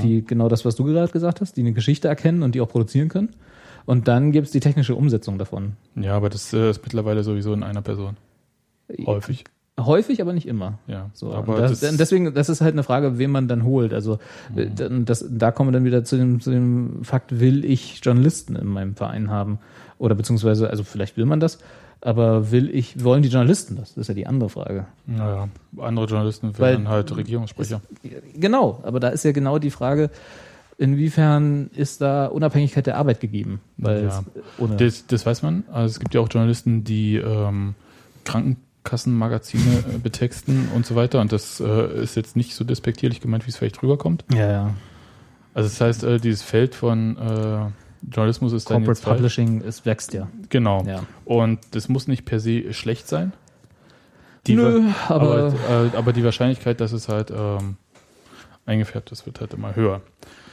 die 0.01 0.23
genau 0.23 0.47
das, 0.47 0.64
was 0.64 0.76
du 0.77 0.85
gerade 0.85 1.11
gesagt 1.11 1.41
hast, 1.41 1.57
die 1.57 1.61
eine 1.61 1.73
Geschichte 1.73 2.07
erkennen 2.07 2.41
und 2.41 2.55
die 2.55 2.61
auch 2.61 2.69
produzieren 2.69 3.10
können. 3.10 3.30
Und 3.85 4.07
dann 4.07 4.31
gibt 4.31 4.45
es 4.47 4.53
die 4.53 4.61
technische 4.61 4.95
Umsetzung 4.95 5.38
davon. 5.38 5.73
Ja, 5.97 6.15
aber 6.15 6.30
das 6.30 6.53
äh, 6.53 6.69
ist 6.69 6.81
mittlerweile 6.84 7.22
sowieso 7.23 7.51
in 7.53 7.64
einer 7.64 7.81
Person. 7.81 8.15
Häufig. 9.05 9.43
Häufig, 9.80 10.22
aber 10.22 10.34
nicht 10.34 10.47
immer. 10.47 10.77
Ja. 10.88 11.10
So, 11.14 11.34
aber 11.34 11.57
das, 11.60 11.80
das, 11.80 11.97
deswegen, 11.97 12.34
das 12.34 12.47
ist 12.47 12.61
halt 12.61 12.73
eine 12.76 12.84
Frage, 12.84 13.18
wen 13.18 13.31
man 13.31 13.47
dann 13.47 13.64
holt. 13.64 13.93
Also 13.93 14.19
äh, 14.55 14.68
dann- 14.73 15.03
das, 15.03 15.26
da 15.30 15.51
kommen 15.51 15.69
wir 15.69 15.73
dann 15.73 15.84
wieder 15.84 16.03
zu 16.05 16.15
dem, 16.15 16.39
zu 16.39 16.51
dem 16.51 17.03
Fakt, 17.03 17.39
will 17.39 17.65
ich 17.65 17.99
Journalisten 18.03 18.55
in 18.55 18.68
meinem 18.68 18.95
Verein 18.95 19.30
haben? 19.31 19.57
Oder 19.97 20.15
beziehungsweise, 20.15 20.69
also 20.69 20.83
vielleicht 20.83 21.17
will 21.17 21.25
man 21.25 21.39
das, 21.39 21.59
aber 22.01 22.51
will 22.51 22.69
ich, 22.73 23.03
wollen 23.03 23.23
die 23.23 23.29
Journalisten 23.29 23.75
das? 23.75 23.93
Das 23.93 24.03
ist 24.03 24.07
ja 24.09 24.13
die 24.13 24.27
andere 24.27 24.49
Frage. 24.49 24.87
naja, 25.05 25.47
andere 25.77 26.05
Journalisten 26.05 26.57
werden 26.57 26.89
halt 26.89 27.15
Regierungssprecher. 27.15 27.81
Genau, 28.35 28.81
aber 28.83 28.99
da 28.99 29.09
ist 29.09 29.23
ja 29.23 29.31
genau 29.31 29.59
die 29.59 29.71
Frage, 29.71 30.09
inwiefern 30.77 31.69
ist 31.75 32.01
da 32.01 32.25
Unabhängigkeit 32.25 32.85
der 32.87 32.97
Arbeit 32.97 33.19
gegeben? 33.19 33.61
Weil 33.77 34.05
Ja. 34.05 34.23
Das, 34.77 35.07
das 35.07 35.25
weiß 35.25 35.43
man. 35.43 35.63
Also 35.71 35.93
es 35.93 35.99
gibt 35.99 36.13
ja 36.13 36.21
auch 36.21 36.27
Journalisten, 36.29 36.83
die 36.83 37.15
ähm, 37.15 37.75
Krankenkassenmagazine 38.25 39.83
äh, 39.95 39.97
betexten 39.97 40.69
und 40.75 40.85
so 40.85 40.95
weiter. 40.95 41.21
Und 41.21 41.31
das 41.31 41.59
äh, 41.59 42.01
ist 42.01 42.15
jetzt 42.15 42.35
nicht 42.35 42.55
so 42.55 42.63
despektierlich 42.63 43.21
gemeint, 43.21 43.45
wie 43.45 43.49
es 43.49 43.57
vielleicht 43.57 43.81
rüberkommt. 43.81 44.25
ja, 44.33 44.51
ja. 44.51 44.73
Also 45.55 45.69
das 45.69 45.81
heißt, 45.81 46.03
äh, 46.03 46.17
dieses 46.19 46.41
Feld 46.41 46.73
von 46.73 47.15
äh, 47.15 47.65
Journalismus 48.11 48.53
ist 48.53 48.69
dann 48.69 48.85
Corporate 48.85 48.99
jetzt 48.99 49.03
falsch. 49.05 49.17
Publishing, 49.17 49.61
es 49.61 49.85
wächst 49.85 50.13
ja. 50.13 50.27
Genau. 50.49 50.84
ja. 50.85 51.03
Und 51.25 51.59
das 51.71 51.89
muss 51.89 52.07
nicht 52.07 52.25
per 52.25 52.39
se 52.39 52.73
schlecht 52.73 53.07
sein. 53.07 53.34
Die 54.47 54.55
Nö, 54.55 54.81
aber, 55.07 55.53
aber, 55.69 55.93
äh, 55.93 55.97
aber 55.97 56.13
die 56.13 56.23
Wahrscheinlichkeit, 56.23 56.81
dass 56.81 56.91
es 56.91 57.07
halt 57.07 57.31
ähm, 57.31 57.77
eingefärbt 58.65 59.11
ist, 59.11 59.25
wird 59.25 59.39
halt 59.39 59.53
immer 59.53 59.75
höher. 59.75 60.01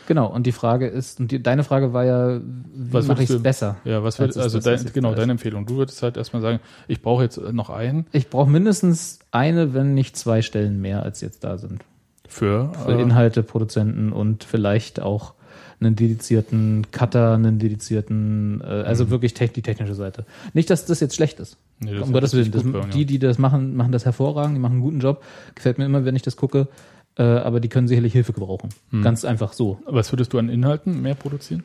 genau. 0.06 0.26
Und 0.26 0.46
die 0.46 0.52
Frage 0.52 0.86
ist, 0.86 1.18
und 1.18 1.32
die, 1.32 1.42
deine 1.42 1.64
Frage 1.64 1.92
war 1.92 2.04
ja, 2.04 2.38
wie 2.38 2.92
Was 2.92 3.06
mache 3.08 3.24
ich 3.24 3.30
es 3.30 3.42
besser? 3.42 3.76
Ja, 3.84 4.04
was 4.04 4.18
wird, 4.20 4.30
es 4.30 4.38
also 4.38 4.60
dein, 4.60 4.92
genau, 4.92 5.10
ist. 5.10 5.18
deine 5.18 5.32
Empfehlung. 5.32 5.66
Du 5.66 5.76
würdest 5.76 6.02
halt 6.02 6.16
erstmal 6.16 6.40
sagen, 6.40 6.60
ich 6.86 7.02
brauche 7.02 7.22
jetzt 7.24 7.38
noch 7.38 7.70
einen 7.70 8.06
Ich 8.12 8.28
brauche 8.30 8.48
mindestens 8.48 9.18
eine, 9.32 9.74
wenn 9.74 9.94
nicht 9.94 10.16
zwei 10.16 10.42
Stellen 10.42 10.80
mehr, 10.80 11.02
als 11.02 11.20
jetzt 11.20 11.42
da 11.42 11.58
sind. 11.58 11.84
für, 12.28 12.72
Für 12.84 12.92
äh, 12.92 13.02
Inhalte, 13.02 13.42
Produzenten 13.42 14.12
und 14.12 14.44
vielleicht 14.44 15.00
auch 15.00 15.34
einen 15.80 15.96
dedizierten 15.96 16.86
Cutter, 16.90 17.34
einen 17.34 17.58
dedizierten, 17.58 18.60
äh, 18.62 18.66
also 18.66 19.10
wirklich 19.10 19.34
tech, 19.34 19.52
die 19.52 19.62
technische 19.62 19.94
Seite. 19.94 20.26
Nicht, 20.52 20.70
dass 20.70 20.86
das 20.86 21.00
jetzt 21.00 21.14
schlecht 21.14 21.40
ist. 21.40 21.56
Mhm. 21.78 21.86
nee, 21.86 21.94
das 21.94 22.02
um 22.02 22.12
Gottes 22.12 22.34
Willen. 22.34 22.50
Das, 22.50 22.62
Union. 22.62 22.90
die, 22.90 23.06
die 23.06 23.18
das 23.18 23.38
machen, 23.38 23.76
machen 23.76 23.92
das 23.92 24.04
hervorragend, 24.04 24.56
die 24.56 24.60
machen 24.60 24.74
einen 24.74 24.82
guten 24.82 25.00
Job. 25.00 25.22
Gefällt 25.54 25.78
mir 25.78 25.84
immer, 25.84 26.04
wenn 26.04 26.16
ich 26.16 26.22
das 26.22 26.36
gucke. 26.36 26.68
Äh, 27.16 27.22
aber 27.22 27.60
die 27.60 27.68
können 27.68 27.88
sicherlich 27.88 28.12
Hilfe 28.12 28.32
gebrauchen. 28.32 28.70
Mhm. 28.90 29.02
Ganz 29.02 29.24
einfach 29.24 29.52
so. 29.52 29.78
Was 29.86 30.12
würdest 30.12 30.32
du 30.32 30.38
an 30.38 30.48
Inhalten 30.48 31.02
mehr 31.02 31.14
produzieren? 31.14 31.64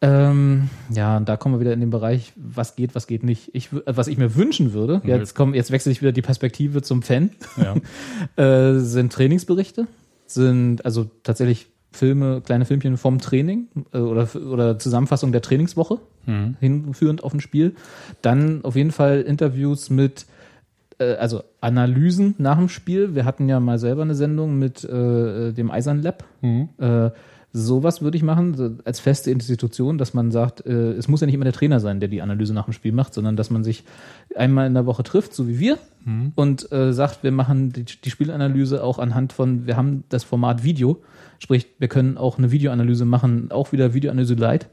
Ähm, 0.00 0.68
ja, 0.90 1.16
und 1.16 1.28
da 1.28 1.36
kommen 1.36 1.54
wir 1.54 1.60
wieder 1.60 1.72
in 1.72 1.80
den 1.80 1.90
Bereich, 1.90 2.32
was 2.36 2.76
geht, 2.76 2.94
was 2.94 3.06
geht 3.06 3.22
nicht. 3.22 3.50
Ich, 3.54 3.72
äh, 3.72 3.80
was 3.86 4.06
ich 4.08 4.18
mir 4.18 4.34
wünschen 4.34 4.72
würde, 4.72 5.00
jetzt, 5.04 5.34
komm, 5.34 5.54
jetzt 5.54 5.70
wechsle 5.70 5.92
ich 5.92 6.02
wieder 6.02 6.12
die 6.12 6.22
Perspektive 6.22 6.82
zum 6.82 7.02
Fan, 7.02 7.30
Ja. 7.56 7.76
äh, 8.42 8.80
sind 8.80 9.12
Trainingsberichte, 9.12 9.86
sind 10.26 10.84
also 10.84 11.10
tatsächlich 11.22 11.68
Filme, 11.94 12.40
kleine 12.44 12.64
Filmchen 12.64 12.96
vom 12.96 13.18
Training 13.20 13.68
äh, 13.92 13.98
oder, 13.98 14.28
oder 14.34 14.78
Zusammenfassung 14.78 15.32
der 15.32 15.42
Trainingswoche, 15.42 15.98
Mhm. 16.26 16.56
hinführend 16.58 17.22
auf 17.22 17.34
ein 17.34 17.40
Spiel. 17.40 17.74
Dann 18.22 18.64
auf 18.64 18.76
jeden 18.76 18.92
Fall 18.92 19.20
Interviews 19.20 19.90
mit, 19.90 20.26
äh, 20.98 21.14
also 21.16 21.42
Analysen 21.60 22.34
nach 22.38 22.56
dem 22.56 22.68
Spiel. 22.70 23.14
Wir 23.14 23.24
hatten 23.26 23.48
ja 23.48 23.60
mal 23.60 23.78
selber 23.78 24.02
eine 24.02 24.14
Sendung 24.14 24.58
mit 24.58 24.82
äh, 24.84 25.52
dem 25.52 25.70
Eisern 25.70 26.02
Lab. 26.02 26.24
Mhm. 26.40 26.68
Sowas 27.56 28.02
würde 28.02 28.16
ich 28.16 28.24
machen, 28.24 28.54
so 28.54 28.70
als 28.84 28.98
feste 28.98 29.30
Institution, 29.30 29.96
dass 29.96 30.12
man 30.12 30.32
sagt, 30.32 30.66
äh, 30.66 30.90
es 30.94 31.06
muss 31.06 31.20
ja 31.20 31.26
nicht 31.26 31.36
immer 31.36 31.44
der 31.44 31.52
Trainer 31.52 31.78
sein, 31.78 32.00
der 32.00 32.08
die 32.08 32.20
Analyse 32.20 32.52
nach 32.52 32.64
dem 32.64 32.72
Spiel 32.72 32.90
macht, 32.90 33.14
sondern 33.14 33.36
dass 33.36 33.48
man 33.48 33.62
sich 33.62 33.84
einmal 34.34 34.66
in 34.66 34.74
der 34.74 34.86
Woche 34.86 35.04
trifft, 35.04 35.34
so 35.34 35.46
wie 35.46 35.60
wir, 35.60 35.78
und 36.34 36.72
äh, 36.72 36.92
sagt, 36.92 37.22
wir 37.22 37.30
machen 37.30 37.72
die, 37.72 37.84
die 37.84 38.10
Spielanalyse 38.10 38.82
auch 38.82 38.98
anhand 38.98 39.32
von, 39.32 39.68
wir 39.68 39.76
haben 39.76 40.02
das 40.08 40.24
Format 40.24 40.64
Video, 40.64 41.00
sprich, 41.38 41.68
wir 41.78 41.86
können 41.86 42.18
auch 42.18 42.38
eine 42.38 42.50
Videoanalyse 42.50 43.04
machen, 43.04 43.52
auch 43.52 43.70
wieder 43.70 43.94
Videoanalyse 43.94 44.34
Light, 44.34 44.68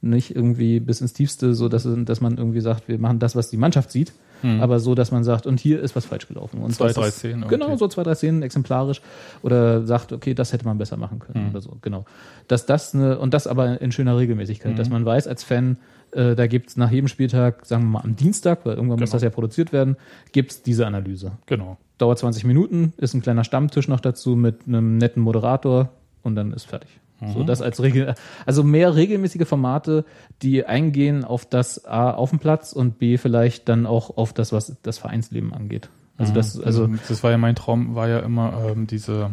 nicht 0.00 0.34
irgendwie 0.34 0.80
bis 0.80 1.02
ins 1.02 1.12
Tiefste, 1.12 1.54
so 1.54 1.68
dass, 1.68 1.86
dass 2.06 2.22
man 2.22 2.38
irgendwie 2.38 2.60
sagt, 2.60 2.88
wir 2.88 2.98
machen 2.98 3.18
das, 3.18 3.36
was 3.36 3.50
die 3.50 3.58
Mannschaft 3.58 3.90
sieht, 3.90 4.14
aber 4.60 4.78
so, 4.80 4.94
dass 4.94 5.10
man 5.10 5.24
sagt, 5.24 5.46
und 5.46 5.58
hier 5.60 5.80
ist 5.80 5.96
was 5.96 6.04
falsch 6.04 6.28
gelaufen. 6.28 6.60
Und 6.60 6.74
Zwei, 6.74 6.92
drei 6.92 7.10
Szenen 7.10 7.48
Genau, 7.48 7.66
irgendwie. 7.66 7.78
so 7.78 7.88
zwei, 7.88 8.02
drei 8.02 8.14
Szenen 8.14 8.42
exemplarisch 8.42 9.00
oder 9.42 9.86
sagt, 9.86 10.12
okay, 10.12 10.34
das 10.34 10.52
hätte 10.52 10.64
man 10.64 10.78
besser 10.78 10.96
machen 10.96 11.18
können 11.18 11.48
oder 11.50 11.60
so, 11.60 11.76
genau. 11.82 12.04
Dass 12.48 12.66
das 12.66 12.94
eine, 12.94 13.18
und 13.18 13.32
das 13.34 13.46
aber 13.46 13.80
in 13.80 13.92
schöner 13.92 14.16
Regelmäßigkeit, 14.16 14.78
dass 14.78 14.90
man 14.90 15.04
weiß 15.04 15.26
als 15.28 15.44
Fan, 15.44 15.78
äh, 16.12 16.34
da 16.34 16.46
gibt's 16.46 16.76
nach 16.76 16.90
jedem 16.90 17.08
Spieltag, 17.08 17.64
sagen 17.66 17.84
wir 17.84 17.88
mal 17.88 18.00
am 18.04 18.16
Dienstag, 18.16 18.64
weil 18.66 18.74
irgendwann 18.76 19.00
muss 19.00 19.10
Genau. 19.10 19.16
das 19.16 19.22
ja 19.22 19.30
produziert 19.30 19.72
werden, 19.72 19.96
gibt's 20.32 20.62
diese 20.62 20.86
Analyse. 20.86 21.32
Genau. 21.46 21.76
Dauert 21.98 22.18
20 22.18 22.44
Minuten, 22.44 22.92
ist 22.98 23.14
ein 23.14 23.22
kleiner 23.22 23.44
Stammtisch 23.44 23.88
noch 23.88 24.00
dazu 24.00 24.36
mit 24.36 24.66
einem 24.66 24.98
netten 24.98 25.22
Moderator 25.22 25.90
und 26.22 26.34
dann 26.36 26.52
ist 26.52 26.64
fertig. 26.66 26.90
So, 27.32 27.42
das 27.42 27.62
als 27.62 27.82
Regel, 27.82 28.14
also 28.46 28.62
mehr 28.62 28.94
regelmäßige 28.94 29.46
Formate, 29.46 30.04
die 30.42 30.64
eingehen 30.66 31.24
auf 31.24 31.46
das 31.46 31.84
A 31.84 32.10
auf 32.10 32.30
dem 32.30 32.38
Platz 32.38 32.72
und 32.72 32.98
B 32.98 33.18
vielleicht 33.18 33.68
dann 33.68 33.86
auch 33.86 34.16
auf 34.16 34.32
das, 34.32 34.52
was 34.52 34.76
das 34.82 34.98
Vereinsleben 34.98 35.52
angeht. 35.54 35.88
Also 36.18 36.32
das, 36.32 36.60
also 36.60 36.84
Also 36.84 36.94
das 37.08 37.22
war 37.22 37.30
ja 37.30 37.38
mein 37.38 37.56
Traum, 37.56 37.94
war 37.94 38.08
ja 38.08 38.20
immer 38.20 38.52
ähm, 38.68 38.86
diese 38.86 39.30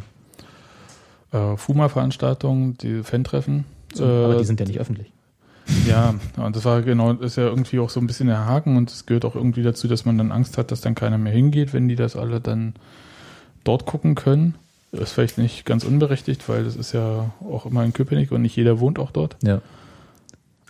äh, 1.31 1.55
FUMA-Veranstaltung, 1.55 2.77
die 2.77 3.03
Fan-Treffen. 3.03 3.65
aber 3.97 4.35
Äh, 4.35 4.37
die 4.39 4.45
sind 4.45 4.59
ja 4.59 4.65
nicht 4.65 4.79
öffentlich. 4.79 5.11
Ja, 5.87 6.15
und 6.37 6.55
das 6.55 6.65
war 6.65 6.81
genau, 6.81 7.13
das 7.13 7.31
ist 7.31 7.35
ja 7.37 7.45
irgendwie 7.45 7.79
auch 7.79 7.89
so 7.89 7.99
ein 7.99 8.07
bisschen 8.07 8.27
der 8.27 8.45
Haken 8.45 8.77
und 8.77 8.91
es 8.91 9.05
gehört 9.05 9.25
auch 9.25 9.35
irgendwie 9.35 9.63
dazu, 9.63 9.87
dass 9.87 10.05
man 10.05 10.17
dann 10.17 10.31
Angst 10.31 10.57
hat, 10.57 10.71
dass 10.71 10.81
dann 10.81 10.95
keiner 10.95 11.17
mehr 11.17 11.31
hingeht, 11.31 11.71
wenn 11.73 11.87
die 11.87 11.95
das 11.95 12.15
alle 12.15 12.41
dann 12.41 12.73
dort 13.63 13.85
gucken 13.85 14.15
können. 14.15 14.55
Das 14.91 15.01
ist 15.01 15.11
vielleicht 15.13 15.37
nicht 15.37 15.65
ganz 15.65 15.83
unberechtigt, 15.85 16.47
weil 16.49 16.63
das 16.65 16.75
ist 16.75 16.91
ja 16.91 17.31
auch 17.49 17.65
immer 17.65 17.83
in 17.85 17.93
Köpenick 17.93 18.31
und 18.31 18.41
nicht 18.41 18.55
jeder 18.55 18.79
wohnt 18.79 18.99
auch 18.99 19.11
dort. 19.11 19.37
Ja. 19.43 19.61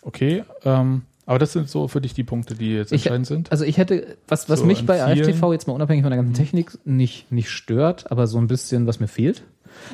Okay, 0.04 0.44
ähm, 0.64 1.04
aber 1.26 1.40
das 1.40 1.54
sind 1.54 1.70
so 1.70 1.88
für 1.88 2.02
dich 2.02 2.14
die 2.14 2.24
Punkte, 2.24 2.56
die 2.56 2.74
jetzt 2.74 2.92
Ich- 2.92 3.04
entscheidend 3.06 3.28
sind. 3.28 3.52
Also 3.52 3.64
ich 3.66 3.78
hätte, 3.78 4.18
was, 4.28 4.50
was 4.50 4.60
So, 4.60 4.66
mich 4.66 4.86
bei 4.86 5.04
AFTV 5.04 5.54
jetzt 5.54 5.68
mal 5.68 5.74
unabhängig 5.74 6.04
von 6.04 6.12
der 6.12 6.18
ganzen 6.18 6.34
Technik 6.34 6.78
nicht, 6.86 7.32
nicht 7.32 7.50
stört, 7.50 8.12
aber 8.12 8.28
so 8.28 8.38
ein 8.40 8.48
bisschen, 8.48 8.88
was 8.88 9.00
mir 9.00 9.08
fehlt, 9.08 9.44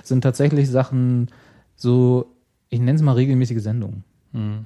sind 0.04 0.22
tatsächlich 0.22 0.70
Sachen, 0.70 1.30
so, 1.76 2.28
ich 2.70 2.80
nenne 2.80 2.96
es 2.96 3.02
mal 3.02 3.14
regelmäßige 3.14 3.62
Sendungen. 3.62 4.04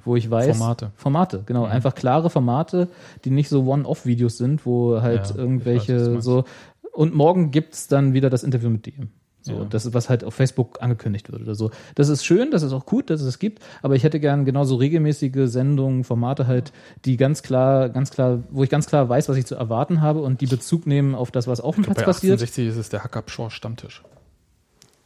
Wo 0.04 0.16
ich 0.16 0.28
weiß. 0.30 0.58
Formate. 0.58 0.90
Formate, 0.96 1.44
genau. 1.46 1.64
Einfach 1.64 1.94
klare 1.94 2.28
Formate, 2.28 2.88
die 3.24 3.30
nicht 3.30 3.48
so 3.48 3.64
One-Off-Videos 3.64 4.36
sind, 4.36 4.66
wo 4.66 5.00
halt 5.00 5.22
Ja, 5.22 5.30
weiß, 5.30 5.36
irgendwelche 5.36 5.94
meinst. 6.10 6.24
so. 6.24 6.44
Und 6.92 7.14
morgen 7.14 7.52
gibt's 7.52 7.88
dann 7.88 8.12
wieder 8.12 8.28
das 8.28 8.42
Interview 8.42 8.68
mit 8.68 8.84
dem. 8.84 9.08
So, 9.44 9.52
Ja. 9.54 9.64
das 9.68 9.86
ist, 9.86 9.92
was 9.94 10.08
halt 10.08 10.22
auf 10.24 10.34
Facebook 10.34 10.80
angekündigt 10.80 11.30
wird 11.32 11.42
oder 11.42 11.54
so. 11.56 11.70
Das 11.96 12.08
ist 12.08 12.24
schön, 12.24 12.50
das 12.52 12.62
ist 12.62 12.72
auch 12.72 12.86
gut, 12.86 13.10
dass 13.10 13.20
es 13.20 13.26
es 13.26 13.38
gibt, 13.40 13.60
aber 13.82 13.96
ich 13.96 14.04
hätte 14.04 14.20
gern 14.20 14.44
genauso 14.44 14.76
regelmäßige 14.76 15.46
Sendungen, 15.50 16.04
Formate 16.04 16.46
halt, 16.46 16.72
die 17.04 17.16
ganz 17.16 17.42
klar, 17.42 17.88
ganz 17.88 18.10
klar, 18.10 18.44
wo 18.50 18.62
ich 18.62 18.70
ganz 18.70 18.86
klar 18.86 19.08
weiß, 19.08 19.28
was 19.28 19.36
ich 19.36 19.46
zu 19.46 19.54
erwarten 19.56 20.00
habe 20.00 20.20
und 20.22 20.40
die 20.40 20.46
Bezug 20.46 20.86
nehmen 20.86 21.14
auf 21.14 21.30
das, 21.32 21.46
was 21.48 21.60
auf 21.60 21.74
dem 21.74 21.84
Platz 21.84 21.98
Bei 21.98 22.04
passiert. 22.04 22.34
68 22.34 22.68
ist 22.68 22.76
es 22.76 22.88
der 22.88 23.02
Hackabschor 23.02 23.50
Stammtisch. 23.50 24.02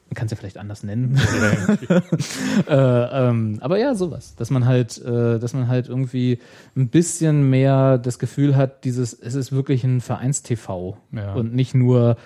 Man 0.09 0.15
kann 0.15 0.27
es 0.27 0.31
ja 0.33 0.37
vielleicht 0.37 0.59
anders 0.59 0.85
nennen. 0.85 1.19
äh, 2.69 2.75
ähm, 3.29 3.59
aber 3.61 3.79
ja, 3.79 3.95
sowas. 3.95 4.35
Dass 4.37 4.51
man 4.51 4.65
halt, 4.67 4.99
äh, 5.05 5.39
dass 5.39 5.53
man 5.53 5.69
halt 5.69 5.89
irgendwie 5.89 6.39
ein 6.77 6.89
bisschen 6.89 7.51
mehr 7.51 7.99
das 7.99 8.19
Gefühl 8.19 8.57
hat, 8.57 8.85
dieses, 8.85 9.13
es 9.15 9.35
ist 9.35 9.53
wirklich 9.53 9.83
ein 9.85 10.01
Vereins-TV 10.01 10.97
Ja. 11.13 11.35
und 11.35 11.55
nicht 11.55 11.75
nur 11.75 12.17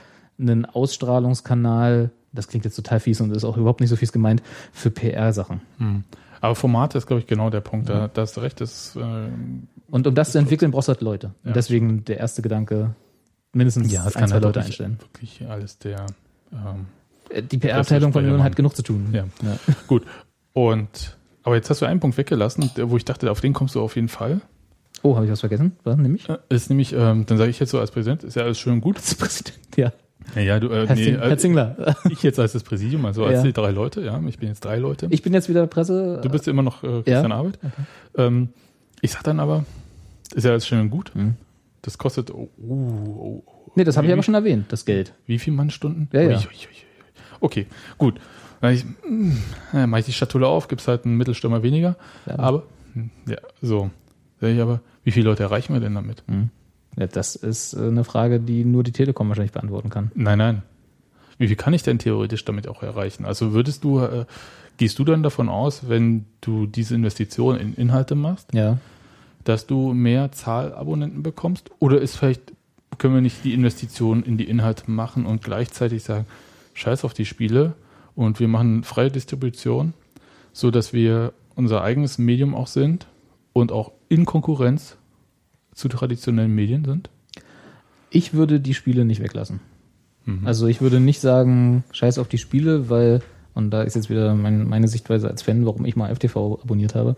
ein 0.40 0.64
Ausstrahlungskanal, 0.66 2.10
das 2.32 2.48
klingt 2.48 2.64
jetzt 2.64 2.76
total 2.76 3.00
fies 3.00 3.20
und 3.20 3.30
ist 3.34 3.44
auch 3.44 3.56
überhaupt 3.56 3.80
nicht 3.80 3.90
so 3.90 3.96
fies 3.96 4.12
gemeint, 4.12 4.42
für 4.72 4.90
PR-Sachen. 4.90 5.60
Aber 6.40 6.54
Formate 6.54 6.98
ist, 6.98 7.06
glaube 7.06 7.20
ich, 7.20 7.26
genau 7.26 7.50
der 7.50 7.60
Punkt. 7.60 7.88
Da, 7.88 8.08
da 8.08 8.22
hast 8.22 8.36
du 8.36 8.40
recht. 8.40 8.60
Das, 8.60 8.96
äh, 8.96 9.00
Und 9.90 10.06
um 10.06 10.14
das 10.14 10.32
zu 10.32 10.38
entwickeln, 10.38 10.70
brauchst 10.70 10.88
du 10.88 10.92
halt 10.92 11.02
Leute. 11.02 11.32
Ja. 11.42 11.48
Und 11.48 11.56
deswegen 11.56 12.04
der 12.04 12.18
erste 12.18 12.40
Gedanke, 12.42 12.94
mindestens 13.52 13.94
ein, 13.94 14.12
zwei 14.12 14.20
halt 14.28 14.42
Leute 14.42 14.60
einstellen. 14.60 14.98
wirklich 15.00 15.46
alles 15.48 15.78
der. 15.78 16.06
Ähm, 16.52 16.86
Äh, 17.28 17.42
Die 17.42 17.58
PR-Abteilung 17.58 18.12
von 18.12 18.24
Union 18.24 18.42
hat 18.42 18.56
genug 18.56 18.74
zu 18.74 18.82
tun. 18.82 19.08
Ja. 19.12 19.24
Gut. 19.86 20.04
Und 20.52 21.16
aber 21.42 21.56
jetzt 21.56 21.70
hast 21.70 21.80
du 21.82 21.86
einen 21.86 22.00
Punkt 22.00 22.16
weggelassen, 22.18 22.70
wo 22.76 22.96
ich 22.96 23.04
dachte, 23.04 23.30
auf 23.30 23.40
den 23.40 23.52
kommst 23.52 23.74
du 23.74 23.80
auf 23.80 23.96
jeden 23.96 24.08
Fall. 24.08 24.40
Oh, 25.02 25.14
habe 25.16 25.24
ich 25.26 25.32
was 25.32 25.40
vergessen? 25.40 25.76
Was, 25.84 25.96
nämlich? 25.96 26.28
Äh, 26.28 26.38
Ist 26.50 26.68
nämlich, 26.68 26.92
ähm, 26.92 27.24
dann 27.26 27.38
sage 27.38 27.48
ich 27.50 27.58
jetzt 27.60 27.70
so 27.70 27.80
als 27.80 27.90
Präsident, 27.90 28.22
ist 28.24 28.36
ja 28.36 28.42
alles 28.42 28.58
schön 28.58 28.74
und 28.74 28.80
gut. 28.82 28.96
Präsident. 29.18 29.58
Ja. 29.76 29.92
Ja, 30.34 30.42
ja 30.42 30.60
du, 30.60 30.68
äh, 30.68 30.86
Herr, 30.86 30.96
nee, 30.96 31.04
Zing, 31.04 31.18
Herr 31.18 31.30
äh, 31.30 31.36
Zingler. 31.36 31.96
ich 32.10 32.22
jetzt 32.22 32.38
als 32.38 32.52
das 32.52 32.62
Präsidium, 32.62 33.04
also 33.04 33.24
als 33.24 33.38
Ja. 33.38 33.42
die 33.42 33.52
drei 33.52 33.70
Leute, 33.70 34.02
ja, 34.02 34.20
ich 34.26 34.38
bin 34.38 34.48
jetzt 34.48 34.64
drei 34.64 34.78
Leute. 34.78 35.08
Ich 35.10 35.22
bin 35.22 35.32
jetzt 35.32 35.48
wieder 35.48 35.66
Presse. 35.66 36.20
du 36.22 36.28
bist 36.28 36.48
immer 36.48 36.62
noch 36.62 36.82
äh, 36.82 37.02
Christian 37.02 37.32
Arbeit. 37.32 37.58
Ähm, 38.16 38.50
ich 39.00 39.12
sag 39.12 39.22
dann 39.24 39.40
aber, 39.40 39.64
ist 40.34 40.44
ja 40.44 40.50
alles 40.50 40.66
schön 40.66 40.80
und 40.80 40.90
gut. 40.90 41.12
Mhm. 41.14 41.34
Das 41.82 41.96
kostet, 41.98 42.30
oh, 42.30 42.50
oh, 42.58 42.72
oh, 42.72 43.42
oh. 43.46 43.72
nee, 43.74 43.84
das 43.84 43.96
habe 43.96 44.06
ich 44.06 44.12
aber 44.12 44.22
schon 44.22 44.34
erwähnt, 44.34 44.66
das 44.68 44.84
Geld. 44.84 45.14
Wie 45.26 45.38
viel 45.38 45.52
Mannstunden? 45.52 46.08
Ja, 46.12 46.20
ja. 46.20 46.28
Ui, 46.28 46.34
ui, 46.36 46.44
ui. 46.44 46.84
Okay, 47.40 47.66
gut. 47.96 48.20
Dann 48.60 48.74
ich, 48.74 48.84
äh, 49.72 49.86
mache 49.86 50.00
ich 50.00 50.06
die 50.06 50.12
Schatulle 50.12 50.46
auf, 50.46 50.68
gibt's 50.68 50.86
halt 50.86 51.06
einen 51.06 51.16
Mittelstürmer 51.16 51.62
weniger. 51.62 51.96
Ja. 52.26 52.38
Aber, 52.38 52.64
hm, 52.92 53.10
ja, 53.26 53.38
so. 53.62 53.90
Sag 54.40 54.50
ich 54.50 54.60
aber, 54.60 54.80
wie 55.04 55.10
viele 55.10 55.26
Leute 55.26 55.42
erreichen 55.42 55.72
wir 55.72 55.80
denn 55.80 55.94
damit? 55.94 56.22
Ja, 56.28 56.34
das 56.96 57.36
ist 57.36 57.74
äh, 57.74 57.86
eine 57.88 58.04
Frage, 58.04 58.40
die 58.40 58.64
nur 58.64 58.82
die 58.82 58.92
Telekom 58.92 59.28
wahrscheinlich 59.28 59.52
beantworten 59.52 59.90
kann. 59.90 60.10
Nein, 60.14 60.38
nein. 60.38 60.62
Wie 61.38 61.46
viel 61.46 61.56
kann 61.56 61.72
ich 61.72 61.82
denn 61.82 61.98
theoretisch 61.98 62.44
damit 62.44 62.68
auch 62.68 62.82
erreichen? 62.82 63.24
Also 63.24 63.52
würdest 63.52 63.84
du, 63.84 64.00
äh, 64.00 64.26
gehst 64.76 64.98
du 64.98 65.04
dann 65.04 65.22
davon 65.22 65.48
aus, 65.48 65.88
wenn 65.88 66.26
du 66.40 66.66
diese 66.66 66.94
Investition 66.94 67.56
in 67.56 67.74
Inhalte 67.74 68.14
machst, 68.14 68.52
Ja. 68.52 68.78
dass 69.44 69.66
du 69.66 69.94
mehr 69.94 70.32
Zahlabonnenten 70.32 71.22
bekommst? 71.22 71.70
Oder 71.78 72.00
ist 72.00 72.16
vielleicht, 72.16 72.52
können 72.98 73.14
wir 73.14 73.22
nicht 73.22 73.42
die 73.44 73.54
Investition 73.54 74.22
in 74.22 74.36
die 74.36 74.44
Inhalte 74.48 74.90
machen 74.90 75.24
und 75.24 75.42
gleichzeitig 75.42 76.02
sagen, 76.02 76.26
scheiß 76.74 77.04
auf 77.04 77.14
die 77.14 77.24
Spiele 77.24 77.72
und 78.14 78.38
wir 78.40 78.48
machen 78.48 78.84
freie 78.84 79.10
Distribution, 79.10 79.94
so 80.52 80.70
dass 80.70 80.92
wir 80.92 81.32
unser 81.54 81.82
eigenes 81.82 82.18
Medium 82.18 82.54
auch 82.54 82.66
sind 82.66 83.06
und 83.54 83.72
auch 83.72 83.92
in 84.10 84.26
Konkurrenz 84.26 84.96
zu 85.74 85.88
traditionellen 85.88 86.54
Medien 86.54 86.84
sind? 86.84 87.10
Ich 88.10 88.34
würde 88.34 88.60
die 88.60 88.74
Spiele 88.74 89.04
nicht 89.04 89.22
weglassen. 89.22 89.60
Mhm. 90.24 90.46
Also 90.46 90.66
ich 90.66 90.80
würde 90.80 91.00
nicht 91.00 91.20
sagen, 91.20 91.84
scheiß 91.92 92.18
auf 92.18 92.28
die 92.28 92.38
Spiele, 92.38 92.90
weil, 92.90 93.20
und 93.54 93.70
da 93.70 93.82
ist 93.82 93.94
jetzt 93.94 94.10
wieder 94.10 94.34
mein, 94.34 94.68
meine 94.68 94.88
Sichtweise 94.88 95.28
als 95.28 95.42
Fan, 95.42 95.66
warum 95.66 95.84
ich 95.84 95.96
mal 95.96 96.14
FTV 96.14 96.60
abonniert 96.62 96.94
habe, 96.94 97.16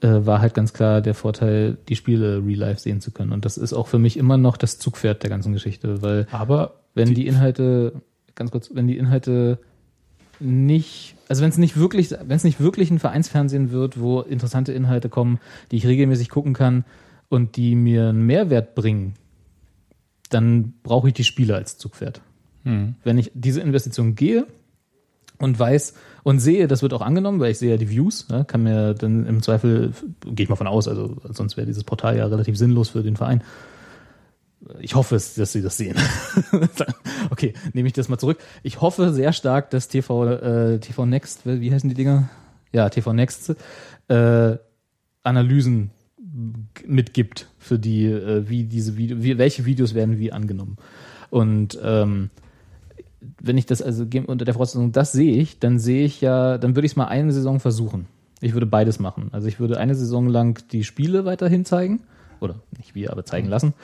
äh, 0.00 0.26
war 0.26 0.40
halt 0.40 0.54
ganz 0.54 0.72
klar 0.72 1.00
der 1.00 1.14
Vorteil, 1.14 1.76
die 1.88 1.96
Spiele 1.96 2.42
real 2.44 2.58
life 2.58 2.80
sehen 2.80 3.00
zu 3.00 3.10
können. 3.10 3.32
Und 3.32 3.44
das 3.44 3.58
ist 3.58 3.72
auch 3.72 3.86
für 3.86 3.98
mich 3.98 4.16
immer 4.16 4.36
noch 4.36 4.56
das 4.56 4.78
Zugpferd 4.78 5.22
der 5.22 5.30
ganzen 5.30 5.52
Geschichte, 5.52 6.02
weil 6.02 6.26
Aber 6.32 6.74
wenn 6.94 7.14
die, 7.14 7.26
Inhalte, 7.26 8.00
ganz 8.34 8.50
kurz, 8.50 8.70
wenn 8.74 8.86
die 8.86 8.98
Inhalte 8.98 9.58
nicht, 10.40 11.14
also 11.28 11.42
wenn 11.42 11.50
es 11.50 11.58
nicht 11.58 11.76
wirklich, 11.76 12.10
wenn 12.10 12.36
es 12.36 12.44
nicht 12.44 12.60
wirklich 12.60 12.90
ein 12.90 12.98
Vereinsfernsehen 12.98 13.70
wird, 13.70 14.00
wo 14.00 14.20
interessante 14.20 14.72
Inhalte 14.72 15.08
kommen, 15.08 15.38
die 15.70 15.76
ich 15.76 15.86
regelmäßig 15.86 16.28
gucken 16.28 16.52
kann 16.52 16.84
und 17.32 17.56
die 17.56 17.74
mir 17.74 18.10
einen 18.10 18.26
Mehrwert 18.26 18.74
bringen, 18.74 19.14
dann 20.28 20.74
brauche 20.82 21.08
ich 21.08 21.14
die 21.14 21.24
Spiele 21.24 21.54
als 21.54 21.78
Zugpferd. 21.78 22.20
Mhm. 22.64 22.96
Wenn 23.04 23.16
ich 23.16 23.32
diese 23.34 23.62
Investition 23.62 24.14
gehe 24.14 24.46
und 25.38 25.58
weiß 25.58 25.94
und 26.24 26.40
sehe, 26.40 26.68
das 26.68 26.82
wird 26.82 26.92
auch 26.92 27.00
angenommen, 27.00 27.40
weil 27.40 27.52
ich 27.52 27.58
sehe 27.58 27.70
ja 27.70 27.76
die 27.78 27.88
Views, 27.88 28.26
ja, 28.30 28.44
kann 28.44 28.64
mir 28.64 28.92
dann 28.92 29.24
im 29.24 29.42
Zweifel, 29.42 29.94
gehe 30.26 30.44
ich 30.44 30.50
mal 30.50 30.56
von 30.56 30.66
aus, 30.66 30.86
also 30.86 31.16
sonst 31.24 31.56
wäre 31.56 31.66
dieses 31.66 31.84
Portal 31.84 32.18
ja 32.18 32.26
relativ 32.26 32.58
sinnlos 32.58 32.90
für 32.90 33.02
den 33.02 33.16
Verein. 33.16 33.42
Ich 34.80 34.94
hoffe 34.94 35.14
dass 35.14 35.52
sie 35.52 35.62
das 35.62 35.78
sehen. 35.78 35.96
okay, 37.30 37.54
nehme 37.72 37.88
ich 37.88 37.94
das 37.94 38.10
mal 38.10 38.18
zurück. 38.18 38.38
Ich 38.62 38.82
hoffe 38.82 39.10
sehr 39.10 39.32
stark, 39.32 39.70
dass 39.70 39.88
TV, 39.88 40.26
äh, 40.28 40.80
TV 40.80 41.06
Next, 41.06 41.46
wie 41.46 41.72
heißen 41.72 41.88
die 41.88 41.96
Dinger? 41.96 42.28
Ja, 42.72 42.90
TV 42.90 43.14
Next, 43.14 43.56
äh, 44.08 44.56
Analysen 45.22 45.92
mitgibt 46.86 47.48
für 47.58 47.78
die, 47.78 48.06
äh, 48.06 48.48
wie 48.48 48.64
diese 48.64 48.96
Video, 48.96 49.22
wie, 49.22 49.38
welche 49.38 49.64
Videos 49.64 49.94
werden 49.94 50.18
wie 50.18 50.32
angenommen. 50.32 50.76
Und 51.30 51.78
ähm, 51.82 52.30
wenn 53.40 53.58
ich 53.58 53.66
das 53.66 53.82
also 53.82 54.06
unter 54.26 54.44
der 54.44 54.54
Voraussetzung, 54.54 54.92
das 54.92 55.12
sehe 55.12 55.36
ich, 55.36 55.58
dann 55.58 55.78
sehe 55.78 56.04
ich 56.04 56.20
ja, 56.20 56.58
dann 56.58 56.74
würde 56.74 56.86
ich 56.86 56.92
es 56.92 56.96
mal 56.96 57.06
eine 57.06 57.32
Saison 57.32 57.60
versuchen. 57.60 58.06
Ich 58.40 58.54
würde 58.54 58.66
beides 58.66 58.98
machen. 58.98 59.28
Also 59.32 59.46
ich 59.46 59.60
würde 59.60 59.78
eine 59.78 59.94
Saison 59.94 60.28
lang 60.28 60.62
die 60.72 60.84
Spiele 60.84 61.24
weiterhin 61.24 61.64
zeigen, 61.64 62.00
oder 62.40 62.56
nicht 62.76 62.94
wir, 62.94 63.12
aber 63.12 63.24
zeigen 63.24 63.48
lassen. 63.48 63.74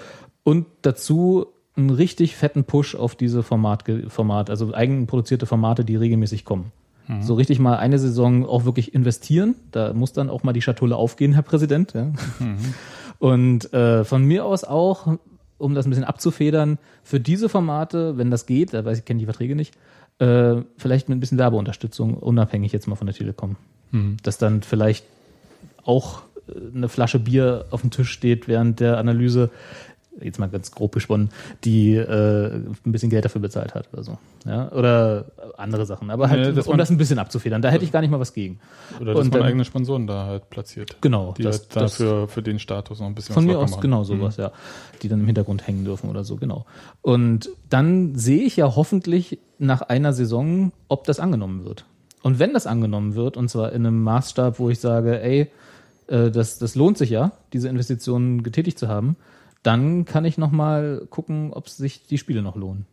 Und 0.42 0.66
dazu 0.82 1.46
einen 1.76 1.90
richtig 1.90 2.34
fetten 2.34 2.64
Push 2.64 2.96
auf 2.96 3.14
diese 3.14 3.42
Format, 3.44 3.84
Format 4.08 4.50
also 4.50 4.74
eigenproduzierte 4.74 5.46
Formate, 5.46 5.84
die 5.84 5.96
regelmäßig 5.96 6.44
kommen. 6.44 6.72
So 7.20 7.34
richtig 7.34 7.58
mal 7.58 7.76
eine 7.76 7.98
Saison 7.98 8.44
auch 8.44 8.64
wirklich 8.64 8.94
investieren. 8.94 9.54
Da 9.70 9.94
muss 9.94 10.12
dann 10.12 10.28
auch 10.28 10.42
mal 10.42 10.52
die 10.52 10.62
Schatulle 10.62 10.96
aufgehen, 10.96 11.32
Herr 11.32 11.42
Präsident. 11.42 11.94
Ja. 11.94 12.12
Und 13.18 13.72
äh, 13.72 14.04
von 14.04 14.24
mir 14.24 14.44
aus 14.44 14.64
auch, 14.64 15.16
um 15.56 15.74
das 15.74 15.86
ein 15.86 15.90
bisschen 15.90 16.04
abzufedern, 16.04 16.78
für 17.02 17.18
diese 17.18 17.48
Formate, 17.48 18.18
wenn 18.18 18.30
das 18.30 18.46
geht, 18.46 18.74
da 18.74 18.84
weiß 18.84 18.98
ich, 18.98 19.04
kenne 19.04 19.20
die 19.20 19.24
Verträge 19.24 19.56
nicht, 19.56 19.74
äh, 20.18 20.56
vielleicht 20.76 21.08
mit 21.08 21.16
ein 21.16 21.20
bisschen 21.20 21.38
Werbeunterstützung, 21.38 22.14
unabhängig 22.14 22.72
jetzt 22.72 22.86
mal 22.86 22.96
von 22.96 23.06
der 23.06 23.16
Telekom. 23.16 23.56
Dass 24.22 24.38
dann 24.38 24.62
vielleicht 24.62 25.04
auch 25.84 26.22
äh, 26.48 26.76
eine 26.76 26.88
Flasche 26.88 27.18
Bier 27.18 27.64
auf 27.70 27.80
dem 27.80 27.90
Tisch 27.90 28.10
steht 28.10 28.48
während 28.48 28.80
der 28.80 28.98
Analyse, 28.98 29.50
jetzt 30.20 30.38
mal 30.38 30.48
ganz 30.48 30.70
grob 30.72 30.92
gesponnen, 30.92 31.30
die 31.64 31.94
äh, 31.94 32.52
ein 32.54 32.76
bisschen 32.92 33.10
Geld 33.10 33.24
dafür 33.24 33.40
bezahlt 33.40 33.74
hat 33.74 33.88
oder 33.92 34.02
so. 34.02 34.18
Ja? 34.46 34.70
Oder 34.72 35.26
andere 35.56 35.86
Sachen. 35.86 36.10
Aber 36.10 36.28
halt, 36.30 36.56
dass 36.56 36.66
um 36.66 36.72
man- 36.72 36.78
das 36.78 36.90
ein 36.90 36.96
bisschen 36.98 37.18
abzufedern. 37.18 37.62
Da 37.62 37.70
hätte 37.70 37.84
ich 37.84 37.92
gar 37.92 38.00
nicht 38.00 38.10
mal 38.10 38.20
was 38.20 38.32
gegen. 38.32 38.58
Oder 39.00 39.12
dass 39.14 39.20
Und 39.24 39.30
man 39.32 39.40
dann- 39.40 39.48
eigene 39.48 39.64
Sponsoren 39.64 40.06
da 40.06 40.26
halt 40.26 40.50
platziert. 40.50 40.96
Genau, 41.00 41.34
Die 41.36 41.42
das- 41.42 41.60
halt 41.60 41.76
das- 41.76 41.98
dafür 41.98 42.28
für 42.28 42.42
den 42.42 42.58
Status 42.58 43.00
noch 43.00 43.06
ein 43.06 43.14
bisschen 43.14 43.34
Von 43.34 43.44
mir 43.46 43.58
aus 43.58 43.70
machen. 43.72 43.80
genau 43.82 44.04
sowas, 44.04 44.36
ja. 44.36 44.52
Die 45.02 45.08
dann 45.08 45.20
im 45.20 45.26
Hintergrund 45.26 45.66
hängen 45.66 45.84
dürfen 45.84 46.10
oder 46.10 46.24
so, 46.24 46.36
genau. 46.36 46.66
Und 47.02 47.48
dann 47.70 48.14
sehe 48.16 48.42
ich 48.42 48.56
ja 48.56 48.74
hoffentlich 48.76 49.38
nach 49.58 49.82
einer 49.82 50.12
Saison, 50.12 50.72
ob 50.88 51.04
das 51.04 51.20
angenommen 51.20 51.64
wird. 51.64 51.84
Und 52.22 52.38
wenn 52.40 52.52
das 52.52 52.66
angenommen 52.66 53.14
wird, 53.14 53.36
und 53.36 53.48
zwar 53.48 53.72
in 53.72 53.86
einem 53.86 54.02
Maßstab, 54.02 54.58
wo 54.58 54.70
ich 54.70 54.80
sage, 54.80 55.20
ey, 55.22 55.48
äh, 56.08 56.30
das, 56.30 56.58
das 56.58 56.74
lohnt 56.74 56.98
sich 56.98 57.10
ja, 57.10 57.32
diese 57.52 57.68
Investitionen 57.68 58.42
getätigt 58.42 58.78
zu 58.78 58.88
haben, 58.88 59.16
dann 59.62 60.04
kann 60.04 60.24
ich 60.24 60.38
nochmal 60.38 61.06
gucken, 61.10 61.52
ob 61.52 61.68
sich 61.68 62.06
die 62.06 62.18
Spiele 62.18 62.42
noch 62.42 62.56
lohnen. 62.56 62.86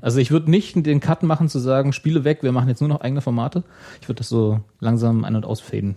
Also 0.00 0.18
ich 0.18 0.32
würde 0.32 0.50
nicht 0.50 0.74
den 0.86 0.98
Cut 0.98 1.22
machen 1.22 1.48
zu 1.48 1.60
sagen, 1.60 1.92
Spiele 1.92 2.24
weg, 2.24 2.42
wir 2.42 2.50
machen 2.50 2.68
jetzt 2.68 2.80
nur 2.80 2.88
noch 2.88 3.00
eigene 3.00 3.20
Formate. 3.20 3.62
Ich 4.00 4.08
würde 4.08 4.18
das 4.18 4.28
so 4.28 4.60
langsam 4.80 5.24
ein- 5.24 5.36
und 5.36 5.44
ausfaden. 5.44 5.96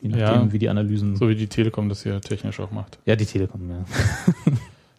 Je 0.00 0.08
nachdem, 0.08 0.46
Ja. 0.48 0.52
wie 0.52 0.58
die 0.58 0.68
Analysen. 0.68 1.14
So 1.14 1.28
wie 1.28 1.36
die 1.36 1.46
Telekom 1.46 1.88
das 1.88 2.02
hier 2.02 2.20
technisch 2.20 2.58
auch 2.58 2.72
macht. 2.72 2.98
Ja, 3.04 3.14
die 3.14 3.26
Telekom, 3.26 3.70
ja. 3.70 3.84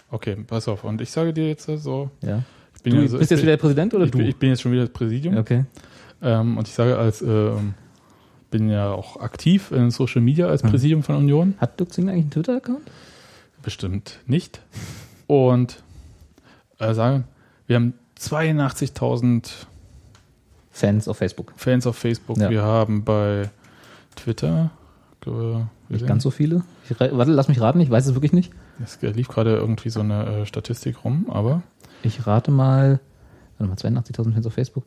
Okay, 0.10 0.38
pass 0.48 0.68
auf. 0.68 0.84
Und 0.84 1.02
ich 1.02 1.10
sage 1.12 1.34
dir 1.34 1.48
jetzt 1.50 1.68
äh, 1.68 1.78
so, 1.78 2.12
ja. 2.22 2.44
ich 2.76 2.84
bin 2.84 2.94
Du 2.96 3.02
ja 3.02 3.08
so, 3.08 3.18
bist 3.18 3.32
jetzt 3.32 3.42
wieder 3.42 3.54
der 3.54 3.58
Präsident 3.58 3.94
oder 3.96 4.06
ich, 4.06 4.12
du? 4.12 4.20
bin, 4.20 4.28
ich 4.28 4.36
bin 4.38 4.50
jetzt 4.50 4.62
schon 4.62 4.72
wieder 4.72 4.82
das 4.84 4.92
Präsidium. 4.94 5.36
okay. 5.38 5.66
Ähm, 6.22 6.58
und 6.58 6.68
ich 6.68 6.74
sage 6.74 6.98
als, 6.98 7.22
ähm, 7.22 7.74
bin 8.52 8.70
ja 8.70 8.92
auch 8.94 9.20
aktiv 9.20 9.72
in 9.72 9.90
Social 9.92 10.22
Media 10.22 10.48
als 10.48 10.62
Präsidium 10.62 11.02
von 11.04 11.16
Union. 11.16 11.56
Hat 11.58 11.82
Zingler 11.90 12.14
eigentlich 12.14 12.26
einen 12.26 12.32
Twitter-Account? 12.32 12.82
Bestimmt 13.64 14.20
nicht. 14.28 14.62
Und 15.26 15.82
äh, 16.78 16.94
sagen, 16.94 17.24
wir 17.66 17.78
haben 17.78 17.94
82.000 18.20 19.50
Fans 20.70 21.08
auf 21.08 21.18
Facebook. 21.18 21.54
Fans 21.56 21.88
auf 21.88 21.98
Facebook. 21.98 22.38
Ja. 22.38 22.50
Wir 22.50 22.62
haben 22.64 23.04
bei 23.04 23.50
Twitter, 24.16 24.72
glaube, 25.22 25.68
wir 25.88 25.98
Nicht 25.98 26.08
ganz 26.08 26.24
so 26.24 26.32
viele. 26.32 26.64
Ich, 26.90 27.00
warte, 27.00 27.32
lass 27.32 27.48
mich 27.48 27.62
raten, 27.62 27.80
ich 27.80 27.90
weiß 27.90 28.06
es 28.08 28.14
wirklich 28.16 28.34
nicht. 28.34 28.52
es 28.84 29.02
lief 29.02 29.28
gerade 29.28 29.56
irgendwie 29.56 29.90
so 29.90 30.02
eine 30.02 30.26
äh, 30.26 30.46
Statistik 30.46 31.04
rum, 31.04 31.28
aber 31.30 31.64
Ich 32.04 32.28
rate 32.28 32.52
mal, 32.52 33.00
warte 33.58 33.88
mal, 33.88 34.00
82.000 34.02 34.34
Fans 34.34 34.46
auf 34.46 34.54
Facebook, 34.54 34.84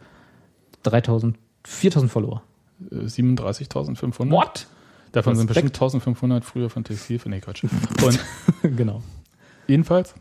3.000, 0.85 1.35
4.000 1.67 2.09
Follower. 2.09 2.43
äh, 2.91 3.07
37.500. 3.07 4.31
What? 4.31 4.67
Davon 5.17 5.35
sind 5.35 5.49
Respekt. 5.49 5.79
bestimmt 5.79 6.19
1.500 6.19 6.43
früher 6.43 6.69
von 6.69 6.85
Textil. 6.85 7.19
Nee, 7.25 7.41
Quatsch. 7.41 7.65
Und 8.05 8.21
genau. 8.77 9.03
jedenfalls, 9.67 10.15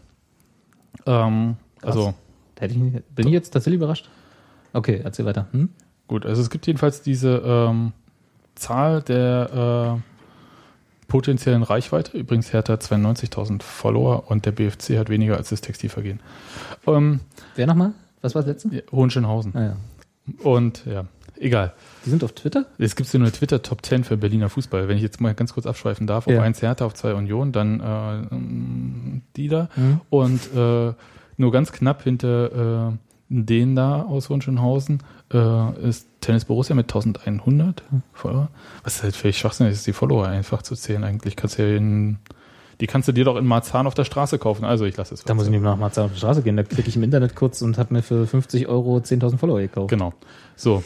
ähm, 1.06 1.58
Krass. 1.82 1.96
also 1.98 2.14
hätte 2.58 2.76
ich 2.76 2.80
nicht, 2.80 3.14
bin 3.14 3.28
ich 3.28 3.34
jetzt 3.34 3.50
tatsächlich 3.50 3.76
überrascht? 3.78 4.10
Okay, 4.72 5.02
erzähl 5.04 5.26
weiter. 5.26 5.48
Hm? 5.52 5.68
Gut, 6.08 6.26
also 6.26 6.42
es 6.42 6.50
gibt 6.50 6.66
jedenfalls 6.66 7.02
diese 7.02 7.44
ähm, 7.46 7.92
Zahl 8.56 9.02
der 9.02 10.00
äh, 10.00 11.10
potenziellen 11.10 11.64
Reichweite. 11.64 12.18
Übrigens, 12.18 12.54
Hertha 12.54 12.72
hat 12.72 12.84
92.000 12.84 13.64
Follower 13.64 14.32
und 14.32 14.46
der 14.46 14.54
BFC 14.54 14.98
hat 14.98 15.10
weniger 15.10 15.36
als 15.36 15.50
das 15.50 15.60
Textilvergehen. 15.60 16.22
Ähm, 16.88 17.20
Wer 17.58 17.68
nochmal? 17.68 17.92
Was 18.22 18.34
war 18.34 18.44
das 18.44 18.64
letzte? 18.64 18.86
Hohenschönhausen. 18.94 19.58
Ah, 19.58 19.62
ja. 19.62 19.78
Und 20.42 20.86
ja, 20.86 21.06
egal. 21.40 21.74
Die 22.06 22.10
sind 22.10 22.24
auf 22.24 22.34
Twitter? 22.34 22.66
Es 22.78 22.96
gibt 22.96 23.10
so 23.10 23.18
eine 23.18 23.32
Twitter-Top 23.32 23.86
10 23.86 24.04
für 24.04 24.18
Berliner 24.18 24.50
Fußball. 24.50 24.88
Wenn 24.88 24.98
ich 24.98 25.04
jetzt 25.04 25.22
mal 25.22 25.34
ganz 25.34 25.54
kurz 25.54 25.66
abschweifen 25.66 26.08
darf, 26.08 26.28
Ja. 26.28 26.38
auf 26.38 26.44
1 26.44 26.62
Hertha, 26.62 26.86
auf 26.86 26.94
2 26.94 27.14
Union, 27.16 27.52
dann 27.52 27.80
äh, 27.80 29.22
die 29.36 29.48
da. 29.48 29.70
Mhm. 29.76 30.02
Und 30.10 30.54
äh, 30.56 30.94
nur 31.38 31.52
ganz 31.52 31.72
knapp 31.72 32.04
hinter 32.04 32.90
äh, 32.92 32.98
denen 33.30 33.76
da 33.76 34.04
aus 34.04 34.30
Hohenschönhausen 34.30 35.02
äh, 35.34 35.88
ist 35.88 36.08
Tennis 36.22 36.46
Borussia 36.46 36.76
mit 36.76 36.86
1100 36.86 37.84
Follower. 38.14 38.50
Was 38.84 39.02
halt 39.04 39.16
völlig 39.16 39.38
schwachsinnig 39.38 39.74
ist, 39.74 39.88
die 39.88 39.94
Follower 39.94 40.28
einfach 40.28 40.62
zu 40.62 40.76
zählen. 40.76 41.04
Eigentlich 41.04 41.36
kannst 41.36 41.58
du 41.58 41.64
ja 41.68 41.76
in, 41.76 42.18
die 42.82 42.88
kannst 42.88 43.08
du 43.08 43.12
dir 43.14 43.26
doch 43.26 43.36
in 43.36 43.46
Marzahn 43.46 43.88
auf 43.88 43.96
der 43.96 44.04
Straße 44.06 44.38
kaufen. 44.38 44.64
Also 44.64 44.86
ich 44.86 44.96
lasse 44.96 45.16
es. 45.16 45.24
Da 45.24 45.34
muss 45.34 45.46
ich 45.46 45.50
nicht. 45.50 45.62
nicht 45.62 45.66
nach 45.70 45.78
Marzahn 45.78 46.06
auf 46.06 46.12
die 46.12 46.18
Straße 46.20 46.44
gehen. 46.44 46.56
Da 46.56 46.64
klicke 46.64 46.88
ich 46.88 46.96
im 46.96 47.04
Internet 47.04 47.36
kurz 47.36 47.62
und 47.64 47.78
habe 47.80 47.94
mir 47.96 48.04
für 48.04 48.28
50 48.28 48.68
Euro 48.68 48.98
10.000 48.98 49.38
Follower 49.38 49.60
gekauft. 49.60 49.90
Genau. 49.90 50.14
So. 50.56 50.84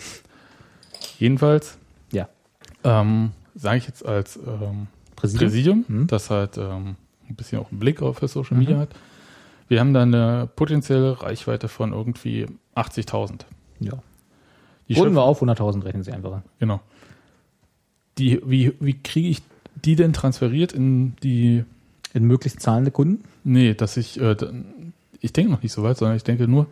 Jedenfalls 1.19 1.77
Ja. 2.11 2.27
ähm, 2.83 3.31
sage 3.55 3.77
ich 3.77 3.87
jetzt 3.87 4.05
als 4.05 4.37
ähm, 4.37 4.87
Präsidium? 5.15 5.49
Präsidium, 5.49 5.85
Mhm. 5.87 6.07
das 6.07 6.29
halt 6.29 6.57
ähm, 6.57 6.95
ein 7.29 7.35
bisschen 7.35 7.59
auch 7.59 7.69
einen 7.71 7.79
Blick 7.79 8.01
auf 8.01 8.17
für 8.19 8.27
Social 8.27 8.57
Media 8.57 8.77
hat. 8.77 8.89
Wir 9.67 9.79
haben 9.81 9.93
da 9.93 10.01
eine 10.01 10.49
potenzielle 10.55 11.21
Reichweite 11.21 11.67
von 11.67 11.93
irgendwie 11.93 12.47
80.000. 12.75 13.41
Ja. 13.79 13.93
Die 14.87 14.93
Runden 14.95 15.13
wir 15.15 15.21
auf 15.23 15.41
100.000, 15.43 15.83
rechnen 15.85 16.03
Sie 16.03 16.11
einfacher. 16.11 16.41
Genau. 16.59 16.79
Die, 18.17 18.41
wie 18.45 18.73
wie 18.79 18.93
kriege 19.01 19.27
ich 19.29 19.41
die 19.85 19.95
denn 19.95 20.13
transferiert 20.13 20.73
in 20.73 21.15
die. 21.23 21.63
In 22.13 22.23
möglichst 22.23 22.59
zahlende 22.59 22.89
Kunden? 22.89 23.23
Nee, 23.43 23.75
dass 23.75 23.95
ich. 23.97 24.19
Äh, 24.19 24.35
ich 25.21 25.31
denke 25.31 25.51
noch 25.51 25.61
nicht 25.61 25.71
so 25.73 25.83
weit, 25.83 25.97
sondern 25.97 26.17
ich 26.17 26.23
denke 26.23 26.47
nur, 26.47 26.65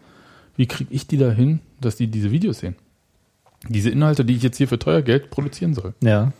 wie 0.55 0.65
kriege 0.65 0.91
ich 0.91 1.05
die 1.05 1.17
da 1.17 1.29
hin, 1.29 1.59
dass 1.79 1.95
die 1.97 2.07
diese 2.07 2.31
Videos 2.31 2.59
sehen? 2.59 2.75
Diese 3.69 3.89
Inhalte, 3.89 4.25
die 4.25 4.35
ich 4.35 4.43
jetzt 4.43 4.57
hier 4.57 4.67
für 4.67 4.79
teuer 4.79 5.01
Geld 5.01 5.29
produzieren 5.29 5.73
soll. 5.73 5.93
Ja. 6.01 6.31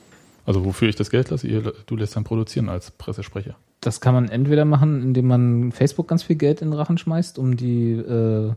Also 0.45 0.63
wofür 0.63 0.87
ich 0.87 0.95
das 0.95 1.09
Geld 1.09 1.29
lasse, 1.29 1.47
ihr, 1.47 1.73
du 1.85 1.95
lässt 1.95 2.15
dann 2.15 2.23
produzieren 2.23 2.69
als 2.69 2.91
Pressesprecher. 2.91 3.55
Das 3.81 3.99
kann 4.01 4.13
man 4.13 4.29
entweder 4.29 4.65
machen, 4.65 5.03
indem 5.03 5.27
man 5.27 5.71
Facebook 5.71 6.07
ganz 6.07 6.23
viel 6.23 6.37
Geld 6.37 6.61
in 6.61 6.69
den 6.69 6.73
Rachen 6.73 6.97
schmeißt, 6.97 7.37
um 7.37 7.57
die 7.57 7.91
äh, 7.91 8.53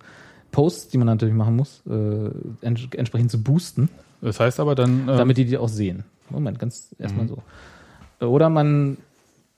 Posts, 0.53 0.89
die 0.89 0.99
man 0.99 1.07
natürlich 1.07 1.35
machen 1.35 1.57
muss, 1.57 1.83
äh, 1.89 2.31
ents 2.65 2.83
entsprechend 2.97 3.31
zu 3.31 3.43
boosten, 3.43 3.89
Das 4.23 4.41
heißt 4.41 4.61
aber 4.61 4.75
dann. 4.75 5.09
äh, 5.09 5.17
damit 5.17 5.37
die 5.37 5.45
die 5.45 5.59
auch 5.59 5.69
sehen. 5.69 6.05
Moment, 6.31 6.59
ganz 6.59 6.95
erstmal 6.99 7.27
so. 7.29 7.43
Oder 8.25 8.51
man, 8.51 8.99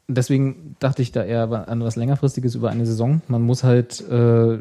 deswegen 0.08 0.76
dachte 0.78 1.02
ich 1.02 1.12
da 1.12 1.22
eher 1.22 1.68
an 1.68 1.82
was 1.84 1.96
längerfristiges 1.96 2.54
über 2.54 2.70
eine 2.70 2.86
Saison. 2.86 3.20
Man 3.28 3.42
muss 3.42 3.62
halt, 3.62 4.00
äh, 4.08 4.58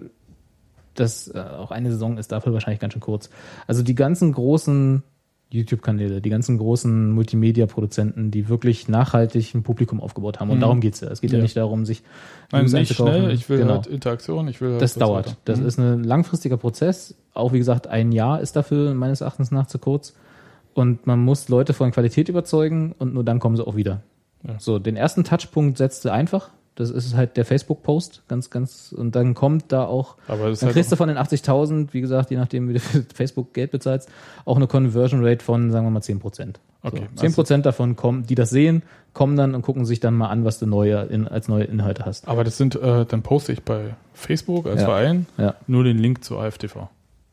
das 0.95 1.27
äh, 1.33 1.39
auch 1.39 1.71
eine 1.71 1.91
Saison 1.91 2.17
ist 2.17 2.31
dafür 2.31 2.53
wahrscheinlich 2.53 2.79
ganz 2.79 2.93
schön 2.93 3.01
kurz. 3.01 3.29
Also 3.67 3.83
die 3.83 3.95
ganzen 3.95 4.31
großen 4.33 5.03
YouTube-Kanäle, 5.53 6.21
die 6.21 6.29
ganzen 6.29 6.57
großen 6.57 7.11
Multimedia-Produzenten, 7.11 8.31
die 8.31 8.47
wirklich 8.47 8.87
nachhaltig 8.87 9.53
ein 9.53 9.63
Publikum 9.63 9.99
aufgebaut 9.99 10.39
haben. 10.39 10.49
Und 10.49 10.57
Mhm. 10.57 10.61
darum 10.61 10.79
geht's 10.81 11.01
ja. 11.01 11.09
Es 11.09 11.19
geht 11.19 11.31
ja, 11.31 11.37
Ja. 11.39 11.43
nicht 11.43 11.57
darum, 11.57 11.85
sich 11.85 12.03
Nein, 12.51 12.65
nicht 12.65 12.93
schnell, 12.95 13.31
ich 13.31 13.49
will 13.49 13.57
Genau. 13.59 13.73
halt 13.73 13.87
Interaktion, 13.87 14.47
ich 14.47 14.61
will 14.61 14.71
halt 14.71 14.81
Das 14.81 14.93
dauert. 14.93 15.27
weiter. 15.27 15.37
Das 15.45 15.59
Mhm. 15.59 15.65
ist 15.65 15.77
ein 15.77 16.03
langfristiger 16.05 16.55
Prozess. 16.57 17.15
Auch 17.33 17.51
wie 17.51 17.57
gesagt, 17.57 17.87
ein 17.87 18.11
Jahr 18.13 18.39
ist 18.39 18.55
dafür 18.55 18.93
meines 18.93 19.19
Erachtens 19.21 19.51
nach 19.51 19.67
zu 19.67 19.77
kurz. 19.77 20.13
Und 20.73 21.05
man 21.05 21.19
muss 21.19 21.49
Leute 21.49 21.73
von 21.73 21.91
Qualität 21.91 22.29
überzeugen 22.29 22.95
und 22.97 23.13
nur 23.13 23.25
dann 23.25 23.39
kommen 23.39 23.57
sie 23.57 23.67
auch 23.67 23.75
wieder. 23.75 24.03
Ja. 24.47 24.55
So, 24.57 24.79
den 24.79 24.95
ersten 24.95 25.25
Touchpunkt 25.25 25.77
setzt 25.77 26.05
du 26.05 26.13
einfach. 26.13 26.49
Das 26.75 26.89
ist 26.89 27.15
halt 27.15 27.35
der 27.35 27.43
Facebook-Post, 27.43 28.23
ganz, 28.29 28.49
ganz, 28.49 28.93
und 28.97 29.13
dann 29.15 29.33
kommt 29.33 29.71
da 29.73 29.83
auch, 29.85 30.15
Aber 30.27 30.49
dann 30.49 30.55
halt 30.61 30.71
kriegst 30.71 30.91
du 30.91 30.95
von 30.95 31.09
den 31.09 31.17
80.000, 31.17 31.89
wie 31.91 31.99
gesagt, 32.01 32.31
je 32.31 32.37
nachdem, 32.37 32.69
wie 32.69 32.73
du 32.73 32.79
für 32.79 33.03
Facebook 33.13 33.53
Geld 33.53 33.71
bezahlst, 33.71 34.09
auch 34.45 34.55
eine 34.55 34.67
Conversion 34.67 35.23
Rate 35.23 35.43
von, 35.43 35.69
sagen 35.71 35.85
wir 35.85 35.91
mal, 35.91 36.01
10 36.01 36.19
Prozent. 36.19 36.59
Okay, 36.81 37.07
So, 37.15 37.21
10 37.21 37.33
Prozent 37.33 37.65
davon 37.65 37.95
kommen, 37.95 38.25
die 38.25 38.35
das 38.35 38.49
sehen, 38.49 38.83
kommen 39.13 39.35
dann 39.35 39.53
und 39.53 39.61
gucken 39.63 39.85
sich 39.85 39.99
dann 39.99 40.15
mal 40.15 40.29
an, 40.29 40.45
was 40.45 40.59
du 40.59 40.65
neue, 40.65 41.01
in, 41.03 41.27
als 41.27 41.47
neue 41.49 41.65
Inhalte 41.65 42.05
hast. 42.05 42.27
Aber 42.27 42.43
das 42.45 42.57
sind, 42.57 42.75
äh, 42.75 43.05
dann 43.05 43.21
poste 43.21 43.51
ich 43.51 43.61
bei 43.63 43.93
Facebook 44.13 44.65
als 44.65 44.79
Ja. 44.81 44.87
Verein 44.87 45.25
Ja. 45.37 45.55
nur 45.67 45.83
den 45.83 45.97
Link 45.97 46.23
zu 46.23 46.39
AFTV. 46.39 46.87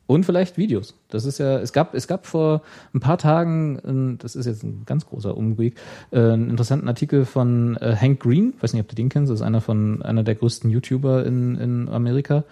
Und 0.09 0.25
vielleicht 0.25 0.57
Videos. 0.57 0.95
Das 1.11 1.27
ist 1.27 1.37
ja, 1.37 1.59
es 1.59 1.75
gab, 1.75 1.93
es 1.93 2.09
gab 2.09 2.25
vor 2.25 2.63
ein 2.95 3.01
paar 3.01 3.19
Tagen, 3.19 4.17
das 4.19 4.37
ist 4.37 4.47
jetzt 4.47 4.65
ein 4.65 4.85
ganz 4.87 5.05
großer 5.05 5.37
Umweg, 5.37 5.75
äh, 6.13 6.19
einen 6.19 6.49
interessanten 6.49 6.89
Artikel 6.89 7.27
von 7.27 7.77
äh, 7.77 7.95
Hank 7.95 8.21
Green, 8.21 8.55
weiß 8.59 8.73
nicht, 8.73 8.81
ob 8.81 8.89
du 8.89 8.95
den 8.95 9.11
kennst, 9.11 9.31
das 9.31 9.41
ist 9.41 9.47
einer 9.47 9.61
von 9.61 10.01
einer 10.01 10.23
der 10.23 10.35
größten 10.35 10.71
YouTuber 10.71 11.27
in, 11.27 11.57
in 11.57 11.89
Amerika, 11.91 12.45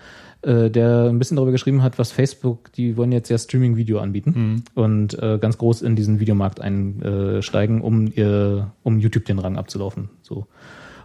äh, 0.42 0.68
der 0.68 1.04
ein 1.08 1.18
bisschen 1.18 1.38
darüber 1.38 1.50
geschrieben 1.50 1.82
hat, 1.82 1.98
was 1.98 2.12
Facebook, 2.12 2.72
die 2.74 2.98
wollen 2.98 3.10
jetzt 3.10 3.30
ja 3.30 3.38
Streaming-Video 3.38 4.00
anbieten 4.00 4.62
und 4.74 5.18
äh, 5.18 5.38
ganz 5.38 5.56
groß 5.56 5.80
in 5.80 5.96
diesen 5.96 6.20
Videomarkt 6.20 6.60
einsteigen, 6.60 7.80
um 7.80 8.12
ihr, 8.14 8.70
um 8.82 8.98
YouTube 8.98 9.24
den 9.24 9.38
Rang 9.38 9.56
abzulaufen. 9.56 10.10
So. 10.20 10.46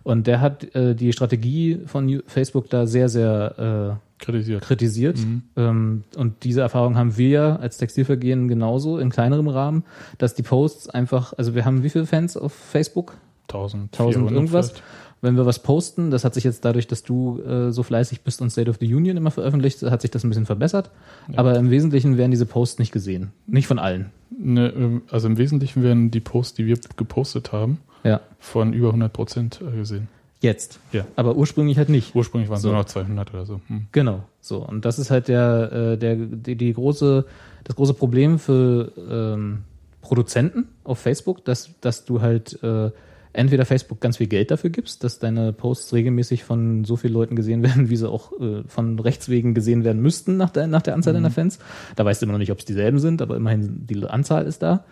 Und 0.03 0.28
der 0.28 0.41
hat 0.41 0.76
äh, 0.76 0.95
die 0.95 1.14
Strategie 1.14 1.80
von 1.86 2.23
Facebook 2.26 2.69
da 2.69 2.88
sehr, 2.88 3.10
sehr 3.10 3.99
äh, 3.99 4.22
Kritisiert. 4.22 4.61
kritisiert. 4.61 5.19
Ähm, 5.56 6.03
und 6.15 6.44
diese 6.44 6.61
Erfahrung 6.61 6.95
haben 6.95 7.18
wir 7.18 7.30
ja 7.30 7.56
als 7.56 7.78
Textilvergehen 7.78 8.48
genauso 8.48 8.98
in 8.99 9.10
kleinerem 9.10 9.48
Rahmen, 9.48 9.84
dass 10.18 10.36
die 10.36 10.44
Posts 10.44 10.90
einfach, 10.90 11.34
also 11.38 11.56
wir 11.56 11.65
haben 11.65 11.84
wie 11.84 11.90
viele 11.90 12.06
Fans 12.06 12.38
auf 12.38 12.53
Facebook? 12.53 13.18
1000, 13.49 13.94
1000 13.94 14.32
irgendwas. 14.32 14.72
vielleicht. 14.72 14.84
Wenn 15.23 15.38
wir 15.38 15.45
was 15.45 15.60
posten, 15.60 16.10
das 16.10 16.23
hat 16.23 16.34
sich 16.34 16.44
jetzt 16.44 16.65
dadurch, 16.65 16.88
dass 16.88 17.03
du 17.03 17.40
äh, 17.41 17.72
so 17.72 17.84
fleißig 17.84 18.22
bist 18.22 18.41
und 18.41 18.49
State 18.49 18.69
of 18.69 18.78
the 18.80 18.91
Union 18.91 19.18
immer 19.18 19.30
veröffentlicht, 19.30 19.84
hat 19.84 20.02
sich 20.02 20.10
das 20.10 20.23
ein 20.23 20.30
bisschen 20.30 20.48
verbessert. 20.48 20.90
Aber 21.36 21.56
im 21.57 21.69
Wesentlichen 21.69 22.18
werden 22.18 22.32
diese 22.32 22.48
Posts 22.48 22.80
nicht 22.80 22.91
gesehen. 22.91 23.32
Nicht 23.45 23.68
von 23.68 23.78
allen. 23.78 24.10
Ne, 24.36 24.73
ähm, 24.76 25.02
also 25.11 25.28
im 25.28 25.38
Wesentlichen 25.38 25.84
werden 25.84 26.10
die 26.10 26.22
Posts, 26.22 26.56
die 26.56 26.65
wir 26.65 26.80
gepostet 26.95 27.52
haben, 27.52 27.78
Ja. 28.03 28.22
von 28.40 28.73
über 28.73 28.88
100 28.88 29.11
Prozent 29.14 29.61
äh, 29.61 29.76
gesehen. 29.78 30.07
Jetzt. 30.41 30.80
Ja. 30.91 31.06
Aber 31.15 31.36
ursprünglich 31.36 31.78
halt 31.78 31.90
nicht. 31.90 32.15
Ursprünglich 32.15 32.49
waren 32.49 32.57
es 32.57 32.64
So. 32.64 32.69
nur 32.69 32.78
noch 32.80 32.86
200 32.86 33.32
oder 33.34 33.45
so. 33.45 33.61
Hm. 33.68 33.86
Genau, 33.91 34.23
so. 34.40 34.57
Und 34.65 34.86
das 34.86 34.98
ist 34.98 35.11
halt 35.11 35.28
der, 35.28 35.72
äh, 35.72 35.98
der, 35.98 36.15
die, 36.15 36.56
die 36.56 36.73
große, 36.73 37.26
das 37.64 37.76
große 37.76 37.94
Problem 37.94 38.40
für 38.40 38.91
ähm, 39.10 39.60
Produzenten 40.02 40.68
auf 40.84 40.98
Facebook, 40.98 41.45
dass, 41.45 41.69
dass 41.82 42.06
du 42.06 42.22
halt 42.22 42.61
äh, 42.64 42.90
entweder 43.34 43.65
Facebook 43.65 44.02
ganz 44.02 44.18
viel 44.18 44.26
Geld 44.28 44.49
dafür 44.49 44.72
gibst, 44.72 45.03
dass 45.03 45.19
deine 45.19 45.53
Posts 45.53 45.94
regelmäßig 45.94 46.44
von 46.44 46.86
so 46.86 46.95
vielen 46.95 47.14
Leuten 47.14 47.36
gesehen 47.36 47.61
werden, 47.64 47.91
wie 47.91 47.95
sie 47.95 48.10
auch 48.10 48.32
äh, 48.40 48.64
von 48.68 48.98
Rechts 48.98 49.30
wegen 49.30 49.53
gesehen 49.53 49.84
werden 49.84 50.02
müssten 50.02 50.38
nach 50.38 50.49
der, 50.49 50.65
nach 50.65 50.82
der 50.82 50.95
Anzahl 50.95 51.14
deiner 51.14 51.30
Fans. 51.30 51.60
Da 51.95 52.03
weißt 52.03 52.19
du 52.19 52.26
immer 52.26 52.34
noch 52.34 52.40
nicht, 52.40 52.52
ob 52.52 52.57
es 52.57 52.65
dieselben 52.65 52.98
sind, 52.98 53.22
aber 53.22 53.36
immerhin 53.36 53.86
die 53.86 54.03
Anzahl 54.06 54.48
ist 54.48 54.64
da. 54.64 54.86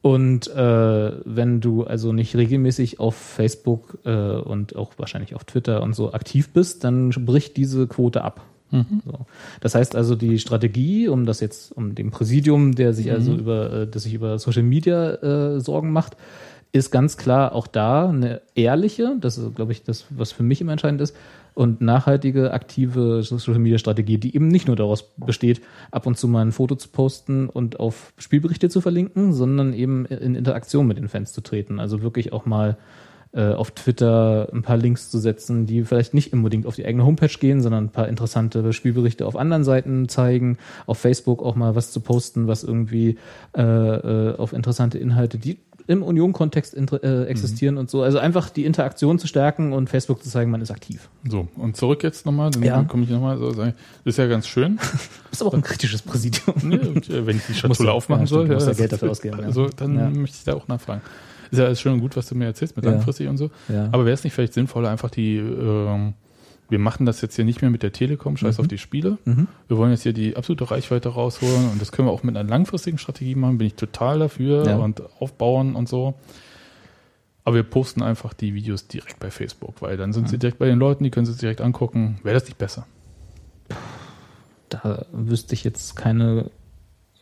Und 0.00 0.46
äh, 0.48 1.12
wenn 1.24 1.60
du 1.60 1.84
also 1.84 2.12
nicht 2.12 2.36
regelmäßig 2.36 3.00
auf 3.00 3.16
Facebook 3.16 3.98
äh, 4.04 4.10
und 4.10 4.76
auch 4.76 4.92
wahrscheinlich 4.96 5.34
auf 5.34 5.44
Twitter 5.44 5.82
und 5.82 5.94
so 5.94 6.12
aktiv 6.12 6.50
bist, 6.50 6.84
dann 6.84 7.10
bricht 7.10 7.56
diese 7.56 7.86
Quote 7.86 8.22
ab. 8.22 8.42
So. 9.04 9.26
Das 9.60 9.74
heißt 9.74 9.96
also, 9.96 10.14
die 10.14 10.38
Strategie, 10.38 11.08
um 11.08 11.24
das 11.24 11.40
jetzt, 11.40 11.72
um 11.72 11.94
dem 11.94 12.10
Präsidium, 12.10 12.74
der 12.74 12.92
sich 12.92 13.10
also 13.10 13.34
über, 13.34 13.72
äh, 13.72 13.86
das 13.86 14.02
sich 14.02 14.14
über 14.14 14.38
Social 14.38 14.62
Media 14.62 15.14
äh, 15.56 15.60
Sorgen 15.60 15.90
macht, 15.90 16.16
ist 16.72 16.90
ganz 16.90 17.16
klar 17.16 17.54
auch 17.54 17.66
da 17.66 18.08
eine 18.08 18.42
ehrliche, 18.54 19.16
das 19.20 19.38
ist, 19.38 19.54
glaube 19.54 19.72
ich, 19.72 19.84
das, 19.84 20.04
was 20.10 20.32
für 20.32 20.42
mich 20.42 20.60
immer 20.60 20.72
entscheidend 20.72 21.00
ist, 21.00 21.16
und 21.58 21.80
nachhaltige, 21.80 22.52
aktive 22.52 23.24
Social 23.24 23.58
Media 23.58 23.78
Strategie, 23.78 24.16
die 24.16 24.32
eben 24.32 24.46
nicht 24.46 24.68
nur 24.68 24.76
daraus 24.76 25.10
besteht, 25.16 25.60
ab 25.90 26.06
und 26.06 26.16
zu 26.16 26.28
mal 26.28 26.42
ein 26.42 26.52
Foto 26.52 26.76
zu 26.76 26.88
posten 26.88 27.48
und 27.48 27.80
auf 27.80 28.12
Spielberichte 28.16 28.68
zu 28.68 28.80
verlinken, 28.80 29.32
sondern 29.32 29.72
eben 29.72 30.06
in 30.06 30.36
Interaktion 30.36 30.86
mit 30.86 30.98
den 30.98 31.08
Fans 31.08 31.32
zu 31.32 31.40
treten. 31.40 31.80
Also 31.80 32.00
wirklich 32.00 32.32
auch 32.32 32.46
mal 32.46 32.78
äh, 33.32 33.52
auf 33.52 33.72
Twitter 33.72 34.48
ein 34.52 34.62
paar 34.62 34.76
Links 34.76 35.10
zu 35.10 35.18
setzen, 35.18 35.66
die 35.66 35.82
vielleicht 35.82 36.14
nicht 36.14 36.32
unbedingt 36.32 36.64
auf 36.64 36.76
die 36.76 36.86
eigene 36.86 37.04
Homepage 37.04 37.26
gehen, 37.26 37.60
sondern 37.60 37.86
ein 37.86 37.92
paar 37.92 38.08
interessante 38.08 38.72
Spielberichte 38.72 39.26
auf 39.26 39.34
anderen 39.34 39.64
Seiten 39.64 40.08
zeigen, 40.08 40.58
auf 40.86 40.98
Facebook 40.98 41.42
auch 41.42 41.56
mal 41.56 41.74
was 41.74 41.90
zu 41.90 41.98
posten, 42.00 42.46
was 42.46 42.62
irgendwie 42.62 43.18
äh, 43.56 43.62
äh, 43.62 44.36
auf 44.36 44.52
interessante 44.52 44.98
Inhalte, 44.98 45.38
die 45.38 45.58
im 45.88 46.02
Union-Kontext 46.04 46.76
äh, 46.76 47.24
existieren 47.24 47.76
und 47.78 47.90
so. 47.90 48.02
Also 48.02 48.18
einfach 48.18 48.50
die 48.50 48.64
Interaktion 48.66 49.18
zu 49.18 49.26
stärken 49.26 49.72
und 49.72 49.88
Facebook 49.90 50.22
zu 50.22 50.28
zeigen, 50.30 50.50
man 50.50 50.60
ist 50.60 50.70
aktiv. 50.70 51.08
So, 51.28 51.48
und 51.56 51.76
zurück 51.76 52.02
jetzt 52.04 52.26
nochmal, 52.26 52.50
dann 52.50 52.62
Ja. 52.62 52.82
komme 52.84 53.02
ich 53.04 53.10
nochmal 53.10 53.38
so 53.38 53.50
das 53.52 53.72
ist 54.04 54.18
ja 54.18 54.26
ganz 54.26 54.46
schön. 54.46 54.78
Ist 55.32 55.42
aber 55.42 55.50
auch 55.50 55.54
ein 55.54 55.62
kritisches 55.62 56.02
Präsidium. 56.02 56.54
Ne, 56.62 56.78
und, 56.80 57.08
äh, 57.10 57.26
wenn 57.26 57.36
ich 57.38 57.46
die 57.46 57.54
Schatulle 57.54 57.88
du- 57.88 57.92
aufmachen 57.94 58.22
ja, 58.22 58.26
stimmt, 58.26 58.38
soll, 58.38 58.48
du 58.48 58.54
musst 58.54 58.66
ja 58.66 58.70
das 58.70 58.76
Geld 58.78 58.92
ist- 58.92 58.92
dafür 59.02 59.10
ausgeben, 59.10 59.38
ja. 59.40 59.44
Also 59.46 59.68
dann 59.76 59.96
Ja. 59.98 60.10
möchte 60.10 60.36
ich 60.38 60.44
da 60.44 60.54
auch 60.54 60.68
nachfragen. 60.68 61.00
Ist 61.50 61.58
ja 61.58 61.64
alles 61.64 61.80
schön 61.80 61.94
und 61.94 62.00
gut, 62.00 62.16
was 62.16 62.26
du 62.28 62.34
mir 62.34 62.44
erzählst 62.46 62.76
mit 62.76 62.84
Ja. 62.84 62.90
langfristig 62.92 63.26
und 63.28 63.38
so. 63.38 63.50
Ja. 63.68 63.88
Aber 63.92 64.04
wäre 64.04 64.12
es 64.14 64.22
nicht 64.24 64.34
vielleicht 64.34 64.52
sinnvoller, 64.54 64.90
einfach 64.90 65.10
die, 65.10 65.36
ähm, 65.38 66.12
wir 66.68 66.78
machen 66.78 67.06
das 67.06 67.20
jetzt 67.22 67.36
hier 67.36 67.44
nicht 67.44 67.62
mehr 67.62 67.70
mit 67.70 67.82
der 67.82 67.92
Telekom, 67.92 68.36
scheiß 68.36 68.58
Mhm. 68.58 68.62
auf 68.64 68.68
die 68.68 68.78
Spiele. 68.78 69.18
Wir 69.24 69.76
wollen 69.78 69.90
jetzt 69.90 70.02
hier 70.02 70.12
die 70.12 70.36
absolute 70.36 70.70
Reichweite 70.70 71.08
rausholen 71.10 71.70
und 71.70 71.80
das 71.80 71.92
können 71.92 72.08
wir 72.08 72.12
auch 72.12 72.22
mit 72.22 72.36
einer 72.36 72.48
langfristigen 72.48 72.98
Strategie 72.98 73.34
machen, 73.34 73.58
bin 73.58 73.66
ich 73.68 73.74
total 73.74 74.18
dafür 74.18 74.66
Ja. 74.66 74.76
und 74.76 75.02
aufbauen 75.20 75.74
und 75.76 75.88
so. 75.88 76.14
Aber 77.44 77.56
wir 77.56 77.62
posten 77.62 78.02
einfach 78.02 78.34
die 78.34 78.52
Videos 78.52 78.86
direkt 78.88 79.18
bei 79.20 79.30
Facebook, 79.30 79.80
weil 79.80 79.96
dann 79.96 80.12
sind 80.12 80.28
sie 80.28 80.38
direkt 80.38 80.58
bei 80.58 80.66
den 80.66 80.78
Leuten, 80.78 81.04
die 81.04 81.10
können 81.10 81.24
sie 81.24 81.32
sich 81.32 81.40
direkt 81.40 81.62
angucken. 81.62 82.20
Wäre 82.22 82.34
das 82.34 82.44
nicht 82.44 82.58
besser? 82.58 82.86
Da 84.68 85.06
wüsste 85.12 85.54
ich 85.54 85.64
jetzt 85.64 85.96
keine 85.96 86.50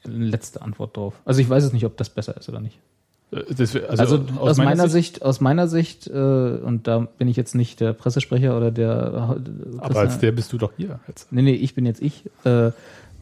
letzte 0.04 0.62
Antwort 0.62 0.96
drauf. 0.96 1.14
Also 1.24 1.40
ich 1.40 1.48
weiß 1.48 1.62
es 1.64 1.72
nicht, 1.72 1.84
ob 1.84 1.96
das 1.96 2.10
besser 2.10 2.36
ist 2.36 2.48
oder 2.48 2.60
nicht. 2.60 2.78
Äh, 3.32 3.42
Das, 3.56 3.74
wär- 3.74 3.90
Also, 3.90 4.24
aus, 4.38 4.56
meiner, 4.58 4.88
Sicht, 4.88 5.22
aus 5.22 5.40
meiner 5.40 5.68
Sicht, 5.68 6.06
äh, 6.06 6.12
und 6.12 6.86
da 6.86 7.00
bin 7.18 7.28
ich 7.28 7.36
jetzt 7.36 7.54
nicht 7.54 7.80
der 7.80 7.92
Pressesprecher 7.92 8.56
oder 8.56 8.70
der. 8.70 9.36
Äh, 9.44 9.78
aber 9.78 10.00
als 10.00 10.18
der 10.18 10.32
bist 10.32 10.52
du 10.52 10.58
doch 10.58 10.72
hier. 10.76 11.00
Jetzt. 11.08 11.32
Nee, 11.32 11.42
nee, 11.42 11.54
ich 11.54 11.74
bin 11.74 11.86
jetzt 11.86 12.02
ich. 12.02 12.24
Äh, 12.44 12.70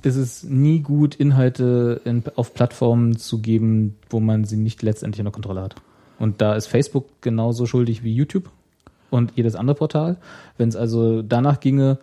ist 0.02 0.16
es 0.16 0.44
nie 0.44 0.81
gut, 0.81 1.14
Inhalte 1.14 2.02
in, 2.05 2.22
auf 2.36 2.52
Plattformen 2.52 3.16
zu 3.16 3.39
geben, 3.40 3.97
wo 4.10 4.20
man 4.20 4.44
sie 4.44 4.59
nicht 4.59 4.82
letztendlich 4.82 5.20
unter 5.20 5.32
Kontrolle 5.32 5.62
hat. 5.62 5.76
Und 6.18 6.43
da 6.43 6.55
ist 6.56 6.66
Facebook 6.66 7.06
genauso 7.22 7.64
schuldig 7.64 8.05
wie 8.05 8.14
YouTube 8.14 8.51
und 9.10 9.32
jedes 9.35 9.56
andere 9.56 9.74
Portal. 9.76 10.18
Wenn 10.59 10.68
es 10.68 10.76
also 10.76 11.22
danach 11.22 11.59
ginge, 11.60 11.97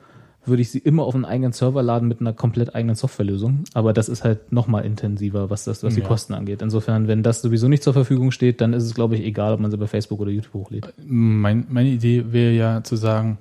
würde 0.45 0.61
ich 0.61 0.71
sie 0.71 0.79
immer 0.79 1.03
auf 1.03 1.13
einen 1.13 1.25
eigenen 1.25 1.51
Server 1.51 1.83
laden 1.83 2.07
mit 2.07 2.19
einer 2.19 2.33
komplett 2.33 2.73
eigenen 2.73 2.95
Softwarelösung. 2.95 3.63
Aber 3.73 3.93
das 3.93 4.09
ist 4.09 4.23
halt 4.23 4.51
nochmal 4.51 4.85
intensiver, 4.85 5.49
was 5.49 5.65
das, 5.65 5.83
was 5.83 5.93
die 5.93 6.01
Ja. 6.01 6.07
Kosten 6.07 6.33
angeht. 6.33 6.61
Insofern, 6.61 7.07
wenn 7.07 7.21
das 7.23 7.41
sowieso 7.41 7.67
nicht 7.67 7.83
zur 7.83 7.93
Verfügung 7.93 8.31
steht, 8.31 8.59
dann 8.61 8.73
ist 8.73 8.83
es, 8.83 8.95
glaube 8.95 9.15
ich, 9.15 9.23
egal, 9.23 9.53
ob 9.53 9.59
man 9.59 9.69
sie 9.69 9.77
bei 9.77 9.87
Facebook 9.87 10.19
oder 10.19 10.31
YouTube 10.31 10.53
hochlädt. 10.53 10.93
Mein, 11.05 11.67
meine 11.69 11.89
Idee 11.89 12.25
wäre 12.31 12.53
ja 12.53 12.83
zu 12.83 12.95
sagen, 12.95 13.37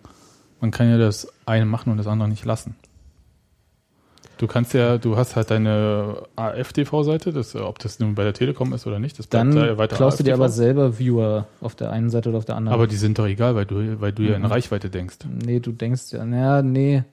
man 0.60 0.70
kann 0.70 0.90
ja 0.90 0.98
das 0.98 1.32
eine 1.46 1.64
machen 1.64 1.90
und 1.90 1.96
das 1.96 2.06
andere 2.06 2.28
nicht 2.28 2.44
lassen. 2.44 2.74
Du 4.40 4.46
kannst 4.46 4.72
ja, 4.72 4.96
du 4.96 5.18
hast 5.18 5.36
halt 5.36 5.50
deine 5.50 6.22
AFTV-Seite, 6.36 7.30
das, 7.30 7.54
ob 7.54 7.78
das 7.78 7.98
nun 8.00 8.14
bei 8.14 8.24
der 8.24 8.32
Telekom 8.32 8.72
ist 8.72 8.86
oder 8.86 8.98
nicht, 8.98 9.18
das 9.18 9.26
bleibt 9.26 9.48
Dann 9.48 9.54
da 9.54 9.76
weiter 9.76 9.96
klaust 9.96 10.18
du 10.18 10.24
dir 10.24 10.30
AFTV. 10.32 10.40
aber 10.42 10.48
selber 10.48 10.98
Viewer 10.98 11.46
auf 11.60 11.74
der 11.74 11.90
einen 11.90 12.08
Seite 12.08 12.30
oder 12.30 12.38
auf 12.38 12.46
der 12.46 12.56
anderen. 12.56 12.72
Aber 12.74 12.86
die 12.86 12.96
sind 12.96 13.18
doch 13.18 13.26
egal, 13.26 13.54
weil 13.54 13.66
du, 13.66 14.00
weil 14.00 14.12
du 14.12 14.22
ja 14.22 14.36
in 14.36 14.40
Mhm. 14.40 14.46
Reichweite 14.48 14.88
denkst. 14.88 15.18
Nee, 15.44 15.60
du 15.60 15.72
denkst 15.72 16.12
ja, 16.12 16.24
naja, 16.24 16.62
nee. 16.62 17.04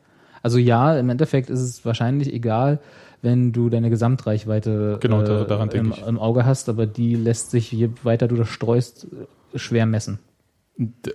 Also 0.41 0.57
ja, 0.57 0.97
im 0.97 1.09
Endeffekt 1.09 1.49
ist 1.49 1.59
es 1.59 1.83
wahrscheinlich 1.83 2.31
egal, 2.31 2.79
wenn 3.21 3.51
du 3.51 3.69
deine 3.69 3.89
Gesamtreichweite 3.89 4.93
äh, 4.95 4.99
Genau, 5.01 5.21
denk 5.21 5.73
im, 5.75 5.93
im 6.07 6.19
Auge 6.19 6.45
hast, 6.45 6.69
aber 6.69 6.85
die 6.85 7.15
lässt 7.15 7.51
sich, 7.51 7.73
je 7.73 7.89
weiter 8.03 8.29
du 8.29 8.37
das 8.37 8.47
streust, 8.47 9.05
äh, 9.53 9.57
schwer 9.59 9.85
messen. 9.85 10.19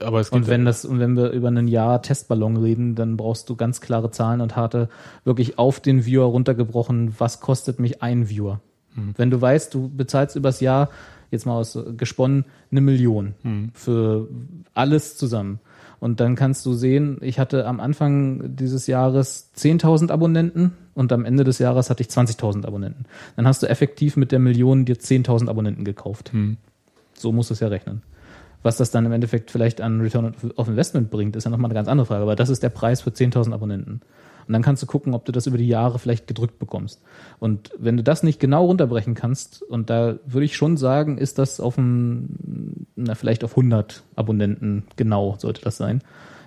Aber 0.00 0.20
es 0.20 0.30
gibt 0.30 0.42
Und 0.42 0.48
wenn 0.48 0.64
das, 0.64 0.84
und 0.84 0.98
wenn 0.98 1.16
wir 1.16 1.30
über 1.30 1.48
ein 1.48 1.68
Jahr 1.68 2.02
Testballon 2.02 2.56
reden, 2.56 2.94
dann 2.94 3.16
brauchst 3.16 3.48
du 3.48 3.56
ganz 3.56 3.80
klare 3.80 4.10
Zahlen 4.10 4.40
und 4.40 4.56
harte, 4.56 4.88
wirklich 5.24 5.58
auf 5.58 5.80
den 5.80 6.04
Viewer 6.04 6.24
runtergebrochen, 6.24 7.14
was 7.18 7.40
kostet 7.40 7.78
mich 7.78 8.02
ein 8.02 8.28
Viewer? 8.28 8.60
Hm. 8.94 9.14
Wenn 9.16 9.30
du 9.30 9.40
weißt, 9.40 9.72
du 9.72 9.88
bezahlst 9.88 10.36
übers 10.36 10.60
Jahr, 10.60 10.90
jetzt 11.30 11.46
mal 11.46 11.56
aus 11.56 11.76
äh, 11.76 11.92
gesponnen, 11.96 12.44
eine 12.70 12.80
Million 12.80 13.34
Hm. 13.42 13.70
für 13.74 14.28
alles 14.74 15.16
zusammen. 15.16 15.60
Und 16.00 16.18
dann 16.18 16.34
kannst 16.34 16.66
du 16.66 16.72
sehen, 16.74 17.18
ich 17.20 17.38
hatte 17.38 17.64
am 17.64 17.78
Anfang 17.78 18.56
dieses 18.56 18.88
Jahres 18.88 19.52
10.000 19.56 20.10
Abonnenten 20.10 20.72
und 20.94 21.12
am 21.12 21.24
Ende 21.24 21.44
des 21.44 21.60
Jahres 21.60 21.90
hatte 21.90 22.02
ich 22.02 22.08
20.000 22.08 22.66
Abonnenten. 22.66 23.04
Dann 23.36 23.46
hast 23.46 23.62
du 23.62 23.68
effektiv 23.68 24.16
mit 24.16 24.32
der 24.32 24.40
Million 24.40 24.84
dir 24.84 24.96
10.000 24.96 25.48
Abonnenten 25.48 25.84
gekauft. 25.84 26.32
Hm. 26.32 26.56
So 27.14 27.30
musst 27.30 27.50
du 27.50 27.54
es 27.54 27.60
ja 27.60 27.68
rechnen. 27.68 28.02
Was 28.62 28.76
das 28.76 28.90
dann 28.90 29.04
im 29.06 29.12
Endeffekt 29.12 29.50
vielleicht 29.50 29.80
an 29.80 30.00
Return 30.00 30.34
of 30.56 30.68
Investment 30.68 31.10
bringt, 31.10 31.34
ist 31.36 31.44
ja 31.44 31.50
nochmal 31.50 31.70
eine 31.70 31.74
ganz 31.74 31.88
andere 31.88 32.06
Frage. 32.06 32.22
Aber 32.22 32.36
das 32.36 32.48
ist 32.48 32.62
der 32.62 32.68
Preis 32.68 33.00
für 33.00 33.10
10.000 33.10 33.52
Abonnenten. 33.52 34.00
Und 34.46 34.52
dann 34.52 34.62
kannst 34.62 34.82
du 34.82 34.86
gucken, 34.86 35.14
ob 35.14 35.24
du 35.24 35.30
das 35.32 35.46
über 35.46 35.56
die 35.58 35.68
Jahre 35.68 35.98
vielleicht 36.00 36.26
gedrückt 36.26 36.58
bekommst. 36.58 37.00
Und 37.38 37.70
wenn 37.78 37.96
du 37.96 38.02
das 38.02 38.22
nicht 38.24 38.40
genau 38.40 38.64
runterbrechen 38.66 39.14
kannst, 39.14 39.62
und 39.62 39.88
da 39.90 40.16
würde 40.26 40.44
ich 40.44 40.56
schon 40.56 40.76
sagen, 40.76 41.16
ist 41.18 41.38
das 41.38 41.60
auf 41.60 41.78
ein, 41.78 42.86
na, 42.96 43.14
vielleicht 43.14 43.44
auf 43.44 43.52
100 43.52 44.02
Abonnenten 44.16 44.84
genau 44.96 45.36
sollte 45.38 45.62
das 45.62 45.76
sein, 45.76 46.02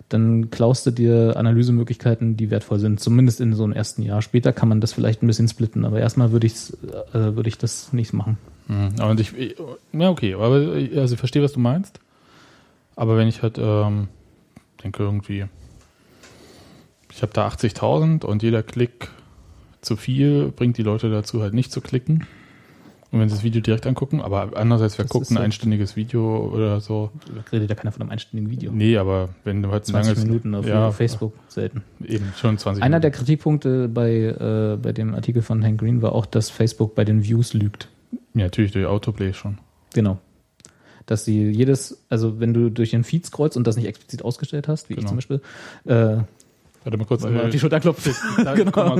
dann 0.09 0.51
klaust 0.51 0.85
du 0.85 0.91
dir 0.91 1.35
Analysemöglichkeiten, 1.35 2.37
die 2.37 2.51
wertvoll 2.51 2.79
sind, 2.79 2.99
zumindest 2.99 3.41
in 3.41 3.53
so 3.53 3.63
einem 3.63 3.73
ersten 3.73 4.03
Jahr. 4.03 4.21
Später 4.21 4.53
kann 4.53 4.69
man 4.69 4.79
das 4.81 4.93
vielleicht 4.93 5.23
ein 5.23 5.27
bisschen 5.27 5.47
splitten, 5.47 5.83
aber 5.83 5.99
erstmal 5.99 6.31
würde 6.31 6.47
ich's, 6.47 6.77
äh, 7.13 7.35
würde 7.35 7.47
ich 7.49 7.57
das 7.57 7.91
nicht 7.91 8.13
machen. 8.13 8.37
Mhm. 8.67 8.89
Und 9.03 9.19
ich, 9.19 9.33
ja, 9.93 10.09
okay, 10.09 10.35
aber 10.35 10.75
ich- 10.75 10.95
also 10.97 11.13
ich 11.13 11.19
verstehe, 11.19 11.41
was 11.41 11.53
du 11.53 11.59
meinst. 11.59 11.99
Aber 12.95 13.17
wenn 13.17 13.27
ich 13.27 13.41
halt 13.41 13.57
ähm, 13.59 14.07
denke 14.83 15.03
irgendwie, 15.03 15.45
ich 17.11 17.21
habe 17.21 17.33
da 17.33 17.47
80.000 17.47 18.25
und 18.25 18.43
jeder 18.43 18.63
Klick 18.63 19.09
zu 19.81 19.95
viel 19.95 20.51
bringt 20.51 20.77
die 20.77 20.83
Leute 20.83 21.09
dazu 21.09 21.41
halt 21.41 21.53
nicht 21.53 21.71
zu 21.71 21.81
klicken. 21.81 22.25
Und 23.11 23.21
wenn 23.21 23.29
sie 23.29 23.35
das 23.35 23.43
Video 23.43 23.61
direkt 23.61 23.87
angucken, 23.87 24.19
aber 24.19 24.51
andererseits, 24.57 24.97
wer 24.97 25.05
Das 25.05 25.11
guckt 25.11 25.29
ein 25.31 25.35
so. 25.35 25.39
einstündiges 25.39 25.95
Video 25.95 26.49
oder 26.51 26.81
so? 26.81 27.11
Da 27.33 27.43
redet 27.51 27.69
ja 27.69 27.75
keiner 27.75 27.91
von 27.93 28.01
einem 28.01 28.11
einstündigen 28.11 28.51
Video. 28.51 28.71
Nee, 28.73 28.97
aber 28.97 29.29
wenn 29.45 29.61
du 29.61 29.71
halt 29.71 29.83
ein 29.83 29.85
20 29.85 30.09
langes- 30.15 30.25
Minuten 30.25 30.55
auf 30.55 30.67
ja, 30.67 30.91
Facebook 30.91 31.33
selten. 31.47 31.83
Eben, 32.05 32.33
schon 32.35 32.57
20 32.57 32.83
Einer 32.83 32.99
der 32.99 33.11
Minuten. 33.11 33.19
Kritikpunkte 33.25 33.87
bei, 33.87 34.11
äh, 34.11 34.77
bei 34.81 34.91
dem 34.91 35.13
Artikel 35.15 35.43
von 35.43 35.63
Hank 35.63 35.79
Green 35.79 36.01
war 36.01 36.11
auch, 36.13 36.25
dass 36.25 36.49
Facebook 36.49 36.93
bei 36.95 37.05
den 37.05 37.23
Views 37.23 37.53
lügt. 37.53 37.87
Ja, 38.33 38.45
natürlich 38.45 38.71
durch 38.73 38.85
Autoplay 38.87 39.31
schon. 39.33 39.59
Genau. 39.93 40.17
Dass 41.05 41.25
sie 41.25 41.49
jedes, 41.49 42.03
also 42.09 42.39
wenn 42.39 42.53
du 42.53 42.69
durch 42.69 42.91
den 42.91 43.03
Feed 43.03 43.25
scrollst 43.25 43.57
und 43.57 43.65
das 43.67 43.75
nicht 43.77 43.85
explizit 43.87 44.23
ausgestellt 44.23 44.67
hast, 44.67 44.89
wie 44.89 44.93
ich 44.93 44.97
Genau. 44.99 45.09
zum 45.09 45.17
Beispiel, 45.17 45.41
äh, 45.85 46.17
Warte 46.83 46.97
mal 46.97 47.05
kurz. 47.05 47.23
mal 47.23 47.45
auf 47.45 47.49
die 47.49 47.59
Schulter 47.59 47.79
mal 47.83 47.93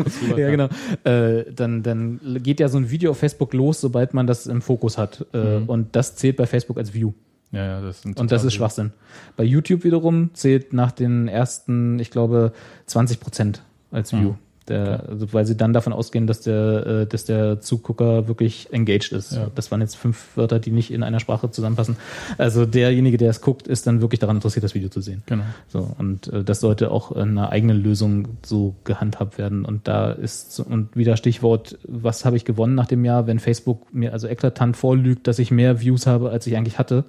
kurz 0.03 0.13
rüber, 0.23 0.39
ja, 0.39 0.49
genau. 0.49 0.69
Äh, 1.03 1.51
dann, 1.53 1.83
dann 1.83 2.19
geht 2.41 2.59
ja 2.59 2.67
so 2.67 2.77
ein 2.79 2.89
Video 2.89 3.11
auf 3.11 3.17
Facebook 3.19 3.53
los, 3.53 3.79
sobald 3.79 4.13
man 4.15 4.25
das 4.25 4.47
im 4.47 4.61
Fokus 4.61 4.97
hat. 4.97 5.25
Äh, 5.33 5.57
Und 5.67 5.95
das 5.95 6.15
zählt 6.15 6.35
bei 6.37 6.47
Facebook 6.47 6.77
als 6.77 6.93
View. 6.93 7.13
Ja, 7.51 7.63
ja, 7.63 7.81
das 7.81 8.01
sind 8.01 8.19
Und 8.19 8.31
das 8.31 8.43
ist 8.43 8.53
Schwachsinn. 8.53 8.91
Bei 9.37 9.43
YouTube 9.43 9.83
wiederum 9.83 10.31
zählt 10.33 10.73
nach 10.73 10.91
den 10.91 11.27
ersten, 11.27 11.99
ich 11.99 12.09
glaube, 12.09 12.53
20 12.87 13.19
Prozent 13.19 13.61
als 13.91 14.11
View. 14.13 14.29
Mhm. 14.31 14.35
Der, 14.67 15.07
also 15.07 15.31
weil 15.31 15.45
sie 15.45 15.55
dann 15.55 15.73
davon 15.73 15.93
ausgehen, 15.93 16.25
dass 16.25 16.41
der, 16.41 16.85
äh, 16.87 17.05
dass 17.05 17.25
der 17.25 17.61
Zugucker 17.61 18.27
wirklich 18.27 18.69
engaged 18.71 19.11
ist. 19.11 19.33
Ja. 19.33 19.47
Das 19.53 19.69
waren 19.69 19.79
jetzt 19.81 19.95
fünf 19.95 20.35
Wörter, 20.35 20.59
die 20.59 20.71
nicht 20.71 20.91
in 20.91 21.03
einer 21.03 21.19
Sprache 21.19 21.51
zusammenpassen. 21.51 21.97
Also 22.39 22.65
derjenige, 22.65 23.17
der 23.17 23.29
es 23.29 23.41
guckt, 23.41 23.67
ist 23.67 23.85
dann 23.85 24.01
wirklich 24.01 24.19
daran 24.19 24.37
interessiert, 24.37 24.63
das 24.63 24.73
Video 24.73 24.89
zu 24.89 25.01
sehen. 25.01 25.21
Genau. 25.27 25.43
So, 25.67 25.87
und 25.99 26.27
äh, 26.29 26.43
das 26.43 26.61
sollte 26.61 26.89
auch 26.89 27.11
in 27.11 27.29
einer 27.37 27.51
eigenen 27.51 27.81
Lösung 27.81 28.27
so 28.43 28.75
gehandhabt 28.85 29.37
werden. 29.37 29.65
Und 29.65 29.87
da 29.87 30.11
ist, 30.11 30.59
und 30.59 30.95
wieder 30.95 31.15
Stichwort, 31.15 31.77
was 31.87 32.25
habe 32.25 32.35
ich 32.35 32.43
gewonnen 32.43 32.73
nach 32.73 32.87
dem 32.87 33.05
Jahr, 33.05 33.27
wenn 33.27 33.37
Facebook 33.39 33.93
mir 33.93 34.13
also 34.13 34.27
eklatant 34.27 34.75
vorlügt, 34.77 35.27
dass 35.27 35.37
ich 35.37 35.51
mehr 35.51 35.79
Views 35.79 36.07
habe, 36.07 36.31
als 36.31 36.47
ich 36.47 36.57
eigentlich 36.57 36.79
hatte, 36.79 37.05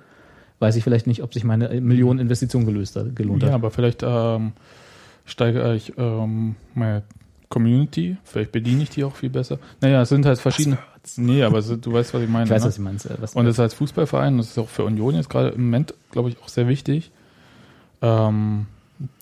weiß 0.59 0.77
ich 0.77 0.85
vielleicht 0.85 1.07
nicht, 1.07 1.23
ob 1.23 1.33
sich 1.33 1.45
meine 1.45 1.81
Millionen 1.81 2.19
Investition 2.19 2.67
gelöst 2.67 2.97
hat, 2.97 3.17
gelohnt 3.17 3.43
Ja, 3.43 3.49
hat. 3.49 3.55
aber 3.55 3.71
vielleicht 3.71 4.03
ähm, 4.03 4.53
steigere 5.25 5.75
ich 5.75 5.95
ähm, 5.99 6.57
meine 6.75 7.03
Community, 7.49 8.17
vielleicht 8.25 8.53
bediene 8.53 8.83
ich 8.83 8.91
die 8.91 9.05
auch 9.05 9.15
viel 9.15 9.31
besser. 9.31 9.59
Naja, 9.81 10.03
es 10.03 10.09
sind 10.09 10.27
halt 10.27 10.39
verschiedene. 10.41 10.79
Nee, 11.17 11.45
aber 11.45 11.59
es, 11.59 11.69
du 11.69 11.93
weißt, 11.93 12.13
was 12.15 12.23
ich 12.23 12.29
meine. 12.29 12.45
Ich 12.47 12.51
weiß, 12.51 12.63
ne? 12.63 12.69
was 12.69 12.77
du 12.77 12.83
meinst. 12.83 13.07
äh, 13.07 13.17
Was, 13.21 13.35
Und 13.35 13.45
das 13.47 13.61
als 13.61 13.75
Fußballverein, 13.75 14.37
das 14.39 14.49
ist 14.49 14.59
auch 14.59 14.69
für 14.69 14.85
Union 14.85 15.15
jetzt 15.15 15.31
gerade 15.31 15.51
im 15.51 15.65
Moment, 15.67 15.95
glaube 16.11 16.29
ich, 16.31 16.39
auch 16.43 16.49
sehr 16.49 16.67
wichtig. 16.67 17.13
Ähm, 18.03 18.67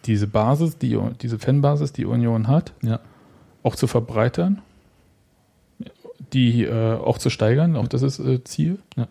diese 0.07 0.27
Basis, 0.27 0.79
die, 0.79 0.99
diese 1.21 1.39
Fanbasis, 1.39 1.93
die 1.93 2.07
Union 2.07 2.49
hat, 2.49 2.73
ja. 2.83 3.01
auch 3.63 3.77
zu 3.77 3.87
verbreitern, 3.87 4.63
die 6.33 6.65
äh, 6.65 6.95
auch 6.95 7.19
zu 7.19 7.29
steigern, 7.29 7.77
auch 7.77 7.89
das 7.89 8.03
ist 8.03 8.19
äh, 8.21 8.43
Ziel. 8.45 8.79
Ja. 8.97 9.09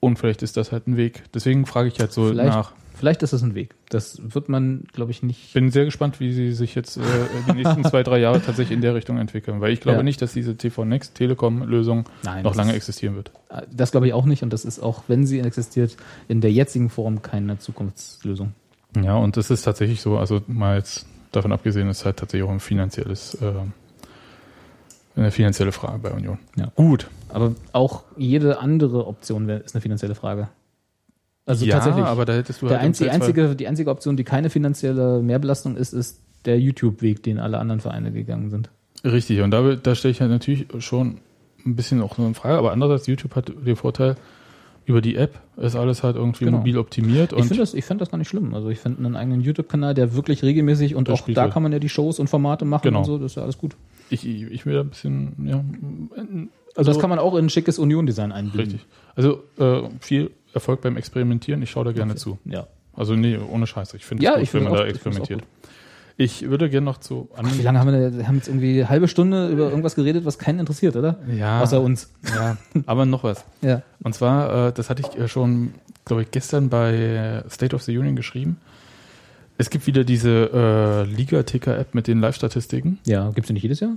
Und 0.00 0.18
vielleicht 0.18 0.42
ist 0.42 0.56
das 0.56 0.72
halt 0.72 0.86
ein 0.88 0.96
Weg. 0.96 1.22
Deswegen 1.34 1.66
frage 1.66 1.88
ich 1.88 2.00
halt 2.00 2.12
so 2.12 2.28
Vielleicht- 2.28 2.48
nach. 2.54 2.72
Vielleicht 2.98 3.22
ist 3.22 3.32
das 3.34 3.42
ein 3.42 3.54
Weg. 3.54 3.74
Das 3.90 4.20
wird 4.34 4.48
man, 4.48 4.84
glaube 4.92 5.10
ich, 5.10 5.22
nicht. 5.22 5.44
Ich 5.48 5.52
bin 5.52 5.70
sehr 5.70 5.84
gespannt, 5.84 6.18
wie 6.18 6.32
sie 6.32 6.52
sich 6.52 6.74
jetzt 6.74 6.96
äh, 6.96 7.02
die 7.48 7.52
nächsten 7.52 7.84
zwei, 7.84 8.02
drei 8.02 8.18
Jahre 8.18 8.40
tatsächlich 8.40 8.74
in 8.74 8.80
der 8.80 8.94
Richtung 8.94 9.18
entwickeln, 9.18 9.60
weil 9.60 9.72
ich 9.72 9.80
glaube 9.80 9.98
Ja. 9.98 10.02
nicht, 10.02 10.22
dass 10.22 10.32
diese 10.32 10.56
TV 10.56 10.84
Next 10.86 11.14
Telekom-Lösung 11.14 12.06
noch 12.42 12.54
lange 12.54 12.70
ist- 12.70 12.76
existieren 12.76 13.14
wird. 13.16 13.30
Das 13.70 13.90
glaube 13.90 14.06
ich 14.06 14.12
auch 14.14 14.24
nicht. 14.24 14.42
Und 14.42 14.52
das 14.52 14.64
ist 14.64 14.80
auch, 14.80 15.02
wenn 15.08 15.26
sie 15.26 15.40
existiert, 15.40 15.96
in 16.26 16.40
der 16.40 16.50
jetzigen 16.52 16.88
Form 16.88 17.20
keine 17.22 17.58
Zukunftslösung. 17.58 18.52
Ja, 19.02 19.16
und 19.16 19.36
das 19.36 19.50
ist 19.50 19.62
tatsächlich 19.62 20.00
so, 20.00 20.16
also 20.16 20.40
mal 20.46 20.76
jetzt 20.78 21.04
davon 21.32 21.52
abgesehen, 21.52 21.88
ist 21.90 22.06
halt 22.06 22.16
tatsächlich 22.16 22.48
auch 22.48 22.52
ein 22.52 22.60
finanzielles, 22.60 23.34
äh, 23.42 23.52
eine 25.16 25.30
finanzielle 25.30 25.72
Frage 25.72 25.98
bei 25.98 26.10
Union. 26.12 26.38
Ja. 26.56 26.72
Gut. 26.74 27.08
Aber 27.28 27.54
auch 27.72 28.04
jede 28.16 28.58
andere 28.60 29.06
Option 29.06 29.48
ist 29.48 29.74
eine 29.74 29.82
finanzielle 29.82 30.14
Frage. 30.14 30.48
Also 31.46 31.64
ja, 31.64 31.74
tatsächlich. 31.76 32.04
aber 32.04 32.24
da 32.24 32.32
hättest 32.34 32.60
du 32.60 32.66
der 32.66 32.78
halt 32.78 32.86
einzige, 32.86 33.10
Zweifelsfall- 33.10 33.14
einzige, 33.28 33.56
die 33.56 33.68
einzige 33.68 33.90
Option, 33.90 34.16
die 34.16 34.24
keine 34.24 34.50
finanzielle 34.50 35.22
Mehrbelastung 35.22 35.76
ist, 35.76 35.92
ist 35.92 36.20
der 36.44 36.58
YouTube-Weg, 36.60 37.22
den 37.22 37.38
alle 37.38 37.58
anderen 37.58 37.80
Vereine 37.80 38.10
gegangen 38.12 38.50
sind. 38.50 38.70
Richtig, 39.04 39.40
und 39.40 39.50
da, 39.52 39.76
da 39.76 39.94
stelle 39.94 40.12
ich 40.12 40.20
halt 40.20 40.30
natürlich 40.30 40.66
schon 40.80 41.18
ein 41.64 41.76
bisschen 41.76 42.02
auch 42.02 42.16
so 42.16 42.24
eine 42.24 42.34
Frage, 42.34 42.58
aber 42.58 42.72
andererseits, 42.72 43.06
YouTube 43.06 43.34
hat 43.36 43.52
den 43.64 43.76
Vorteil, 43.76 44.16
über 44.84 45.00
die 45.00 45.16
App 45.16 45.40
ist 45.56 45.74
alles 45.74 46.04
halt 46.04 46.14
irgendwie 46.14 46.44
Genau. 46.44 46.58
mobil 46.58 46.78
optimiert 46.78 47.32
Ich 47.32 47.38
finde 47.46 47.56
das, 47.56 47.74
ich 47.74 47.84
find 47.84 48.00
das 48.00 48.10
gar 48.10 48.18
nicht 48.18 48.28
schlimm. 48.28 48.54
Also 48.54 48.68
ich 48.68 48.78
finde 48.78 49.04
einen 49.04 49.16
eigenen 49.16 49.40
YouTube-Kanal, 49.40 49.94
der 49.94 50.14
wirklich 50.14 50.44
regelmäßig 50.44 50.94
und 50.94 51.10
auch 51.10 51.26
da 51.28 51.42
halt. 51.42 51.52
kann 51.52 51.62
man 51.64 51.72
ja 51.72 51.80
die 51.80 51.88
Shows 51.88 52.20
und 52.20 52.28
Formate 52.30 52.64
machen 52.64 52.82
Genau. 52.84 52.98
und 53.00 53.04
so, 53.04 53.18
das 53.18 53.32
ist 53.32 53.36
ja 53.36 53.42
alles 53.42 53.58
gut. 53.58 53.74
ich, 54.10 54.24
ich, 54.26 54.42
ich 54.42 54.64
will 54.66 54.74
da 54.74 54.80
ein 54.82 54.88
bisschen, 54.90 55.32
ja, 55.44 55.64
Also 56.76 56.92
das 56.92 57.00
kann 57.00 57.10
man 57.10 57.18
auch 57.18 57.34
in 57.34 57.46
ein 57.46 57.50
schickes 57.50 57.78
Union-Design 57.80 58.30
einbinden. 58.30 58.60
richtig. 58.60 58.86
Also 59.16 59.42
äh, 59.58 59.88
viel 60.00 60.30
Erfolg 60.56 60.80
beim 60.80 60.96
Experimentieren, 60.96 61.62
ich 61.62 61.70
schaue 61.70 61.84
da 61.84 61.92
gerne 61.92 62.16
zu. 62.16 62.38
Ja. 62.44 62.66
Also 62.94 63.14
nee, 63.14 63.38
ohne 63.38 63.66
Scheiße, 63.66 63.96
ich 63.96 64.04
finde 64.04 64.24
Ja, 64.24 64.30
es 64.32 64.36
gut, 64.36 64.42
ich 64.44 64.54
wenn 64.54 64.62
man 64.64 64.72
auch- 64.72 64.76
da 64.78 64.86
experimentiert. 64.86 65.42
Ich 66.18 66.48
würde 66.48 66.70
gerne 66.70 66.86
noch 66.86 66.96
zu 66.98 67.28
Wie 67.34 67.38
anderen. 67.38 67.62
lange 67.62 67.78
haben 67.78 67.92
wir, 67.92 68.10
denn- 68.10 68.26
haben 68.26 68.36
jetzt 68.36 68.48
irgendwie 68.48 68.78
eine 68.80 68.88
halbe 68.88 69.06
Stunde 69.06 69.48
über 69.50 69.68
irgendwas 69.68 69.94
geredet, 69.96 70.24
was 70.24 70.38
keinen 70.38 70.60
interessiert, 70.60 70.96
oder? 70.96 71.16
Ja, 71.36 71.60
Außer 71.60 71.78
uns. 71.80 72.10
ja, 72.34 72.56
aber 72.86 73.04
noch 73.04 73.22
was. 73.22 73.44
Ja. 73.60 73.82
Und 74.02 74.14
zwar, 74.14 74.68
äh, 74.68 74.72
das 74.72 74.88
hatte 74.88 75.02
ich 75.02 75.18
äh, 75.20 75.28
schon, 75.28 75.74
glaube 76.06 76.22
ich, 76.22 76.30
gestern 76.30 76.70
bei 76.70 77.42
State 77.50 77.76
of 77.76 77.82
the 77.82 77.96
Union 77.98 78.16
geschrieben. 78.16 78.56
Es 79.58 79.68
gibt 79.68 79.86
wieder 79.86 80.04
diese 80.04 80.50
äh, 80.54 81.04
Liga-Ticker-App 81.04 81.94
mit 81.94 82.06
den 82.06 82.20
Live-Statistiken. 82.20 82.98
Ja, 83.04 83.30
gibt's 83.32 83.48
die 83.48 83.52
nicht 83.54 83.62
jedes 83.62 83.80
Jahr? 83.80 83.92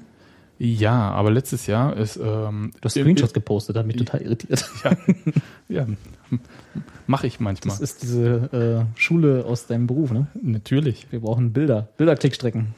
Ja, 0.57 1.11
aber 1.11 1.31
letztes 1.31 1.67
Jahr 1.67 1.95
ist. 1.95 2.17
Ähm, 2.17 2.71
Du 2.81 2.85
hast 2.85 2.93
Screenshots 2.97 3.31
gepostet, 3.33 3.77
hat 3.77 3.85
mich 3.87 3.95
total 3.95 4.21
irritiert. 4.23 4.65
Ja, 4.83 4.91
ja 5.69 5.87
mache 7.07 7.27
ich 7.27 7.39
manchmal. 7.39 7.77
Das 7.77 7.81
ist 7.81 8.03
diese 8.03 8.85
äh, 8.95 8.99
Schule 8.99 9.45
aus 9.45 9.67
deinem 9.67 9.87
Beruf, 9.87 10.11
ne? 10.11 10.27
Natürlich. 10.41 11.07
Wir 11.11 11.19
brauchen 11.19 11.53
Bilder. 11.53 11.89
Bilderklickstrecken. 11.97 12.73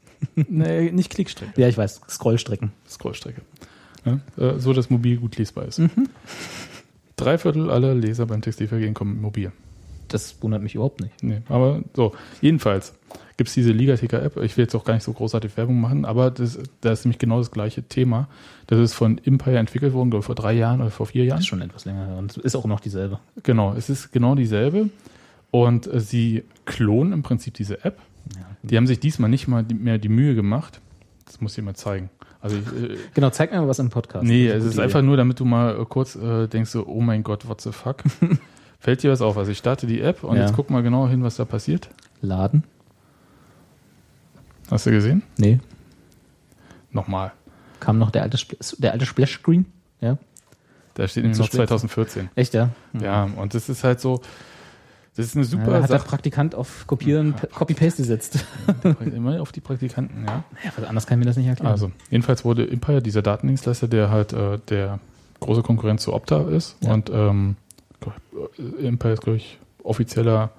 nee, 0.34 0.90
nicht 0.90 1.10
Klickstrecke, 1.10 1.60
Ja, 1.60 1.68
ich 1.68 1.78
weiß. 1.78 2.00
Scrollstrecken. 2.08 2.72
Scrollstrecke. 2.88 3.42
Ja, 4.04 4.20
äh, 4.36 4.58
so, 4.58 4.72
dass 4.72 4.90
mobil 4.90 5.18
gut 5.18 5.36
lesbar 5.36 5.66
ist. 5.66 5.80
Drei 7.16 7.38
Viertel 7.38 7.70
aller 7.70 7.94
Leser 7.94 8.26
beim 8.26 8.42
Textilvergehen 8.42 8.94
kommen 8.94 9.14
mit 9.14 9.22
mobil. 9.22 9.52
Das 10.08 10.42
wundert 10.42 10.62
mich 10.62 10.74
überhaupt 10.74 11.00
nicht. 11.00 11.22
Nee, 11.22 11.42
aber 11.48 11.82
so, 11.94 12.14
jedenfalls 12.40 12.94
gibt 13.38 13.48
es 13.48 13.54
diese 13.54 13.72
Liga-Ticker-App. 13.72 14.36
Ich 14.42 14.56
will 14.58 14.64
jetzt 14.64 14.74
auch 14.74 14.84
gar 14.84 14.92
nicht 14.94 15.04
so 15.04 15.12
großartig 15.14 15.56
Werbung 15.56 15.80
machen, 15.80 16.04
aber 16.04 16.30
das, 16.30 16.58
das 16.82 16.98
ist 17.00 17.04
nämlich 17.06 17.18
genau 17.18 17.38
das 17.38 17.50
gleiche 17.50 17.82
Thema. 17.84 18.28
Das 18.66 18.78
ist 18.78 18.92
von 18.92 19.18
Empire 19.24 19.56
entwickelt 19.56 19.94
worden, 19.94 20.10
glaube 20.10 20.20
ich, 20.22 20.26
vor 20.26 20.34
drei 20.34 20.52
Jahren 20.52 20.80
oder 20.82 20.90
vor 20.90 21.06
vier 21.06 21.22
Das 21.24 21.28
Jahren. 21.30 21.38
ist 21.40 21.46
schon 21.46 21.62
etwas 21.62 21.84
länger 21.86 22.06
her 22.06 22.16
und 22.18 22.36
ist 22.36 22.54
auch 22.54 22.66
noch 22.66 22.80
dieselbe. 22.80 23.18
Genau, 23.44 23.72
es 23.74 23.88
ist 23.88 24.12
genau 24.12 24.34
dieselbe. 24.34 24.90
Und 25.50 25.86
äh, 25.90 25.98
sie 26.00 26.44
klonen 26.66 27.14
im 27.14 27.22
Prinzip 27.22 27.54
diese 27.54 27.82
App. 27.84 27.96
Die 28.62 28.76
haben 28.76 28.86
sich 28.86 29.00
diesmal 29.00 29.30
nicht 29.30 29.48
mal 29.48 29.64
die, 29.64 29.74
mehr 29.74 29.96
die 29.96 30.10
Mühe 30.10 30.34
gemacht. 30.34 30.80
Das 31.24 31.40
muss 31.40 31.56
ich 31.56 31.64
mal 31.64 31.74
zeigen. 31.74 32.10
Also 32.40 32.56
ich, 32.56 32.90
äh, 32.90 32.96
Genau, 33.14 33.30
zeig 33.30 33.52
mir 33.52 33.60
mal 33.60 33.68
was 33.68 33.78
im 33.78 33.88
Podcast. 33.88 34.24
nee, 34.26 34.48
Das 34.48 34.56
es 34.58 34.64
ist 34.64 34.70
gute 34.72 34.82
einfach 34.82 35.00
nur, 35.02 35.16
damit 35.16 35.40
du 35.40 35.44
mal 35.46 35.80
äh, 35.80 35.84
kurz 35.88 36.16
äh, 36.16 36.48
denkst, 36.48 36.70
so, 36.70 36.86
oh 36.86 37.00
mein 37.00 37.22
Gott, 37.22 37.48
what 37.48 37.60
the 37.62 37.70
fuck. 37.72 38.02
Fällt 38.80 39.02
dir 39.02 39.10
was 39.10 39.22
auf? 39.22 39.38
Also 39.38 39.50
ich 39.52 39.58
starte 39.58 39.86
die 39.86 40.00
App 40.00 40.22
und 40.24 40.36
Ja. 40.36 40.42
jetzt 40.42 40.54
guck 40.54 40.70
mal 40.70 40.82
genau 40.82 41.08
hin, 41.08 41.22
was 41.22 41.36
da 41.36 41.44
passiert. 41.44 41.86
Idee. 41.86 42.26
Laden? 42.26 42.64
Hast 44.70 44.86
du 44.86 44.90
gesehen? 44.90 45.22
Nee. 45.38 45.60
Nochmal. 46.90 47.32
Kam 47.80 47.98
noch 47.98 48.10
der 48.10 48.22
alte, 48.22 48.38
der 48.78 48.92
alte 48.92 49.06
Splash-Screen? 49.06 49.66
Ja. 50.00 50.18
Da 50.94 51.06
steht 51.06 51.22
nämlich 51.24 51.38
noch 51.38 51.46
spät. 51.46 51.58
2014. 51.68 52.30
Echt, 52.34 52.54
ja? 52.54 52.70
Ja, 53.00 53.24
und 53.24 53.54
das 53.54 53.68
ist 53.68 53.84
halt 53.84 54.00
so, 54.00 54.20
das 55.16 55.26
ist 55.26 55.36
eine 55.36 55.44
Ja, 55.44 55.50
super 55.50 55.64
da 55.66 55.82
hat 55.82 55.90
der 55.90 55.98
Sache. 55.98 56.08
Praktikant 56.08 56.54
auf 56.54 56.86
Kopieren, 56.86 57.34
P- 57.34 57.46
Copy-Paste 57.46 58.02
gesetzt. 58.02 58.44
Immer 59.00 59.40
auf 59.40 59.52
die 59.52 59.60
Praktikanten, 59.60 60.24
ja. 60.26 60.42
Ja, 60.64 60.88
anders 60.88 61.06
kann 61.06 61.18
ich 61.18 61.24
mir 61.24 61.30
das 61.30 61.36
nicht 61.36 61.46
erklären. 61.46 61.70
Also, 61.70 61.92
jedenfalls 62.10 62.44
wurde 62.44 62.68
Empire, 62.68 63.00
dieser 63.02 63.22
Datendienstleister, 63.22 63.86
der 63.86 64.10
halt 64.10 64.32
äh, 64.32 64.58
der 64.68 64.98
große 65.40 65.62
Konkurrent 65.62 66.00
zu 66.00 66.12
Opta 66.14 66.48
ist 66.50 66.76
Ja. 66.80 66.92
und 66.94 67.10
ähm, 67.10 67.56
Empire 68.80 69.12
ist, 69.12 69.22
glaube 69.22 69.36
ich, 69.36 69.58
offizieller 69.84 70.50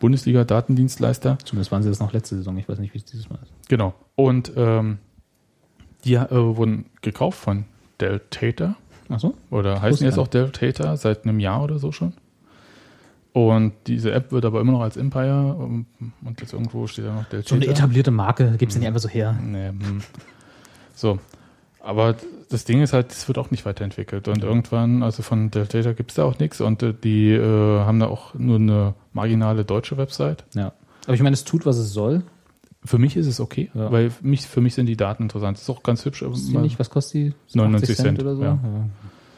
Bundesliga-Datendienstleister. 0.00 1.38
Zumindest 1.44 1.72
waren 1.72 1.82
sie 1.82 1.88
das 1.88 2.00
noch 2.00 2.12
letzte 2.12 2.36
Saison. 2.36 2.56
Ich 2.58 2.68
weiß 2.68 2.78
nicht, 2.78 2.94
wie 2.94 2.98
es 2.98 3.04
dieses 3.04 3.28
Mal 3.28 3.38
ist. 3.42 3.52
Genau. 3.68 3.94
Und 4.16 4.52
ähm, 4.56 4.98
die 6.04 6.14
äh, 6.14 6.28
wurden 6.30 6.86
gekauft 7.02 7.38
von 7.38 7.64
Deltator. 8.00 8.76
Ach 9.08 9.20
so? 9.20 9.34
Oder 9.50 9.80
heißen 9.80 10.06
jetzt 10.06 10.18
auch 10.18 10.28
Deltator 10.28 10.96
seit 10.96 11.24
einem 11.24 11.40
Jahr 11.40 11.62
oder 11.62 11.78
so 11.78 11.92
schon. 11.92 12.12
Und 13.32 13.72
diese 13.86 14.12
App 14.12 14.32
wird 14.32 14.44
aber 14.44 14.60
immer 14.60 14.72
noch 14.72 14.80
als 14.80 14.96
Empire 14.96 15.56
ähm, 15.60 15.86
und 16.24 16.40
jetzt 16.40 16.52
irgendwo 16.52 16.86
steht 16.86 17.04
da 17.04 17.14
noch 17.14 17.26
So 17.44 17.54
eine 17.54 17.66
etablierte 17.66 18.10
Marke 18.10 18.56
gibt's 18.58 18.74
ja 18.74 18.80
nicht 18.80 18.88
einfach 18.88 19.00
so 19.00 19.08
her. 19.08 19.38
Nee, 19.40 19.68
hm. 19.68 20.00
So. 20.94 21.18
Aber 21.80 22.16
das 22.50 22.64
Ding 22.64 22.80
ist 22.82 22.92
halt, 22.92 23.12
es 23.12 23.28
wird 23.28 23.38
auch 23.38 23.50
nicht 23.50 23.64
weiterentwickelt. 23.66 24.28
Und 24.28 24.42
irgendwann, 24.42 25.02
also 25.02 25.22
von 25.22 25.50
Deltator 25.50 25.92
gibt 25.94 26.10
es 26.12 26.16
da 26.16 26.24
auch 26.24 26.38
nichts 26.38 26.60
und 26.60 26.82
äh, 26.82 26.94
die 26.94 27.30
äh, 27.32 27.80
haben 27.80 28.00
da 28.00 28.06
auch 28.06 28.34
nur 28.34 28.56
eine 28.56 28.94
marginale 29.12 29.64
deutsche 29.64 29.96
Website. 29.96 30.44
Ja. 30.54 30.72
Aber 31.06 31.14
ich 31.14 31.22
meine, 31.22 31.34
es 31.34 31.44
tut, 31.44 31.66
was 31.66 31.76
es 31.78 31.92
soll. 31.92 32.22
Für 32.84 32.98
mich 32.98 33.16
ist 33.16 33.26
es 33.26 33.40
okay, 33.40 33.70
Ja. 33.74 33.90
weil 33.90 34.10
für 34.10 34.26
mich, 34.26 34.46
für 34.46 34.60
mich 34.60 34.74
sind 34.74 34.86
die 34.86 34.96
Daten 34.96 35.24
interessant. 35.24 35.56
Das 35.56 35.62
ist 35.62 35.70
auch 35.70 35.82
ganz 35.82 36.04
hübsch. 36.04 36.22
Ist 36.22 36.48
die 36.48 36.56
nicht, 36.58 36.78
was 36.78 36.90
kostet 36.90 37.14
die? 37.14 37.34
99 37.54 37.90
80 37.96 37.96
Cent, 38.04 38.20
oder 38.20 38.36
so? 38.36 38.42
ja. 38.42 38.58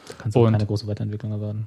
Da 0.07 0.13
kannst 0.17 0.35
du 0.35 0.45
Und- 0.45 0.51
keine 0.53 0.65
große 0.65 0.87
Weiterentwicklung 0.87 1.31
erwarten. 1.31 1.65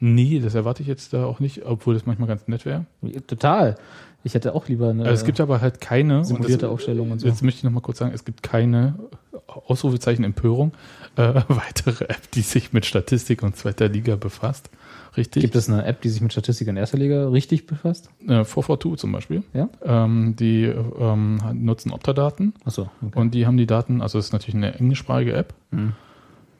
Nee, 0.00 0.40
das 0.40 0.54
erwarte 0.54 0.82
ich 0.82 0.88
jetzt 0.88 1.12
da 1.14 1.24
auch 1.24 1.38
nicht, 1.40 1.64
obwohl 1.64 1.94
das 1.94 2.04
manchmal 2.04 2.28
ganz 2.28 2.46
nett 2.48 2.66
wäre. 2.66 2.84
Total. 3.26 3.76
Ich 4.22 4.34
hätte 4.34 4.54
auch 4.54 4.68
lieber 4.68 4.90
eine 4.90 5.02
Also 5.04 5.14
es 5.14 5.24
gibt 5.24 5.40
aber 5.40 5.60
halt 5.60 5.80
keine. 5.80 6.18
und 6.18 6.24
simulierte 6.24 6.62
das, 6.62 6.70
Aufstellung 6.70 7.10
und 7.12 7.20
so. 7.20 7.26
Jetzt 7.26 7.42
möchte 7.42 7.58
ich 7.58 7.64
noch 7.64 7.70
mal 7.70 7.80
kurz 7.80 7.98
sagen, 7.98 8.12
es 8.12 8.24
gibt 8.24 8.42
keine 8.42 8.94
Ausrufezeichen 9.56 10.24
Empörung, 10.24 10.72
äh, 11.16 11.42
weitere 11.48 12.04
App, 12.04 12.30
die 12.32 12.42
sich 12.42 12.72
mit 12.72 12.86
Statistik 12.86 13.42
und 13.42 13.56
zweiter 13.56 13.88
Liga 13.88 14.16
befasst. 14.16 14.70
Richtig? 15.16 15.42
Gibt 15.42 15.54
es 15.54 15.68
eine 15.68 15.84
App, 15.84 16.00
die 16.00 16.08
sich 16.08 16.20
mit 16.20 16.32
Statistik 16.32 16.66
in 16.68 16.76
erster 16.76 16.98
Liga 16.98 17.28
richtig 17.28 17.66
befasst? 17.66 18.10
Äh, 18.22 18.44
442 18.44 18.98
zum 18.98 19.12
Beispiel. 19.12 19.42
Ja? 19.52 19.68
Ähm, 19.84 20.34
die 20.36 20.64
ähm, 20.64 21.40
nutzen 21.52 21.92
Opta-Daten 21.92 22.54
Achso, 22.64 22.90
okay. 23.00 23.18
und 23.18 23.32
die 23.34 23.46
haben 23.46 23.56
die 23.56 23.66
Daten, 23.66 24.02
also 24.02 24.18
es 24.18 24.26
ist 24.26 24.32
natürlich 24.32 24.56
eine 24.56 24.74
englischsprachige 24.74 25.34
App 25.34 25.54
Mhm. 25.70 25.92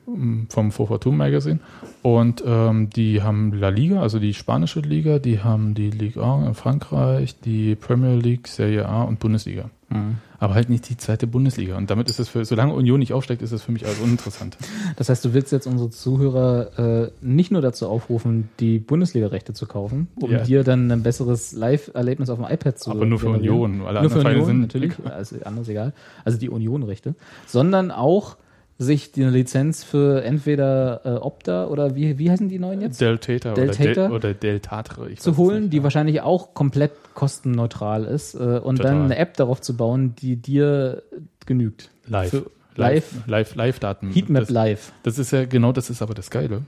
ähm, 0.07 0.47
vom 0.49 0.71
442 0.71 1.11
Magazine 1.17 1.59
und 2.01 2.43
ähm, 2.45 2.89
die 2.91 3.21
haben 3.23 3.53
La 3.53 3.69
Liga, 3.69 4.01
also 4.01 4.19
die 4.19 4.33
spanische 4.33 4.79
Liga, 4.79 5.19
die 5.19 5.41
haben 5.41 5.73
die 5.73 5.89
Ligue 5.89 6.23
1 6.23 6.47
in 6.47 6.53
Frankreich, 6.53 7.39
die 7.41 7.75
Premier 7.75 8.15
League, 8.15 8.47
Serie 8.47 8.87
A 8.87 9.03
und 9.03 9.19
Bundesliga. 9.19 9.69
Mhm. 9.89 10.17
Aber 10.39 10.53
halt 10.53 10.69
nicht 10.69 10.89
die 10.89 10.97
zweite 10.97 11.27
Bundesliga. 11.27 11.77
Und 11.77 11.89
damit 11.89 12.09
ist 12.09 12.19
es 12.19 12.29
für, 12.29 12.43
solange 12.45 12.73
Union 12.73 12.99
nicht 12.99 13.13
aufsteigt, 13.13 13.41
ist 13.41 13.51
es 13.51 13.61
für 13.63 13.71
mich 13.71 13.85
also 13.85 14.03
uninteressant. 14.03 14.57
Das 14.97 15.09
heißt, 15.09 15.23
du 15.25 15.33
willst 15.33 15.51
jetzt 15.51 15.67
unsere 15.67 15.89
Zuhörer 15.89 17.05
äh, 17.05 17.11
nicht 17.21 17.51
nur 17.51 17.61
dazu 17.61 17.87
aufrufen, 17.87 18.49
die 18.59 18.79
Bundesliga-Rechte 18.79 19.53
zu 19.53 19.65
kaufen, 19.65 20.07
um 20.19 20.31
Ja. 20.31 20.43
dir 20.43 20.63
dann 20.63 20.91
ein 20.91 21.03
besseres 21.03 21.51
Live-Erlebnis 21.53 22.29
auf 22.29 22.37
dem 22.39 22.45
iPad 22.49 22.77
zu 22.79 22.91
Aber 22.91 23.05
nur 23.05 23.19
für. 23.19 23.29
Union. 23.29 23.81
Alle 23.85 24.01
nur 24.01 24.09
für 24.09 24.19
anderen 24.19 24.21
Vereine 24.21 24.35
Union, 24.43 24.45
sind 24.47 24.59
natürlich. 24.61 24.93
Also 25.05 25.35
anderes 25.43 25.69
egal. 25.69 25.93
Also 26.23 26.37
die 26.37 26.49
Union-Rechte. 26.49 27.15
Sondern 27.47 27.91
auch 27.91 28.37
sich 28.77 29.11
die 29.13 29.23
Lizenz 29.23 29.83
für 29.83 30.23
entweder 30.23 31.01
äh, 31.05 31.09
Opta 31.09 31.67
oder 31.67 31.95
wie, 31.95 32.17
wie 32.17 32.29
heißen 32.29 32.49
die 32.49 32.59
neuen 32.59 32.81
jetzt? 32.81 32.99
Deltata? 32.99 33.53
oder, 33.53 33.67
Del, 33.67 34.11
oder 34.11 34.33
Deltatre. 34.33 35.09
ich 35.09 35.19
weiß 35.19 35.23
zu 35.23 35.37
holen, 35.37 35.63
nicht, 35.63 35.73
die 35.73 35.77
ja. 35.77 35.83
wahrscheinlich 35.83 36.21
auch 36.21 36.53
komplett 36.53 36.91
kostenneutral 37.13 38.03
ist 38.03 38.35
äh, 38.35 38.37
und 38.37 38.77
Total. 38.77 38.91
dann 38.91 39.03
eine 39.05 39.17
App 39.17 39.37
darauf 39.37 39.61
zu 39.61 39.77
bauen, 39.77 40.15
die 40.15 40.35
dir 40.35 41.03
genügt. 41.45 41.89
live. 42.07 42.31
Für 42.31 42.51
live. 42.75 43.13
live, 43.13 43.27
Live, 43.27 43.55
Live-Daten. 43.55 44.11
Heatmap 44.11 44.41
das, 44.41 44.49
Live. 44.49 44.91
das 45.03 45.19
ist 45.19 45.31
ja, 45.31 45.45
genau 45.45 45.71
das 45.71 45.89
ist 45.89 46.01
aber 46.01 46.13
das 46.13 46.29
Geile. 46.29 46.63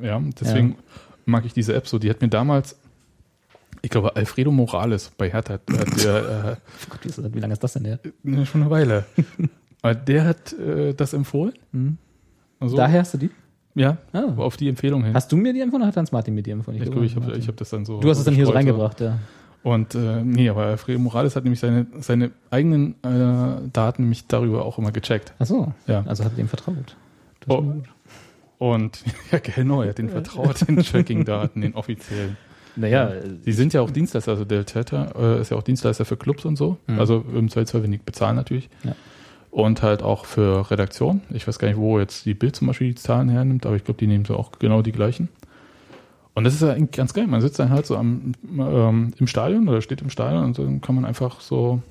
Ja, 0.00 0.22
deswegen 0.40 0.76
mag 1.26 1.44
ich 1.44 1.52
diese 1.52 1.74
App 1.74 1.86
so. 1.86 1.98
Die 1.98 2.08
hat 2.08 2.22
mir 2.22 2.28
damals, 2.28 2.76
ich 3.82 3.90
glaube, 3.90 4.16
Alfredo 4.16 4.50
Morales 4.50 5.10
bei 5.18 5.30
Hertha, 5.30 5.54
hat, 5.54 5.62
hat 5.70 6.04
der, 6.04 6.16
äh, 6.16 6.56
Gott, 6.88 7.34
wie, 7.34 7.40
lange 7.40 7.52
ist 7.52 7.62
das 7.62 7.74
denn 7.74 7.84
her? 7.84 7.98
Schon 8.46 8.62
eine 8.62 8.70
Weile. 8.70 9.04
Aber 9.82 9.94
der 9.94 10.24
hat 10.24 10.52
äh, 10.54 10.94
das 10.94 11.12
empfohlen. 11.12 11.52
Mhm. 11.72 11.98
Also, 12.60 12.76
Daher 12.76 13.00
hast 13.00 13.14
du 13.14 13.18
die? 13.18 13.30
Ja, 13.74 13.96
Ah. 14.12 14.24
auf 14.36 14.56
die 14.56 14.68
Empfehlung 14.68 15.02
hin. 15.04 15.14
Hast 15.14 15.32
du 15.32 15.36
mir 15.36 15.52
die 15.52 15.60
empfohlen 15.60 15.82
oder 15.82 15.88
hat 15.88 15.96
Hans 15.96 16.12
Martin 16.12 16.34
mir 16.34 16.42
die 16.42 16.50
empfohlen? 16.50 16.80
ich 16.80 16.90
glaube, 16.90 17.06
ich 17.06 17.16
habe 17.16 17.36
ich 17.36 17.48
hab 17.48 17.56
das 17.56 17.70
dann 17.70 17.84
so. 17.84 18.00
Du 18.00 18.08
hast 18.10 18.18
es 18.18 18.24
dann 18.24 18.34
hier 18.34 18.46
so 18.46 18.52
reingebracht, 18.52 19.00
ja. 19.00 19.18
Und 19.62 19.94
äh, 19.94 20.22
nee, 20.22 20.48
aber 20.48 20.62
Alfredo 20.64 20.98
Morales 20.98 21.36
hat 21.36 21.44
nämlich 21.44 21.60
seine, 21.60 21.86
seine 22.00 22.32
eigenen 22.50 22.94
äh, 23.04 23.68
Daten 23.72 24.02
nämlich 24.02 24.26
darüber 24.26 24.64
auch 24.64 24.76
immer 24.78 24.90
gecheckt. 24.92 25.32
Ach 25.38 25.46
so. 25.46 25.72
Ja. 25.86 26.02
Also 26.06 26.24
hat 26.24 26.32
er 26.32 26.36
dem 26.36 26.48
vertraut. 26.48 26.96
Das 27.40 27.48
Oh. 27.56 27.64
Und 28.58 29.02
ja, 29.32 29.38
genau, 29.38 29.82
er 29.82 29.90
hat 29.90 29.98
den 29.98 30.08
vertraut, 30.10 30.68
den 30.68 30.76
Tracking-Daten, 30.82 31.60
den 31.60 31.74
offiziellen. 31.74 32.36
Naja, 32.74 33.10
Die 33.44 33.52
sind 33.52 33.72
ja 33.72 33.80
auch 33.82 33.90
Dienstleister, 33.90 34.32
also 34.32 34.44
der 34.44 34.64
Täter 34.64 35.12
äh, 35.16 35.40
ist 35.40 35.50
ja 35.50 35.56
auch 35.56 35.62
Dienstleister 35.62 36.04
für 36.04 36.16
Clubs 36.16 36.44
und 36.44 36.56
so. 36.56 36.78
Mhm. 36.86 36.98
Also 36.98 37.24
im 37.34 37.48
Zweifelsfall 37.48 37.82
wenig 37.84 38.02
bezahlen 38.02 38.36
natürlich. 38.36 38.68
Ja. 38.84 38.94
Und 39.52 39.82
halt 39.82 40.02
auch 40.02 40.24
für 40.24 40.70
Redaktion. 40.70 41.20
Ich 41.28 41.46
weiß 41.46 41.58
gar 41.58 41.68
nicht, 41.68 41.76
wo 41.76 41.98
jetzt 42.00 42.24
die 42.24 42.32
Bild 42.32 42.56
zum 42.56 42.68
Beispiel 42.68 42.88
die 42.88 42.94
Zahlen 42.94 43.28
hernimmt, 43.28 43.66
aber 43.66 43.76
ich 43.76 43.84
glaube, 43.84 43.98
die 43.98 44.06
nehmen 44.06 44.24
so 44.24 44.34
auch 44.34 44.50
genau 44.58 44.80
die 44.80 44.92
gleichen. 44.92 45.28
Und 46.34 46.44
das 46.44 46.54
ist 46.54 46.62
ja 46.62 46.74
ganz 46.86 47.12
geil. 47.12 47.26
Man 47.26 47.42
sitzt 47.42 47.58
dann 47.58 47.68
halt 47.68 47.84
so 47.84 47.96
am, 47.98 48.32
ähm, 48.58 49.12
im 49.18 49.26
Stadion 49.26 49.68
oder 49.68 49.82
steht 49.82 50.00
im 50.00 50.08
Stadion 50.08 50.44
und 50.44 50.58
dann 50.58 50.80
kann 50.80 50.94
man 50.94 51.04
einfach 51.04 51.42
so 51.42 51.82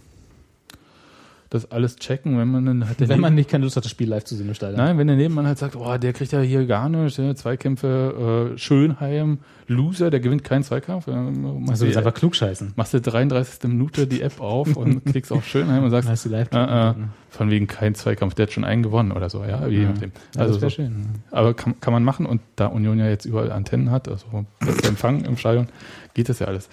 das 1.52 1.70
alles 1.70 1.98
checken, 1.98 2.38
wenn 2.38 2.48
man 2.48 2.66
dann 2.66 2.88
halt 2.88 3.10
wenn 3.10 3.20
man 3.20 3.36
nicht 3.36 3.50
keine 3.50 3.66
Lust 3.66 3.76
hat, 3.76 3.84
das 3.84 3.92
Spiel 3.92 4.08
live 4.08 4.24
zu 4.24 4.38
sehen 4.38 4.48
im 4.48 4.54
Stadion. 4.54 4.78
Nein, 4.78 4.98
wenn 4.98 5.08
der 5.08 5.18
Nebenmann 5.18 5.46
halt 5.46 5.58
sagt, 5.58 5.76
oh, 5.76 5.98
der 5.98 6.14
kriegt 6.14 6.32
ja 6.32 6.40
hier 6.40 6.66
gar 6.66 6.88
nichts, 6.88 7.18
ja, 7.18 7.36
Zweikämpfe, 7.36 8.54
äh, 8.54 8.58
Schönheim, 8.58 9.40
Loser, 9.68 10.10
der 10.10 10.22
gewinnt 10.22 10.46
keinen 10.46 10.64
Zweikampf. 10.64 11.10
Also 11.10 11.86
du 11.86 11.88
das 11.92 11.98
einfach 11.98 12.14
klugscheißen. 12.14 12.72
machst 12.78 12.94
du 12.94 13.02
33. 13.02 13.70
Minute 13.70 14.08
die 14.08 14.22
App 14.22 14.40
auf 14.40 14.78
und 14.78 15.04
klickst 15.06 15.34
auf 15.34 15.46
Schönheim 15.46 15.84
und 15.84 15.90
sagst, 15.92 16.10
hast 16.10 16.24
du 16.24 16.30
live. 16.30 16.48
äh, 16.54 16.90
äh, 16.92 16.94
von 17.30 17.52
wegen 17.52 17.68
kein 17.68 17.96
Zweikampf, 17.96 18.34
der 18.34 18.48
hat 18.48 18.54
schon 18.54 18.64
einen 18.64 18.82
gewonnen 18.82 19.12
oder 19.12 19.30
so, 19.30 19.44
ja, 19.44 19.68
je 19.68 19.88
nachdem. 19.88 20.14
Ja, 20.36 20.42
Also 20.44 20.54
das 20.54 20.62
wäre 20.62 20.72
so, 20.72 20.76
schön. 20.76 21.06
aber 21.32 21.54
kann, 21.54 21.78
kann 21.82 21.92
man 21.92 22.06
machen 22.06 22.26
und 22.26 22.40
da 22.56 22.68
Union 22.68 22.98
ja 22.98 23.10
jetzt 23.10 23.26
überall 23.26 23.52
Antennen 23.52 23.92
hat, 23.92 24.08
also 24.08 24.46
bester 24.60 24.88
Empfang 24.88 25.26
im 25.26 25.36
Stadion, 25.36 25.68
geht 26.14 26.30
das 26.30 26.40
ja 26.40 26.48
alles. 26.48 26.70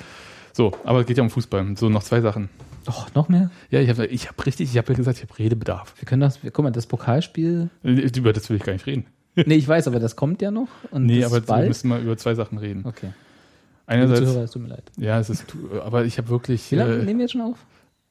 So, 0.53 0.73
aber 0.85 1.01
es 1.01 1.07
geht 1.07 1.17
ja 1.17 1.25
um 1.25 1.31
Fußball. 1.31 1.77
So, 1.77 1.89
noch 1.89 2.05
zwei 2.05 2.21
Sachen. 2.21 2.49
Doch, 2.89 3.15
noch 3.15 3.29
mehr? 3.29 3.51
Ja, 3.71 3.81
ich 3.81 3.91
habe 3.91 4.07
ich 4.07 4.29
hab 4.29 4.45
richtig, 4.47 4.71
ich 4.71 4.79
habe 4.79 4.91
ja 4.93 4.97
gesagt, 4.97 5.19
ich 5.19 5.25
habe 5.29 5.39
Redebedarf. 5.39 5.95
Wir 5.99 6.07
können 6.07 6.21
das, 6.23 6.43
wir, 6.43 6.51
guck 6.51 6.63
mal, 6.65 6.71
das 6.71 6.87
Pokalspiel. 6.87 7.69
Über 7.83 8.33
das 8.33 8.49
will 8.49 8.57
ich 8.57 8.63
gar 8.65 8.73
nicht 8.73 8.87
reden. 8.87 9.05
Nee, 9.37 9.55
ich 9.57 9.69
weiß, 9.69 9.87
aber 9.89 10.01
das 10.01 10.17
kommt 10.17 10.41
ja 10.43 10.51
noch. 10.51 10.69
Und 10.91 11.05
Nee, 11.07 11.23
aber 11.25 11.37
ist 11.37 11.43
wir 11.45 11.47
bald. 11.55 11.69
müssen 11.69 11.89
mal 11.89 12.01
über 12.03 12.17
zwei 12.17 12.35
Sachen 12.35 12.57
reden. 12.59 12.83
Okay. 12.87 13.11
Einerseits, 13.87 14.21
Zuhörer, 14.21 14.43
es 14.45 14.51
tut 14.51 14.63
mir 14.63 14.69
leid. 14.69 14.85
ja, 14.97 15.19
es 15.21 15.31
ist, 15.31 15.45
aber 15.85 16.05
ich 16.07 16.19
habe 16.19 16.29
wirklich, 16.31 16.71
Wie 16.73 16.77
lange 16.77 16.95
äh, 16.95 17.05
nehmen 17.05 17.19
wir 17.19 17.25
jetzt 17.27 17.33
schon 17.33 17.43
auf? 17.43 17.59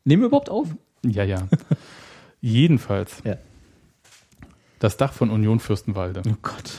Nehmen 0.06 0.22
wir 0.22 0.28
überhaupt 0.28 0.50
auf? 0.50 0.70
ja, 1.04 1.24
ja. 1.24 1.48
Jedenfalls, 2.42 3.18
Ja. 3.26 3.38
das 4.80 4.98
Dach 4.98 5.12
von 5.14 5.30
Union 5.32 5.60
Fürstenwalde. 5.60 6.22
Oh 6.30 6.36
Gott. 6.44 6.74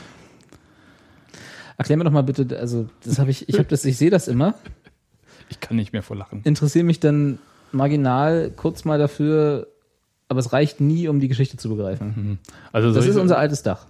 Erklär 1.76 1.96
mir 1.98 2.04
doch 2.04 2.12
mal 2.12 2.22
bitte, 2.22 2.58
also 2.58 2.88
das 3.04 3.18
habe 3.18 3.30
ich, 3.30 3.48
ich 3.48 3.56
habe 3.58 3.68
das, 3.68 3.84
ich 3.84 3.96
sehe 3.96 4.10
das 4.10 4.28
immer, 4.28 4.54
Ich 5.48 5.60
kann 5.60 5.76
nicht 5.76 5.92
mehr 5.92 6.02
vor 6.02 6.16
Lachen. 6.16 6.40
interessiere 6.44 6.84
mich 6.84 7.00
dann 7.00 7.38
marginal 7.72 8.50
kurz 8.54 8.84
mal 8.84 8.98
dafür, 8.98 9.68
aber 10.28 10.40
es 10.40 10.52
reicht 10.52 10.80
nie, 10.80 11.08
um 11.08 11.20
die 11.20 11.28
Geschichte 11.28 11.56
zu 11.56 11.68
begreifen. 11.68 12.38
Also 12.72 12.92
Das 12.92 13.06
ist 13.06 13.16
unser 13.16 13.38
altes 13.38 13.62
Dach 13.62 13.86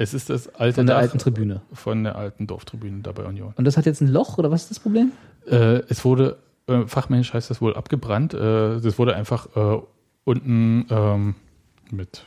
es 0.00 0.14
ist 0.14 0.30
das 0.30 0.48
alte 0.54 0.76
von 0.76 0.86
der 0.86 0.96
Dach 0.96 1.02
alten 1.02 1.18
Tribüne. 1.18 1.60
von 1.74 2.04
der 2.04 2.16
alten 2.16 2.46
Dorftribüne 2.46 3.02
da 3.02 3.12
bei 3.12 3.26
Union. 3.26 3.52
Und 3.56 3.66
das 3.66 3.76
hat 3.76 3.84
jetzt 3.84 4.00
ein 4.00 4.08
Loch 4.08 4.38
oder 4.38 4.50
was 4.50 4.62
ist 4.62 4.70
das 4.70 4.80
Problem? 4.80 5.12
Äh, 5.46 5.82
es 5.90 6.06
wurde, 6.06 6.38
äh, 6.68 6.86
fachmännisch 6.86 7.34
heißt 7.34 7.50
das 7.50 7.60
wohl 7.60 7.76
abgebrannt. 7.76 8.32
Äh, 8.32 8.80
das 8.80 8.98
wurde 8.98 9.14
einfach 9.14 9.54
äh, 9.54 9.82
unten 10.24 10.86
ähm, 10.88 11.34
mit 11.90 12.24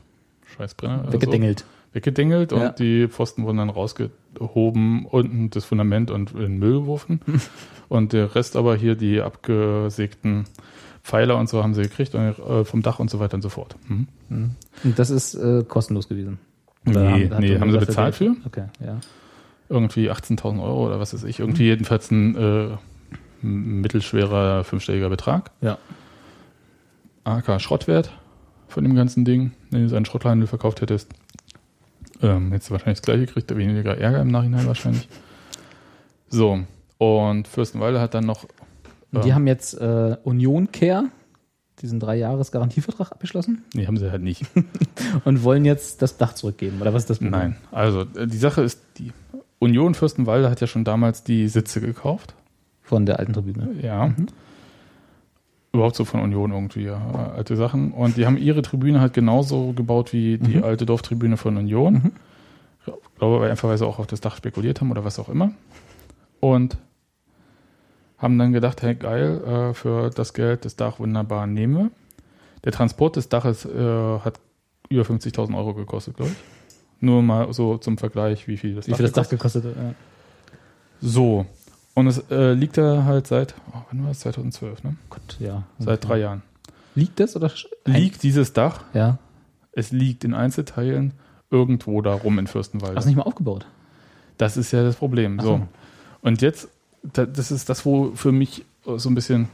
Scheißbrenner 0.56 1.12
Weggedengelt. 1.12 1.62
So, 1.62 1.66
weggedengelt 1.94 2.52
Ja. 2.52 2.68
und 2.68 2.78
die 2.80 3.08
Pfosten 3.08 3.44
wurden 3.44 3.58
dann 3.58 3.72
rausgehoben, 3.72 5.08
unten 5.08 5.50
das 5.50 5.66
Fundament 5.66 6.12
und 6.12 6.34
in 6.34 6.40
den 6.42 6.60
Müll 6.60 6.82
geworfen. 6.82 7.22
und 7.90 8.14
der 8.14 8.36
Rest 8.36 8.56
aber 8.56 8.76
hier, 8.76 8.94
die 8.94 9.20
abgesägten 9.20 10.44
Pfeiler 11.04 11.38
und 11.38 11.50
so 11.50 11.62
haben 11.62 11.74
sie 11.74 11.84
gekriegt 11.84 12.16
und, 12.16 12.40
äh, 12.40 12.64
vom 12.64 12.82
Dach 12.82 13.00
und 13.00 13.10
so 13.10 13.20
weiter 13.20 13.36
und 13.36 13.42
so 13.42 13.50
fort. 13.50 13.76
Mhm. 13.88 14.08
Und 14.84 14.98
das 14.98 15.10
ist 15.10 15.36
äh, 15.36 15.64
kostenlos 15.68 16.08
gewesen. 16.08 16.40
Nee, 16.86 17.30
hat 17.30 17.40
nee, 17.40 17.60
haben 17.60 17.72
sie 17.72 17.78
dafür 17.78 17.88
bezahlt 17.88 18.16
für? 18.16 18.36
Okay, 18.46 18.66
ja. 18.86 19.00
Irgendwie 19.70 20.12
18.000 20.12 20.62
Euro 20.62 20.88
oder 20.88 21.00
was 21.00 21.14
weiß 21.14 21.24
ich. 21.24 21.40
Irgendwie 21.40 21.64
jedenfalls 21.64 22.12
ein 22.12 22.36
äh, 22.36 22.78
mittelschwerer 23.42 24.64
fünfstelliger 24.64 25.10
Betrag. 25.10 25.52
Ja. 25.62 25.78
AK 27.24 27.62
Schrottwert 27.62 28.12
von 28.68 28.84
dem 28.84 28.96
ganzen 28.96 29.24
Ding, 29.26 29.52
wenn 29.72 29.84
du 29.84 29.90
seinen 29.90 30.06
Schrotthandel 30.06 30.48
verkauft 30.48 30.82
hättest. 30.82 31.10
Ähm, 32.22 32.52
hättest 32.52 32.70
du 32.70 32.74
wahrscheinlich 32.74 33.00
das 33.00 33.06
gleiche 33.06 33.26
gekriegt, 33.26 33.56
weniger 33.56 33.98
Ärger 33.98 34.22
im 34.22 34.30
Nachhinein 34.30 34.68
wahrscheinlich. 34.68 35.08
So, 36.30 36.64
und 36.98 37.48
Fürstenwalde 37.48 38.00
hat 38.00 38.14
dann 38.14 38.26
noch. 38.26 38.46
Und 39.14 39.24
die 39.26 39.30
ähm, 39.30 39.36
haben 39.36 39.48
jetzt 39.48 39.80
äh, 39.80 40.18
Union 40.24 40.72
Care, 40.72 41.06
diesen 41.82 42.00
drei 42.00 42.16
Jahres 42.18 42.52
Garantievertrag 42.52 43.12
abgeschlossen 43.12 43.64
Nee, 43.74 43.88
haben 43.88 43.98
sie 43.98 44.12
halt 44.12 44.22
nicht. 44.22 44.46
und 45.26 45.44
wollen 45.44 45.66
jetzt 45.66 46.02
das 46.02 46.18
Dach 46.18 46.34
zurückgeben. 46.34 46.82
Oder 46.82 46.94
was 46.94 47.04
ist 47.04 47.10
das 47.10 47.20
Problem? 47.20 47.32
Nein. 47.40 47.56
Also, 47.72 48.02
äh, 48.16 48.28
die 48.28 48.38
Sache 48.38 48.62
ist, 48.62 48.82
die 48.98 49.12
Union 49.60 49.94
Fürstenwalde 49.94 50.50
hat 50.50 50.62
ja 50.62 50.68
schon 50.68 50.84
damals 50.84 51.24
die 51.24 51.48
Sitze 51.48 51.80
gekauft. 51.80 52.34
Von 52.82 53.06
der 53.06 53.20
alten 53.20 53.34
Tribüne. 53.34 53.70
Ja. 53.82 54.14
Überhaupt 55.72 55.96
so 55.96 56.06
von 56.06 56.20
Union 56.20 56.52
irgendwie, 56.52 56.84
ja, 56.84 57.32
alte 57.36 57.56
Sachen. 57.56 57.92
Und 57.94 58.18
die 58.18 58.26
haben 58.26 58.38
ihre 58.38 58.62
Tribüne 58.62 59.00
halt 59.00 59.14
genauso 59.14 59.74
gebaut 59.74 60.12
wie 60.14 60.38
die 60.38 60.62
alte 60.62 60.86
Dorftribüne 60.86 61.38
von 61.38 61.58
Union. 61.58 62.12
Ich 62.86 62.94
glaube, 63.18 63.40
weil 63.40 63.52
einfach, 63.52 63.70
weil 63.70 63.78
sie 63.78 63.88
auch 63.88 64.00
auf 64.00 64.08
das 64.08 64.22
Dach 64.22 64.36
spekuliert 64.36 64.82
haben 64.82 64.92
oder 64.92 65.06
was 65.06 65.18
auch 65.18 65.30
immer. 65.30 65.54
Und 66.42 66.78
haben 68.24 68.40
dann 68.40 68.54
gedacht, 68.54 68.82
hey 68.82 68.96
geil, 68.96 69.44
äh, 69.44 69.74
für 69.74 70.10
das 70.10 70.34
Geld 70.34 70.66
das 70.66 70.76
Dach 70.78 71.00
wunderbar 71.00 71.46
nehmen 71.46 71.76
wir. 71.76 71.92
Der 72.64 72.72
Transport 72.72 73.18
des 73.18 73.28
Daches 73.28 73.66
äh, 73.66 74.20
hat 74.20 74.40
über 74.90 75.04
50.000 75.04 75.56
Euro 75.56 75.74
gekostet, 75.74 76.16
glaube 76.16 76.32
ich. 76.32 76.38
Nur 77.02 77.22
mal 77.22 77.54
so 77.54 77.78
zum 77.78 77.98
Vergleich, 77.98 78.48
wie 78.48 78.56
viel 78.56 78.76
das 78.76 78.88
Wie 78.88 78.94
viel 78.94 79.04
das 79.04 79.12
Dach 79.12 79.28
gekostet 79.30 79.66
hat. 79.66 79.76
Ja. 79.76 79.94
So. 81.02 81.46
Und 81.96 82.08
es 82.08 82.20
äh, 82.32 82.54
liegt 82.54 82.78
da 82.78 83.04
halt 83.04 83.28
seit, 83.28 83.56
oh, 83.74 83.82
wann 83.90 84.06
war 84.06 84.12
es? 84.12 84.22
2012, 84.22 84.84
ne? 84.84 84.96
Gott, 85.10 85.38
ja. 85.40 85.64
Seit 85.78 86.08
drei 86.08 86.20
Jahren. 86.20 86.42
Liegt 86.96 87.20
das 87.20 87.36
oder? 87.36 87.52
Liegt 87.86 88.24
dieses 88.24 88.54
Dach, 88.54 88.86
Ja. 88.94 89.18
es 89.74 89.92
liegt 89.92 90.24
in 90.24 90.34
Einzelteilen 90.34 91.14
irgendwo 91.52 92.02
da 92.02 92.14
rum 92.14 92.40
in 92.40 92.48
Fürstenwalde. 92.48 92.96
Hast 92.96 93.04
du 93.04 93.10
nicht 93.10 93.18
mal 93.18 93.24
aufgebaut? 93.24 93.68
Das 94.38 94.56
ist 94.58 94.72
ja 94.72 94.82
das 94.82 94.96
Problem. 94.96 95.40
So. 95.40 95.46
so. 95.58 95.68
Und 96.22 96.42
jetzt, 96.42 96.70
das 97.04 97.52
ist 97.52 97.70
das, 97.70 97.86
wo 97.86 98.12
für 98.16 98.32
mich 98.32 98.66
so 98.86 99.10
ein 99.10 99.16
bisschen 99.16 99.50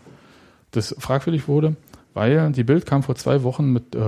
das 0.71 0.95
fragwürdig 0.99 1.47
wurde, 1.47 1.75
Weil 2.13 2.51
die 2.51 2.63
Bild 2.63 2.85
kam 2.85 3.03
vor 3.03 3.15
zwei 3.15 3.43
Wochen 3.43 3.71
mit 3.71 3.95
äh, 3.95 3.99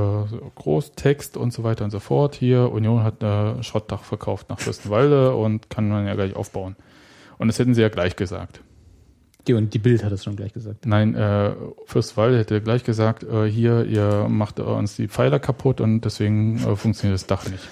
Großtext 0.56 1.38
und 1.38 1.54
so 1.54 1.64
weiter 1.64 1.84
und 1.86 1.92
so 1.92 2.00
fort. 2.00 2.36
Hier, 2.36 2.72
Union 2.72 3.04
hat 3.04 3.22
äh, 3.22 3.62
Schrottdach 3.64 4.04
verkauft 4.04 4.50
nach 4.50 4.60
Fürstenwalde 4.60 5.36
und 5.36 5.70
kann 5.70 5.88
man 5.88 6.08
ja 6.08 6.16
gleich 6.16 6.36
aufbauen. 6.36 6.76
Und 7.38 7.48
das 7.48 7.60
hätten 7.60 7.74
sie 7.74 7.82
ja 7.82 7.90
gleich 7.90 8.16
gesagt. 8.16 8.62
Die, 9.48 9.54
und 9.54 9.74
die 9.74 9.80
Bild 9.80 10.04
hat 10.04 10.12
es 10.12 10.24
schon 10.24 10.36
gleich 10.36 10.54
gesagt. 10.54 10.86
Nein, 10.86 11.16
äh, 11.16 11.54
Fürstwalde 11.86 12.38
hätte 12.38 12.62
gleich 12.62 12.84
gesagt, 12.84 13.24
äh, 13.24 13.46
hier, 13.50 13.86
ihr 13.86 14.28
macht 14.30 14.60
äh, 14.60 14.64
uns 14.64 14.96
die 14.96 15.08
Pfeiler 15.08 15.40
kaputt 15.40 15.82
und 15.82 16.02
deswegen 16.02 16.58
äh, 16.58 16.76
funktioniert 16.76 17.16
das 17.16 17.28
Dach 17.28 17.48
nicht. 17.50 17.68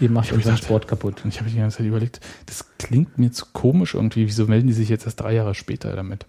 Ihr 0.00 0.10
macht 0.10 0.32
unseren 0.32 0.54
gedacht- 0.54 0.64
Sport 0.64 0.88
kaputt. 0.88 1.24
Und 1.24 1.28
ich 1.32 1.40
habe 1.40 1.50
die 1.50 1.56
ganze 1.56 1.78
Zeit 1.78 1.86
überlegt, 1.86 2.20
das 2.46 2.66
klingt 2.78 3.18
mir 3.18 3.30
zu 3.32 3.46
komisch 3.52 3.94
irgendwie. 3.94 4.26
Wieso 4.26 4.46
melden 4.46 4.66
die 4.66 4.72
sich 4.72 4.88
jetzt 4.88 5.04
erst 5.06 5.20
drei 5.20 5.34
Jahre 5.34 5.54
später 5.54 5.94
damit? 5.94 6.26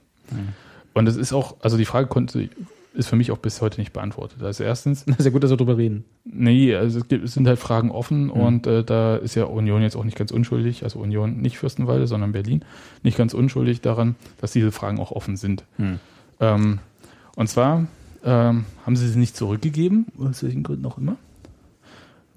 Und 0.94 1.08
es 1.08 1.16
ist 1.18 1.34
auch, 1.34 1.56
also 1.62 1.78
die 1.78 1.86
Frage 1.86 2.08
konnte, 2.08 2.50
ist 2.94 3.10
für 3.10 3.16
mich 3.18 3.32
auch 3.32 3.38
bis 3.38 3.62
heute 3.62 3.82
nicht 3.82 3.92
beantwortet. 3.92 4.42
Also 4.42 4.64
erstens, 4.64 5.04
Das 5.06 5.18
ist 5.20 5.26
ja 5.26 5.32
gut, 5.32 5.44
dass 5.44 5.50
wir 5.52 5.58
drüber 5.58 5.78
reden. 5.78 6.06
nee, 6.24 6.74
also 6.74 7.00
es, 7.00 7.08
gibt, 7.10 7.26
es 7.26 7.34
sind 7.34 7.46
halt 7.48 7.60
Fragen 7.60 7.92
offen 7.92 8.30
und 8.30 8.66
äh, 8.68 8.84
da 8.86 9.18
ist 9.18 9.36
ja 9.36 9.44
Union 9.46 9.82
jetzt 9.82 9.98
auch 9.98 10.06
nicht 10.06 10.18
ganz 10.18 10.32
unschuldig, 10.32 10.84
also 10.84 11.00
Union 11.00 11.42
nicht 11.42 11.58
Fürstenwalde, 11.58 12.08
sondern 12.08 12.32
Berlin, 12.32 12.64
nicht 13.04 13.18
ganz 13.18 13.34
unschuldig 13.34 13.82
daran, 13.82 14.16
dass 14.40 14.52
diese 14.54 14.72
Fragen 14.72 15.00
auch 15.00 15.12
offen 15.12 15.36
sind. 15.36 15.66
Ähm, 16.40 16.80
und 17.36 17.48
zwar 17.50 17.86
ähm, 18.24 18.66
haben 18.86 18.96
sie 18.96 19.08
sie 19.10 19.20
nicht 19.20 19.36
zurückgegeben, 19.36 20.06
aus 20.18 20.42
welchen 20.44 20.64
Gründen 20.64 20.86
auch 20.86 20.98
immer. 20.98 21.18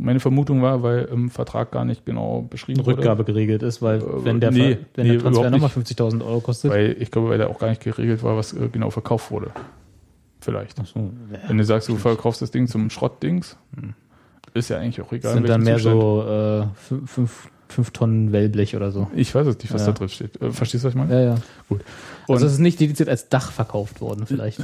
Meine 0.00 0.20
Vermutung 0.20 0.62
war, 0.62 0.82
weil 0.84 1.06
im 1.06 1.28
Vertrag 1.28 1.72
gar 1.72 1.84
nicht 1.84 2.06
genau 2.06 2.42
beschrieben 2.48 2.86
wurde. 2.86 2.98
Rückgabe 2.98 3.24
geregelt 3.24 3.62
ist, 3.64 3.82
weil 3.82 3.98
Äh, 4.00 4.24
wenn 4.24 4.40
der, 4.40 4.52
nee, 4.52 4.76
Ver- 4.76 4.80
wenn 4.94 5.06
nee, 5.06 5.12
der 5.14 5.20
Transfer 5.22 5.50
nochmal 5.50 5.70
50.000 5.70 6.24
Euro 6.24 6.40
kostet. 6.40 6.70
Weil 6.70 6.96
ich 7.00 7.10
glaube, 7.10 7.30
weil 7.30 7.38
da 7.38 7.48
auch 7.48 7.58
gar 7.58 7.68
nicht 7.68 7.82
geregelt 7.82 8.22
war, 8.22 8.36
was 8.36 8.52
äh, 8.52 8.68
genau 8.70 8.90
verkauft 8.90 9.30
wurde. 9.32 9.50
Vielleicht. 10.40 10.76
so, 10.86 11.10
Wenn 11.48 11.58
du 11.58 11.64
sagst, 11.64 11.88
du 11.88 11.96
verkaufst 11.96 12.40
das 12.42 12.52
Ding 12.52 12.68
zum 12.68 12.90
Schrottdings, 12.90 13.56
ist 14.54 14.70
ja 14.70 14.78
eigentlich 14.78 15.00
auch 15.02 15.12
egal. 15.12 15.32
sind 15.34 15.42
in 15.44 15.48
dann 15.48 15.62
mehr 15.62 15.76
Zustand. 15.78 16.00
so 16.00 16.70
5 16.76 17.10
fünf, 17.10 17.50
fünf 17.68 17.90
Tonnen 17.90 18.32
Wellblech 18.32 18.76
oder 18.76 18.92
so. 18.92 19.08
Ich 19.16 19.34
weiß 19.34 19.46
es 19.48 19.58
nicht, 19.58 19.74
was 19.74 19.80
Ja. 19.82 19.88
da 19.88 19.92
drin 19.94 20.08
steht. 20.08 20.40
Äh, 20.40 20.52
verstehst 20.52 20.84
du, 20.84 20.86
was 20.88 20.94
ich 20.94 20.98
meine? 20.98 21.12
Ja, 21.12 21.20
ja. 21.34 21.34
Gut. 21.68 21.80
Also 22.28 22.42
Und 22.44 22.46
es 22.46 22.52
ist 22.54 22.58
nicht 22.58 22.78
dediziert 22.78 23.08
als 23.08 23.28
Dach 23.30 23.50
verkauft 23.52 24.00
worden, 24.00 24.26
vielleicht. 24.26 24.60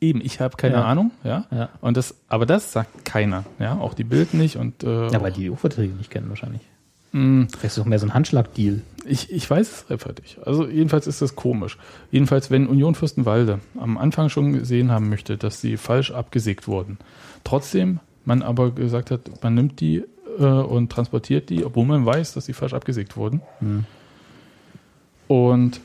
eben, 0.00 0.20
ich 0.20 0.40
habe 0.40 0.56
keine 0.56 0.76
Ja. 0.76 0.84
Ahnung, 0.84 1.10
ja. 1.24 1.46
Ja. 1.50 1.68
Und 1.80 1.96
das, 1.96 2.14
aber 2.28 2.46
das 2.46 2.72
sagt 2.72 3.04
keiner, 3.04 3.44
ja. 3.58 3.76
Auch 3.78 3.94
die 3.94 4.04
Bild 4.04 4.34
nicht 4.34 4.56
und 4.56 4.84
äh, 4.84 5.08
Ja, 5.10 5.20
weil 5.20 5.32
die 5.32 5.50
EU-Verträge 5.50 5.94
nicht 5.94 6.10
kennen 6.10 6.28
wahrscheinlich. 6.28 6.62
mh, 7.12 7.48
Vielleicht 7.50 7.64
ist 7.64 7.72
es 7.72 7.82
doch 7.82 7.84
mehr 7.86 7.98
so 7.98 8.06
ein 8.06 8.14
Handschlag-Deal. 8.14 8.82
Ich, 9.04 9.32
ich 9.32 9.50
weiß 9.50 9.84
es 9.84 9.90
einfach 9.90 10.10
nicht. 10.20 10.38
Also 10.46 10.68
jedenfalls 10.68 11.06
ist 11.06 11.20
das 11.22 11.34
komisch. 11.34 11.76
Jedenfalls, 12.10 12.50
wenn 12.50 12.66
Union 12.68 12.94
Fürstenwalde 12.94 13.58
am 13.80 13.98
Anfang 13.98 14.28
schon 14.28 14.52
gesehen 14.52 14.92
haben 14.92 15.08
möchte, 15.08 15.36
dass 15.36 15.60
sie 15.60 15.76
falsch 15.76 16.10
abgesägt 16.12 16.68
wurden, 16.68 16.98
trotzdem 17.42 18.00
man 18.26 18.42
aber 18.42 18.70
gesagt 18.70 19.10
hat, 19.10 19.42
man 19.42 19.54
nimmt 19.54 19.80
die 19.80 20.04
äh, 20.38 20.44
und 20.44 20.92
transportiert 20.92 21.48
die, 21.50 21.64
obwohl 21.64 21.86
man 21.86 22.04
weiß, 22.06 22.34
dass 22.34 22.44
sie 22.44 22.52
falsch 22.52 22.74
abgesägt 22.74 23.16
wurden. 23.16 23.40
Und 25.26 25.80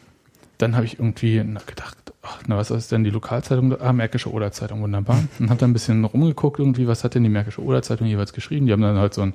dann 0.58 0.76
habe 0.76 0.86
ich 0.86 1.00
irgendwie 1.00 1.44
na, 1.44 1.60
gedacht, 1.66 1.98
ach, 2.22 2.42
na 2.48 2.58
was 2.58 2.72
ist 2.72 2.92
denn 2.92 3.04
die 3.04 3.10
Lokalzeitung? 3.10 3.80
Ah, 3.82 3.94
Märkische 3.94 4.32
Oder-Zeitung, 4.32 4.82
wunderbar. 4.82 5.22
Und 5.40 5.50
habe 5.50 5.60
dann 5.60 5.72
ein 5.72 5.74
bisschen 5.74 6.06
rumgeguckt 6.06 6.60
irgendwie, 6.60 6.88
was 6.88 7.04
hat 7.04 7.16
denn 7.16 7.24
die 7.24 7.30
Märkische 7.30 7.62
Oder-Zeitung 7.64 8.08
jeweils 8.08 8.34
geschrieben? 8.34 8.66
Die 8.66 8.72
haben 8.72 8.82
dann 8.82 8.98
halt 8.98 9.14
so 9.14 9.22
ein 9.22 9.34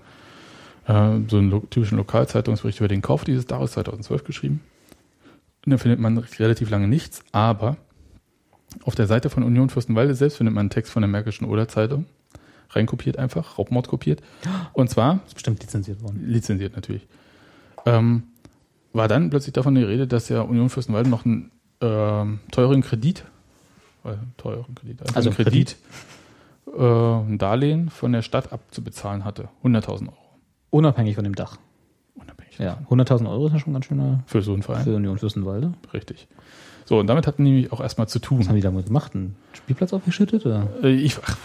äh, 0.89 1.21
so 1.29 1.37
einen 1.37 1.51
lo 1.51 1.61
typischen 1.61 1.99
Lokalzeitungsbericht 1.99 2.81
über 2.81 2.89
den 2.89 3.03
Kauf 3.03 3.25
dieses 3.25 3.47
Daches 3.47 3.73
2012 3.73 4.25
geschrieben. 4.25 4.61
Und 5.65 5.73
da 5.73 5.79
findet 5.79 6.01
man 6.01 6.19
relativ 6.19 6.71
lange 6.71 6.89
nichts, 6.89 7.23
aber 7.31 7.77
auf 8.85 8.95
der 8.95 9.07
Seite 9.07 9.29
von 9.31 9.43
Union 9.43 9.71
Fürstenwalde 9.71 10.15
selbst 10.15 10.37
findet 10.39 10.55
man 10.55 10.63
einen 10.63 10.71
Text 10.71 10.93
von 10.93 11.03
der 11.03 11.09
Märkischen 11.09 11.47
Oder-Zeitung. 11.47 12.07
Reinkopiert 12.71 13.19
einfach, 13.19 13.59
Raubmord 13.59 13.89
kopiert. 13.89 14.23
Und 14.73 14.91
zwar, 14.91 15.21
Ist 15.27 15.35
bestimmt 15.35 15.61
lizenziert 15.61 16.03
worden. 16.03 16.23
lizenziert 16.27 16.75
natürlich, 16.77 17.07
ähm, 17.87 18.25
war 18.99 19.09
dann 19.09 19.31
plötzlich 19.31 19.55
davon 19.55 19.75
die 19.75 19.83
Rede, 19.83 20.07
dass 20.07 20.29
ja 20.29 20.43
Union 20.43 20.69
Fürstenwalde 20.69 21.09
noch 21.09 21.25
einen 21.25 21.51
ähm, 21.81 22.41
teuren 22.51 22.83
Kredit, 22.83 23.25
äh, 24.05 24.11
teuren 24.37 24.75
Kredit, 24.75 25.01
einfach 25.01 25.17
Also 25.17 25.31
einen 25.31 25.37
Kredit, 25.37 25.77
äh, 26.77 26.83
ein 26.83 27.39
Darlehen 27.39 27.89
von 27.91 28.13
der 28.13 28.23
Stadt 28.23 28.53
abzubezahlen 28.53 29.25
hatte. 29.25 29.49
100.000 29.65 30.09
Euro. 30.09 30.17
Unabhängig 30.71 31.15
von 31.15 31.25
dem 31.25 31.35
Dach. 31.35 31.57
Unabhängig 32.15 32.59
Ja, 32.59 32.79
100.000 32.91 33.29
Euro 33.31 33.47
ist 33.47 33.53
ja 33.55 33.59
schon 33.59 33.73
ganz 33.73 33.87
schöner 33.87 34.23
Für 34.27 34.43
so 34.43 34.53
einen 34.53 34.63
Verein. 34.63 34.85
für 34.85 34.95
Union 34.95 35.19
Fürstenwalde. 35.19 35.73
Richtig. 35.95 36.29
So, 36.85 36.99
und 36.99 37.07
damit 37.07 37.27
hatten 37.27 37.45
die 37.45 37.51
nämlich 37.51 37.71
auch 37.73 37.83
erstmal 37.83 38.09
zu 38.09 38.19
Was 38.19 38.29
haben 38.31 38.45
tun. 38.47 38.55
die 38.57 38.63
damit 38.63 38.87
gemacht? 38.87 39.15
Einen 39.15 39.37
Spielplatz 39.53 39.93
aufgeschüttet? 39.93 40.47
Oder? 40.47 40.69
Äh, 40.83 40.89
Ich, 40.95 41.19
ach, 41.23 41.37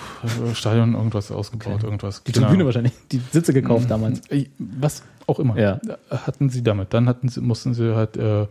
Stadion, 0.56 0.94
irgendwas 0.94 1.32
ausgebaut, 1.32 1.74
Okay. 1.76 1.86
irgendwas. 1.86 2.24
Die 2.24 2.32
Keine 2.32 2.46
Tribüne 2.48 2.66
wahrscheinlich. 2.66 2.94
Die 3.12 3.18
Sitze 3.32 3.52
gekauft 3.54 3.92
damals. 3.92 4.22
Äh, 4.30 4.46
Was 4.58 5.04
auch 5.28 5.40
immer. 5.40 5.58
Ja. 5.60 5.80
Hatten 6.10 6.50
sie 6.50 6.64
damit. 6.64 6.94
Dann 6.94 7.08
hatten 7.08 7.30
sie, 7.30 7.42
mussten 7.42 7.74
sie 7.74 7.96
halt 7.96 8.18
äh, 8.18 8.48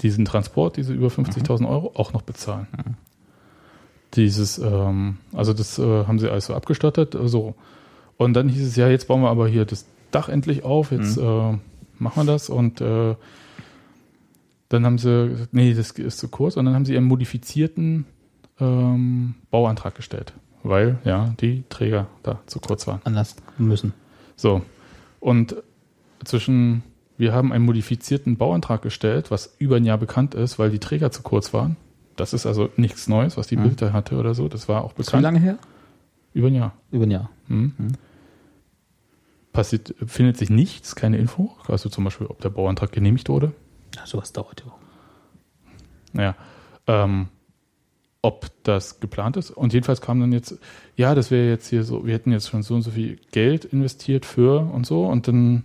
diesen 0.00 0.24
Transport, 0.24 0.76
diese 0.76 0.92
über 0.94 1.08
50.000 1.08 1.68
Euro, 1.68 1.92
auch 1.94 2.12
noch 2.12 2.22
bezahlen. 2.22 2.66
Dieses, 4.14 4.58
ähm, 4.58 5.18
also 5.32 5.52
das 5.52 5.78
äh, 5.78 5.82
haben 6.06 6.18
sie 6.18 6.30
alles 6.30 6.46
so 6.46 6.54
abgestattet. 6.54 7.14
äh, 7.14 7.28
So. 7.28 7.54
Und 8.16 8.34
dann 8.34 8.48
hieß 8.48 8.66
es, 8.66 8.76
ja, 8.76 8.88
jetzt 8.88 9.08
bauen 9.08 9.22
wir 9.22 9.30
aber 9.30 9.48
hier 9.48 9.64
das 9.64 9.86
Dach 10.10 10.28
endlich 10.28 10.64
auf, 10.64 10.90
jetzt 10.90 11.16
äh, 11.16 11.52
machen 11.98 12.16
wir 12.16 12.24
das. 12.24 12.48
Und 12.50 12.80
äh, 12.80 13.14
dann 14.68 14.84
haben 14.84 14.98
sie 14.98 15.28
gesagt, 15.28 15.54
nee, 15.54 15.72
das 15.72 15.92
ist 15.92 16.18
zu 16.18 16.28
kurz. 16.28 16.56
Und 16.56 16.64
dann 16.64 16.74
haben 16.74 16.84
sie 16.84 16.96
einen 16.96 17.06
modifizierten 17.06 18.06
ähm, 18.58 19.34
Bauantrag 19.50 19.94
gestellt, 19.94 20.32
weil 20.62 20.98
ja 21.04 21.32
die 21.40 21.62
Träger 21.68 22.08
da 22.22 22.40
zu 22.46 22.58
kurz 22.58 22.86
waren. 22.86 23.00
Anders 23.04 23.36
müssen. 23.58 23.94
So. 24.36 24.62
Und 25.20 25.56
zwischen, 26.24 26.82
wir 27.18 27.32
haben 27.32 27.52
einen 27.52 27.64
modifizierten 27.64 28.36
Bauantrag 28.36 28.82
gestellt, 28.82 29.30
was 29.30 29.54
über 29.58 29.76
ein 29.76 29.84
Jahr 29.84 29.98
bekannt 29.98 30.34
ist, 30.34 30.58
weil 30.58 30.70
die 30.70 30.78
Träger 30.78 31.10
zu 31.10 31.22
kurz 31.22 31.52
waren. 31.52 31.76
Das 32.16 32.32
ist 32.32 32.46
also 32.46 32.70
nichts 32.76 33.08
Neues, 33.08 33.36
was 33.36 33.46
die 33.46 33.56
Mhm. 33.56 33.62
Bild 33.62 33.82
da 33.82 33.92
hatte 33.92 34.16
oder 34.16 34.34
so. 34.34 34.48
Das 34.48 34.68
war 34.68 34.84
auch 34.84 34.92
Wie 34.92 35.02
bekannt. 35.02 35.22
lange 35.22 35.38
her? 35.40 35.58
Über 36.34 36.48
ein 36.48 36.54
Jahr. 36.54 36.74
Über 36.90 37.04
ein 37.04 37.10
Jahr. 37.10 37.30
Mhm. 37.48 37.72
Passiert, 39.52 39.94
findet 40.06 40.36
sich 40.36 40.48
nichts, 40.50 40.94
keine 40.94 41.18
Info. 41.18 41.50
Also 41.66 41.88
zum 41.88 42.04
Beispiel, 42.04 42.28
ob 42.28 42.40
der 42.40 42.50
Bauantrag 42.50 42.92
genehmigt 42.92 43.28
wurde. 43.28 43.52
Ja, 43.96 44.06
sowas 44.06 44.32
dauert 44.32 44.60
ja 44.64 44.70
auch. 44.70 44.78
Naja, 46.12 46.34
ähm, 46.86 47.28
ob 48.22 48.46
das 48.62 49.00
geplant 49.00 49.36
ist. 49.36 49.50
Und 49.50 49.72
jedenfalls 49.72 50.00
kam 50.00 50.20
dann 50.20 50.30
jetzt, 50.32 50.56
ja, 50.96 51.14
das 51.16 51.30
wäre 51.32 51.48
jetzt 51.48 51.68
hier 51.68 51.82
so, 51.82 52.06
wir 52.06 52.14
hätten 52.14 52.30
jetzt 52.30 52.48
schon 52.48 52.62
so 52.62 52.74
und 52.74 52.82
so 52.82 52.90
viel 52.92 53.18
Geld 53.32 53.64
investiert 53.64 54.24
für 54.24 54.60
und 54.60 54.86
so. 54.86 55.06
Und 55.06 55.26
dann 55.26 55.64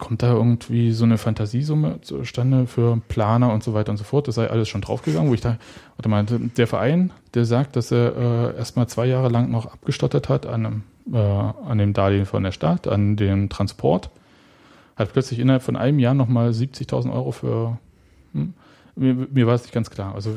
kommt 0.00 0.22
da 0.22 0.32
irgendwie 0.32 0.90
so 0.92 1.04
eine 1.04 1.18
Fantasiesumme 1.18 2.00
zustande 2.00 2.66
für 2.66 3.00
Planer 3.08 3.52
und 3.52 3.62
so 3.62 3.74
weiter 3.74 3.92
und 3.92 3.98
so 3.98 4.04
fort. 4.04 4.26
Das 4.26 4.34
sei 4.34 4.48
alles 4.50 4.68
schon 4.68 4.80
draufgegangen, 4.80 5.30
wo 5.30 5.34
ich 5.34 5.40
da, 5.40 5.58
warte 5.96 6.08
mal, 6.08 6.24
der 6.24 6.66
Verein, 6.66 7.12
der 7.34 7.44
sagt, 7.44 7.76
dass 7.76 7.92
er 7.92 8.16
äh, 8.54 8.56
erstmal 8.58 8.88
zwei 8.88 9.06
Jahre 9.06 9.28
lang 9.28 9.50
noch 9.50 9.66
abgestottert 9.66 10.28
hat 10.28 10.46
an, 10.46 10.66
einem, 10.66 10.82
äh, 11.12 11.18
an 11.18 11.78
dem 11.78 11.92
Darlehen 11.92 12.26
von 12.26 12.42
der 12.42 12.52
Stadt, 12.52 12.88
an 12.88 13.14
dem 13.16 13.48
Transport, 13.48 14.10
hat 14.96 15.12
plötzlich 15.12 15.38
innerhalb 15.38 15.62
von 15.62 15.76
einem 15.76 15.98
Jahr 15.98 16.14
nochmal 16.14 16.50
70.000 16.50 17.12
Euro 17.12 17.30
für 17.30 17.78
hm, 18.32 18.54
mir, 18.96 19.14
mir 19.32 19.46
war 19.46 19.54
es 19.54 19.62
nicht 19.62 19.72
ganz 19.72 19.88
klar. 19.90 20.14
Also, 20.14 20.30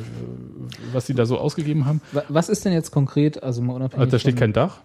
was 0.94 1.08
sie 1.08 1.14
da 1.16 1.26
so 1.26 1.38
ausgegeben 1.38 1.86
haben. 1.86 2.02
Wa- 2.12 2.24
Was 2.30 2.50
ist 2.50 2.64
denn 2.64 2.72
jetzt 2.74 2.92
konkret, 2.92 3.42
also 3.44 3.62
mal 3.62 3.74
unabhängig 3.74 4.00
Also, 4.02 4.12
da 4.12 4.20
steht 4.20 4.38
kein 4.38 4.54
Dach. 4.54 4.78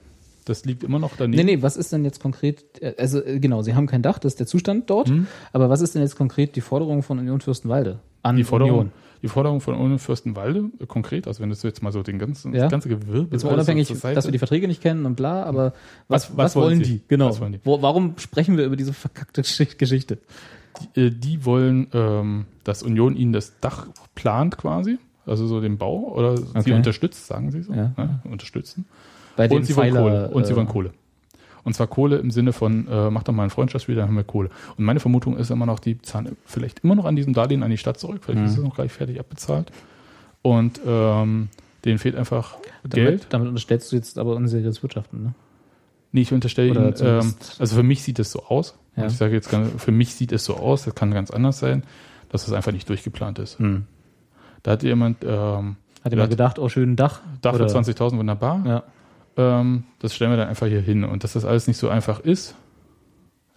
Das 0.49 0.65
liegt 0.65 0.83
immer 0.83 0.99
noch 0.99 1.13
daneben. 1.17 1.45
Nee, 1.47 1.57
nee, 1.57 1.63
was 1.63 1.77
ist 1.77 1.93
denn 1.93 2.05
jetzt 2.05 2.21
konkret, 2.21 2.65
äh, 2.83 2.95
also 2.99 3.23
äh, 3.25 3.39
genau, 3.39 3.63
sie 3.63 3.75
haben 3.75 3.87
kein 3.87 4.03
Dach, 4.03 4.19
das 4.19 4.33
ist 4.33 4.41
der 4.41 4.47
Zustand 4.47 4.89
dort, 4.91 5.09
Hm? 5.09 5.27
aber 5.53 5.69
was 5.71 5.81
ist 5.81 5.95
denn 5.95 6.03
jetzt 6.03 6.17
konkret 6.17 6.57
die 6.57 6.61
Forderung 6.61 7.03
von 7.03 7.19
Union 7.19 7.41
Fürstenwalde 7.41 8.01
an 8.23 8.37
Die 8.37 8.45
Forderung, 8.45 8.73
Union? 8.73 8.93
die 9.23 9.29
Forderung 9.29 9.61
von 9.61 9.75
Union 9.75 9.99
Fürstenwalde, 9.99 10.71
äh, 10.81 10.87
konkret, 10.87 11.27
also 11.27 11.43
wenn 11.43 11.51
du 11.51 11.57
jetzt 11.63 11.83
mal 11.83 11.93
so 11.93 12.03
den 12.03 12.19
ganzen, 12.19 12.55
Ja. 12.55 12.63
das 12.63 12.71
ganze 12.71 12.89
Gewirbel. 12.89 13.29
Jetzt 13.33 13.45
mal 13.45 13.53
unabhängig, 13.55 13.89
dass 13.89 14.25
wir 14.25 14.33
die 14.33 14.39
Verträge 14.39 14.69
nicht 14.69 14.81
kennen 14.83 15.07
und 15.07 15.17
bla, 15.17 15.43
aber 15.43 15.73
was, 16.09 16.31
Was- 16.31 16.31
was, 16.31 16.37
was 16.37 16.57
wollen 16.57 16.85
sie? 16.85 16.93
die? 16.99 17.01
Genau. 17.09 17.29
Was 17.29 17.41
wollen 17.41 17.53
die? 17.53 17.61
Wo, 17.65 17.83
warum 17.83 18.15
sprechen 18.19 18.57
wir 18.57 18.65
über 18.65 18.77
diese 18.77 18.93
verkackte 18.93 19.43
Gesch- 19.43 19.77
Geschichte? 19.77 20.19
äh, 20.95 21.11
die 21.11 21.45
wollen, 21.45 21.89
ähm, 21.93 22.45
dass 22.65 22.83
Union 22.83 23.17
ihnen 23.17 23.33
das 23.33 23.59
Dach 23.61 23.89
plant 24.15 24.57
quasi, 24.57 24.99
also 25.27 25.47
so 25.49 25.61
den 25.61 25.77
Bau, 25.77 26.13
oder 26.15 26.37
sie 26.37 26.45
Okay. 26.55 26.73
unterstützt, 26.75 27.27
sagen 27.27 27.51
sie 27.51 27.63
so, 27.63 27.73
Ja. 27.73 27.93
ne? 27.97 28.21
unterstützen. 28.31 28.87
Bei 29.39 29.49
Und 29.49 29.65
sie 29.65 29.75
wollen 29.77 29.95
Kohle. 29.95 30.29
Und 30.31 30.47
sie 30.47 30.53
äh, 30.53 30.57
wollen 30.57 30.69
Kohle. 30.69 30.91
Und 31.65 31.75
zwar 31.75 31.87
Kohle 31.87 32.17
im 32.19 32.31
Sinne 32.31 32.53
von, 32.53 32.87
äh, 32.89 33.11
mach 33.11 33.23
doch 33.23 33.33
mal 33.33 33.45
ein 33.45 33.51
Freundschaftsspiel, 33.51 33.95
dann 33.95 34.09
haben 34.09 34.17
wir 34.17 34.25
Kohle. 34.25 34.49
Und 34.77 34.85
meine 34.85 35.01
Vermutung 35.01 35.37
ist 35.37 35.51
immer 35.51 35.67
noch, 35.67 35.79
die 35.79 36.01
zahlen 36.03 36.37
vielleicht 36.47 36.81
immer 36.81 36.95
noch 36.95 37.05
an 37.05 37.15
diesem 37.17 37.33
Darlehen 37.35 37.63
an 37.63 37.71
die 37.71 37.77
Stadt 37.79 37.99
zurück, 37.99 38.21
vielleicht 38.23 38.41
Mhm. 38.41 38.47
ist 38.47 38.59
es 38.59 38.63
noch 38.65 38.77
gar 38.77 38.85
nicht 38.85 38.93
fertig 38.93 39.19
abbezahlt. 39.21 39.71
Und 40.43 40.81
ähm, 40.87 41.49
denen 41.85 41.99
fehlt 41.99 42.17
einfach 42.17 42.57
damit, 42.83 42.93
Geld. 42.95 43.27
Damit 43.31 43.49
unterstellst 43.49 43.93
du 43.93 43.97
jetzt 43.97 44.19
aber 44.19 44.35
unseriöses 44.37 44.83
Wirtschaften, 44.83 45.23
ne? 45.23 45.35
Nee, 46.13 46.23
ich 46.23 46.33
unterstelle 46.33 46.69
Ihnen, 46.69 46.95
ähm, 47.01 47.35
also 47.59 47.77
für 47.77 47.83
mich 47.83 48.03
sieht 48.03 48.19
es 48.19 48.33
so 48.33 48.45
aus. 48.45 48.75
Ja. 48.97 49.07
Ich 49.07 49.17
sage 49.19 49.35
jetzt, 49.35 49.51
ganz- 49.51 49.71
für 49.77 49.93
mich 49.93 50.15
sieht 50.15 50.33
es 50.33 50.45
so 50.45 50.57
aus, 50.57 50.85
das 50.87 50.95
kann 50.95 51.13
ganz 51.13 51.31
anders 51.31 51.59
sein, 51.59 51.83
dass 52.31 52.47
es 52.49 52.53
einfach 52.55 52.73
nicht 52.73 52.89
durchgeplant 52.89 53.39
ist. 53.39 53.59
Hm. 53.59 53.85
Da 54.63 54.71
hat 54.73 54.83
jemand, 54.83 55.19
ähm, 55.23 55.77
Hat 56.03 56.13
jemand 56.13 56.31
gedacht, 56.31 56.59
oh, 56.59 56.69
schönen 56.71 56.97
Dach. 56.97 57.21
Dach 57.43 57.55
für 57.57 57.65
Oder- 57.65 57.69
20.000 57.75 58.17
wunderbar. 58.19 58.65
Ja. 58.67 58.83
Ähm, 59.39 59.85
das 60.01 60.15
stellen 60.15 60.31
wir 60.33 60.37
dann 60.37 60.49
einfach 60.49 60.67
hier 60.67 60.81
hin. 60.83 61.05
Und 61.05 61.25
dass 61.25 61.33
das 61.33 61.45
alles 61.47 61.67
nicht 61.69 61.79
so 61.79 61.89
einfach 61.89 62.21
ist, 62.21 62.55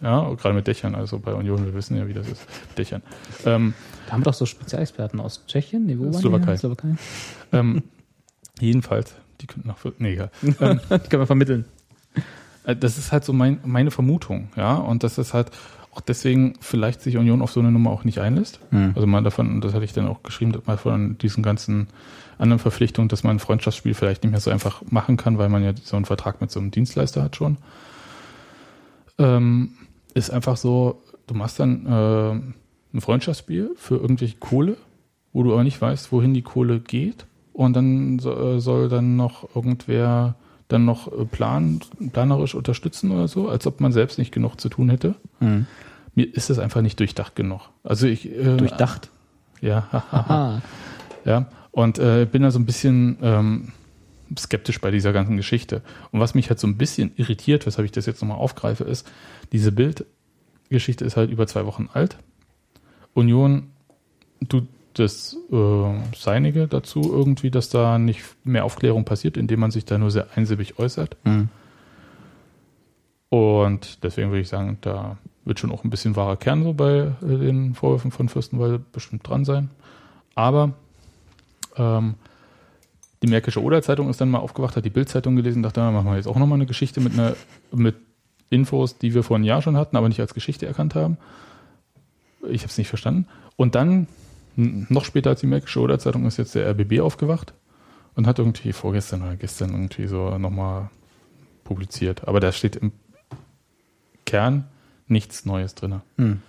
ja, 0.00 0.32
gerade 0.34 0.54
mit 0.54 0.66
Dächern, 0.66 0.94
also 0.94 1.18
bei 1.18 1.32
Union, 1.34 1.64
wir 1.64 1.74
wissen 1.74 1.96
ja, 1.96 2.08
wie 2.08 2.12
das 2.14 2.26
ist, 2.28 2.46
mit 2.70 2.78
Dächern. 2.78 3.02
Ähm, 3.44 3.74
Da 4.06 4.12
haben 4.12 4.20
wir 4.22 4.24
doch 4.24 4.34
so 4.34 4.46
Spezialexperten 4.46 5.20
aus 5.20 5.44
Tschechien, 5.46 5.86
nee, 5.86 5.96
wo 5.98 6.04
waren 6.06 6.14
Slowakei. 6.14 6.56
Slowakei. 6.56 6.94
ähm, 7.52 7.82
jedenfalls, 8.60 9.14
die 9.40 9.46
könnten 9.46 9.68
noch, 9.68 9.78
für- 9.78 9.92
nee, 9.98 10.14
egal. 10.14 10.30
Die 10.42 10.52
können 10.54 11.22
wir 11.22 11.26
vermitteln. 11.26 11.66
Äh, 12.64 12.74
Das 12.76 12.98
ist 12.98 13.12
halt 13.12 13.24
so 13.24 13.32
mein, 13.32 13.60
meine 13.64 13.90
Vermutung, 13.92 14.48
ja, 14.56 14.74
und 14.74 15.02
das 15.04 15.18
ist 15.18 15.34
halt 15.34 15.50
auch 15.94 16.00
deswegen 16.00 16.54
vielleicht 16.60 17.02
sich 17.02 17.16
Union 17.18 17.42
auf 17.42 17.52
so 17.52 17.60
eine 17.60 17.70
Nummer 17.70 17.90
auch 17.90 18.02
nicht 18.04 18.18
einlässt. 18.18 18.60
Hm. 18.70 18.92
Also 18.94 19.06
mal 19.06 19.22
davon, 19.22 19.60
das 19.60 19.74
hatte 19.74 19.84
ich 19.84 19.92
dann 19.92 20.08
auch 20.08 20.22
geschrieben, 20.22 20.52
mal 20.66 20.78
von 20.78 21.18
diesen 21.18 21.42
ganzen 21.42 21.88
anderen 22.42 22.58
Verpflichtungen, 22.58 23.08
dass 23.08 23.22
man 23.22 23.36
ein 23.36 23.38
Freundschaftsspiel 23.38 23.94
vielleicht 23.94 24.24
nicht 24.24 24.32
mehr 24.32 24.40
so 24.40 24.50
einfach 24.50 24.82
machen 24.90 25.16
kann, 25.16 25.38
weil 25.38 25.48
man 25.48 25.62
ja 25.62 25.72
so 25.82 25.96
einen 25.96 26.04
Vertrag 26.04 26.40
mit 26.40 26.50
so 26.50 26.60
einem 26.60 26.70
Dienstleister 26.70 27.22
hat 27.22 27.36
schon. 27.36 27.56
Ähm, 29.18 29.74
ist 30.14 30.30
einfach 30.30 30.56
so, 30.56 31.02
du 31.26 31.34
machst 31.34 31.60
dann 31.60 31.86
äh, 31.86 32.30
ein 32.94 33.00
Freundschaftsspiel 33.00 33.70
für 33.76 33.96
irgendwelche 33.96 34.36
Kohle, 34.36 34.76
wo 35.32 35.42
du 35.42 35.52
aber 35.52 35.64
nicht 35.64 35.80
weißt, 35.80 36.12
wohin 36.12 36.34
die 36.34 36.42
Kohle 36.42 36.80
geht. 36.80 37.26
Und 37.52 37.74
dann 37.74 38.18
so, 38.18 38.32
äh, 38.32 38.60
soll 38.60 38.88
dann 38.88 39.16
noch 39.16 39.54
irgendwer 39.54 40.36
dann 40.68 40.84
noch 40.84 41.06
äh, 41.12 41.24
plan, 41.24 41.80
planerisch 42.12 42.54
unterstützen 42.54 43.10
oder 43.10 43.28
so, 43.28 43.48
als 43.48 43.66
ob 43.66 43.80
man 43.80 43.92
selbst 43.92 44.18
nicht 44.18 44.32
genug 44.32 44.60
zu 44.60 44.68
tun 44.68 44.88
hätte. 44.88 45.14
Hm. 45.38 45.66
Mir 46.14 46.34
ist 46.34 46.50
das 46.50 46.58
einfach 46.58 46.82
nicht 46.82 46.98
durchdacht 46.98 47.36
genug. 47.36 47.68
Also 47.84 48.06
ich 48.06 48.30
äh, 48.30 48.56
Durchdacht. 48.56 49.10
ja, 49.60 49.88
ja. 51.24 51.46
Und 51.72 51.98
äh, 51.98 52.26
bin 52.30 52.42
da 52.42 52.50
so 52.50 52.58
ein 52.58 52.66
bisschen 52.66 53.16
ähm, 53.22 53.72
skeptisch 54.38 54.80
bei 54.80 54.90
dieser 54.90 55.12
ganzen 55.12 55.36
Geschichte. 55.36 55.82
Und 56.10 56.20
was 56.20 56.34
mich 56.34 56.48
halt 56.48 56.60
so 56.60 56.66
ein 56.66 56.76
bisschen 56.76 57.12
irritiert, 57.16 57.66
weshalb 57.66 57.84
ich 57.84 57.92
das 57.92 58.06
jetzt 58.06 58.20
nochmal 58.22 58.38
aufgreife, 58.38 58.84
ist, 58.84 59.10
diese 59.52 59.72
Bildgeschichte 59.72 61.04
ist 61.04 61.16
halt 61.16 61.30
über 61.30 61.46
zwei 61.46 61.66
Wochen 61.66 61.88
alt. 61.92 62.18
Union 63.14 63.70
tut 64.48 64.68
das 64.94 65.36
äh, 65.50 66.16
Seinige 66.16 66.68
dazu 66.68 67.00
irgendwie, 67.02 67.50
dass 67.50 67.68
da 67.68 67.98
nicht 67.98 68.22
mehr 68.44 68.64
Aufklärung 68.64 69.04
passiert, 69.04 69.36
indem 69.36 69.60
man 69.60 69.70
sich 69.70 69.84
da 69.84 69.98
nur 69.98 70.10
sehr 70.10 70.26
einsilbig 70.34 70.78
äußert. 70.78 71.16
Hm. 71.24 71.48
Und 73.30 74.04
deswegen 74.04 74.28
würde 74.28 74.42
ich 74.42 74.48
sagen, 74.48 74.76
da 74.82 75.16
wird 75.44 75.58
schon 75.58 75.72
auch 75.72 75.84
ein 75.84 75.90
bisschen 75.90 76.16
wahrer 76.16 76.36
Kern 76.36 76.62
so 76.62 76.74
bei 76.74 77.12
äh, 77.22 77.38
den 77.38 77.74
Vorwürfen 77.74 78.10
von 78.10 78.28
Fürstenwalde 78.28 78.78
bestimmt 78.78 79.26
dran 79.26 79.44
sein. 79.44 79.70
Aber 80.34 80.74
ähm, 81.76 82.14
die 83.22 83.28
Märkische 83.28 83.62
Oder-Zeitung 83.62 84.10
ist 84.10 84.20
dann 84.20 84.30
mal 84.30 84.40
aufgewacht, 84.40 84.76
hat 84.76 84.84
die 84.84 84.90
Bild-Zeitung 84.90 85.36
gelesen, 85.36 85.62
dachte, 85.62 85.80
da 85.80 85.90
machen 85.90 86.06
wir 86.06 86.16
jetzt 86.16 86.26
auch 86.26 86.38
nochmal 86.38 86.56
eine 86.56 86.66
Geschichte 86.66 87.00
mit, 87.00 87.12
einer, 87.12 87.36
mit 87.70 87.96
Infos, 88.50 88.98
die 88.98 89.14
wir 89.14 89.22
vor 89.22 89.36
einem 89.36 89.44
Jahr 89.44 89.62
schon 89.62 89.76
hatten, 89.76 89.96
aber 89.96 90.08
nicht 90.08 90.20
als 90.20 90.34
Geschichte 90.34 90.66
erkannt 90.66 90.94
haben. 90.94 91.16
Ich 92.48 92.62
habe 92.62 92.70
es 92.70 92.78
nicht 92.78 92.88
verstanden. 92.88 93.28
Und 93.56 93.74
dann, 93.76 94.08
noch 94.56 95.04
später 95.04 95.30
als 95.30 95.40
die 95.40 95.46
Märkische 95.46 95.80
Oder-Zeitung, 95.80 96.26
ist 96.26 96.36
jetzt 96.36 96.54
der 96.54 96.68
RBB 96.68 97.00
aufgewacht 97.00 97.54
und 98.14 98.26
hat 98.26 98.38
irgendwie 98.38 98.72
vorgestern 98.72 99.22
oder 99.22 99.36
gestern 99.36 99.70
irgendwie 99.70 100.06
so 100.06 100.36
nochmal 100.38 100.90
publiziert. 101.64 102.26
Aber 102.26 102.40
da 102.40 102.50
steht 102.50 102.76
im 102.76 102.92
Kern 104.26 104.64
nichts 105.06 105.46
Neues 105.46 105.74
drin. 105.74 106.00
Hm. 106.18 106.42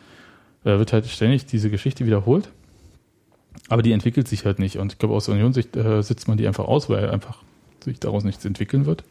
Da 0.64 0.80
wird 0.80 0.94
halt 0.94 1.06
ständig 1.06 1.46
diese 1.46 1.70
Geschichte 1.70 2.06
wiederholt, 2.06 2.50
aber 3.70 3.82
die 3.82 3.92
entwickelt 3.92 4.28
sich 4.28 4.46
halt 4.46 4.60
nicht. 4.60 4.78
Und 4.78 4.94
ich 4.94 5.00
glaube, 5.00 5.16
aus 5.16 5.30
Unionssicht 5.30 5.76
äh, 5.76 6.02
sitzt 6.02 6.28
man 6.28 6.38
die 6.38 6.48
einfach 6.48 6.66
aus, 6.66 6.90
weil 6.90 7.10
einfach 7.10 7.44
sich 7.84 8.00
daraus 8.00 8.24
nichts 8.24 8.46
entwickeln 8.46 8.86
wird. 8.86 9.04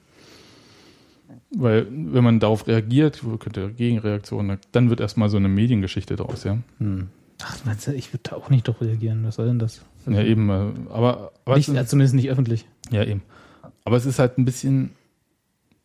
Weil, 1.55 1.87
wenn 1.91 2.25
man 2.25 2.41
darauf 2.41 2.67
reagiert, 2.67 3.23
könnte 3.41 3.71
Gegenreaktionen, 3.73 4.59
dann 4.73 4.89
wird 4.89 5.01
erstmal 5.01 5.29
so 5.29 5.37
eine 5.37 5.49
Mediengeschichte 5.49 6.17
draus, 6.17 6.45
ja. 6.45 6.59
Hm. 6.79 7.09
Ach, 7.43 7.59
meinst 7.65 7.87
du, 7.87 7.93
ich 7.95 8.13
würde 8.13 8.23
da 8.31 8.37
auch 8.37 8.49
nicht 8.51 8.67
drauf 8.69 8.81
reagieren. 8.81 9.25
Was 9.27 9.35
soll 9.35 9.47
denn 9.47 9.59
das? 9.59 9.83
Ja, 10.07 10.23
eben. 10.23 10.49
äh, 10.49 10.71
Aber, 10.91 11.33
aber 11.45 11.57
Nicht, 11.57 11.69
ist, 11.69 11.89
zumindest 11.91 12.15
nicht 12.15 12.31
öffentlich. 12.31 12.67
ja, 12.91 13.05
eben. 13.05 13.23
Aber 13.85 13.97
es 13.97 14.07
ist 14.07 14.19
halt 14.19 14.39
ein 14.39 14.45
bisschen, 14.45 14.91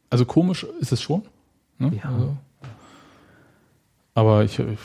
also 0.09 0.25
komisch 0.25 0.65
ist 0.79 0.91
es 0.91 1.01
schon. 1.01 1.23
Ne? 1.79 1.91
Ja. 2.01 2.09
Also, 2.11 2.37
aber 4.13 4.43
ich, 4.43 4.57
ich, 4.59 4.79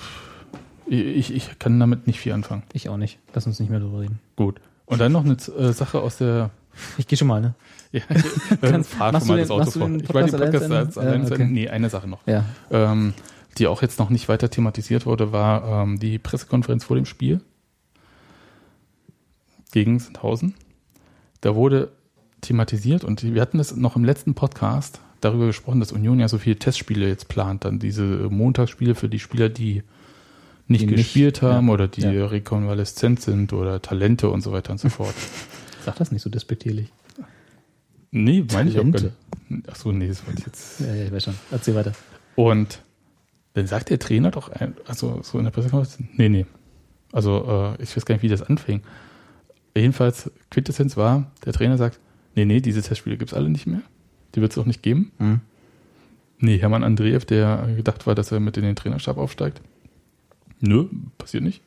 ich 1.00 1.58
kann 1.58 1.78
damit 1.80 2.06
nicht 2.06 2.20
viel 2.20 2.32
anfangen. 2.32 2.64
Ich 2.72 2.88
auch 2.88 2.96
nicht. 2.96 3.18
Lass 3.34 3.46
uns 3.46 3.58
nicht 3.60 3.70
mehr 3.70 3.80
drüber 3.80 4.00
reden. 4.00 4.20
Gut. 4.36 4.60
Und 4.84 5.00
dann 5.00 5.12
noch 5.12 5.24
eine 5.24 5.34
äh, 5.34 5.72
Sache 5.72 6.00
aus 6.00 6.18
der. 6.18 6.50
Ich 6.98 7.06
gehe 7.06 7.16
schon 7.18 7.28
mal, 7.28 7.40
ne? 7.40 7.54
Ja, 7.92 8.00
Kannst- 8.62 8.94
fahr 8.94 9.18
schon 9.18 9.28
mal 9.28 9.38
das 9.38 9.50
Auto 9.50 9.70
vor. 9.70 9.90
Ich 9.90 10.14
wollte 10.14 10.36
den 10.38 10.50
Podcast 10.50 10.72
als 10.72 10.94
Ja, 10.94 11.22
okay. 11.22 11.44
Nee, 11.44 11.68
eine 11.68 11.90
Sache 11.90 12.08
noch. 12.08 12.26
Ja. 12.26 12.44
Ähm, 12.70 13.12
die 13.58 13.66
auch 13.66 13.82
jetzt 13.82 13.98
noch 13.98 14.08
nicht 14.08 14.30
weiter 14.30 14.48
thematisiert 14.48 15.04
wurde, 15.04 15.30
war 15.30 15.82
ähm, 15.82 15.98
die 15.98 16.18
Pressekonferenz 16.18 16.84
vor 16.84 16.96
dem 16.96 17.04
Spiel 17.04 17.42
gegen 19.72 19.98
Sandhausen. 19.98 20.54
Da 21.42 21.54
wurde 21.54 21.92
thematisiert 22.40 23.04
und 23.04 23.22
wir 23.22 23.40
hatten 23.42 23.58
das 23.58 23.76
noch 23.76 23.94
im 23.96 24.04
letzten 24.04 24.34
Podcast 24.34 25.00
darüber 25.20 25.46
gesprochen, 25.46 25.80
dass 25.80 25.92
Union 25.92 26.18
ja 26.18 26.28
so 26.28 26.38
viele 26.38 26.56
Testspiele 26.56 27.06
jetzt 27.08 27.28
plant, 27.28 27.64
dann 27.66 27.78
diese 27.78 28.02
Montagsspiele 28.04 28.94
für 28.94 29.08
die 29.08 29.18
Spieler, 29.20 29.48
die 29.48 29.82
nicht 30.72 30.82
Die 30.82 30.86
nicht- 30.86 30.96
gespielt 30.96 31.40
haben 31.42 31.68
ja. 31.68 31.72
oder 31.74 31.86
die 31.88 32.00
Ja. 32.02 32.26
rekonvaleszent 32.26 33.20
sind 33.22 33.52
oder 33.52 33.80
Talente 33.80 34.28
und 34.28 34.40
so 34.42 34.50
weiter 34.52 34.72
und 34.72 34.78
so 34.78 34.88
fort. 34.98 35.14
Sag 35.84 35.96
das 35.96 36.10
nicht 36.12 36.22
so 36.22 36.30
despektierlich. 36.30 36.88
Nee, 38.10 38.44
meine 38.52 38.70
ich 38.70 38.78
auch 38.78 38.82
gar 38.82 38.90
nicht. 38.90 39.10
Ach 39.70 39.76
so, 39.76 39.90
nee, 39.92 40.08
das 40.08 40.26
wollte 40.26 40.40
ich 40.40 40.46
jetzt. 40.46 40.80
Ja, 40.80 40.94
ja, 40.94 41.04
ich 41.04 41.12
weiß 41.12 41.24
schon. 41.24 41.34
Erzähl 41.50 41.74
weiter. 41.74 41.92
Und 42.36 42.82
dann 43.54 43.66
sagt 43.66 43.90
der 43.90 43.98
Trainer 43.98 44.30
doch, 44.30 44.50
ein, 44.50 44.74
also 44.86 45.20
so 45.22 45.38
in 45.38 45.44
der 45.44 45.50
Pressekonferenz, 45.50 45.98
nee, 46.16 46.28
nee. 46.28 46.46
Also 47.12 47.74
äh, 47.78 47.82
ich 47.82 47.94
weiß 47.96 48.04
gar 48.06 48.14
nicht, 48.14 48.22
wie 48.22 48.28
das 48.28 48.42
anfing. 48.42 48.82
Jedenfalls, 49.76 50.30
Quintessenz 50.50 50.96
war, 50.96 51.30
der 51.44 51.52
Trainer 51.52 51.78
sagt, 51.78 51.98
nee, 52.34 52.44
nee, 52.44 52.60
diese 52.60 52.82
Testspiele 52.82 53.16
gibt's 53.16 53.34
alle 53.34 53.48
nicht 53.48 53.66
mehr. 53.66 53.80
Die 54.34 54.40
wird's 54.40 54.56
auch 54.58 54.66
nicht 54.66 54.82
geben. 54.82 55.12
Hm. 55.18 55.40
Nee, 56.38 56.58
Hermann 56.58 56.82
Andreev, 56.84 57.24
der 57.24 57.68
gedacht 57.76 58.06
war, 58.06 58.14
dass 58.14 58.32
er 58.32 58.40
mit 58.40 58.56
in 58.56 58.64
den 58.64 58.76
Trainerstab 58.76 59.16
aufsteigt. 59.16 59.60
Nö, 60.62 60.86
passiert 61.18 61.42
nicht. 61.42 61.60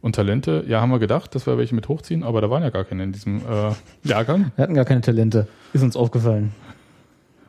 Und 0.00 0.14
Talente, 0.14 0.64
ja, 0.68 0.80
haben 0.80 0.90
wir 0.90 1.00
gedacht, 1.00 1.34
dass 1.34 1.46
wir 1.46 1.58
welche 1.58 1.74
mit 1.74 1.88
hochziehen, 1.88 2.22
aber 2.22 2.40
da 2.40 2.48
waren 2.48 2.62
ja 2.62 2.70
gar 2.70 2.84
keine 2.84 3.02
in 3.02 3.12
diesem 3.12 3.38
äh, 3.38 3.72
Jahrgang. 4.04 4.52
Wir 4.56 4.62
hatten 4.62 4.74
gar 4.74 4.84
keine 4.84 5.00
Talente. 5.00 5.48
Ist 5.72 5.82
uns 5.82 5.96
aufgefallen. 5.96 6.54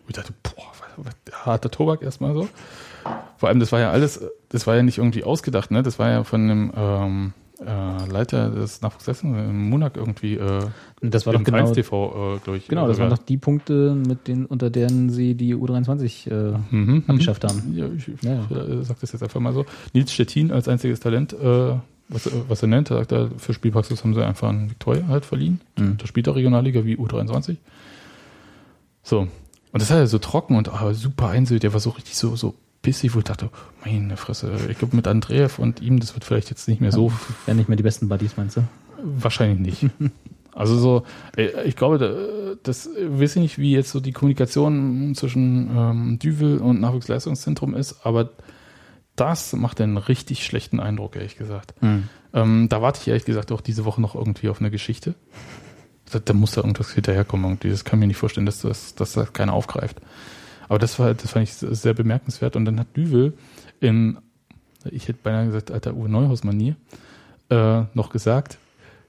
Und 0.07 0.10
ich 0.10 0.15
dachte, 0.15 0.34
boah, 0.44 0.69
harter 1.45 1.72
Tobak 1.72 2.02
erstmal 2.02 2.34
so. 2.34 2.49
Vor 3.38 3.49
allem, 3.49 3.60
das 3.60 3.72
war 3.72 3.80
ja 3.80 3.91
alles, 3.91 4.22
das 4.49 4.68
war 4.68 4.76
ja 4.76 4.84
nicht 4.84 4.98
irgendwie 4.98 5.23
ausgedacht, 5.23 5.72
ne? 5.72 5.84
Das 5.84 5.99
war 5.99 6.10
ja 6.10 6.23
von 6.23 6.41
einem 6.41 6.73
ähm, 6.76 7.34
äh, 7.65 8.10
Leiter 8.11 8.49
des 8.49 8.81
Nachwuchsleistungen 8.81 9.49
in 9.49 9.69
Monak 9.69 9.98
irgendwie 9.98 10.36
äh, 10.36 10.61
Und 11.02 11.14
das 11.14 11.26
war 11.26 11.34
doch 11.34 11.40
im 11.40 11.45
genau, 11.45 11.72
TV, 11.72 12.36
äh, 12.36 12.40
glaube 12.40 12.57
ich. 12.57 12.68
genau, 12.68 12.88
das 12.88 12.98
sogar. 12.98 13.10
waren 13.11 13.18
doch 13.18 13.26
die 13.26 13.38
Punkte, 13.38 13.95
mit 13.95 14.27
denen, 14.27 14.45
unter 14.45 14.69
deren 14.69 15.10
sie 15.10 15.36
die 15.36 15.56
U23 15.56 16.30
äh, 16.31 16.57
mhm, 16.72 17.03
abgeschafft 17.07 17.44
haben. 17.44 17.73
Ja, 17.76 17.88
ich, 17.95 18.07
ich 18.07 18.22
Ja. 18.23 18.44
äh, 18.49 18.84
sag 18.84 18.99
das 18.99 19.11
jetzt 19.11 19.22
einfach 19.23 19.40
mal 19.40 19.53
so. 19.53 19.65
Nils 19.94 20.11
Stettin 20.14 20.52
als 20.52 20.68
einziges 20.68 20.99
Talent, 20.99 21.34
äh, 21.34 21.73
was, 22.07 22.26
äh, 22.27 22.31
was 22.48 22.61
er 22.61 22.68
nennt, 22.69 22.90
er 22.91 22.98
sagt 22.98 23.11
er, 23.11 23.30
für 23.38 23.53
Spielpraxis 23.53 24.03
haben 24.03 24.14
sie 24.14 24.26
einfach 24.26 24.49
einen 24.49 24.69
Victoria 24.69 25.07
halt 25.07 25.26
verliehen. 25.26 25.60
Mhm. 25.77 25.98
Da 25.98 26.07
spielt 26.07 26.27
er 26.27 26.36
Regionalliga 26.36 26.86
wie 26.86 26.95
U23. 26.98 27.57
So. 29.03 29.19
Und 29.72 29.81
das 29.81 29.90
war 29.91 29.98
ja 29.98 30.07
so 30.07 30.18
trocken 30.18 30.56
und 30.56 30.69
ah, 30.69 30.94
super 30.94 31.27
einseitig. 31.30 31.61
Der 31.61 31.73
war 31.73 31.80
so 31.80 31.91
richtig 31.91 32.15
so, 32.18 32.36
so 32.36 32.56
pissig, 32.81 33.14
wo 33.15 33.19
ich 33.19 33.26
dachte, 33.26 33.49
meine 33.85 34.15
Fresse, 34.18 34.51
ich 34.69 34.77
glaube 34.77 34.95
mit 34.95 35.07
Andreev 35.07 35.60
und 35.60 35.81
ihm, 35.81 35.99
das 35.99 36.14
wird 36.14 36.23
vielleicht 36.23 36.49
jetzt 36.49 36.68
nicht 36.68 36.81
mehr 36.81 36.91
so 36.91 37.11
Wären 37.45 37.57
nicht 37.57 37.68
mehr 37.69 37.76
die 37.77 37.84
besten 37.84 38.07
Buddies, 38.10 38.38
meinst 38.38 38.57
du? 38.57 38.64
Wahrscheinlich 39.03 39.81
nicht. 39.81 39.93
Also 40.53 40.77
so, 40.77 41.03
äh, 41.38 41.64
ich 41.64 41.76
glaube, 41.76 41.97
da- 41.97 42.56
das 42.64 42.88
weiß 42.88 43.35
ich 43.38 43.41
nicht, 43.41 43.57
wie 43.60 43.72
jetzt 43.72 43.91
so 43.91 43.99
die 43.99 44.11
Kommunikation 44.11 45.14
zwischen 45.15 45.69
ähm, 45.76 46.19
Düvel 46.19 46.57
und 46.57 46.81
Nachwuchsleistungszentrum 46.81 47.76
ist, 47.76 48.06
aber 48.06 48.30
das 49.15 49.53
macht 49.53 49.80
einen 49.81 49.97
richtig 49.97 50.45
schlechten 50.45 50.80
Eindruck, 50.80 51.15
ehrlich 51.15 51.38
gesagt. 51.38 51.73
Ähm, 52.34 52.68
da 52.69 52.81
warte 52.81 52.99
ich 53.01 53.07
ehrlich 53.07 53.26
gesagt 53.26 53.51
auch 53.51 53.61
diese 53.61 53.85
Woche 53.85 54.01
noch 54.01 54.15
irgendwie 54.15 54.49
auf 54.49 54.60
eine 54.60 54.72
Geschichte. 54.72 55.15
Da, 56.11 56.19
da 56.19 56.34
muss 56.34 56.51
da 56.51 56.61
irgendwas 56.61 56.91
hinterherkommen 56.91 57.45
irgendwie. 57.45 57.69
Das 57.69 57.84
kann 57.85 57.99
ich 57.99 58.01
mir 58.01 58.07
nicht 58.07 58.18
vorstellen, 58.18 58.45
dass 58.45 58.61
das, 58.61 58.95
dass 58.95 59.14
das 59.14 59.34
keiner 59.34 59.53
aufgreift. 59.53 59.97
Aber 60.69 60.79
das 60.79 60.97
war, 60.99 61.13
das 61.13 61.31
fand 61.31 61.49
ich 61.49 61.53
sehr 61.53 61.93
bemerkenswert. 61.93 62.55
Und 62.55 62.63
dann 62.65 62.79
hat 62.79 62.95
Düvel 62.95 63.33
in, 63.81 64.17
ich 64.85 65.07
hätte 65.07 65.19
beinahe 65.21 65.47
gesagt, 65.47 65.71
alter 65.71 65.95
Uwe 65.95 66.07
Neuhaus-Manier, 66.07 66.75
äh, 67.49 67.81
noch 67.93 68.11
gesagt, 68.11 68.57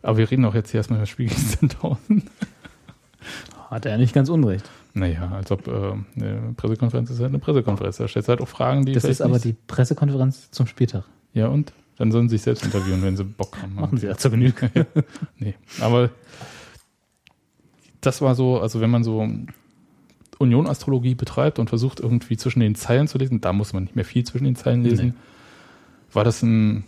aber 0.02 0.18
wir 0.18 0.30
reden 0.30 0.44
auch 0.46 0.54
jetzt 0.54 0.70
hier 0.70 0.78
erstmal 0.78 0.96
über 0.96 1.02
das 1.02 1.10
Spiel 1.10 1.28
gegen 1.28 1.40
Sandhausen. 1.40 2.24
Hat 3.70 3.86
er 3.86 3.98
nicht 3.98 4.14
ganz 4.14 4.28
unrecht. 4.28 4.68
Naja, 4.94 5.30
als 5.30 5.52
ob 5.52 5.68
äh, 5.68 5.92
eine 6.16 6.54
Pressekonferenz 6.56 7.10
ist 7.10 7.20
halt 7.20 7.28
eine 7.28 7.38
Pressekonferenz. 7.38 7.98
Da 7.98 8.08
stellst 8.08 8.28
du 8.28 8.30
halt 8.30 8.40
auch 8.40 8.48
Fragen, 8.48 8.84
die 8.84 8.92
Das 8.92 9.04
ist 9.04 9.20
aber 9.20 9.38
die 9.38 9.52
Pressekonferenz 9.52 10.50
zum 10.50 10.66
Spieltag. 10.66 11.04
Ja, 11.32 11.46
und? 11.48 11.72
Dann 11.96 12.10
sollen 12.10 12.28
sie 12.28 12.36
sich 12.36 12.42
selbst 12.42 12.64
interviewen, 12.64 13.02
wenn 13.02 13.16
sie 13.16 13.24
Bock 13.24 13.58
haben. 13.60 13.74
Machen 13.74 13.98
sie 13.98 14.06
ja 14.06 14.16
zur 14.16 14.30
Genüge. 14.30 14.70
Nee, 15.38 15.54
aber 15.80 16.10
das 18.00 18.22
war 18.22 18.34
so, 18.34 18.58
also 18.58 18.80
wenn 18.80 18.90
man 18.90 19.04
so 19.04 19.28
Union-Astrologie 20.40 21.14
betreibt 21.14 21.58
und 21.58 21.68
versucht 21.68 22.00
irgendwie 22.00 22.36
zwischen 22.36 22.60
den 22.60 22.74
Zeilen 22.74 23.06
zu 23.08 23.18
lesen, 23.18 23.40
da 23.40 23.52
muss 23.52 23.72
man 23.72 23.84
nicht 23.84 23.94
mehr 23.96 24.04
viel 24.04 24.24
zwischen 24.24 24.44
den 24.44 24.56
Zeilen 24.56 24.82
lesen, 24.82 25.06
Nee. 25.08 25.12
war 26.14 26.24
das 26.24 26.42
ein 26.42 26.84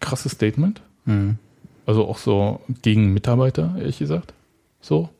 krasses 0.00 0.32
Statement. 0.32 0.82
Mhm. 1.04 1.38
Also 1.86 2.06
auch 2.08 2.18
so 2.18 2.60
gegen 2.82 3.12
Mitarbeiter, 3.12 3.74
ehrlich 3.78 3.98
gesagt. 3.98 4.32
So. 4.80 5.10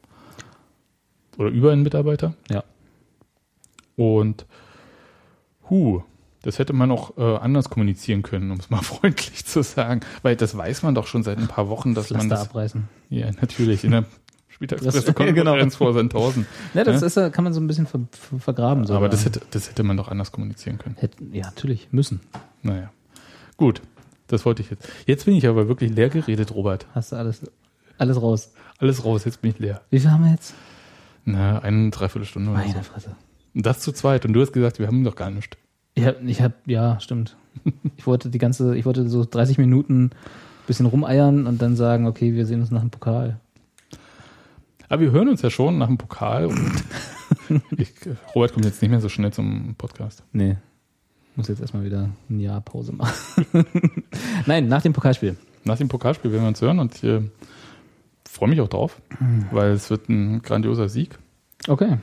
Oder 1.36 1.50
über 1.50 1.72
einen 1.72 1.82
Mitarbeiter. 1.82 2.34
Ja. 2.50 2.64
Und 3.96 4.46
hu, 5.70 6.02
das 6.42 6.58
hätte 6.58 6.72
man 6.72 6.90
auch 6.90 7.16
äh, 7.16 7.36
anders 7.36 7.70
kommunizieren 7.70 8.22
können, 8.22 8.50
um 8.50 8.58
es 8.58 8.70
mal 8.70 8.82
freundlich 8.82 9.44
zu 9.44 9.62
sagen. 9.62 10.00
Weil 10.22 10.36
das 10.36 10.56
weiß 10.56 10.82
man 10.82 10.94
doch 10.94 11.06
schon 11.06 11.22
seit 11.22 11.38
ein 11.38 11.48
paar 11.48 11.68
Wochen, 11.68 11.94
dass 11.94 12.10
man 12.10 12.22
Pflaster 12.22 12.36
das. 12.36 12.48
abreißen. 12.48 12.88
Ja, 13.10 13.30
natürlich. 13.40 13.84
In 13.84 13.90
der 13.92 14.02
Das- 14.02 14.10
Spieltagspressekonferenz 14.54 15.34
genau. 15.54 15.70
vor 15.70 15.92
Sandhausen. 15.94 16.46
Ja, 16.74 16.84
das 16.84 17.00
Ja? 17.00 17.06
ist, 17.06 17.16
ja- 17.16 17.30
kann 17.30 17.44
man 17.44 17.52
so 17.52 17.60
ein 17.60 17.66
bisschen 17.66 17.86
ver, 17.86 18.00
ver, 18.12 18.38
vergraben. 18.38 18.86
So 18.86 18.94
Aber 18.94 19.08
das 19.08 19.24
hätte, 19.24 19.40
das 19.50 19.68
hätte 19.68 19.82
man 19.82 19.96
doch 19.96 20.08
anders 20.08 20.32
kommunizieren 20.32 20.78
können. 20.78 20.96
Hätten, 20.98 21.32
ja, 21.34 21.44
natürlich, 21.46 21.88
müssen. 21.90 22.20
Naja. 22.62 22.90
Gut, 23.56 23.82
das 24.28 24.44
wollte 24.44 24.62
ich 24.62 24.70
jetzt. 24.70 24.88
Jetzt 25.06 25.24
bin 25.26 25.34
ich 25.34 25.46
aber 25.46 25.68
wirklich 25.68 25.92
leer 25.94 26.08
geredet, 26.08 26.54
Robert. 26.54 26.86
Hast 26.94 27.12
du 27.12 27.16
alles, 27.16 27.42
alles 27.98 28.20
raus. 28.20 28.52
Alles 28.78 29.04
raus, 29.04 29.24
jetzt 29.24 29.42
bin 29.42 29.50
ich 29.52 29.58
leer. 29.58 29.80
Wie 29.90 29.98
viel 30.00 30.10
haben 30.10 30.24
wir 30.24 30.30
jetzt? 30.32 30.54
Na, 31.24 31.58
eine 31.60 31.90
Dreiviertelstunde 31.90 32.50
oder 32.50 32.60
so. 32.62 32.68
Meine 32.68 32.82
Fresse. 32.84 33.16
Und 33.54 33.64
das 33.66 33.80
zu 33.80 33.92
zweit. 33.92 34.24
Und 34.24 34.32
du 34.32 34.40
hast 34.40 34.52
gesagt, 34.52 34.78
wir 34.78 34.86
haben 34.86 35.04
doch 35.04 35.16
gar 35.16 35.30
nichts. 35.30 35.56
Ich 35.94 36.04
hab, 36.04 36.22
ich 36.24 36.42
hab, 36.42 36.52
ja, 36.66 36.98
stimmt. 37.00 37.36
Ich 37.96 38.06
wollte 38.06 38.28
die 38.30 38.38
ganze, 38.38 38.76
ich 38.76 38.84
wollte 38.84 39.08
so 39.08 39.24
30 39.24 39.58
Minuten 39.58 40.10
bisschen 40.66 40.86
rumeiern 40.86 41.46
und 41.46 41.62
dann 41.62 41.76
sagen, 41.76 42.06
okay, 42.06 42.34
wir 42.34 42.46
sehen 42.46 42.60
uns 42.60 42.70
nach 42.70 42.80
dem 42.80 42.90
Pokal. 42.90 43.38
Aber 44.88 45.00
wir 45.02 45.10
hören 45.12 45.28
uns 45.28 45.42
ja 45.42 45.50
schon 45.50 45.78
nach 45.78 45.86
dem 45.86 45.98
Pokal. 45.98 46.46
Und 46.46 46.72
ich, 47.76 47.92
Robert 48.34 48.52
kommt 48.52 48.64
jetzt 48.64 48.80
nicht 48.82 48.90
mehr 48.90 49.00
so 49.00 49.08
schnell 49.08 49.32
zum 49.32 49.74
Podcast. 49.76 50.22
Nee. 50.32 50.56
Muss 51.36 51.48
jetzt 51.48 51.60
erstmal 51.60 51.84
wieder 51.84 52.10
ein 52.30 52.38
Jahr 52.40 52.60
Pause 52.60 52.92
machen. 52.92 53.14
Nein, 54.46 54.68
nach 54.68 54.82
dem 54.82 54.92
Pokalspiel. 54.92 55.36
Nach 55.64 55.76
dem 55.78 55.88
Pokalspiel 55.88 56.30
werden 56.30 56.42
wir 56.44 56.48
uns 56.48 56.60
hören 56.60 56.78
und 56.78 56.94
ich 56.96 57.04
äh, 57.04 57.22
freue 58.28 58.48
mich 58.50 58.60
auch 58.60 58.68
drauf, 58.68 59.00
weil 59.50 59.72
es 59.72 59.90
wird 59.90 60.08
ein 60.08 60.42
grandioser 60.42 60.88
Sieg. 60.88 61.18
Okay. 61.66 61.98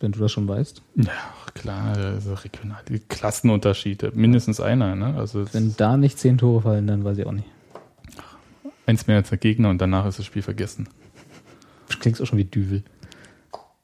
Wenn 0.00 0.12
du 0.12 0.18
das 0.18 0.32
schon 0.32 0.46
weißt. 0.48 0.82
Ja, 0.96 1.12
klar, 1.54 1.96
also 1.96 2.34
regional, 2.34 2.82
die 2.88 2.98
Klassenunterschiede, 2.98 4.10
mindestens 4.14 4.60
einer, 4.60 4.96
ne? 4.96 5.14
Also 5.16 5.46
Wenn 5.54 5.74
da 5.76 5.96
nicht 5.96 6.18
zehn 6.18 6.36
Tore 6.36 6.60
fallen, 6.62 6.86
dann 6.86 7.04
weiß 7.04 7.16
ich 7.18 7.26
auch 7.26 7.32
nicht. 7.32 7.48
eins 8.86 9.06
mehr 9.06 9.16
als 9.16 9.30
der 9.30 9.38
Gegner 9.38 9.70
und 9.70 9.78
danach 9.80 10.04
ist 10.06 10.18
das 10.18 10.26
Spiel 10.26 10.42
vergessen. 10.42 10.88
Du 11.88 11.98
klingst 11.98 12.20
auch 12.22 12.26
schon 12.26 12.38
wie 12.38 12.44
Düvel. 12.44 12.82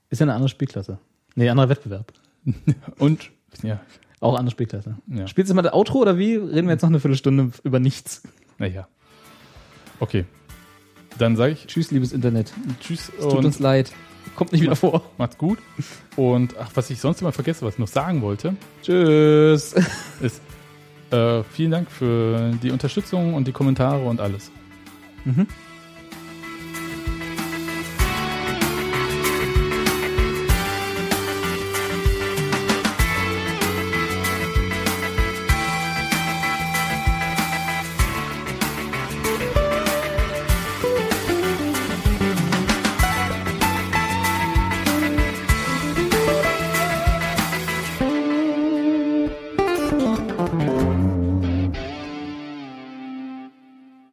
Ist 0.09 0.19
ja 0.19 0.25
eine 0.25 0.35
andere 0.35 0.49
Spielklasse. 0.49 0.99
Nee, 1.35 1.49
anderer 1.49 1.69
Wettbewerb. 1.69 2.13
Und 2.99 3.31
ja, 3.63 3.81
Auch 4.21 4.37
andere 4.37 4.51
Spielklasse. 4.51 4.97
Ja. 5.09 5.27
Spielst 5.27 5.51
du 5.51 5.55
mal 5.55 5.63
das 5.63 5.73
Outro 5.73 5.99
oder 5.99 6.19
wie? 6.19 6.35
Reden 6.37 6.67
wir 6.67 6.73
jetzt 6.73 6.83
noch 6.83 6.89
eine 6.89 7.01
Viertelstunde 7.01 7.51
über 7.63 7.79
nichts. 7.81 8.23
naja. 8.59 8.89
Okay. 10.01 10.25
Dann 11.19 11.37
sage 11.37 11.53
ich 11.53 11.67
Tschüss, 11.67 11.91
liebes 11.91 12.13
Internet. 12.13 12.53
Tschüss 12.81 13.13
Es 13.19 13.29
tut 13.29 13.45
uns 13.45 13.59
leid. 13.59 13.93
Kommt 14.37 14.53
nicht 14.53 14.63
wieder 14.63 14.77
vor. 14.77 15.03
macht's 15.19 15.37
gut. 15.37 15.59
Und 16.17 16.57
ach, 16.59 16.71
was 16.75 16.89
ich 16.91 17.01
sonst 17.01 17.21
immer 17.21 17.33
vergesse, 17.33 17.65
was 17.67 17.75
ich 17.75 17.79
noch 17.79 17.89
sagen 17.89 18.23
wollte, 18.23 18.57
Tschüss. 18.83 19.75
ist 20.21 20.41
äh, 21.11 21.43
vielen 21.45 21.71
Dank 21.71 21.91
für 21.91 22.53
die 22.63 22.71
Unterstützung 22.71 23.35
und 23.35 23.47
die 23.47 23.53
Kommentare 23.53 24.05
und 24.05 24.21
alles. 24.21 24.51
Mhm. 25.25 25.47